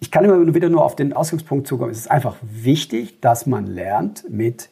ich 0.00 0.10
kann 0.10 0.24
immer 0.24 0.54
wieder 0.54 0.68
nur 0.68 0.84
auf 0.84 0.96
den 0.96 1.12
Ausgangspunkt 1.12 1.66
zukommen. 1.66 1.90
Es 1.90 1.98
ist 1.98 2.10
einfach 2.10 2.36
wichtig, 2.42 3.20
dass 3.20 3.46
man 3.46 3.66
lernt, 3.66 4.24
mit, 4.30 4.70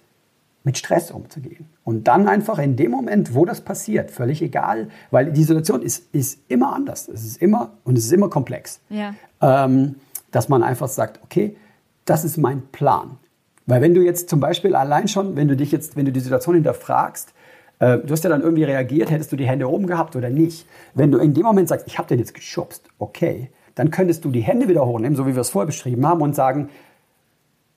mit 0.64 0.78
Stress 0.78 1.10
umzugehen. 1.10 1.66
Und 1.84 2.08
dann 2.08 2.28
einfach 2.28 2.58
in 2.58 2.76
dem 2.76 2.90
Moment, 2.92 3.34
wo 3.34 3.44
das 3.44 3.60
passiert, 3.60 4.10
völlig 4.10 4.40
egal, 4.42 4.88
weil 5.10 5.32
die 5.32 5.42
Situation 5.44 5.82
ist, 5.82 6.12
ist 6.14 6.40
immer 6.48 6.74
anders. 6.74 7.08
Es 7.08 7.24
ist 7.24 7.40
immer, 7.42 7.72
und 7.84 7.98
es 7.98 8.04
ist 8.06 8.12
immer 8.12 8.28
komplex 8.30 8.80
Ja. 8.88 9.14
ähm, 9.40 9.96
dass 10.32 10.48
man 10.48 10.62
einfach 10.62 10.88
sagt, 10.88 11.20
okay, 11.24 11.56
das 12.04 12.24
ist 12.24 12.36
mein 12.36 12.62
Plan. 12.72 13.18
Weil 13.66 13.80
wenn 13.82 13.94
du 13.94 14.02
jetzt 14.02 14.28
zum 14.30 14.38
Beispiel 14.38 14.74
allein 14.76 15.08
schon, 15.08 15.34
wenn 15.36 15.48
du 15.48 15.56
dich 15.56 15.72
jetzt, 15.72 15.96
wenn 15.96 16.04
du 16.04 16.12
die 16.12 16.20
Situation 16.20 16.54
hinterfragst, 16.54 17.32
äh, 17.78 17.98
du 17.98 18.10
hast 18.10 18.24
ja 18.24 18.30
dann 18.30 18.42
irgendwie 18.42 18.64
reagiert, 18.64 19.10
hättest 19.10 19.32
du 19.32 19.36
die 19.36 19.46
Hände 19.46 19.70
oben 19.70 19.86
gehabt 19.86 20.16
oder 20.16 20.30
nicht. 20.30 20.66
Wenn 20.94 21.10
du 21.10 21.18
in 21.18 21.34
dem 21.34 21.44
Moment 21.44 21.68
sagst, 21.68 21.86
ich 21.86 21.98
habe 21.98 22.08
den 22.08 22.18
jetzt 22.18 22.34
geschubst, 22.34 22.88
okay, 22.98 23.50
dann 23.74 23.90
könntest 23.90 24.24
du 24.24 24.30
die 24.30 24.40
Hände 24.40 24.68
wieder 24.68 24.86
hochnehmen, 24.86 25.16
so 25.16 25.26
wie 25.26 25.34
wir 25.34 25.40
es 25.40 25.50
vorher 25.50 25.66
beschrieben 25.66 26.06
haben, 26.06 26.22
und 26.22 26.34
sagen, 26.34 26.70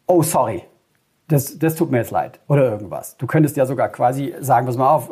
oh 0.07 0.23
sorry, 0.23 0.63
das, 1.27 1.59
das 1.59 1.75
tut 1.75 1.91
mir 1.91 1.97
jetzt 1.97 2.11
leid 2.11 2.39
oder 2.47 2.71
irgendwas. 2.71 3.17
Du 3.17 3.27
könntest 3.27 3.57
ja 3.57 3.65
sogar 3.65 3.89
quasi 3.89 4.33
sagen, 4.39 4.65
pass 4.65 4.77
mal 4.77 4.89
auf, 4.89 5.11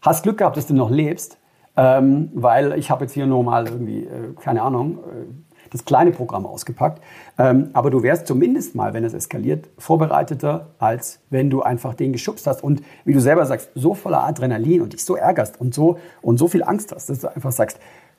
hast 0.00 0.22
Glück 0.22 0.38
gehabt, 0.38 0.56
dass 0.56 0.66
du 0.66 0.74
noch 0.74 0.90
lebst, 0.90 1.38
ähm, 1.76 2.30
weil 2.34 2.78
ich 2.78 2.90
habe 2.90 3.04
jetzt 3.04 3.12
hier 3.12 3.26
nur 3.26 3.44
mal 3.44 3.66
irgendwie, 3.66 4.04
äh, 4.04 4.32
keine 4.40 4.62
Ahnung, 4.62 4.98
äh, 4.98 5.45
das 5.76 5.84
kleine 5.84 6.10
Programm 6.12 6.46
ausgepackt. 6.46 7.02
Ähm, 7.38 7.70
aber 7.72 7.90
du 7.90 8.02
wärst 8.02 8.26
zumindest 8.26 8.74
mal, 8.74 8.94
wenn 8.94 9.04
es 9.04 9.14
eskaliert, 9.14 9.68
vorbereiteter, 9.78 10.68
als 10.78 11.20
wenn 11.30 11.50
du 11.50 11.62
einfach 11.62 11.94
den 11.94 12.12
geschubst 12.12 12.46
hast 12.46 12.62
und, 12.62 12.82
wie 13.04 13.12
du 13.12 13.20
selber 13.20 13.46
sagst, 13.46 13.70
so 13.74 13.94
voller 13.94 14.24
Adrenalin 14.24 14.82
und 14.82 14.92
dich 14.92 15.04
so 15.04 15.16
ärgerst 15.16 15.60
und 15.60 15.74
so, 15.74 15.98
und 16.22 16.38
so 16.38 16.48
viel 16.48 16.62
Angst 16.62 16.92
hast, 16.94 17.08
dass 17.08 17.20
du 17.20 17.34
einfach 17.34 17.52
sagst, 17.52 17.78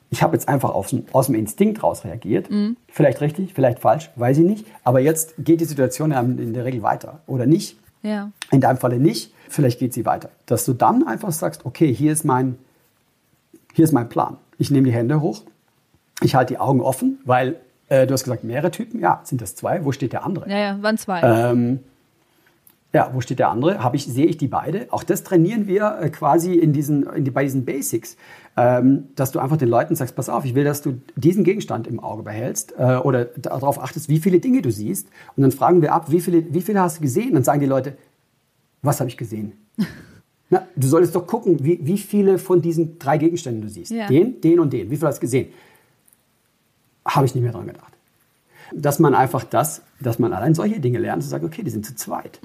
ich 0.10 0.24
habe 0.24 0.36
jetzt 0.38 0.47
einfach 0.47 0.74
aus, 0.74 0.91
dem- 0.91 1.03
aus 1.12 1.26
dem 1.26 1.36
Instinkt 1.36 1.84
raus 1.84 2.05
reagiert. 2.05 2.47
Vielleicht 2.88 3.20
richtig, 3.20 3.53
vielleicht 3.53 3.80
falsch, 3.80 4.10
weiß 4.16 4.38
ich 4.38 4.45
nicht. 4.45 4.66
Aber 4.86 5.01
jetzt 5.01 5.34
geht 5.38 5.60
die 5.60 5.66
Situation 5.66 6.12
in 6.12 6.53
der 6.53 6.64
Regel 6.64 6.82
weiter. 6.82 7.20
Oder 7.28 7.45
nicht? 7.45 7.78
Ja. 8.03 8.32
In 8.51 8.62
deinem 8.62 8.78
Falle 8.78 8.99
nicht, 8.99 9.34
vielleicht 9.49 9.80
geht 9.80 9.93
sie 9.93 10.05
weiter. 10.05 10.30
Dass 10.45 10.64
du 10.64 10.72
dann 10.74 11.05
einfach 11.05 11.34
sagst, 11.34 11.66
okay, 11.66 11.93
hier 11.93 12.14
ist 12.14 12.24
mein, 12.24 12.58
hier 13.74 13.84
ist 13.84 13.91
mein 13.91 14.08
Plan. 14.08 14.38
Ich 14.58 14.72
nehme 14.72 14.86
die 14.88 14.93
Hände 14.93 15.20
hoch, 15.20 15.41
ich 16.22 16.36
halte 16.36 16.53
die 16.53 16.59
Augen 16.59 16.82
offen, 16.82 17.20
weil 17.26 17.57
äh, 17.89 18.07
du 18.07 18.13
hast 18.13 18.24
gesagt, 18.24 18.43
mehrere 18.43 18.72
Typen, 18.72 18.99
ja, 18.99 19.22
sind 19.24 19.41
das 19.41 19.55
zwei? 19.55 19.86
Wo 19.86 19.91
steht 19.91 20.13
der 20.13 20.26
andere? 20.26 20.49
Ja, 20.49 20.57
ja, 20.57 20.84
waren 20.84 20.97
zwei. 20.97 21.22
Ähm, 21.22 21.80
ja, 22.93 23.11
wo 23.13 23.22
steht 23.22 23.39
der 23.39 23.49
andere? 23.49 23.84
Habe 23.84 23.95
ich, 23.95 24.05
sehe 24.05 24.26
ich 24.26 24.38
die 24.38 24.47
beide? 24.47 24.88
Auch 24.91 25.03
das 25.03 25.24
trainieren 25.24 25.68
wir 25.68 25.99
äh, 26.01 26.09
quasi 26.09 26.53
in 26.53 26.74
diesen, 26.74 27.03
in 27.03 27.26
die, 27.26 27.32
bei 27.32 27.43
diesen 27.43 27.65
Basics, 27.65 28.18
ähm, 28.55 29.09
dass 29.15 29.32
du 29.32 29.39
einfach 29.39 29.57
den 29.57 29.70
Leuten 29.70 29.95
sagst, 29.95 30.15
pass 30.15 30.30
auf, 30.30 30.45
ich 30.45 30.55
will, 30.55 30.63
dass 30.63 30.82
du 30.82 30.99
diesen 31.15 31.43
Gegenstand 31.43 31.86
im 31.86 31.99
Auge 31.99 32.24
behältst 32.24 32.74
äh, 32.78 32.95
oder 32.95 33.26
darauf 33.26 33.82
achtest, 33.82 34.09
wie 34.09 34.20
viele 34.20 34.39
Dinge 34.39 34.61
du 34.61 34.72
siehst. 34.72 35.07
Und 35.36 35.43
dann 35.43 35.51
fragen 35.51 35.82
wir 35.82 35.93
ab, 35.93 36.11
wie 36.11 36.22
viele, 36.22 36.53
wie 36.53 36.61
viele 36.61 36.82
hast 36.82 36.97
du 36.97 37.01
gesehen? 37.01 37.34
Dann 37.34 37.43
sagen 37.43 37.59
die 37.59 37.68
Leute, 37.68 37.97
was 38.82 38.99
habe 38.99 39.09
ich 39.09 39.18
gesehen? 39.18 39.53
Na, 40.49 40.65
du 40.76 40.88
solltest 40.88 41.13
doch 41.13 41.28
gucken, 41.28 41.57
wie, 41.61 41.80
wie 41.82 41.97
viele 41.97 42.39
von 42.39 42.61
diesen 42.61 42.97
drei 42.99 43.18
Gegenständen 43.18 43.61
du 43.61 43.70
siehst. 43.70 43.91
Ja. 43.91 44.07
Den, 44.07 44.39
den 44.39 44.59
und 44.61 44.72
den. 44.72 44.89
Wie 44.89 44.95
viel 44.95 45.07
hast 45.07 45.18
du 45.18 45.22
gesehen? 45.22 45.49
Habe 47.08 47.26
ich 47.26 47.34
nicht 47.34 47.43
mehr 47.43 47.53
dran 47.53 47.66
gedacht. 47.68 47.93
Dass 48.74 48.99
man 48.99 49.16
einfach 49.16 49.45
das, 49.45 49.82
dass 50.01 50.20
man 50.20 50.34
allein 50.34 50.53
solche 50.53 50.80
Dinge 50.82 50.99
lernt, 50.99 51.24
zu 51.24 51.30
sagen, 51.30 51.45
okay, 51.45 51.64
die 51.64 51.70
sind 51.70 51.86
zu 51.86 51.95
zweit. 51.95 52.39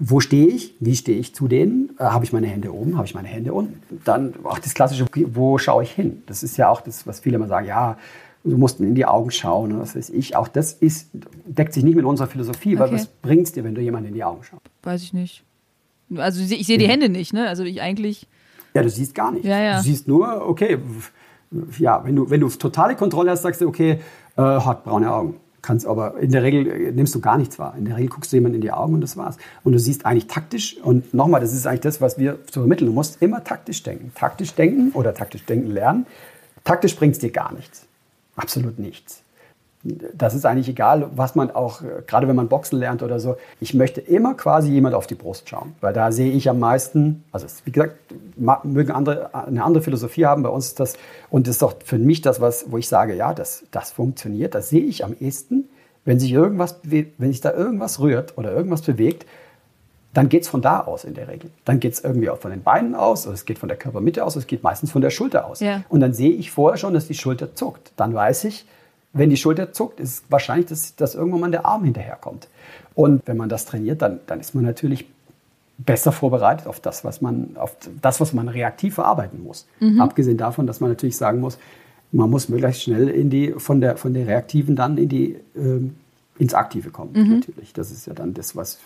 Wo 0.00 0.18
stehe 0.18 0.48
ich? 0.48 0.74
Wie 0.80 0.96
stehe 0.96 1.16
ich 1.18 1.32
zu 1.34 1.46
denen? 1.46 1.90
Äh, 1.98 2.04
habe 2.04 2.24
ich 2.24 2.32
meine 2.32 2.48
Hände 2.48 2.74
oben? 2.74 2.96
Habe 2.96 3.06
ich 3.06 3.14
meine 3.14 3.28
Hände 3.28 3.52
unten? 3.52 3.80
Dann 4.04 4.34
auch 4.42 4.58
das 4.58 4.74
klassische, 4.74 5.06
wo 5.32 5.58
schaue 5.58 5.84
ich 5.84 5.92
hin? 5.92 6.22
Das 6.26 6.42
ist 6.42 6.56
ja 6.56 6.68
auch 6.68 6.80
das, 6.80 7.06
was 7.06 7.20
viele 7.20 7.36
immer 7.36 7.46
sagen, 7.46 7.68
ja, 7.68 7.96
du 8.42 8.56
musst 8.58 8.80
in 8.80 8.96
die 8.96 9.06
Augen 9.06 9.30
schauen 9.30 9.70
und 9.72 9.78
was 9.80 9.94
weiß 9.94 10.10
ich. 10.10 10.34
Auch 10.34 10.48
das 10.48 10.72
ist, 10.72 11.08
deckt 11.46 11.72
sich 11.72 11.84
nicht 11.84 11.94
mit 11.94 12.04
unserer 12.04 12.26
Philosophie, 12.26 12.76
weil 12.76 12.86
Okay. 12.88 12.96
was 12.96 13.06
bringt 13.06 13.46
es 13.46 13.52
dir, 13.52 13.62
wenn 13.62 13.76
du 13.76 13.80
jemanden 13.80 14.08
in 14.08 14.14
die 14.14 14.24
Augen 14.24 14.42
schaust? 14.42 14.62
Weiß 14.82 15.02
ich 15.02 15.12
nicht. 15.12 15.44
Also 16.16 16.40
ich 16.40 16.48
seh- 16.48 16.56
ich 16.56 16.66
sehe 16.66 16.78
die 16.78 16.88
Hände 16.88 17.08
nicht, 17.08 17.32
ne? 17.32 17.46
Also 17.48 17.62
ich 17.62 17.80
eigentlich. 17.80 18.26
Ja, 18.74 18.82
du 18.82 18.90
siehst 18.90 19.14
gar 19.14 19.30
nichts. 19.30 19.46
Ja, 19.46 19.60
ja. 19.60 19.76
Du 19.76 19.82
siehst 19.84 20.08
nur, 20.08 20.48
okay, 20.48 20.78
ja, 21.78 22.04
wenn 22.04 22.16
du, 22.16 22.30
wenn 22.30 22.40
du 22.40 22.48
totale 22.48 22.96
Kontrolle 22.96 23.30
hast, 23.30 23.42
sagst 23.42 23.60
du, 23.60 23.68
okay, 23.68 24.00
äh, 24.36 24.42
hat 24.42 24.84
braune 24.84 25.12
Augen. 25.12 25.36
Kannst, 25.62 25.86
aber 25.86 26.18
in 26.18 26.32
der 26.32 26.42
Regel 26.42 26.66
äh, 26.66 26.92
nimmst 26.92 27.14
du 27.14 27.20
gar 27.20 27.36
nichts 27.36 27.58
wahr. 27.58 27.74
In 27.76 27.84
der 27.84 27.96
Regel 27.96 28.08
guckst 28.08 28.32
du 28.32 28.36
jemanden 28.36 28.56
in 28.56 28.62
die 28.62 28.72
Augen 28.72 28.94
und 28.94 29.00
das 29.02 29.16
war's. 29.16 29.36
Und 29.62 29.72
du 29.72 29.78
siehst 29.78 30.06
eigentlich 30.06 30.26
taktisch, 30.26 30.78
und 30.82 31.12
nochmal, 31.12 31.40
das 31.40 31.52
ist 31.52 31.66
eigentlich 31.66 31.80
das, 31.80 32.00
was 32.00 32.18
wir 32.18 32.44
zu 32.46 32.60
vermitteln. 32.60 32.86
Du 32.86 32.94
musst 32.94 33.20
immer 33.20 33.44
taktisch 33.44 33.82
denken. 33.82 34.12
Taktisch 34.14 34.54
denken 34.54 34.92
oder 34.94 35.12
taktisch 35.12 35.44
denken 35.44 35.70
lernen. 35.70 36.06
Taktisch 36.64 36.96
bringt 36.96 37.14
es 37.14 37.18
dir 37.18 37.30
gar 37.30 37.52
nichts. 37.52 37.86
Absolut 38.36 38.78
nichts 38.78 39.22
das 39.82 40.34
ist 40.34 40.44
eigentlich 40.44 40.68
egal, 40.68 41.08
was 41.14 41.34
man 41.34 41.50
auch, 41.50 41.80
äh, 41.80 42.02
gerade 42.06 42.28
wenn 42.28 42.36
man 42.36 42.48
Boxen 42.48 42.78
lernt 42.78 43.02
oder 43.02 43.18
so, 43.18 43.36
ich 43.60 43.72
möchte 43.72 44.00
immer 44.00 44.34
quasi 44.34 44.70
jemand 44.70 44.94
auf 44.94 45.06
die 45.06 45.14
Brust 45.14 45.48
schauen, 45.48 45.74
weil 45.80 45.94
da 45.94 46.12
sehe 46.12 46.30
ich 46.32 46.50
am 46.50 46.58
meisten, 46.58 47.24
also 47.32 47.46
es, 47.46 47.64
wie 47.64 47.72
gesagt, 47.72 47.96
mögen 48.36 48.90
andere 48.90 49.34
eine 49.34 49.64
andere 49.64 49.82
Philosophie 49.82 50.26
haben, 50.26 50.42
bei 50.42 50.50
uns 50.50 50.66
ist 50.66 50.80
das, 50.80 50.94
und 51.30 51.46
das 51.46 51.54
ist 51.54 51.62
doch 51.62 51.74
für 51.82 51.98
mich 51.98 52.20
das, 52.20 52.40
was, 52.40 52.70
wo 52.70 52.76
ich 52.76 52.88
sage, 52.88 53.14
ja, 53.14 53.32
das, 53.32 53.64
das 53.70 53.90
funktioniert, 53.90 54.54
das 54.54 54.68
sehe 54.68 54.82
ich 54.82 55.04
am 55.04 55.16
ehesten, 55.18 55.68
wenn 56.04 56.20
sich 56.20 56.32
irgendwas, 56.32 56.80
wenn 56.82 57.32
sich 57.32 57.40
da 57.40 57.52
irgendwas 57.52 58.00
rührt 58.00 58.36
oder 58.36 58.52
irgendwas 58.52 58.82
bewegt, 58.82 59.26
dann 60.12 60.28
geht 60.28 60.42
es 60.42 60.48
von 60.48 60.60
da 60.60 60.80
aus 60.80 61.04
in 61.04 61.14
der 61.14 61.28
Regel. 61.28 61.50
Dann 61.64 61.78
geht 61.78 61.92
es 61.92 62.00
irgendwie 62.00 62.30
auch 62.30 62.38
von 62.38 62.50
den 62.50 62.62
Beinen 62.62 62.94
aus, 62.94 63.26
oder 63.26 63.34
es 63.34 63.44
geht 63.44 63.58
von 63.58 63.68
der 63.68 63.78
Körpermitte 63.78 64.24
aus, 64.24 64.34
es 64.34 64.46
geht 64.46 64.62
meistens 64.62 64.90
von 64.90 65.02
der 65.02 65.10
Schulter 65.10 65.46
aus. 65.46 65.60
Ja. 65.60 65.84
Und 65.88 66.00
dann 66.00 66.12
sehe 66.12 66.32
ich 66.32 66.50
vorher 66.50 66.78
schon, 66.78 66.94
dass 66.94 67.06
die 67.06 67.14
Schulter 67.14 67.54
zuckt. 67.54 67.92
Dann 67.96 68.12
weiß 68.12 68.44
ich, 68.44 68.66
wenn 69.12 69.30
die 69.30 69.36
Schulter 69.36 69.72
zuckt, 69.72 70.00
ist 70.00 70.10
es 70.10 70.22
wahrscheinlich, 70.28 70.66
dass, 70.66 70.94
dass 70.96 71.14
irgendwann 71.14 71.40
mal 71.40 71.50
der 71.50 71.66
Arm 71.66 71.84
hinterherkommt. 71.84 72.48
Und 72.94 73.22
wenn 73.26 73.36
man 73.36 73.48
das 73.48 73.64
trainiert, 73.64 74.02
dann, 74.02 74.20
dann 74.26 74.40
ist 74.40 74.54
man 74.54 74.64
natürlich 74.64 75.06
besser 75.78 76.12
vorbereitet 76.12 76.66
auf 76.66 76.80
das, 76.80 77.04
was 77.04 77.20
man, 77.20 77.56
auf 77.56 77.76
das, 78.02 78.20
was 78.20 78.32
man 78.32 78.48
reaktiv 78.48 78.94
verarbeiten 78.94 79.42
muss. 79.42 79.66
Abgesehen 80.00 80.36
davon, 80.36 80.66
dass 80.66 80.80
man 80.80 80.90
natürlich 80.90 81.16
sagen 81.16 81.40
muss, 81.40 81.58
man 82.12 82.28
muss 82.28 82.48
möglichst 82.48 82.82
schnell 82.82 83.08
in 83.08 83.30
die, 83.30 83.54
von, 83.56 83.80
der, 83.80 83.96
von 83.96 84.14
der 84.14 84.26
Reaktiven 84.26 84.76
dann 84.76 84.98
in 84.98 85.08
die, 85.08 85.36
ähm, 85.56 85.96
ins 86.38 86.54
Aktive 86.54 86.90
kommen. 86.90 87.12
Natürlich. 87.36 87.72
Das 87.72 87.90
ist 87.90 88.06
ja 88.06 88.14
dann 88.14 88.34
das, 88.34 88.56
was 88.56 88.78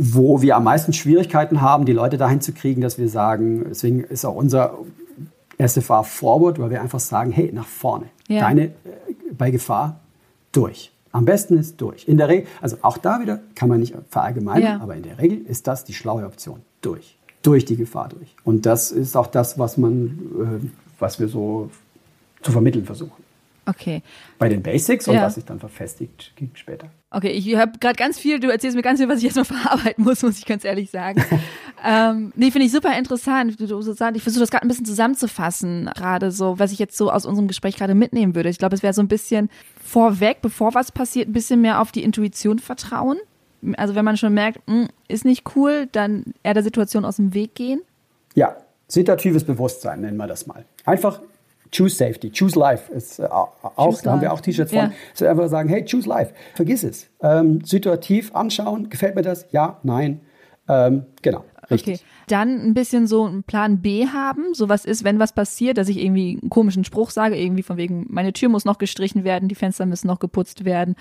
wo 0.00 0.42
wir 0.42 0.54
am 0.54 0.62
meisten 0.62 0.92
Schwierigkeiten 0.92 1.60
haben, 1.60 1.84
die 1.84 1.92
Leute 1.92 2.18
dahin 2.18 2.40
zu 2.40 2.52
kriegen, 2.52 2.80
dass 2.80 2.98
wir 2.98 3.08
sagen, 3.08 3.64
deswegen 3.68 4.04
ist 4.04 4.24
auch 4.24 4.36
unser 4.36 4.78
SFA 5.64 6.04
Forward, 6.04 6.60
weil 6.60 6.70
wir 6.70 6.80
einfach 6.80 7.00
sagen, 7.00 7.32
hey, 7.32 7.50
nach 7.52 7.66
vorne. 7.66 8.06
Ja. 8.28 8.40
Deine 8.42 8.64
äh, 8.66 8.70
bei 9.36 9.50
Gefahr 9.50 10.00
durch. 10.52 10.92
Am 11.12 11.24
besten 11.24 11.56
ist 11.58 11.80
durch. 11.80 12.06
In 12.06 12.18
der 12.18 12.28
Regel, 12.28 12.46
also 12.60 12.76
auch 12.82 12.98
da 12.98 13.20
wieder 13.20 13.40
kann 13.54 13.68
man 13.68 13.80
nicht 13.80 13.94
verallgemeinern, 14.10 14.62
Ja. 14.62 14.80
aber 14.80 14.94
in 14.94 15.02
der 15.02 15.18
Regel 15.18 15.40
ist 15.46 15.66
das 15.66 15.84
die 15.84 15.94
schlaue 15.94 16.24
Option. 16.26 16.60
Durch. 16.82 17.16
Durch 17.42 17.64
die 17.64 17.76
Gefahr 17.76 18.08
durch. 18.10 18.34
Und 18.44 18.66
das 18.66 18.90
ist 18.92 19.16
auch 19.16 19.26
das, 19.26 19.58
was 19.58 19.78
man, 19.78 20.60
äh, 20.62 20.66
was 20.98 21.18
wir 21.18 21.28
so 21.28 21.70
zu 22.42 22.52
vermitteln 22.52 22.84
versuchen. 22.84 23.24
Okay. 23.68 24.02
Bei 24.38 24.48
den 24.48 24.62
Basics 24.62 25.06
und 25.08 25.14
Ja. 25.14 25.22
was 25.22 25.34
sich 25.34 25.44
dann 25.44 25.60
verfestigt 25.60 26.32
ging 26.36 26.50
später. 26.54 26.88
Okay, 27.10 27.28
ich 27.28 27.54
habe 27.56 27.78
gerade 27.78 27.96
ganz 27.96 28.18
viel, 28.18 28.40
du 28.40 28.50
erzählst 28.50 28.76
mir 28.76 28.82
ganz 28.82 28.98
viel, 28.98 29.08
was 29.08 29.18
ich 29.18 29.24
jetzt 29.24 29.36
noch 29.36 29.44
verarbeiten 29.46 30.04
muss, 30.04 30.22
muss 30.22 30.38
ich 30.38 30.46
ganz 30.46 30.64
ehrlich 30.64 30.90
sagen. 30.90 31.22
ähm, 31.84 32.32
nee, 32.34 32.50
finde 32.50 32.66
ich 32.66 32.72
super 32.72 32.96
interessant. 32.98 33.50
Ich 33.50 33.58
versuche 33.58 34.40
das 34.40 34.50
gerade 34.50 34.64
ein 34.64 34.68
bisschen 34.68 34.86
zusammenzufassen, 34.86 35.90
gerade 35.94 36.30
so, 36.30 36.58
was 36.58 36.72
ich 36.72 36.78
jetzt 36.78 36.96
so 36.96 37.10
aus 37.12 37.26
unserem 37.26 37.46
Gespräch 37.46 37.76
gerade 37.76 37.94
mitnehmen 37.94 38.34
würde. 38.34 38.48
Ich 38.48 38.58
glaube, 38.58 38.74
es 38.74 38.82
wäre 38.82 38.94
so 38.94 39.02
ein 39.02 39.08
bisschen 39.08 39.50
vorweg, 39.84 40.38
bevor 40.40 40.74
was 40.74 40.90
passiert, 40.90 41.28
ein 41.28 41.32
bisschen 41.34 41.60
mehr 41.60 41.82
auf 41.82 41.92
die 41.92 42.02
Intuition 42.04 42.58
vertrauen. 42.58 43.18
Also 43.76 43.94
wenn 43.94 44.04
man 44.04 44.16
schon 44.16 44.32
merkt, 44.32 44.60
hm, 44.66 44.88
ist 45.08 45.24
nicht 45.26 45.44
cool, 45.56 45.88
dann 45.92 46.24
eher 46.42 46.54
der 46.54 46.62
Situation 46.62 47.04
aus 47.04 47.16
dem 47.16 47.34
Weg 47.34 47.54
gehen. 47.54 47.82
Ja, 48.34 48.56
situatives 48.86 49.44
Bewusstsein 49.44 50.00
nennen 50.00 50.16
wir 50.16 50.26
das 50.26 50.46
mal. 50.46 50.64
Einfach 50.86 51.20
choose 51.70 51.96
safety, 51.96 52.30
choose 52.30 52.58
life. 52.58 52.92
Ist, 52.92 53.18
äh, 53.18 53.24
auch, 53.24 53.50
Choose 53.76 54.02
da 54.02 54.12
haben 54.12 54.20
wir 54.20 54.32
auch 54.32 54.40
T-Shirts 54.40 54.72
von. 54.72 54.80
Ja. 54.80 54.92
So 55.14 55.26
einfach 55.26 55.48
sagen, 55.48 55.68
hey, 55.68 55.84
choose 55.84 56.08
life. 56.08 56.32
Vergiss 56.54 56.82
es. 56.84 57.08
Ähm, 57.22 57.60
situativ 57.64 58.34
anschauen, 58.34 58.90
gefällt 58.90 59.14
mir 59.14 59.22
das? 59.22 59.46
Ja, 59.50 59.78
nein. 59.82 60.20
Ähm, 60.68 61.06
genau. 61.22 61.44
Richtig. 61.70 61.96
Okay. 62.00 62.04
Dann 62.28 62.60
ein 62.60 62.74
bisschen 62.74 63.06
so 63.06 63.24
einen 63.26 63.42
Plan 63.42 63.80
B 63.80 64.06
haben. 64.06 64.54
So 64.54 64.68
was 64.68 64.84
ist, 64.84 65.04
wenn 65.04 65.18
was 65.18 65.32
passiert, 65.34 65.76
dass 65.78 65.88
ich 65.88 65.98
irgendwie 65.98 66.38
einen 66.40 66.50
komischen 66.50 66.84
Spruch 66.84 67.10
sage, 67.10 67.36
irgendwie 67.36 67.62
von 67.62 67.76
wegen, 67.76 68.06
meine 68.08 68.32
Tür 68.32 68.48
muss 68.48 68.64
noch 68.64 68.78
gestrichen 68.78 69.24
werden, 69.24 69.48
die 69.48 69.54
Fenster 69.54 69.86
müssen 69.86 70.06
noch 70.06 70.18
geputzt 70.18 70.64
werden, 70.64 70.94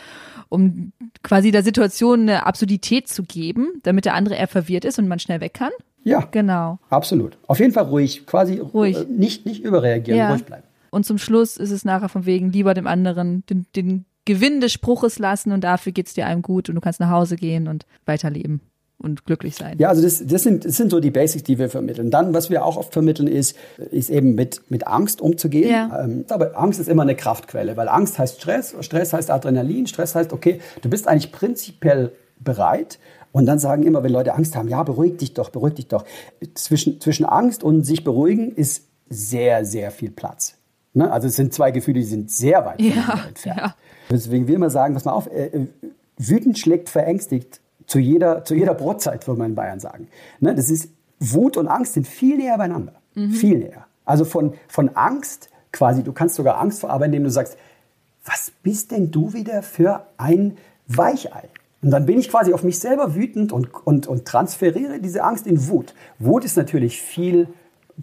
um 0.50 0.92
quasi 1.24 1.52
der 1.52 1.64
Situation 1.64 2.22
eine 2.22 2.46
Absurdität 2.46 3.08
zu 3.08 3.24
geben, 3.24 3.68
damit 3.84 4.06
der 4.06 4.14
andere 4.14 4.36
eher 4.36 4.48
verwirrt 4.48 4.86
ist 4.86 5.00
und 5.00 5.08
man 5.08 5.20
schnell 5.20 5.42
weg 5.42 5.54
kann. 5.54 5.72
Ja, 6.04 6.22
Genau. 6.32 6.80
absolut. 6.90 7.38
Auf 7.48 7.60
jeden 7.60 7.74
Fall 7.74 7.86
ruhig, 7.86 8.26
quasi 8.26 8.60
Ruhig. 8.60 8.96
äh, 8.98 9.06
nicht, 9.10 9.46
nicht 9.46 9.64
überreagieren, 9.64 10.18
Ja. 10.18 10.30
ruhig 10.32 10.46
bleiben. 10.46 10.64
Und 10.90 11.06
zum 11.06 11.18
Schluss 11.18 11.58
ist 11.58 11.72
es 11.72 11.84
nachher 11.84 12.08
von 12.10 12.26
wegen 12.26 12.52
lieber 12.52 12.74
dem 12.74 12.88
anderen 12.88 13.44
den, 13.50 13.66
den 13.76 14.06
Gewinn 14.26 14.62
des 14.62 14.72
Spruches 14.74 15.20
lassen 15.20 15.52
und 15.52 15.64
dafür 15.64 15.92
geht's 15.92 16.14
dir 16.14 16.26
einem 16.26 16.42
gut 16.42 16.70
und 16.70 16.76
du 16.76 16.82
kannst 16.82 17.00
nach 17.00 17.10
Hause 17.10 17.36
gehen 17.36 17.68
und 17.68 17.86
weiterleben 18.06 18.62
und 19.00 19.26
glücklich 19.26 19.56
sein. 19.56 19.78
Ja, 19.78 19.90
also 19.90 20.02
das, 20.02 20.26
das, 20.26 20.44
sind, 20.44 20.66
das 20.66 20.76
sind 20.76 20.90
so 20.90 21.00
die 21.00 21.12
Basics, 21.12 21.44
die 21.44 21.60
wir 21.60 21.70
vermitteln. 21.70 22.10
Dann, 22.10 22.34
was 22.34 22.50
wir 22.50 22.66
auch 22.66 22.78
oft 22.78 22.94
vermitteln, 22.94 23.28
ist, 23.28 23.56
ist 23.92 24.10
eben 24.10 24.34
mit, 24.36 24.62
mit 24.70 24.88
Angst 24.88 25.22
umzugehen. 25.22 25.70
Ja. 25.70 26.04
Ähm, 26.04 26.26
aber 26.30 26.58
Angst 26.58 26.80
ist 26.80 26.90
immer 26.90 27.04
eine 27.04 27.16
Kraftquelle, 27.16 27.78
weil 27.78 27.90
Angst 27.90 28.18
heißt 28.18 28.42
Stress, 28.42 28.76
Stress 28.82 29.14
heißt 29.14 29.30
Adrenalin, 29.30 29.86
Stress 29.88 30.16
heißt, 30.16 30.34
okay, 30.34 30.60
du 30.82 30.90
bist 30.90 31.08
eigentlich 31.08 31.32
prinzipiell 31.32 32.12
bereit. 32.40 33.00
Und 33.32 33.46
dann 33.46 33.60
sagen 33.60 33.84
immer, 33.84 34.02
wenn 34.04 34.12
Leute 34.12 34.34
Angst 34.34 34.56
haben, 34.56 34.68
ja, 34.68 34.82
beruhig 34.82 35.18
dich 35.18 35.34
doch, 35.34 35.52
beruhig 35.52 35.76
dich 35.76 35.88
doch. 35.88 36.06
Zwischen, 36.56 37.00
zwischen 37.00 37.26
Angst 37.26 37.64
und 37.64 37.84
sich 37.84 38.04
beruhigen 38.04 38.52
ist 38.52 38.88
sehr, 39.10 39.64
sehr 39.64 39.92
viel 39.92 40.10
Platz. 40.10 40.56
Ne? 40.94 41.12
Also 41.12 41.28
es 41.28 41.36
sind 41.36 41.54
zwei 41.54 41.70
Gefühle, 41.70 42.00
die 42.00 42.06
sind 42.06 42.32
sehr 42.32 42.66
weit 42.66 42.82
Ja, 42.82 42.94
voneinander 42.94 43.28
entfernt. 43.28 43.60
ja. 43.60 43.76
Deswegen 44.10 44.48
wir 44.48 44.56
immer 44.56 44.72
sagen, 44.72 44.96
pass 44.96 45.06
mal 45.06 45.12
auf, 45.12 45.28
äh, 45.28 45.48
äh, 45.48 45.68
wütend 46.18 46.58
schlägt 46.58 46.90
verängstigt 46.90 47.62
zu 47.88 48.00
jeder, 48.00 48.44
zu 48.44 48.54
jeder 48.54 48.74
Brotzeit, 48.74 49.26
würde 49.28 49.40
man 49.40 49.50
in 49.52 49.56
Bayern 49.56 49.80
sagen. 49.80 50.08
Ne, 50.40 50.54
das 50.54 50.70
ist, 50.70 50.90
Wut 51.20 51.58
und 51.58 51.68
Angst 51.68 51.94
sind 51.94 52.08
viel 52.08 52.38
näher 52.38 52.58
beieinander. 52.58 52.94
Viel 53.32 53.58
näher. 53.58 53.88
Also 54.06 54.24
von, 54.26 54.54
von 54.68 54.90
Angst 54.90 55.50
quasi, 55.72 56.04
du 56.04 56.14
kannst 56.14 56.36
sogar 56.36 56.60
Angst 56.62 56.82
verarbeiten, 56.82 57.14
indem 57.14 57.24
du 57.24 57.32
sagst, 57.32 57.58
was 58.24 58.52
bist 58.62 58.92
denn 58.92 59.10
du 59.10 59.34
wieder 59.34 59.64
für 59.64 60.06
ein 60.18 60.58
Weichei? 60.88 61.50
Und 61.82 61.90
dann 61.92 62.06
bin 62.06 62.20
ich 62.20 62.30
quasi 62.30 62.54
auf 62.54 62.64
mich 62.64 62.78
selber 62.78 63.16
wütend 63.16 63.52
und, 63.52 63.74
und, 63.86 64.06
und 64.06 64.26
transferiere 64.26 65.00
diese 65.00 65.24
Angst 65.24 65.48
in 65.48 65.68
Wut. 65.68 65.96
Wut 66.20 66.46
ist 66.46 66.58
natürlich 66.58 67.02
viel, 67.02 67.48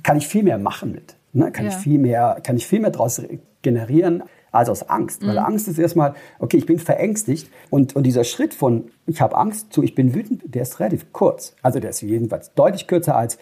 kann 0.02 0.16
ich 0.16 0.26
viel 0.26 0.42
mehr 0.42 0.58
machen 0.58 0.92
mit. 0.92 1.14
Ne? 1.32 1.52
Kann, 1.52 1.66
Ja. 1.66 1.70
ich 1.70 1.76
viel 1.76 1.98
mehr, 1.98 2.40
kann 2.42 2.56
ich 2.56 2.66
viel 2.66 2.80
mehr 2.80 2.90
daraus 2.90 3.22
generieren 3.62 4.24
als 4.54 4.68
aus 4.68 4.88
Angst. 4.88 5.26
Weil 5.26 5.38
Angst 5.38 5.68
ist 5.68 5.78
erstmal, 5.78 6.14
okay, 6.38 6.56
ich 6.56 6.66
bin 6.66 6.78
verängstigt. 6.78 7.50
Und, 7.70 7.96
und 7.96 8.04
dieser 8.04 8.24
Schritt 8.24 8.54
von 8.54 8.84
ich 9.06 9.20
habe 9.20 9.36
Angst 9.36 9.72
zu 9.72 9.82
ich 9.82 9.94
bin 9.94 10.14
wütend, 10.14 10.42
der 10.46 10.62
ist 10.62 10.80
relativ 10.80 11.12
kurz. 11.12 11.54
Also 11.62 11.80
der 11.80 11.90
ist 11.90 12.00
jedenfalls 12.00 12.54
deutlich 12.54 12.86
kürzer 12.86 13.16
als 13.16 13.38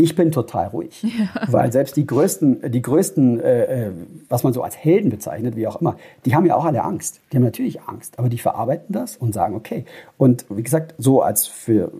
ich 0.00 0.16
bin 0.16 0.32
total 0.32 0.68
ruhig. 0.68 1.06
Weil 1.48 1.70
selbst 1.72 1.96
die 1.96 2.06
größten, 2.06 2.70
die 2.72 2.80
größten 2.80 3.38
äh, 3.40 3.88
äh, 3.88 3.92
was 4.28 4.42
man 4.42 4.54
so 4.54 4.62
als 4.62 4.76
Helden 4.76 5.10
bezeichnet, 5.10 5.56
wie 5.56 5.66
auch 5.66 5.80
immer, 5.80 5.96
die 6.24 6.34
haben 6.34 6.46
ja 6.46 6.56
auch 6.56 6.64
alle 6.64 6.82
Angst. 6.82 7.20
Die 7.30 7.36
haben 7.36 7.44
natürlich 7.44 7.82
Angst, 7.82 8.18
aber 8.18 8.30
die 8.30 8.38
verarbeiten 8.38 8.94
das 8.94 9.16
und 9.18 9.34
sagen, 9.34 9.54
okay. 9.54 9.84
Und 10.16 10.46
wie 10.48 10.62
gesagt, 10.62 10.94
so 10.96 11.20
als 11.20 11.46
für 11.46 11.92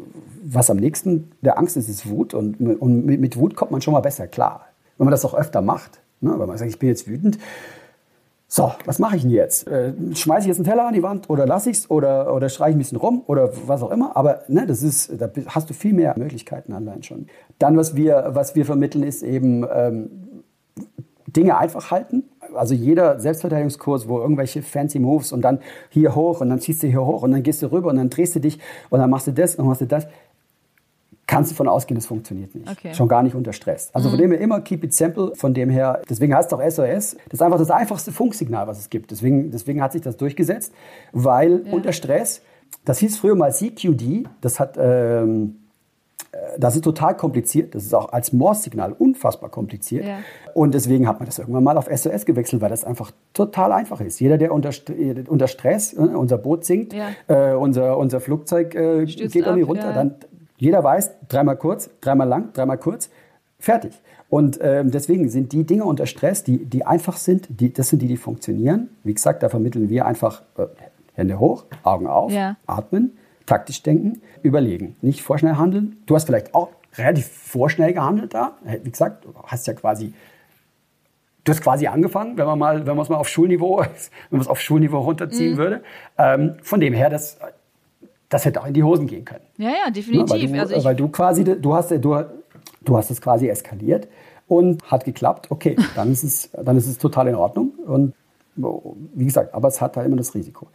was 0.42 0.70
am 0.70 0.78
nächsten 0.78 1.30
der 1.42 1.58
Angst 1.58 1.76
ist, 1.76 1.88
ist 1.88 2.08
Wut. 2.08 2.32
Und, 2.32 2.58
und 2.60 3.04
mit, 3.04 3.20
mit 3.20 3.36
Wut 3.36 3.54
kommt 3.54 3.70
man 3.70 3.82
schon 3.82 3.92
mal 3.92 4.00
besser 4.00 4.26
klar. 4.26 4.66
Wenn 4.96 5.04
man 5.04 5.12
das 5.12 5.24
auch 5.24 5.34
öfter 5.34 5.60
macht. 5.60 6.00
Ne? 6.20 6.34
Wenn 6.38 6.48
man 6.48 6.56
sagt, 6.56 6.70
ich 6.70 6.78
bin 6.78 6.88
jetzt 6.88 7.06
wütend, 7.06 7.38
so, 8.52 8.72
was 8.84 8.98
mache 8.98 9.14
ich 9.14 9.22
denn 9.22 9.30
jetzt? 9.30 9.68
Äh, 9.68 9.92
Schmeiße 10.12 10.40
ich 10.40 10.46
jetzt 10.48 10.56
einen 10.56 10.64
Teller 10.64 10.88
an 10.88 10.92
die 10.92 11.04
Wand 11.04 11.30
oder 11.30 11.46
lasse 11.46 11.70
ich 11.70 11.76
es 11.76 11.90
oder, 11.90 12.34
oder 12.34 12.48
schreie 12.48 12.70
ich 12.70 12.74
ein 12.74 12.78
bisschen 12.78 12.98
rum 12.98 13.22
oder 13.28 13.52
was 13.68 13.80
auch 13.80 13.92
immer. 13.92 14.16
Aber 14.16 14.42
ne, 14.48 14.66
das 14.66 14.82
ist, 14.82 15.12
da 15.20 15.30
hast 15.46 15.70
du 15.70 15.74
viel 15.74 15.92
mehr 15.92 16.14
Möglichkeiten 16.18 16.72
allein 16.72 17.04
schon. 17.04 17.28
Dann, 17.60 17.76
was 17.76 17.94
wir, 17.94 18.30
was 18.30 18.56
wir 18.56 18.66
vermitteln, 18.66 19.04
ist 19.04 19.22
eben 19.22 19.64
ähm, 19.72 20.10
Dinge 21.28 21.58
einfach 21.58 21.92
halten. 21.92 22.24
Also 22.52 22.74
jeder 22.74 23.20
Selbstverteidigungskurs, 23.20 24.08
wo 24.08 24.18
irgendwelche 24.18 24.62
fancy 24.62 24.98
Moves 24.98 25.30
und 25.30 25.42
dann 25.42 25.60
hier 25.88 26.16
hoch 26.16 26.40
und 26.40 26.50
dann 26.50 26.58
ziehst 26.58 26.82
du 26.82 26.88
hier 26.88 27.06
hoch 27.06 27.22
und 27.22 27.30
dann 27.30 27.44
gehst 27.44 27.62
du 27.62 27.70
rüber 27.70 27.90
und 27.90 27.98
dann 27.98 28.10
drehst 28.10 28.34
du 28.34 28.40
dich 28.40 28.58
und 28.88 28.98
dann 28.98 29.10
machst 29.10 29.28
du 29.28 29.32
das 29.32 29.54
und 29.54 29.66
machst 29.68 29.82
du 29.82 29.86
das. 29.86 30.08
Kannst 31.30 31.50
du 31.50 31.54
davon 31.54 31.68
ausgehen, 31.68 31.94
das 31.96 32.06
funktioniert 32.06 32.54
nicht. 32.54 32.68
Okay. 32.68 32.92
Schon 32.92 33.06
gar 33.08 33.22
nicht 33.22 33.34
unter 33.36 33.52
Stress. 33.52 33.90
Also 33.92 34.10
von 34.10 34.18
dem 34.18 34.32
her 34.32 34.40
immer 34.40 34.60
keep 34.60 34.82
it 34.82 34.92
simple. 34.92 35.32
Von 35.36 35.54
dem 35.54 35.70
her, 35.70 36.00
deswegen 36.10 36.34
heißt 36.34 36.52
es 36.52 36.58
auch 36.58 36.62
SOS. 36.62 37.16
Das 37.28 37.34
ist 37.34 37.42
einfach 37.42 37.58
das 37.58 37.70
einfachste 37.70 38.10
Funksignal, 38.12 38.66
was 38.66 38.78
es 38.80 38.90
gibt. 38.90 39.10
Deswegen, 39.12 39.50
deswegen 39.50 39.80
hat 39.80 39.92
sich 39.92 40.02
das 40.02 40.16
durchgesetzt, 40.16 40.72
weil 41.12 41.60
unter 41.70 41.92
Stress, 41.92 42.42
das 42.84 42.98
hieß 42.98 43.18
früher 43.18 43.34
mal 43.36 43.52
CQD, 43.52 44.24
das 44.40 44.58
hat, 44.58 44.76
ähm, 44.80 45.56
äh, 46.32 46.36
das 46.58 46.74
ist 46.76 46.82
total 46.82 47.16
kompliziert. 47.16 47.74
Das 47.74 47.84
ist 47.84 47.94
auch 47.94 48.12
als 48.12 48.32
Morse-Signal 48.32 48.92
unfassbar 48.92 49.50
kompliziert. 49.50 50.04
Ja. 50.06 50.18
Und 50.54 50.74
deswegen 50.74 51.06
hat 51.06 51.20
man 51.20 51.26
das 51.26 51.38
irgendwann 51.38 51.62
mal 51.64 51.76
auf 51.78 51.88
SOS 51.94 52.26
gewechselt, 52.26 52.60
weil 52.62 52.70
das 52.70 52.84
einfach 52.84 53.12
total 53.34 53.72
einfach 53.72 54.00
ist. 54.00 54.18
Jeder, 54.20 54.36
der 54.38 54.52
unter, 54.52 54.70
St- 54.70 55.28
unter 55.28 55.46
Stress, 55.46 55.92
äh, 55.92 55.98
unser 56.00 56.38
Boot 56.38 56.64
sinkt, 56.64 56.92
Ja. 56.92 57.08
äh, 57.28 57.54
unser, 57.54 57.98
unser 57.98 58.20
Flugzeug 58.20 58.74
äh, 58.74 59.04
geht 59.04 59.34
irgendwie 59.36 59.62
runter, 59.62 59.90
ja. 59.90 59.92
dann 59.92 60.14
jeder 60.60 60.84
weiß, 60.84 61.10
dreimal 61.28 61.56
kurz, 61.56 61.90
dreimal 62.00 62.28
lang, 62.28 62.52
dreimal 62.52 62.78
kurz, 62.78 63.10
fertig. 63.58 64.00
Und 64.28 64.60
ähm, 64.62 64.90
deswegen 64.92 65.28
sind 65.28 65.52
die 65.52 65.64
Dinge 65.64 65.84
unter 65.84 66.06
Stress, 66.06 66.44
die, 66.44 66.64
die 66.64 66.86
einfach 66.86 67.16
sind, 67.16 67.48
die, 67.48 67.72
das 67.72 67.88
sind 67.88 68.00
die, 68.02 68.06
die 68.06 68.16
funktionieren. 68.16 68.90
Wie 69.02 69.12
gesagt, 69.14 69.42
da 69.42 69.48
vermitteln 69.48 69.88
wir 69.88 70.06
einfach 70.06 70.42
äh, 70.56 70.66
Hände 71.14 71.40
hoch, 71.40 71.64
Augen 71.82 72.06
auf, 72.06 72.30
Ja. 72.32 72.56
atmen, 72.66 73.16
taktisch 73.46 73.82
denken, 73.82 74.22
überlegen, 74.42 74.94
nicht 75.02 75.22
vorschnell 75.22 75.56
handeln. 75.56 75.96
Du 76.06 76.14
hast 76.14 76.24
vielleicht 76.26 76.54
auch 76.54 76.68
relativ 76.96 77.26
vorschnell 77.26 77.92
gehandelt 77.92 78.34
da. 78.34 78.52
Äh, 78.64 78.78
Wie 78.84 78.90
gesagt, 78.90 79.24
du 79.24 79.34
hast 79.46 79.66
ja 79.66 79.72
quasi 79.74 80.12
Du 81.42 81.52
hast 81.52 81.62
quasi 81.62 81.86
angefangen, 81.86 82.36
wenn 82.36 82.44
man 82.44 82.58
mal, 82.58 82.86
wenn 82.86 82.96
man 82.96 83.02
es 83.02 83.08
mal 83.08 83.16
auf 83.16 83.26
Schulniveau, 83.28 83.78
wenn 83.78 83.86
man 84.30 84.40
es 84.42 84.46
auf 84.46 84.60
Schulniveau 84.60 85.00
runterziehen 85.00 85.56
würde. 85.56 85.82
Ähm, 86.18 86.56
von 86.62 86.80
dem 86.80 86.92
her, 86.92 87.08
das, 87.08 87.38
das 88.30 88.44
hätte 88.46 88.62
auch 88.62 88.66
in 88.66 88.72
die 88.74 88.82
Hosen 88.82 89.06
gehen 89.06 89.24
können. 89.24 89.44
Ja, 89.58 89.68
ja, 89.68 89.86
Ne, 89.86 89.92
definitiv. 89.92 90.30
weil, 90.30 90.46
du, 90.48 90.58
also 90.60 90.84
weil 90.84 90.96
du 90.96 91.08
quasi, 91.08 91.44
du 91.44 91.74
hast, 91.74 91.90
du, 91.90 92.24
du 92.84 92.96
hast 92.96 93.10
es 93.10 93.20
quasi 93.20 93.48
eskaliert 93.48 94.08
und 94.48 94.82
hat 94.90 95.04
geklappt. 95.04 95.50
Okay, 95.50 95.76
dann 95.94 96.10
ist 96.12 96.22
es, 96.24 96.50
dann 96.52 96.76
ist 96.76 96.86
es 96.86 96.96
total 96.96 97.28
in 97.28 97.34
Ordnung. 97.34 97.72
Und 97.86 98.14
wie 98.56 99.24
gesagt, 99.24 99.52
aber 99.52 99.68
es 99.68 99.80
hat 99.80 99.96
halt 99.96 100.06
immer 100.06 100.16
das 100.16 100.34
Risiko. 100.34 100.68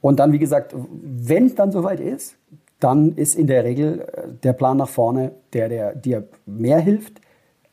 Und 0.00 0.18
dann, 0.18 0.32
wie 0.32 0.38
gesagt, 0.38 0.74
wenn 0.74 1.46
es 1.46 1.54
dann 1.54 1.72
soweit 1.72 2.00
ist, 2.00 2.36
dann 2.78 3.12
ist 3.16 3.34
in 3.36 3.46
der 3.46 3.64
Regel 3.64 4.00
äh, 4.00 4.28
der 4.42 4.54
Plan 4.54 4.78
nach 4.78 4.88
vorne, 4.88 5.32
der, 5.52 5.68
der 5.68 5.94
dir 5.94 6.26
mehr 6.46 6.78
hilft 6.80 7.20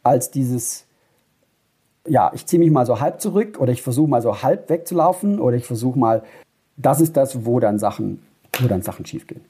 als 0.04 0.32
dieses, 0.32 0.86
ja, 2.08 2.32
ich 2.34 2.46
ziehe 2.46 2.60
mich 2.60 2.72
mal 2.72 2.86
so 2.86 3.00
halb 3.00 3.22
zurück 3.22 3.60
oder 3.60 3.72
ich 3.72 3.82
versuche 3.82 4.10
mal 4.10 4.22
so 4.22 4.42
halb 4.44 4.70
wegzulaufen 4.70 5.40
oder 5.40 5.56
ich 5.56 5.66
versuche 5.66 5.98
mal, 5.98 6.24
das 6.76 7.00
ist 7.02 7.16
das, 7.16 7.46
wo 7.46 7.60
dann 7.60 7.80
Sachen, 7.80 8.22
wo 8.62 8.68
dann 8.68 8.82
Sachen 8.82 9.06
schiefgehen. 9.06 9.46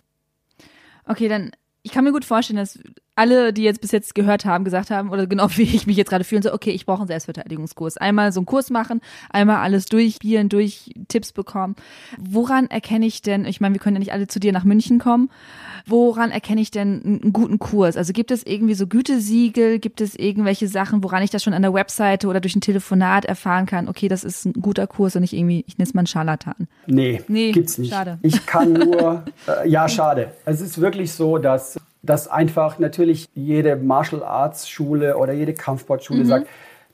okay, 1.05 1.27
dann, 1.27 1.51
ich 1.83 1.91
kann 1.91 2.03
mir 2.03 2.11
gut 2.11 2.25
vorstellen, 2.25 2.57
dass 2.57 2.79
alle, 3.17 3.51
die 3.53 3.63
jetzt 3.63 3.81
bis 3.81 3.91
jetzt 3.91 4.15
gehört 4.15 4.45
haben, 4.45 4.63
gesagt 4.63 4.91
haben, 4.91 5.09
oder 5.09 5.27
genau 5.27 5.47
wie 5.55 5.63
ich 5.63 5.87
mich 5.87 5.97
jetzt 5.97 6.09
gerade 6.09 6.23
fühle, 6.23 6.43
so, 6.43 6.53
okay, 6.53 6.71
ich 6.71 6.85
brauche 6.85 6.99
einen 6.99 7.07
Selbstverteidigungskurs. 7.07 7.97
Einmal 7.97 8.31
so 8.31 8.39
einen 8.39 8.45
Kurs 8.45 8.69
machen, 8.69 9.01
einmal 9.29 9.57
alles 9.57 9.85
durchspielen, 9.85 10.49
durch 10.49 10.93
Tipps 11.07 11.31
bekommen. 11.31 11.75
Woran 12.17 12.67
erkenne 12.67 13.05
ich 13.05 13.21
denn, 13.21 13.45
ich 13.45 13.59
meine, 13.61 13.75
wir 13.75 13.79
können 13.79 13.95
ja 13.95 13.99
nicht 13.99 14.13
alle 14.13 14.27
zu 14.27 14.39
dir 14.39 14.51
nach 14.51 14.63
München 14.63 14.99
kommen, 14.99 15.29
woran 15.85 16.31
erkenne 16.31 16.61
ich 16.61 16.71
denn 16.71 17.01
einen 17.23 17.33
guten 17.33 17.59
Kurs? 17.59 17.97
Also 17.97 18.13
gibt 18.13 18.31
es 18.31 18.45
irgendwie 18.45 18.73
so 18.73 18.87
Gütesiegel, 18.87 19.79
gibt 19.79 20.01
es 20.01 20.15
irgendwelche 20.15 20.67
Sachen, 20.67 21.03
woran 21.03 21.23
ich 21.23 21.29
das 21.29 21.43
schon 21.43 21.53
an 21.53 21.61
der 21.61 21.73
Webseite 21.73 22.27
oder 22.27 22.39
durch 22.39 22.55
ein 22.55 22.61
Telefonat 22.61 23.25
erfahren 23.25 23.65
kann, 23.65 23.87
okay, 23.87 24.07
das 24.07 24.23
ist 24.23 24.45
ein 24.45 24.53
guter 24.53 24.87
Kurs 24.87 25.15
und 25.15 25.21
nicht 25.21 25.33
irgendwie, 25.33 25.63
ich 25.67 25.77
nenne 25.77 25.87
es 25.87 25.93
mal 25.93 26.01
einen 26.01 26.07
Scharlatan. 26.07 26.67
Nee, 26.85 27.21
Nee, 27.27 27.51
gibt's 27.51 27.77
nicht. 27.77 27.91
schade. 27.91 28.19
Ich 28.21 28.45
kann 28.45 28.73
nur, 28.73 29.23
äh, 29.47 29.67
ja, 29.69 29.87
schade. 29.89 30.31
Es 30.45 30.61
ist 30.61 30.79
wirklich 30.79 31.11
so, 31.11 31.37
dass, 31.37 31.79
dass 32.07 32.27
einfach 32.27 32.79
natürlich 32.79 33.27
jede 33.35 33.75
Martial 33.75 34.23
Arts 34.23 34.67
Schule 34.67 35.17
oder 35.17 35.33
jede 35.33 35.53
Kampfsportschule 35.53 36.23
Mhm. 36.23 36.27
sagt, 36.27 36.47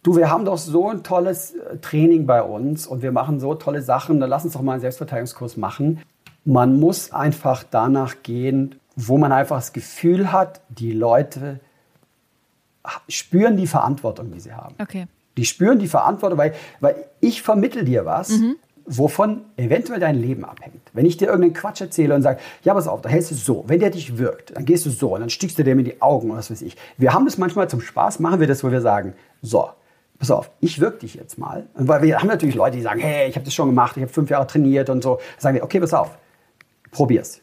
du, 0.03 0.17
wir 0.17 0.29
haben 0.29 0.43
doch 0.43 0.57
so 0.57 0.89
ein 0.89 1.03
tolles 1.03 1.53
äh, 1.55 1.77
Training 1.77 2.25
bei 2.25 2.41
uns 2.41 2.85
und 2.87 3.01
wir 3.01 3.11
machen 3.13 3.39
so 3.39 3.55
tolle 3.55 3.81
Sachen, 3.81 4.19
dann 4.19 4.29
lass 4.29 4.43
uns 4.43 4.53
doch 4.53 4.61
mal 4.61 4.73
einen 4.73 4.81
Selbstverteidigungskurs 4.81 5.55
machen. 5.55 6.01
Man 6.45 6.79
muss 6.79 7.13
einfach 7.13 7.63
danach 7.69 8.15
gehen, 8.23 8.75
wo 8.97 9.17
man 9.17 9.31
einfach 9.31 9.55
das 9.57 9.71
Gefühl 9.71 10.31
hat, 10.33 10.61
die 10.69 10.91
Leute 10.91 11.59
spüren 13.07 13.55
die 13.57 13.67
Verantwortung, 13.67 14.31
die 14.31 14.39
sie 14.39 14.53
haben. 14.53 14.75
Okay. 14.81 15.05
Die 15.37 15.45
spüren 15.45 15.79
die 15.79 15.87
Verantwortung, 15.87 16.37
weil, 16.37 16.53
weil 16.79 16.95
ich 17.21 17.41
vermittel 17.41 17.85
dir 17.85 18.05
was, 18.05 18.29
Mhm. 18.29 18.55
Wovon 18.85 19.45
eventuell 19.57 19.99
dein 19.99 20.15
Leben 20.15 20.43
abhängt. 20.45 20.91
Wenn 20.93 21.05
ich 21.05 21.17
dir 21.17 21.25
irgendeinen 21.25 21.53
Quatsch 21.53 21.81
erzähle 21.81 22.15
und 22.15 22.21
sage, 22.21 22.39
ja, 22.63 22.73
pass 22.73 22.87
auf, 22.87 23.01
da 23.01 23.09
hältst 23.09 23.31
du 23.31 23.35
so. 23.35 23.63
Wenn 23.67 23.79
der 23.79 23.89
dich 23.89 24.17
wirkt, 24.17 24.55
dann 24.55 24.65
gehst 24.65 24.85
du 24.85 24.89
so 24.89 25.13
und 25.13 25.21
dann 25.21 25.29
stichst 25.29 25.57
du 25.57 25.63
dem 25.63 25.79
in 25.79 25.85
die 25.85 26.01
Augen 26.01 26.31
und 26.31 26.37
was 26.37 26.51
weiß 26.51 26.61
ich. 26.61 26.75
Wir 26.97 27.13
haben 27.13 27.25
das 27.25 27.37
manchmal 27.37 27.69
zum 27.69 27.81
Spaß, 27.81 28.19
machen 28.19 28.39
wir 28.39 28.47
das, 28.47 28.63
wo 28.63 28.71
wir 28.71 28.81
sagen, 28.81 29.13
so, 29.41 29.69
pass 30.19 30.31
auf, 30.31 30.51
ich 30.59 30.79
wirke 30.79 30.99
dich 30.99 31.15
jetzt 31.15 31.37
mal. 31.37 31.67
Und 31.73 31.87
weil 31.87 32.01
wir 32.01 32.19
haben 32.19 32.27
natürlich 32.27 32.55
Leute, 32.55 32.77
die 32.77 32.83
sagen, 32.83 32.99
hey, 32.99 33.29
ich 33.29 33.35
habe 33.35 33.45
das 33.45 33.53
schon 33.53 33.67
gemacht, 33.67 33.97
ich 33.97 34.03
habe 34.03 34.11
fünf 34.11 34.29
Jahre 34.29 34.47
trainiert 34.47 34.89
und 34.89 35.03
so. 35.03 35.15
Dann 35.15 35.39
sagen 35.39 35.55
wir, 35.55 35.63
okay, 35.63 35.79
pass 35.79 35.93
auf, 35.93 36.17
probier's. 36.91 37.41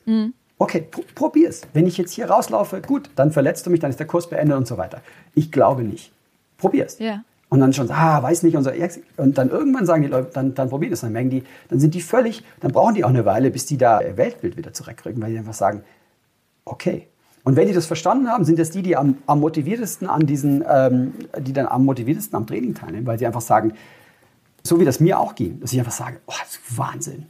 Okay, 0.58 0.82
pr 0.90 1.00
probier's. 1.14 1.62
Wenn 1.72 1.86
ich 1.86 1.96
jetzt 1.96 2.12
hier 2.12 2.28
rauslaufe, 2.28 2.82
gut, 2.82 3.08
dann 3.16 3.32
verletzt 3.32 3.64
du 3.64 3.70
mich, 3.70 3.80
dann 3.80 3.90
ist 3.90 3.98
der 3.98 4.06
Kurs 4.06 4.28
beendet 4.28 4.58
und 4.58 4.66
so 4.66 4.76
weiter. 4.76 5.00
Ich 5.34 5.50
glaube 5.50 5.82
nicht. 5.84 6.12
Probier's. 6.58 6.98
Ja. 6.98 7.24
Und 7.50 7.58
dann 7.58 7.72
schon, 7.72 7.90
ah, 7.90 8.22
weiß 8.22 8.44
nicht, 8.44 8.56
und, 8.56 8.62
so, 8.62 8.70
und 9.16 9.36
dann 9.36 9.50
irgendwann 9.50 9.84
sagen 9.84 10.02
die 10.02 10.08
Leute, 10.08 10.30
dann, 10.32 10.54
dann 10.54 10.70
probieren 10.70 10.92
es, 10.92 11.00
dann 11.00 11.12
merken 11.12 11.30
die, 11.30 11.42
dann 11.68 11.80
sind 11.80 11.94
die 11.94 12.00
völlig, 12.00 12.44
dann 12.60 12.70
brauchen 12.70 12.94
die 12.94 13.04
auch 13.04 13.08
eine 13.08 13.24
Weile, 13.24 13.50
bis 13.50 13.66
die 13.66 13.76
da 13.76 14.00
ihr 14.00 14.16
Weltbild 14.16 14.56
wieder 14.56 14.72
zurückkriegen, 14.72 15.20
weil 15.20 15.32
die 15.32 15.38
einfach 15.38 15.52
sagen, 15.52 15.82
okay. 16.64 17.08
Und 17.42 17.56
wenn 17.56 17.66
die 17.66 17.74
das 17.74 17.86
verstanden 17.86 18.28
haben, 18.28 18.44
sind 18.44 18.58
das 18.60 18.70
die, 18.70 18.82
die 18.82 18.96
am, 18.96 19.18
am 19.26 19.40
motiviertesten 19.40 20.08
an 20.08 20.26
diesen, 20.26 20.64
ähm, 20.68 21.14
die 21.38 21.52
dann 21.52 21.66
am 21.66 21.84
motiviertesten 21.84 22.36
am 22.36 22.46
Training 22.46 22.74
teilnehmen, 22.74 23.06
weil 23.06 23.18
sie 23.18 23.26
einfach 23.26 23.40
sagen, 23.40 23.72
so 24.62 24.78
wie 24.78 24.84
das 24.84 25.00
mir 25.00 25.18
auch 25.18 25.34
ging, 25.34 25.58
dass 25.60 25.72
ich 25.72 25.78
einfach 25.80 25.92
sage, 25.92 26.18
oh, 26.26 26.34
das 26.38 26.52
ist 26.52 26.78
Wahnsinn. 26.78 27.26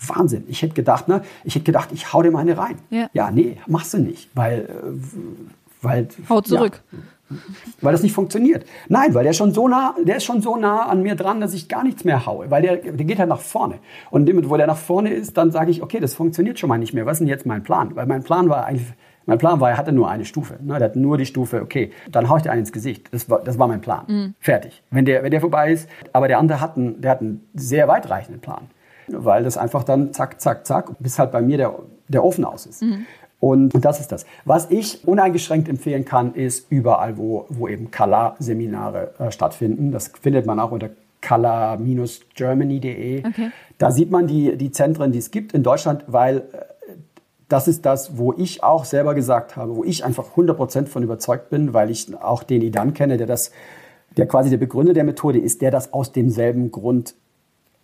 Wahnsinn. 0.00 0.44
Ich 0.48 0.62
hätte 0.62 0.74
gedacht, 0.74 1.08
ne, 1.08 1.22
ich 1.44 1.54
hätte 1.54 1.66
gedacht, 1.66 1.90
ich 1.92 2.12
hau 2.12 2.22
dem 2.22 2.34
eine 2.34 2.56
rein. 2.56 2.78
Ja. 2.90 3.08
ja, 3.12 3.30
nee, 3.30 3.58
machst 3.66 3.94
du 3.94 3.98
nicht, 3.98 4.30
weil, 4.34 4.62
äh, 4.62 5.82
weil 5.82 6.08
Hau 6.28 6.40
zurück. 6.40 6.82
Ja, 6.90 6.98
weil 7.80 7.92
das 7.92 8.02
nicht 8.02 8.14
funktioniert. 8.14 8.64
Nein, 8.88 9.14
weil 9.14 9.24
der 9.24 9.32
schon 9.32 9.52
so 9.52 9.68
nah, 9.68 9.94
der 10.02 10.16
ist 10.16 10.24
schon 10.24 10.42
so 10.42 10.56
nah 10.56 10.86
an 10.86 11.02
mir 11.02 11.14
dran, 11.14 11.40
dass 11.40 11.54
ich 11.54 11.68
gar 11.68 11.84
nichts 11.84 12.04
mehr 12.04 12.26
haue, 12.26 12.50
weil 12.50 12.62
der, 12.62 12.76
der 12.76 13.04
geht 13.04 13.18
halt 13.18 13.28
nach 13.28 13.40
vorne. 13.40 13.78
Und 14.10 14.26
dem, 14.26 14.48
wo 14.48 14.56
der 14.56 14.66
nach 14.66 14.76
vorne 14.76 15.10
ist, 15.10 15.36
dann 15.36 15.50
sage 15.50 15.70
ich, 15.70 15.82
okay, 15.82 16.00
das 16.00 16.14
funktioniert 16.14 16.58
schon 16.58 16.68
mal 16.68 16.78
nicht 16.78 16.94
mehr. 16.94 17.06
Was 17.06 17.14
ist 17.14 17.20
denn 17.20 17.28
jetzt 17.28 17.46
mein 17.46 17.62
Plan? 17.62 17.94
Weil 17.94 18.06
mein 18.06 18.22
Plan 18.22 18.48
war 18.48 18.66
eigentlich, 18.66 18.86
mein 19.26 19.38
Plan 19.38 19.60
war, 19.60 19.70
er 19.70 19.76
hatte 19.76 19.92
nur 19.92 20.10
eine 20.10 20.24
Stufe. 20.24 20.58
Ne? 20.60 20.78
Der 20.78 20.88
hat 20.88 20.96
nur 20.96 21.18
die 21.18 21.26
Stufe, 21.26 21.62
okay, 21.62 21.92
dann 22.10 22.28
haue 22.28 22.38
ich 22.38 22.42
dir 22.42 22.50
einen 22.50 22.60
ins 22.60 22.72
Gesicht. 22.72 23.12
Das 23.12 23.30
war, 23.30 23.42
das 23.42 23.58
war 23.58 23.68
mein 23.68 23.80
Plan. 23.80 24.04
Mhm. 24.08 24.34
Fertig. 24.40 24.82
Wenn 24.90 25.04
der, 25.04 25.22
wenn 25.22 25.30
der 25.30 25.40
vorbei 25.40 25.72
ist, 25.72 25.88
aber 26.12 26.28
der 26.28 26.38
andere 26.38 26.60
hat 26.60 26.76
einen, 26.76 27.00
der 27.00 27.12
hat 27.12 27.20
einen 27.20 27.48
sehr 27.54 27.86
weitreichenden 27.88 28.40
Plan. 28.40 28.68
Weil 29.06 29.44
das 29.44 29.56
einfach 29.56 29.82
dann 29.84 30.12
zack, 30.12 30.40
zack, 30.40 30.66
zack, 30.66 30.92
bis 31.00 31.18
halt 31.18 31.32
bei 31.32 31.42
mir 31.42 31.56
der, 31.56 31.74
der 32.08 32.24
Ofen 32.24 32.44
aus 32.44 32.66
ist. 32.66 32.82
Und, 32.82 33.06
und 33.40 33.84
das 33.84 34.00
ist 34.00 34.12
das. 34.12 34.26
Was 34.44 34.70
ich 34.70 35.06
uneingeschränkt 35.08 35.68
empfehlen 35.68 36.04
kann, 36.04 36.34
ist 36.34 36.70
überall, 36.70 37.16
wo, 37.16 37.46
wo 37.48 37.68
eben 37.68 37.90
Color-Seminare 37.90 39.14
äh, 39.18 39.32
stattfinden. 39.32 39.92
Das 39.92 40.12
findet 40.20 40.44
man 40.44 40.60
auch 40.60 40.70
unter 40.70 40.90
color-germany.de. 41.26 43.26
Okay. 43.26 43.50
Da 43.78 43.90
sieht 43.90 44.10
man 44.10 44.26
die, 44.26 44.56
die 44.56 44.72
Zentren, 44.72 45.12
die 45.12 45.18
es 45.18 45.30
gibt 45.30 45.54
in 45.54 45.62
Deutschland, 45.62 46.04
weil 46.06 46.38
äh, 46.38 46.42
das 47.48 47.66
ist 47.66 47.86
das, 47.86 48.18
wo 48.18 48.34
ich 48.34 48.62
auch 48.62 48.84
selber 48.84 49.14
gesagt 49.14 49.56
habe, 49.56 49.74
wo 49.74 49.84
ich 49.84 50.04
einfach 50.04 50.36
100% 50.36 50.86
von 50.86 51.02
überzeugt 51.02 51.48
bin, 51.50 51.72
weil 51.72 51.90
ich 51.90 52.14
auch 52.22 52.42
den 52.42 52.60
Idan 52.60 52.94
kenne, 52.94 53.16
der 53.16 53.26
das, 53.26 53.52
der 54.16 54.26
quasi 54.26 54.50
der 54.50 54.58
Begründer 54.58 54.92
der 54.92 55.04
Methode 55.04 55.38
ist, 55.38 55.62
der 55.62 55.70
das 55.70 55.94
aus 55.94 56.12
demselben 56.12 56.70
Grund 56.70 57.14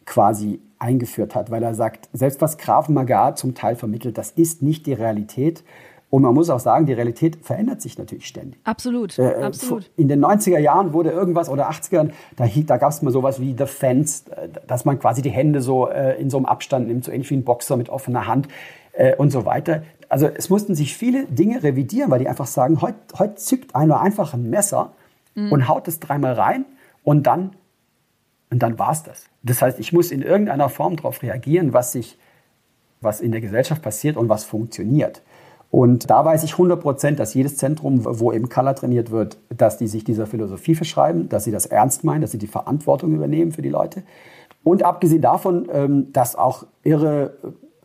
quasi 0.04 0.60
eingeführt 0.78 1.34
hat, 1.34 1.50
weil 1.50 1.62
er 1.62 1.74
sagt, 1.74 2.08
selbst 2.12 2.40
was 2.40 2.58
Graf 2.58 2.88
Magar 2.88 3.34
zum 3.36 3.54
Teil 3.54 3.76
vermittelt, 3.76 4.18
das 4.18 4.30
ist 4.30 4.62
nicht 4.62 4.86
die 4.86 4.92
Realität. 4.92 5.64
Und 6.08 6.22
man 6.22 6.34
muss 6.34 6.50
auch 6.50 6.60
sagen, 6.60 6.86
die 6.86 6.92
Realität 6.92 7.38
verändert 7.44 7.82
sich 7.82 7.98
natürlich 7.98 8.26
ständig. 8.26 8.60
Absolut, 8.64 9.18
Äh, 9.18 9.34
absolut. 9.42 9.90
In 9.96 10.06
den 10.06 10.24
90er 10.24 10.58
Jahren 10.58 10.92
wurde 10.92 11.10
irgendwas 11.10 11.48
oder 11.48 11.68
80ern, 11.68 12.10
da, 12.36 12.46
da 12.46 12.76
gab 12.76 12.90
es 12.90 13.02
mal 13.02 13.10
sowas 13.10 13.40
wie 13.40 13.56
The 13.58 13.66
Fence, 13.66 14.24
äh, 14.28 14.48
dass 14.66 14.84
man 14.84 14.98
quasi 15.00 15.20
die 15.20 15.30
Hände 15.30 15.60
so 15.60 15.88
äh, 15.88 16.20
in 16.20 16.30
so 16.30 16.36
einem 16.36 16.46
Abstand 16.46 16.86
nimmt, 16.86 17.04
so 17.04 17.10
ähnlich 17.10 17.30
wie 17.30 17.36
ein 17.36 17.44
Boxer 17.44 17.76
mit 17.76 17.88
offener 17.88 18.28
Hand 18.28 18.46
äh, 18.92 19.16
und 19.16 19.30
so 19.30 19.44
weiter. 19.44 19.82
Also 20.08 20.28
es 20.28 20.48
mussten 20.48 20.76
sich 20.76 20.96
viele 20.96 21.26
Dinge 21.26 21.64
revidieren, 21.64 22.10
weil 22.10 22.20
die 22.20 22.28
einfach 22.28 22.46
sagen, 22.46 22.80
heute 22.80 22.96
heut 23.18 23.40
zückt 23.40 23.74
einer 23.74 24.00
einfach 24.00 24.32
ein 24.34 24.48
Messer 24.48 24.92
und 25.50 25.68
haut 25.68 25.86
es 25.86 26.00
dreimal 26.00 26.32
rein 26.32 26.64
und 27.02 27.26
dann, 27.26 27.50
und 28.56 28.62
dann 28.62 28.78
war's 28.78 29.02
das. 29.02 29.26
Das 29.42 29.60
heißt, 29.60 29.78
ich 29.78 29.92
muss 29.92 30.10
in 30.10 30.22
irgendeiner 30.22 30.70
Form 30.70 30.96
darauf 30.96 31.22
reagieren, 31.22 31.74
was 31.74 31.92
sich 31.92 32.16
was 33.02 33.20
in 33.20 33.30
der 33.30 33.42
Gesellschaft 33.42 33.82
passiert 33.82 34.16
und 34.16 34.30
was 34.30 34.44
funktioniert. 34.44 35.20
Und 35.70 36.08
da 36.08 36.24
weiß 36.24 36.42
ich 36.42 36.52
100 36.52 36.80
Prozent, 36.80 37.18
dass 37.18 37.34
jedes 37.34 37.58
Zentrum, 37.58 38.00
wo 38.02 38.32
eben 38.32 38.48
Color 38.48 38.74
trainiert 38.74 39.10
wird, 39.10 39.36
dass 39.54 39.76
die 39.76 39.88
sich 39.88 40.04
dieser 40.04 40.26
Philosophie 40.26 40.74
verschreiben, 40.74 41.28
dass 41.28 41.44
sie 41.44 41.50
das 41.50 41.66
ernst 41.66 42.02
meinen, 42.02 42.22
dass 42.22 42.30
sie 42.30 42.38
die 42.38 42.46
Verantwortung 42.46 43.12
übernehmen 43.12 43.52
für 43.52 43.60
die 43.60 43.68
Leute. 43.68 44.04
Und 44.64 44.82
abgesehen 44.82 45.20
davon, 45.20 45.68
ähm, 45.70 46.10
dass 46.14 46.34
auch 46.34 46.64
irre 46.82 47.36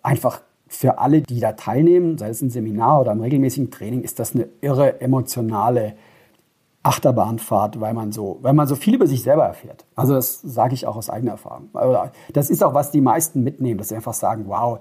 einfach 0.01 0.39
für 0.69 0.99
alle, 0.99 1.19
die 1.19 1.41
da 1.41 1.51
teilnehmen, 1.51 2.17
sei 2.17 2.29
es 2.29 2.41
ein 2.41 2.49
Seminar 2.49 3.01
oder 3.01 3.11
im 3.11 3.19
regelmäßigen 3.19 3.71
Training, 3.71 4.03
ist 4.03 4.19
das 4.19 4.35
eine 4.35 4.47
irre 4.61 5.01
emotionale 5.01 5.95
Achterbahnfahrt, 6.83 7.79
weil 7.79 7.93
man 7.93 8.11
so, 8.11 8.39
weil 8.41 8.53
man 8.53 8.67
so 8.67 8.75
viel 8.75 8.95
über 8.95 9.07
sich 9.07 9.21
selber 9.23 9.45
erfährt. 9.45 9.85
Also 9.95 10.13
das 10.13 10.41
sage 10.41 10.73
ich 10.73 10.87
auch 10.87 10.95
aus 10.95 11.09
eigener 11.09 11.31
Erfahrung. 11.33 11.69
Das 12.33 12.49
ist 12.49 12.63
auch, 12.63 12.73
was 12.73 12.91
die 12.91 13.01
meisten 13.01 13.43
mitnehmen, 13.43 13.77
dass 13.77 13.89
sie 13.89 13.95
einfach 13.95 14.13
sagen, 14.13 14.45
wow, 14.47 14.79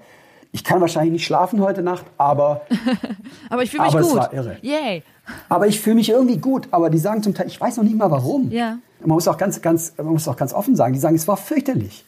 ich 0.53 0.65
kann 0.65 0.81
wahrscheinlich 0.81 1.13
nicht 1.13 1.27
schlafen 1.27 1.61
heute 1.61 1.83
Nacht, 1.83 2.07
aber, 2.17 2.63
Aber 3.51 3.63
ich 3.63 3.71
fühle 3.71 3.85
mich 3.85 3.93
aber 3.93 4.01
es 4.01 4.09
gut. 4.09 4.17
war 4.17 4.33
irre. 4.33 4.57
Yay. 4.63 5.03
aber 5.49 5.67
ich 5.69 5.81
fühle 5.81 5.97
mich 5.97 6.09
irgendwie 6.09 6.39
gut. 6.39 6.69
Aber 6.71 6.91
die 6.91 6.99
sagen 6.99 7.23
zum 7.23 7.35
Teil, 7.35 7.47
ich 7.47 7.61
weiß 7.61 7.77
noch 7.77 7.85
nicht 7.85 7.97
mal 7.97 8.11
warum. 8.11 8.51
Ja. 8.51 8.79
Man 9.01 9.11
muss 9.11 9.29
auch 9.29 9.37
ganz, 9.37 9.61
ganz, 9.63 9.95
man 9.97 10.07
muss 10.09 10.27
auch 10.27 10.37
ganz 10.37 10.53
offen 10.53 10.75
sagen, 10.77 10.93
die 10.93 10.99
sagen, 10.99 11.15
es 11.15 11.29
war 11.29 11.37
fürchterlich. 11.37 12.05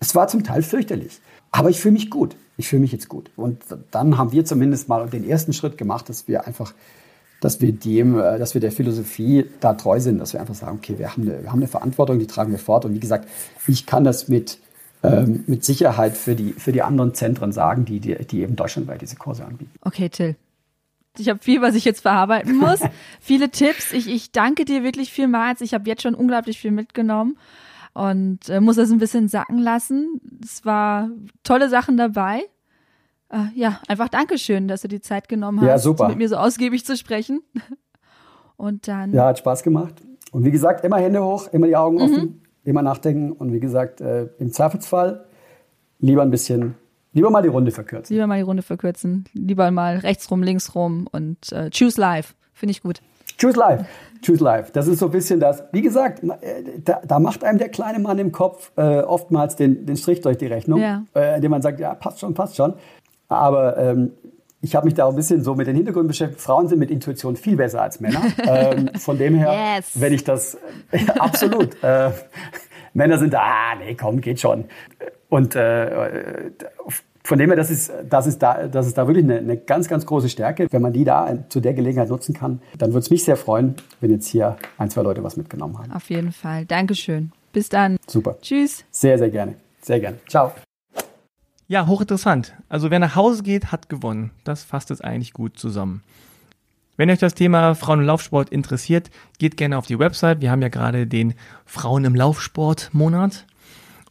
Es 0.00 0.14
war 0.14 0.28
zum 0.28 0.44
Teil 0.44 0.62
fürchterlich. 0.62 1.20
Aber 1.50 1.68
ich 1.68 1.78
fühle 1.78 1.92
mich 1.92 2.08
gut. 2.10 2.36
Ich 2.56 2.68
fühle 2.68 2.80
mich 2.80 2.92
jetzt 2.92 3.08
gut. 3.10 3.30
Und 3.36 3.62
dann 3.90 4.16
haben 4.16 4.32
wir 4.32 4.44
zumindest 4.46 4.88
mal 4.88 5.06
den 5.08 5.28
ersten 5.28 5.52
Schritt 5.52 5.76
gemacht, 5.76 6.08
dass 6.08 6.26
wir 6.26 6.46
einfach, 6.46 6.72
dass 7.42 7.60
wir 7.60 7.72
dem, 7.72 8.18
äh, 8.18 8.38
dass 8.38 8.54
wir 8.54 8.60
der 8.60 8.72
Philosophie 8.72 9.44
da 9.60 9.74
treu 9.74 10.00
sind, 10.00 10.18
dass 10.18 10.32
wir 10.32 10.40
einfach 10.40 10.54
sagen, 10.54 10.78
okay, 10.78 10.98
wir 10.98 11.12
haben 11.12 11.22
eine, 11.22 11.42
wir 11.42 11.50
haben 11.50 11.58
eine 11.58 11.68
Verantwortung, 11.68 12.18
die 12.18 12.26
tragen 12.26 12.52
wir 12.52 12.58
fort. 12.58 12.84
Und 12.84 12.94
wie 12.94 13.00
gesagt, 13.00 13.28
ich 13.66 13.84
kann 13.84 14.04
das 14.04 14.28
mit, 14.28 14.58
ähm, 15.02 15.42
mit 15.48 15.64
Sicherheit 15.64 16.16
für 16.16 16.36
die, 16.36 16.52
für 16.52 16.70
die 16.70 16.82
anderen 16.82 17.14
Zentren 17.14 17.52
sagen, 17.52 17.84
die, 17.84 17.98
die, 17.98 18.14
die 18.14 18.42
eben 18.42 18.54
deutschlandweit 18.54 19.02
diese 19.02 19.16
Kurse 19.16 19.44
anbieten. 19.44 19.72
Okay, 19.82 20.08
Till. 20.08 20.36
Ich 21.18 21.28
habe 21.28 21.40
viel, 21.42 21.60
was 21.60 21.74
ich 21.74 21.84
jetzt 21.84 22.00
verarbeiten 22.00 22.56
muss. 22.56 22.80
Viele 23.20 23.50
Tipps. 23.50 23.92
Ich, 23.92 24.08
ich 24.08 24.30
danke 24.32 24.64
dir 24.64 24.82
wirklich 24.82 25.12
vielmals. 25.12 25.60
Ich 25.60 25.74
habe 25.74 25.86
jetzt 25.86 26.02
schon 26.02 26.14
unglaublich 26.14 26.58
viel 26.58 26.70
mitgenommen 26.70 27.36
und 27.92 28.48
äh, 28.48 28.60
muss 28.60 28.76
das 28.76 28.90
ein 28.90 28.98
bisschen 28.98 29.28
sacken 29.28 29.58
lassen. 29.58 30.22
Es 30.42 30.64
war 30.64 31.10
tolle 31.42 31.68
Sachen 31.68 31.98
dabei. 31.98 32.44
Äh, 33.32 33.44
ja, 33.54 33.80
einfach 33.88 34.08
Dankeschön, 34.08 34.68
dass 34.68 34.82
du 34.82 34.88
die 34.88 35.00
Zeit 35.00 35.28
genommen 35.28 35.60
hast, 35.60 35.66
Ja, 35.66 35.78
super. 35.78 36.08
mit 36.08 36.18
mir 36.18 36.28
so 36.28 36.36
ausgiebig 36.36 36.84
zu 36.84 36.96
sprechen. 36.96 37.40
Und 38.56 38.86
dann, 38.88 39.12
Ja, 39.12 39.26
hat 39.28 39.38
Spaß 39.38 39.62
gemacht. 39.62 39.94
Und 40.30 40.44
wie 40.44 40.50
gesagt, 40.50 40.84
immer 40.84 40.98
Hände 40.98 41.22
hoch, 41.24 41.48
immer 41.52 41.66
die 41.66 41.76
Augen 41.76 42.00
offen, 42.00 42.42
immer 42.64 42.82
nachdenken. 42.82 43.32
Und 43.32 43.52
wie 43.52 43.60
gesagt, 43.60 44.00
äh, 44.00 44.28
im 44.38 44.52
Zweifelsfall 44.52 45.24
lieber 45.98 46.22
ein 46.22 46.30
bisschen, 46.30 46.74
lieber 47.12 47.30
mal 47.30 47.42
die 47.42 47.48
Runde 47.48 47.70
verkürzen. 47.70 48.14
lieber 48.14 48.26
mal 48.26 48.36
die 48.36 48.42
Runde 48.42 48.62
verkürzen. 48.62 49.24
Lieber 49.32 49.70
mal 49.70 49.96
rechts 49.98 50.30
rum, 50.30 50.42
links 50.42 50.74
rum 50.74 51.08
und 51.10 51.52
äh, 51.52 51.70
choose 51.70 52.00
live. 52.00 52.34
Finde 52.54 52.70
ich 52.72 52.82
gut. 52.82 53.00
Choose 53.40 53.58
life. 53.58 53.84
Choose 54.24 54.42
life. 54.44 54.70
Das 54.72 54.86
ist 54.86 55.00
so 55.00 55.06
ein 55.06 55.10
bisschen 55.12 55.40
das. 55.40 55.64
Wie 55.72 55.82
gesagt, 55.82 56.22
äh, 56.22 56.62
da, 56.84 57.00
da 57.04 57.18
macht 57.18 57.42
einem 57.42 57.58
der 57.58 57.68
kleine 57.70 57.98
Mann 57.98 58.18
im 58.18 58.30
Kopf 58.30 58.70
äh, 58.76 59.00
oftmals 59.00 59.56
den, 59.56 59.84
den 59.86 59.96
Strich 59.96 60.20
durch 60.20 60.36
die 60.38 60.46
Rechnung, 60.46 60.80
Ja. 60.80 61.02
äh, 61.14 61.36
indem 61.36 61.50
man 61.50 61.62
sagt, 61.62 61.80
ja, 61.80 61.94
passt 61.94 62.20
schon, 62.20 62.34
passt 62.34 62.56
schon. 62.56 62.74
Aber 63.34 63.76
ähm, 63.78 64.10
ich 64.60 64.74
habe 64.76 64.84
mich 64.86 64.94
da 64.94 65.04
auch 65.06 65.10
ein 65.10 65.16
bisschen 65.16 65.42
so 65.42 65.54
mit 65.54 65.66
den 65.66 65.74
Hintergründen 65.76 66.08
beschäftigt. 66.08 66.40
Frauen 66.40 66.68
sind 66.68 66.78
mit 66.78 66.90
Intuition 66.90 67.36
viel 67.36 67.56
besser 67.56 67.82
als 67.82 68.00
Männer. 68.00 68.22
ähm, 68.46 68.90
von 68.98 69.18
dem 69.18 69.34
her, 69.34 69.76
Yes. 69.78 69.90
wenn 70.00 70.12
ich 70.12 70.24
das 70.24 70.56
absolut. 71.18 71.82
äh, 71.82 72.10
Männer 72.94 73.18
sind 73.18 73.32
da, 73.32 73.40
ah, 73.40 73.74
nee, 73.78 73.94
komm, 73.94 74.20
geht 74.20 74.38
schon. 74.40 74.66
Und 75.28 75.56
äh, 75.56 76.50
von 77.24 77.38
dem 77.38 77.48
her, 77.50 77.56
das 77.56 77.70
ist, 77.70 77.92
das 78.08 78.26
ist, 78.26 78.40
da, 78.42 78.66
das 78.68 78.86
ist 78.86 78.98
da 78.98 79.06
wirklich 79.06 79.24
eine, 79.24 79.38
eine 79.38 79.56
ganz, 79.56 79.88
ganz 79.88 80.04
große 80.06 80.28
Stärke. 80.28 80.66
Wenn 80.70 80.82
man 80.82 80.92
die 80.92 81.04
da 81.04 81.32
zu 81.48 81.60
der 81.60 81.72
Gelegenheit 81.72 82.08
nutzen 82.10 82.34
kann, 82.34 82.60
dann 82.78 82.90
würde 82.90 82.98
es 83.00 83.10
mich 83.10 83.24
sehr 83.24 83.36
freuen, 83.36 83.76
wenn 84.00 84.10
jetzt 84.10 84.26
hier 84.26 84.56
ein, 84.78 84.90
zwei 84.90 85.02
Leute 85.02 85.22
was 85.24 85.36
mitgenommen 85.36 85.78
haben. 85.78 85.92
Auf 85.92 86.10
jeden 86.10 86.32
Fall. 86.32 86.66
Dankeschön. 86.66 87.32
Bis 87.52 87.68
dann. 87.68 87.96
Super. 88.06 88.36
Tschüss. 88.42 88.84
Sehr, 88.90 89.18
sehr 89.18 89.30
gerne. 89.30 89.54
Sehr 89.80 90.00
gerne. 90.00 90.18
Ciao. 90.28 90.52
Ja, 91.72 91.86
hochinteressant. 91.86 92.52
Also 92.68 92.90
wer 92.90 92.98
nach 92.98 93.16
Hause 93.16 93.42
geht, 93.42 93.72
hat 93.72 93.88
gewonnen. 93.88 94.30
Das 94.44 94.62
fasst 94.62 94.90
es 94.90 95.00
eigentlich 95.00 95.32
gut 95.32 95.58
zusammen. 95.58 96.02
Wenn 96.98 97.08
euch 97.08 97.18
das 97.18 97.32
Thema 97.32 97.74
Frauen 97.74 98.00
im 98.00 98.04
Laufsport 98.04 98.50
interessiert, 98.50 99.08
geht 99.38 99.56
gerne 99.56 99.78
auf 99.78 99.86
die 99.86 99.98
Website. 99.98 100.42
Wir 100.42 100.50
haben 100.50 100.60
ja 100.60 100.68
gerade 100.68 101.06
den 101.06 101.32
Frauen 101.64 102.04
im 102.04 102.14
Laufsport 102.14 102.90
Monat. 102.92 103.46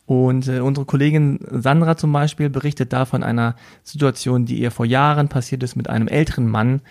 Und 0.07 0.47
äh, 0.47 0.61
unsere 0.61 0.87
Kollegin 0.87 1.37
Sandra 1.51 1.97
zum 1.97 2.11
Beispiel 2.11 2.49
berichtet 2.49 2.93
da 2.93 3.05
von 3.05 3.21
einer 3.21 3.55
Situation, 3.83 4.47
die 4.47 4.57
ihr 4.57 4.71
vor 4.71 4.87
Jahren 4.87 5.29
passiert 5.29 5.61
ist 5.61 5.75
mit 5.75 5.87
einem 5.87 6.07
älteren 6.07 6.49
Mann. 6.49 6.81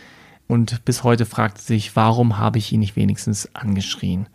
Und 0.47 0.85
bis 0.85 1.03
heute 1.03 1.27
fragt 1.27 1.59
sie 1.59 1.75
sich, 1.75 1.97
warum 1.97 2.39
habe 2.39 2.59
ich 2.59 2.71
ihn 2.71 2.79
nicht 2.79 2.95
wenigstens 2.95 3.53
angeschrien? 3.57 4.29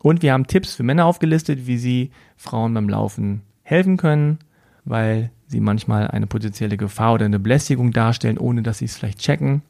Und 0.00 0.20
wir 0.20 0.34
haben 0.34 0.48
Tipps 0.48 0.74
für 0.74 0.82
Männer 0.82 1.06
aufgelistet, 1.06 1.66
wie 1.66 1.78
sie 1.78 2.10
Frauen 2.36 2.74
beim 2.74 2.90
Laufen 2.90 3.40
helfen 3.62 3.96
können, 3.96 4.38
weil 4.86 5.30
sie 5.46 5.60
manchmal 5.60 6.08
eine 6.08 6.26
potenzielle 6.26 6.78
Gefahr 6.78 7.14
oder 7.14 7.26
eine 7.26 7.38
Belästigung 7.38 7.92
darstellen, 7.92 8.38
ohne 8.38 8.62
dass 8.62 8.78
sie 8.78 8.86
es 8.86 8.96
vielleicht 8.96 9.18
checken. 9.18 9.62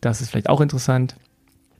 Das 0.00 0.20
ist 0.20 0.30
vielleicht 0.30 0.50
auch 0.50 0.60
interessant. 0.60 1.16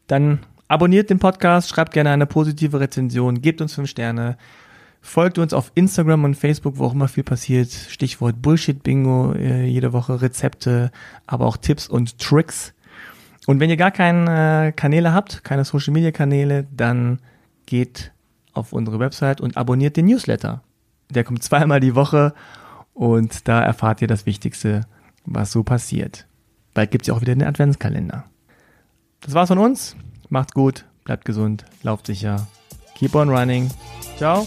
Dann 0.07 0.39
abonniert 0.69 1.11
den 1.11 1.19
Podcast, 1.19 1.69
schreibt 1.69 1.93
gerne 1.93 2.11
eine 2.11 2.27
positive 2.27 2.81
Rezension, 2.81 3.43
gebt 3.43 3.61
uns 3.61 3.75
fünf 3.75 3.91
Sterne, 3.91 4.39
Folgt 5.07 5.39
uns 5.39 5.55
auf 5.55 5.71
Instagram 5.77 6.25
und 6.25 6.35
Facebook, 6.35 6.79
wo 6.79 6.87
auch 6.87 6.93
immer 6.93 7.07
viel 7.07 7.23
passiert. 7.23 7.71
Stichwort 7.71 8.43
Bullshit-Bingo, 8.43 9.35
äh, 9.35 9.65
jede 9.65 9.93
Woche 9.93 10.21
Rezepte, 10.21 10.91
aber 11.29 11.47
auch 11.47 11.57
Tipps 11.57 11.87
und 11.87 12.19
Tricks. 12.19 12.75
Und 13.47 13.61
wenn 13.61 13.71
ihr 13.71 13.77
gar 13.77 13.93
keine 13.93 14.67
äh, 14.67 14.73
Kanäle 14.73 15.13
habt, 15.13 15.45
keine 15.45 15.65
Social-Media-Kanäle, 15.65 16.67
dann 16.77 17.21
geht 17.67 18.11
auf 18.53 18.73
unsere 18.73 18.99
Website 18.99 19.41
und 19.41 19.57
abonniert 19.57 19.97
den 19.97 20.07
Newsletter. 20.07 20.61
Der 21.11 21.23
kommt 21.23 21.45
zweimal 21.45 21.79
die 21.79 21.95
Woche 21.95 22.35
und 22.97 23.47
da 23.47 23.61
erfahrt 23.63 24.01
ihr 24.03 24.09
das 24.09 24.27
Wichtigste, 24.27 24.87
was 25.27 25.53
so 25.53 25.63
passiert. 25.63 26.27
Bald 26.75 26.91
gibt's 26.91 27.09
ja 27.09 27.15
auch 27.15 27.21
wieder 27.21 27.35
den 27.35 27.47
Adventskalender. 27.47 28.25
Das 29.21 29.35
war's 29.35 29.49
von 29.49 29.59
uns. 29.59 29.97
Macht's 30.29 30.55
gut, 30.55 30.85
bleibt 31.05 31.25
gesund, 31.25 31.65
lauft 31.83 32.07
sicher. 32.07 32.49
Keep 32.97 33.15
on 33.15 33.29
running. 33.29 33.71
Ciao. 34.17 34.47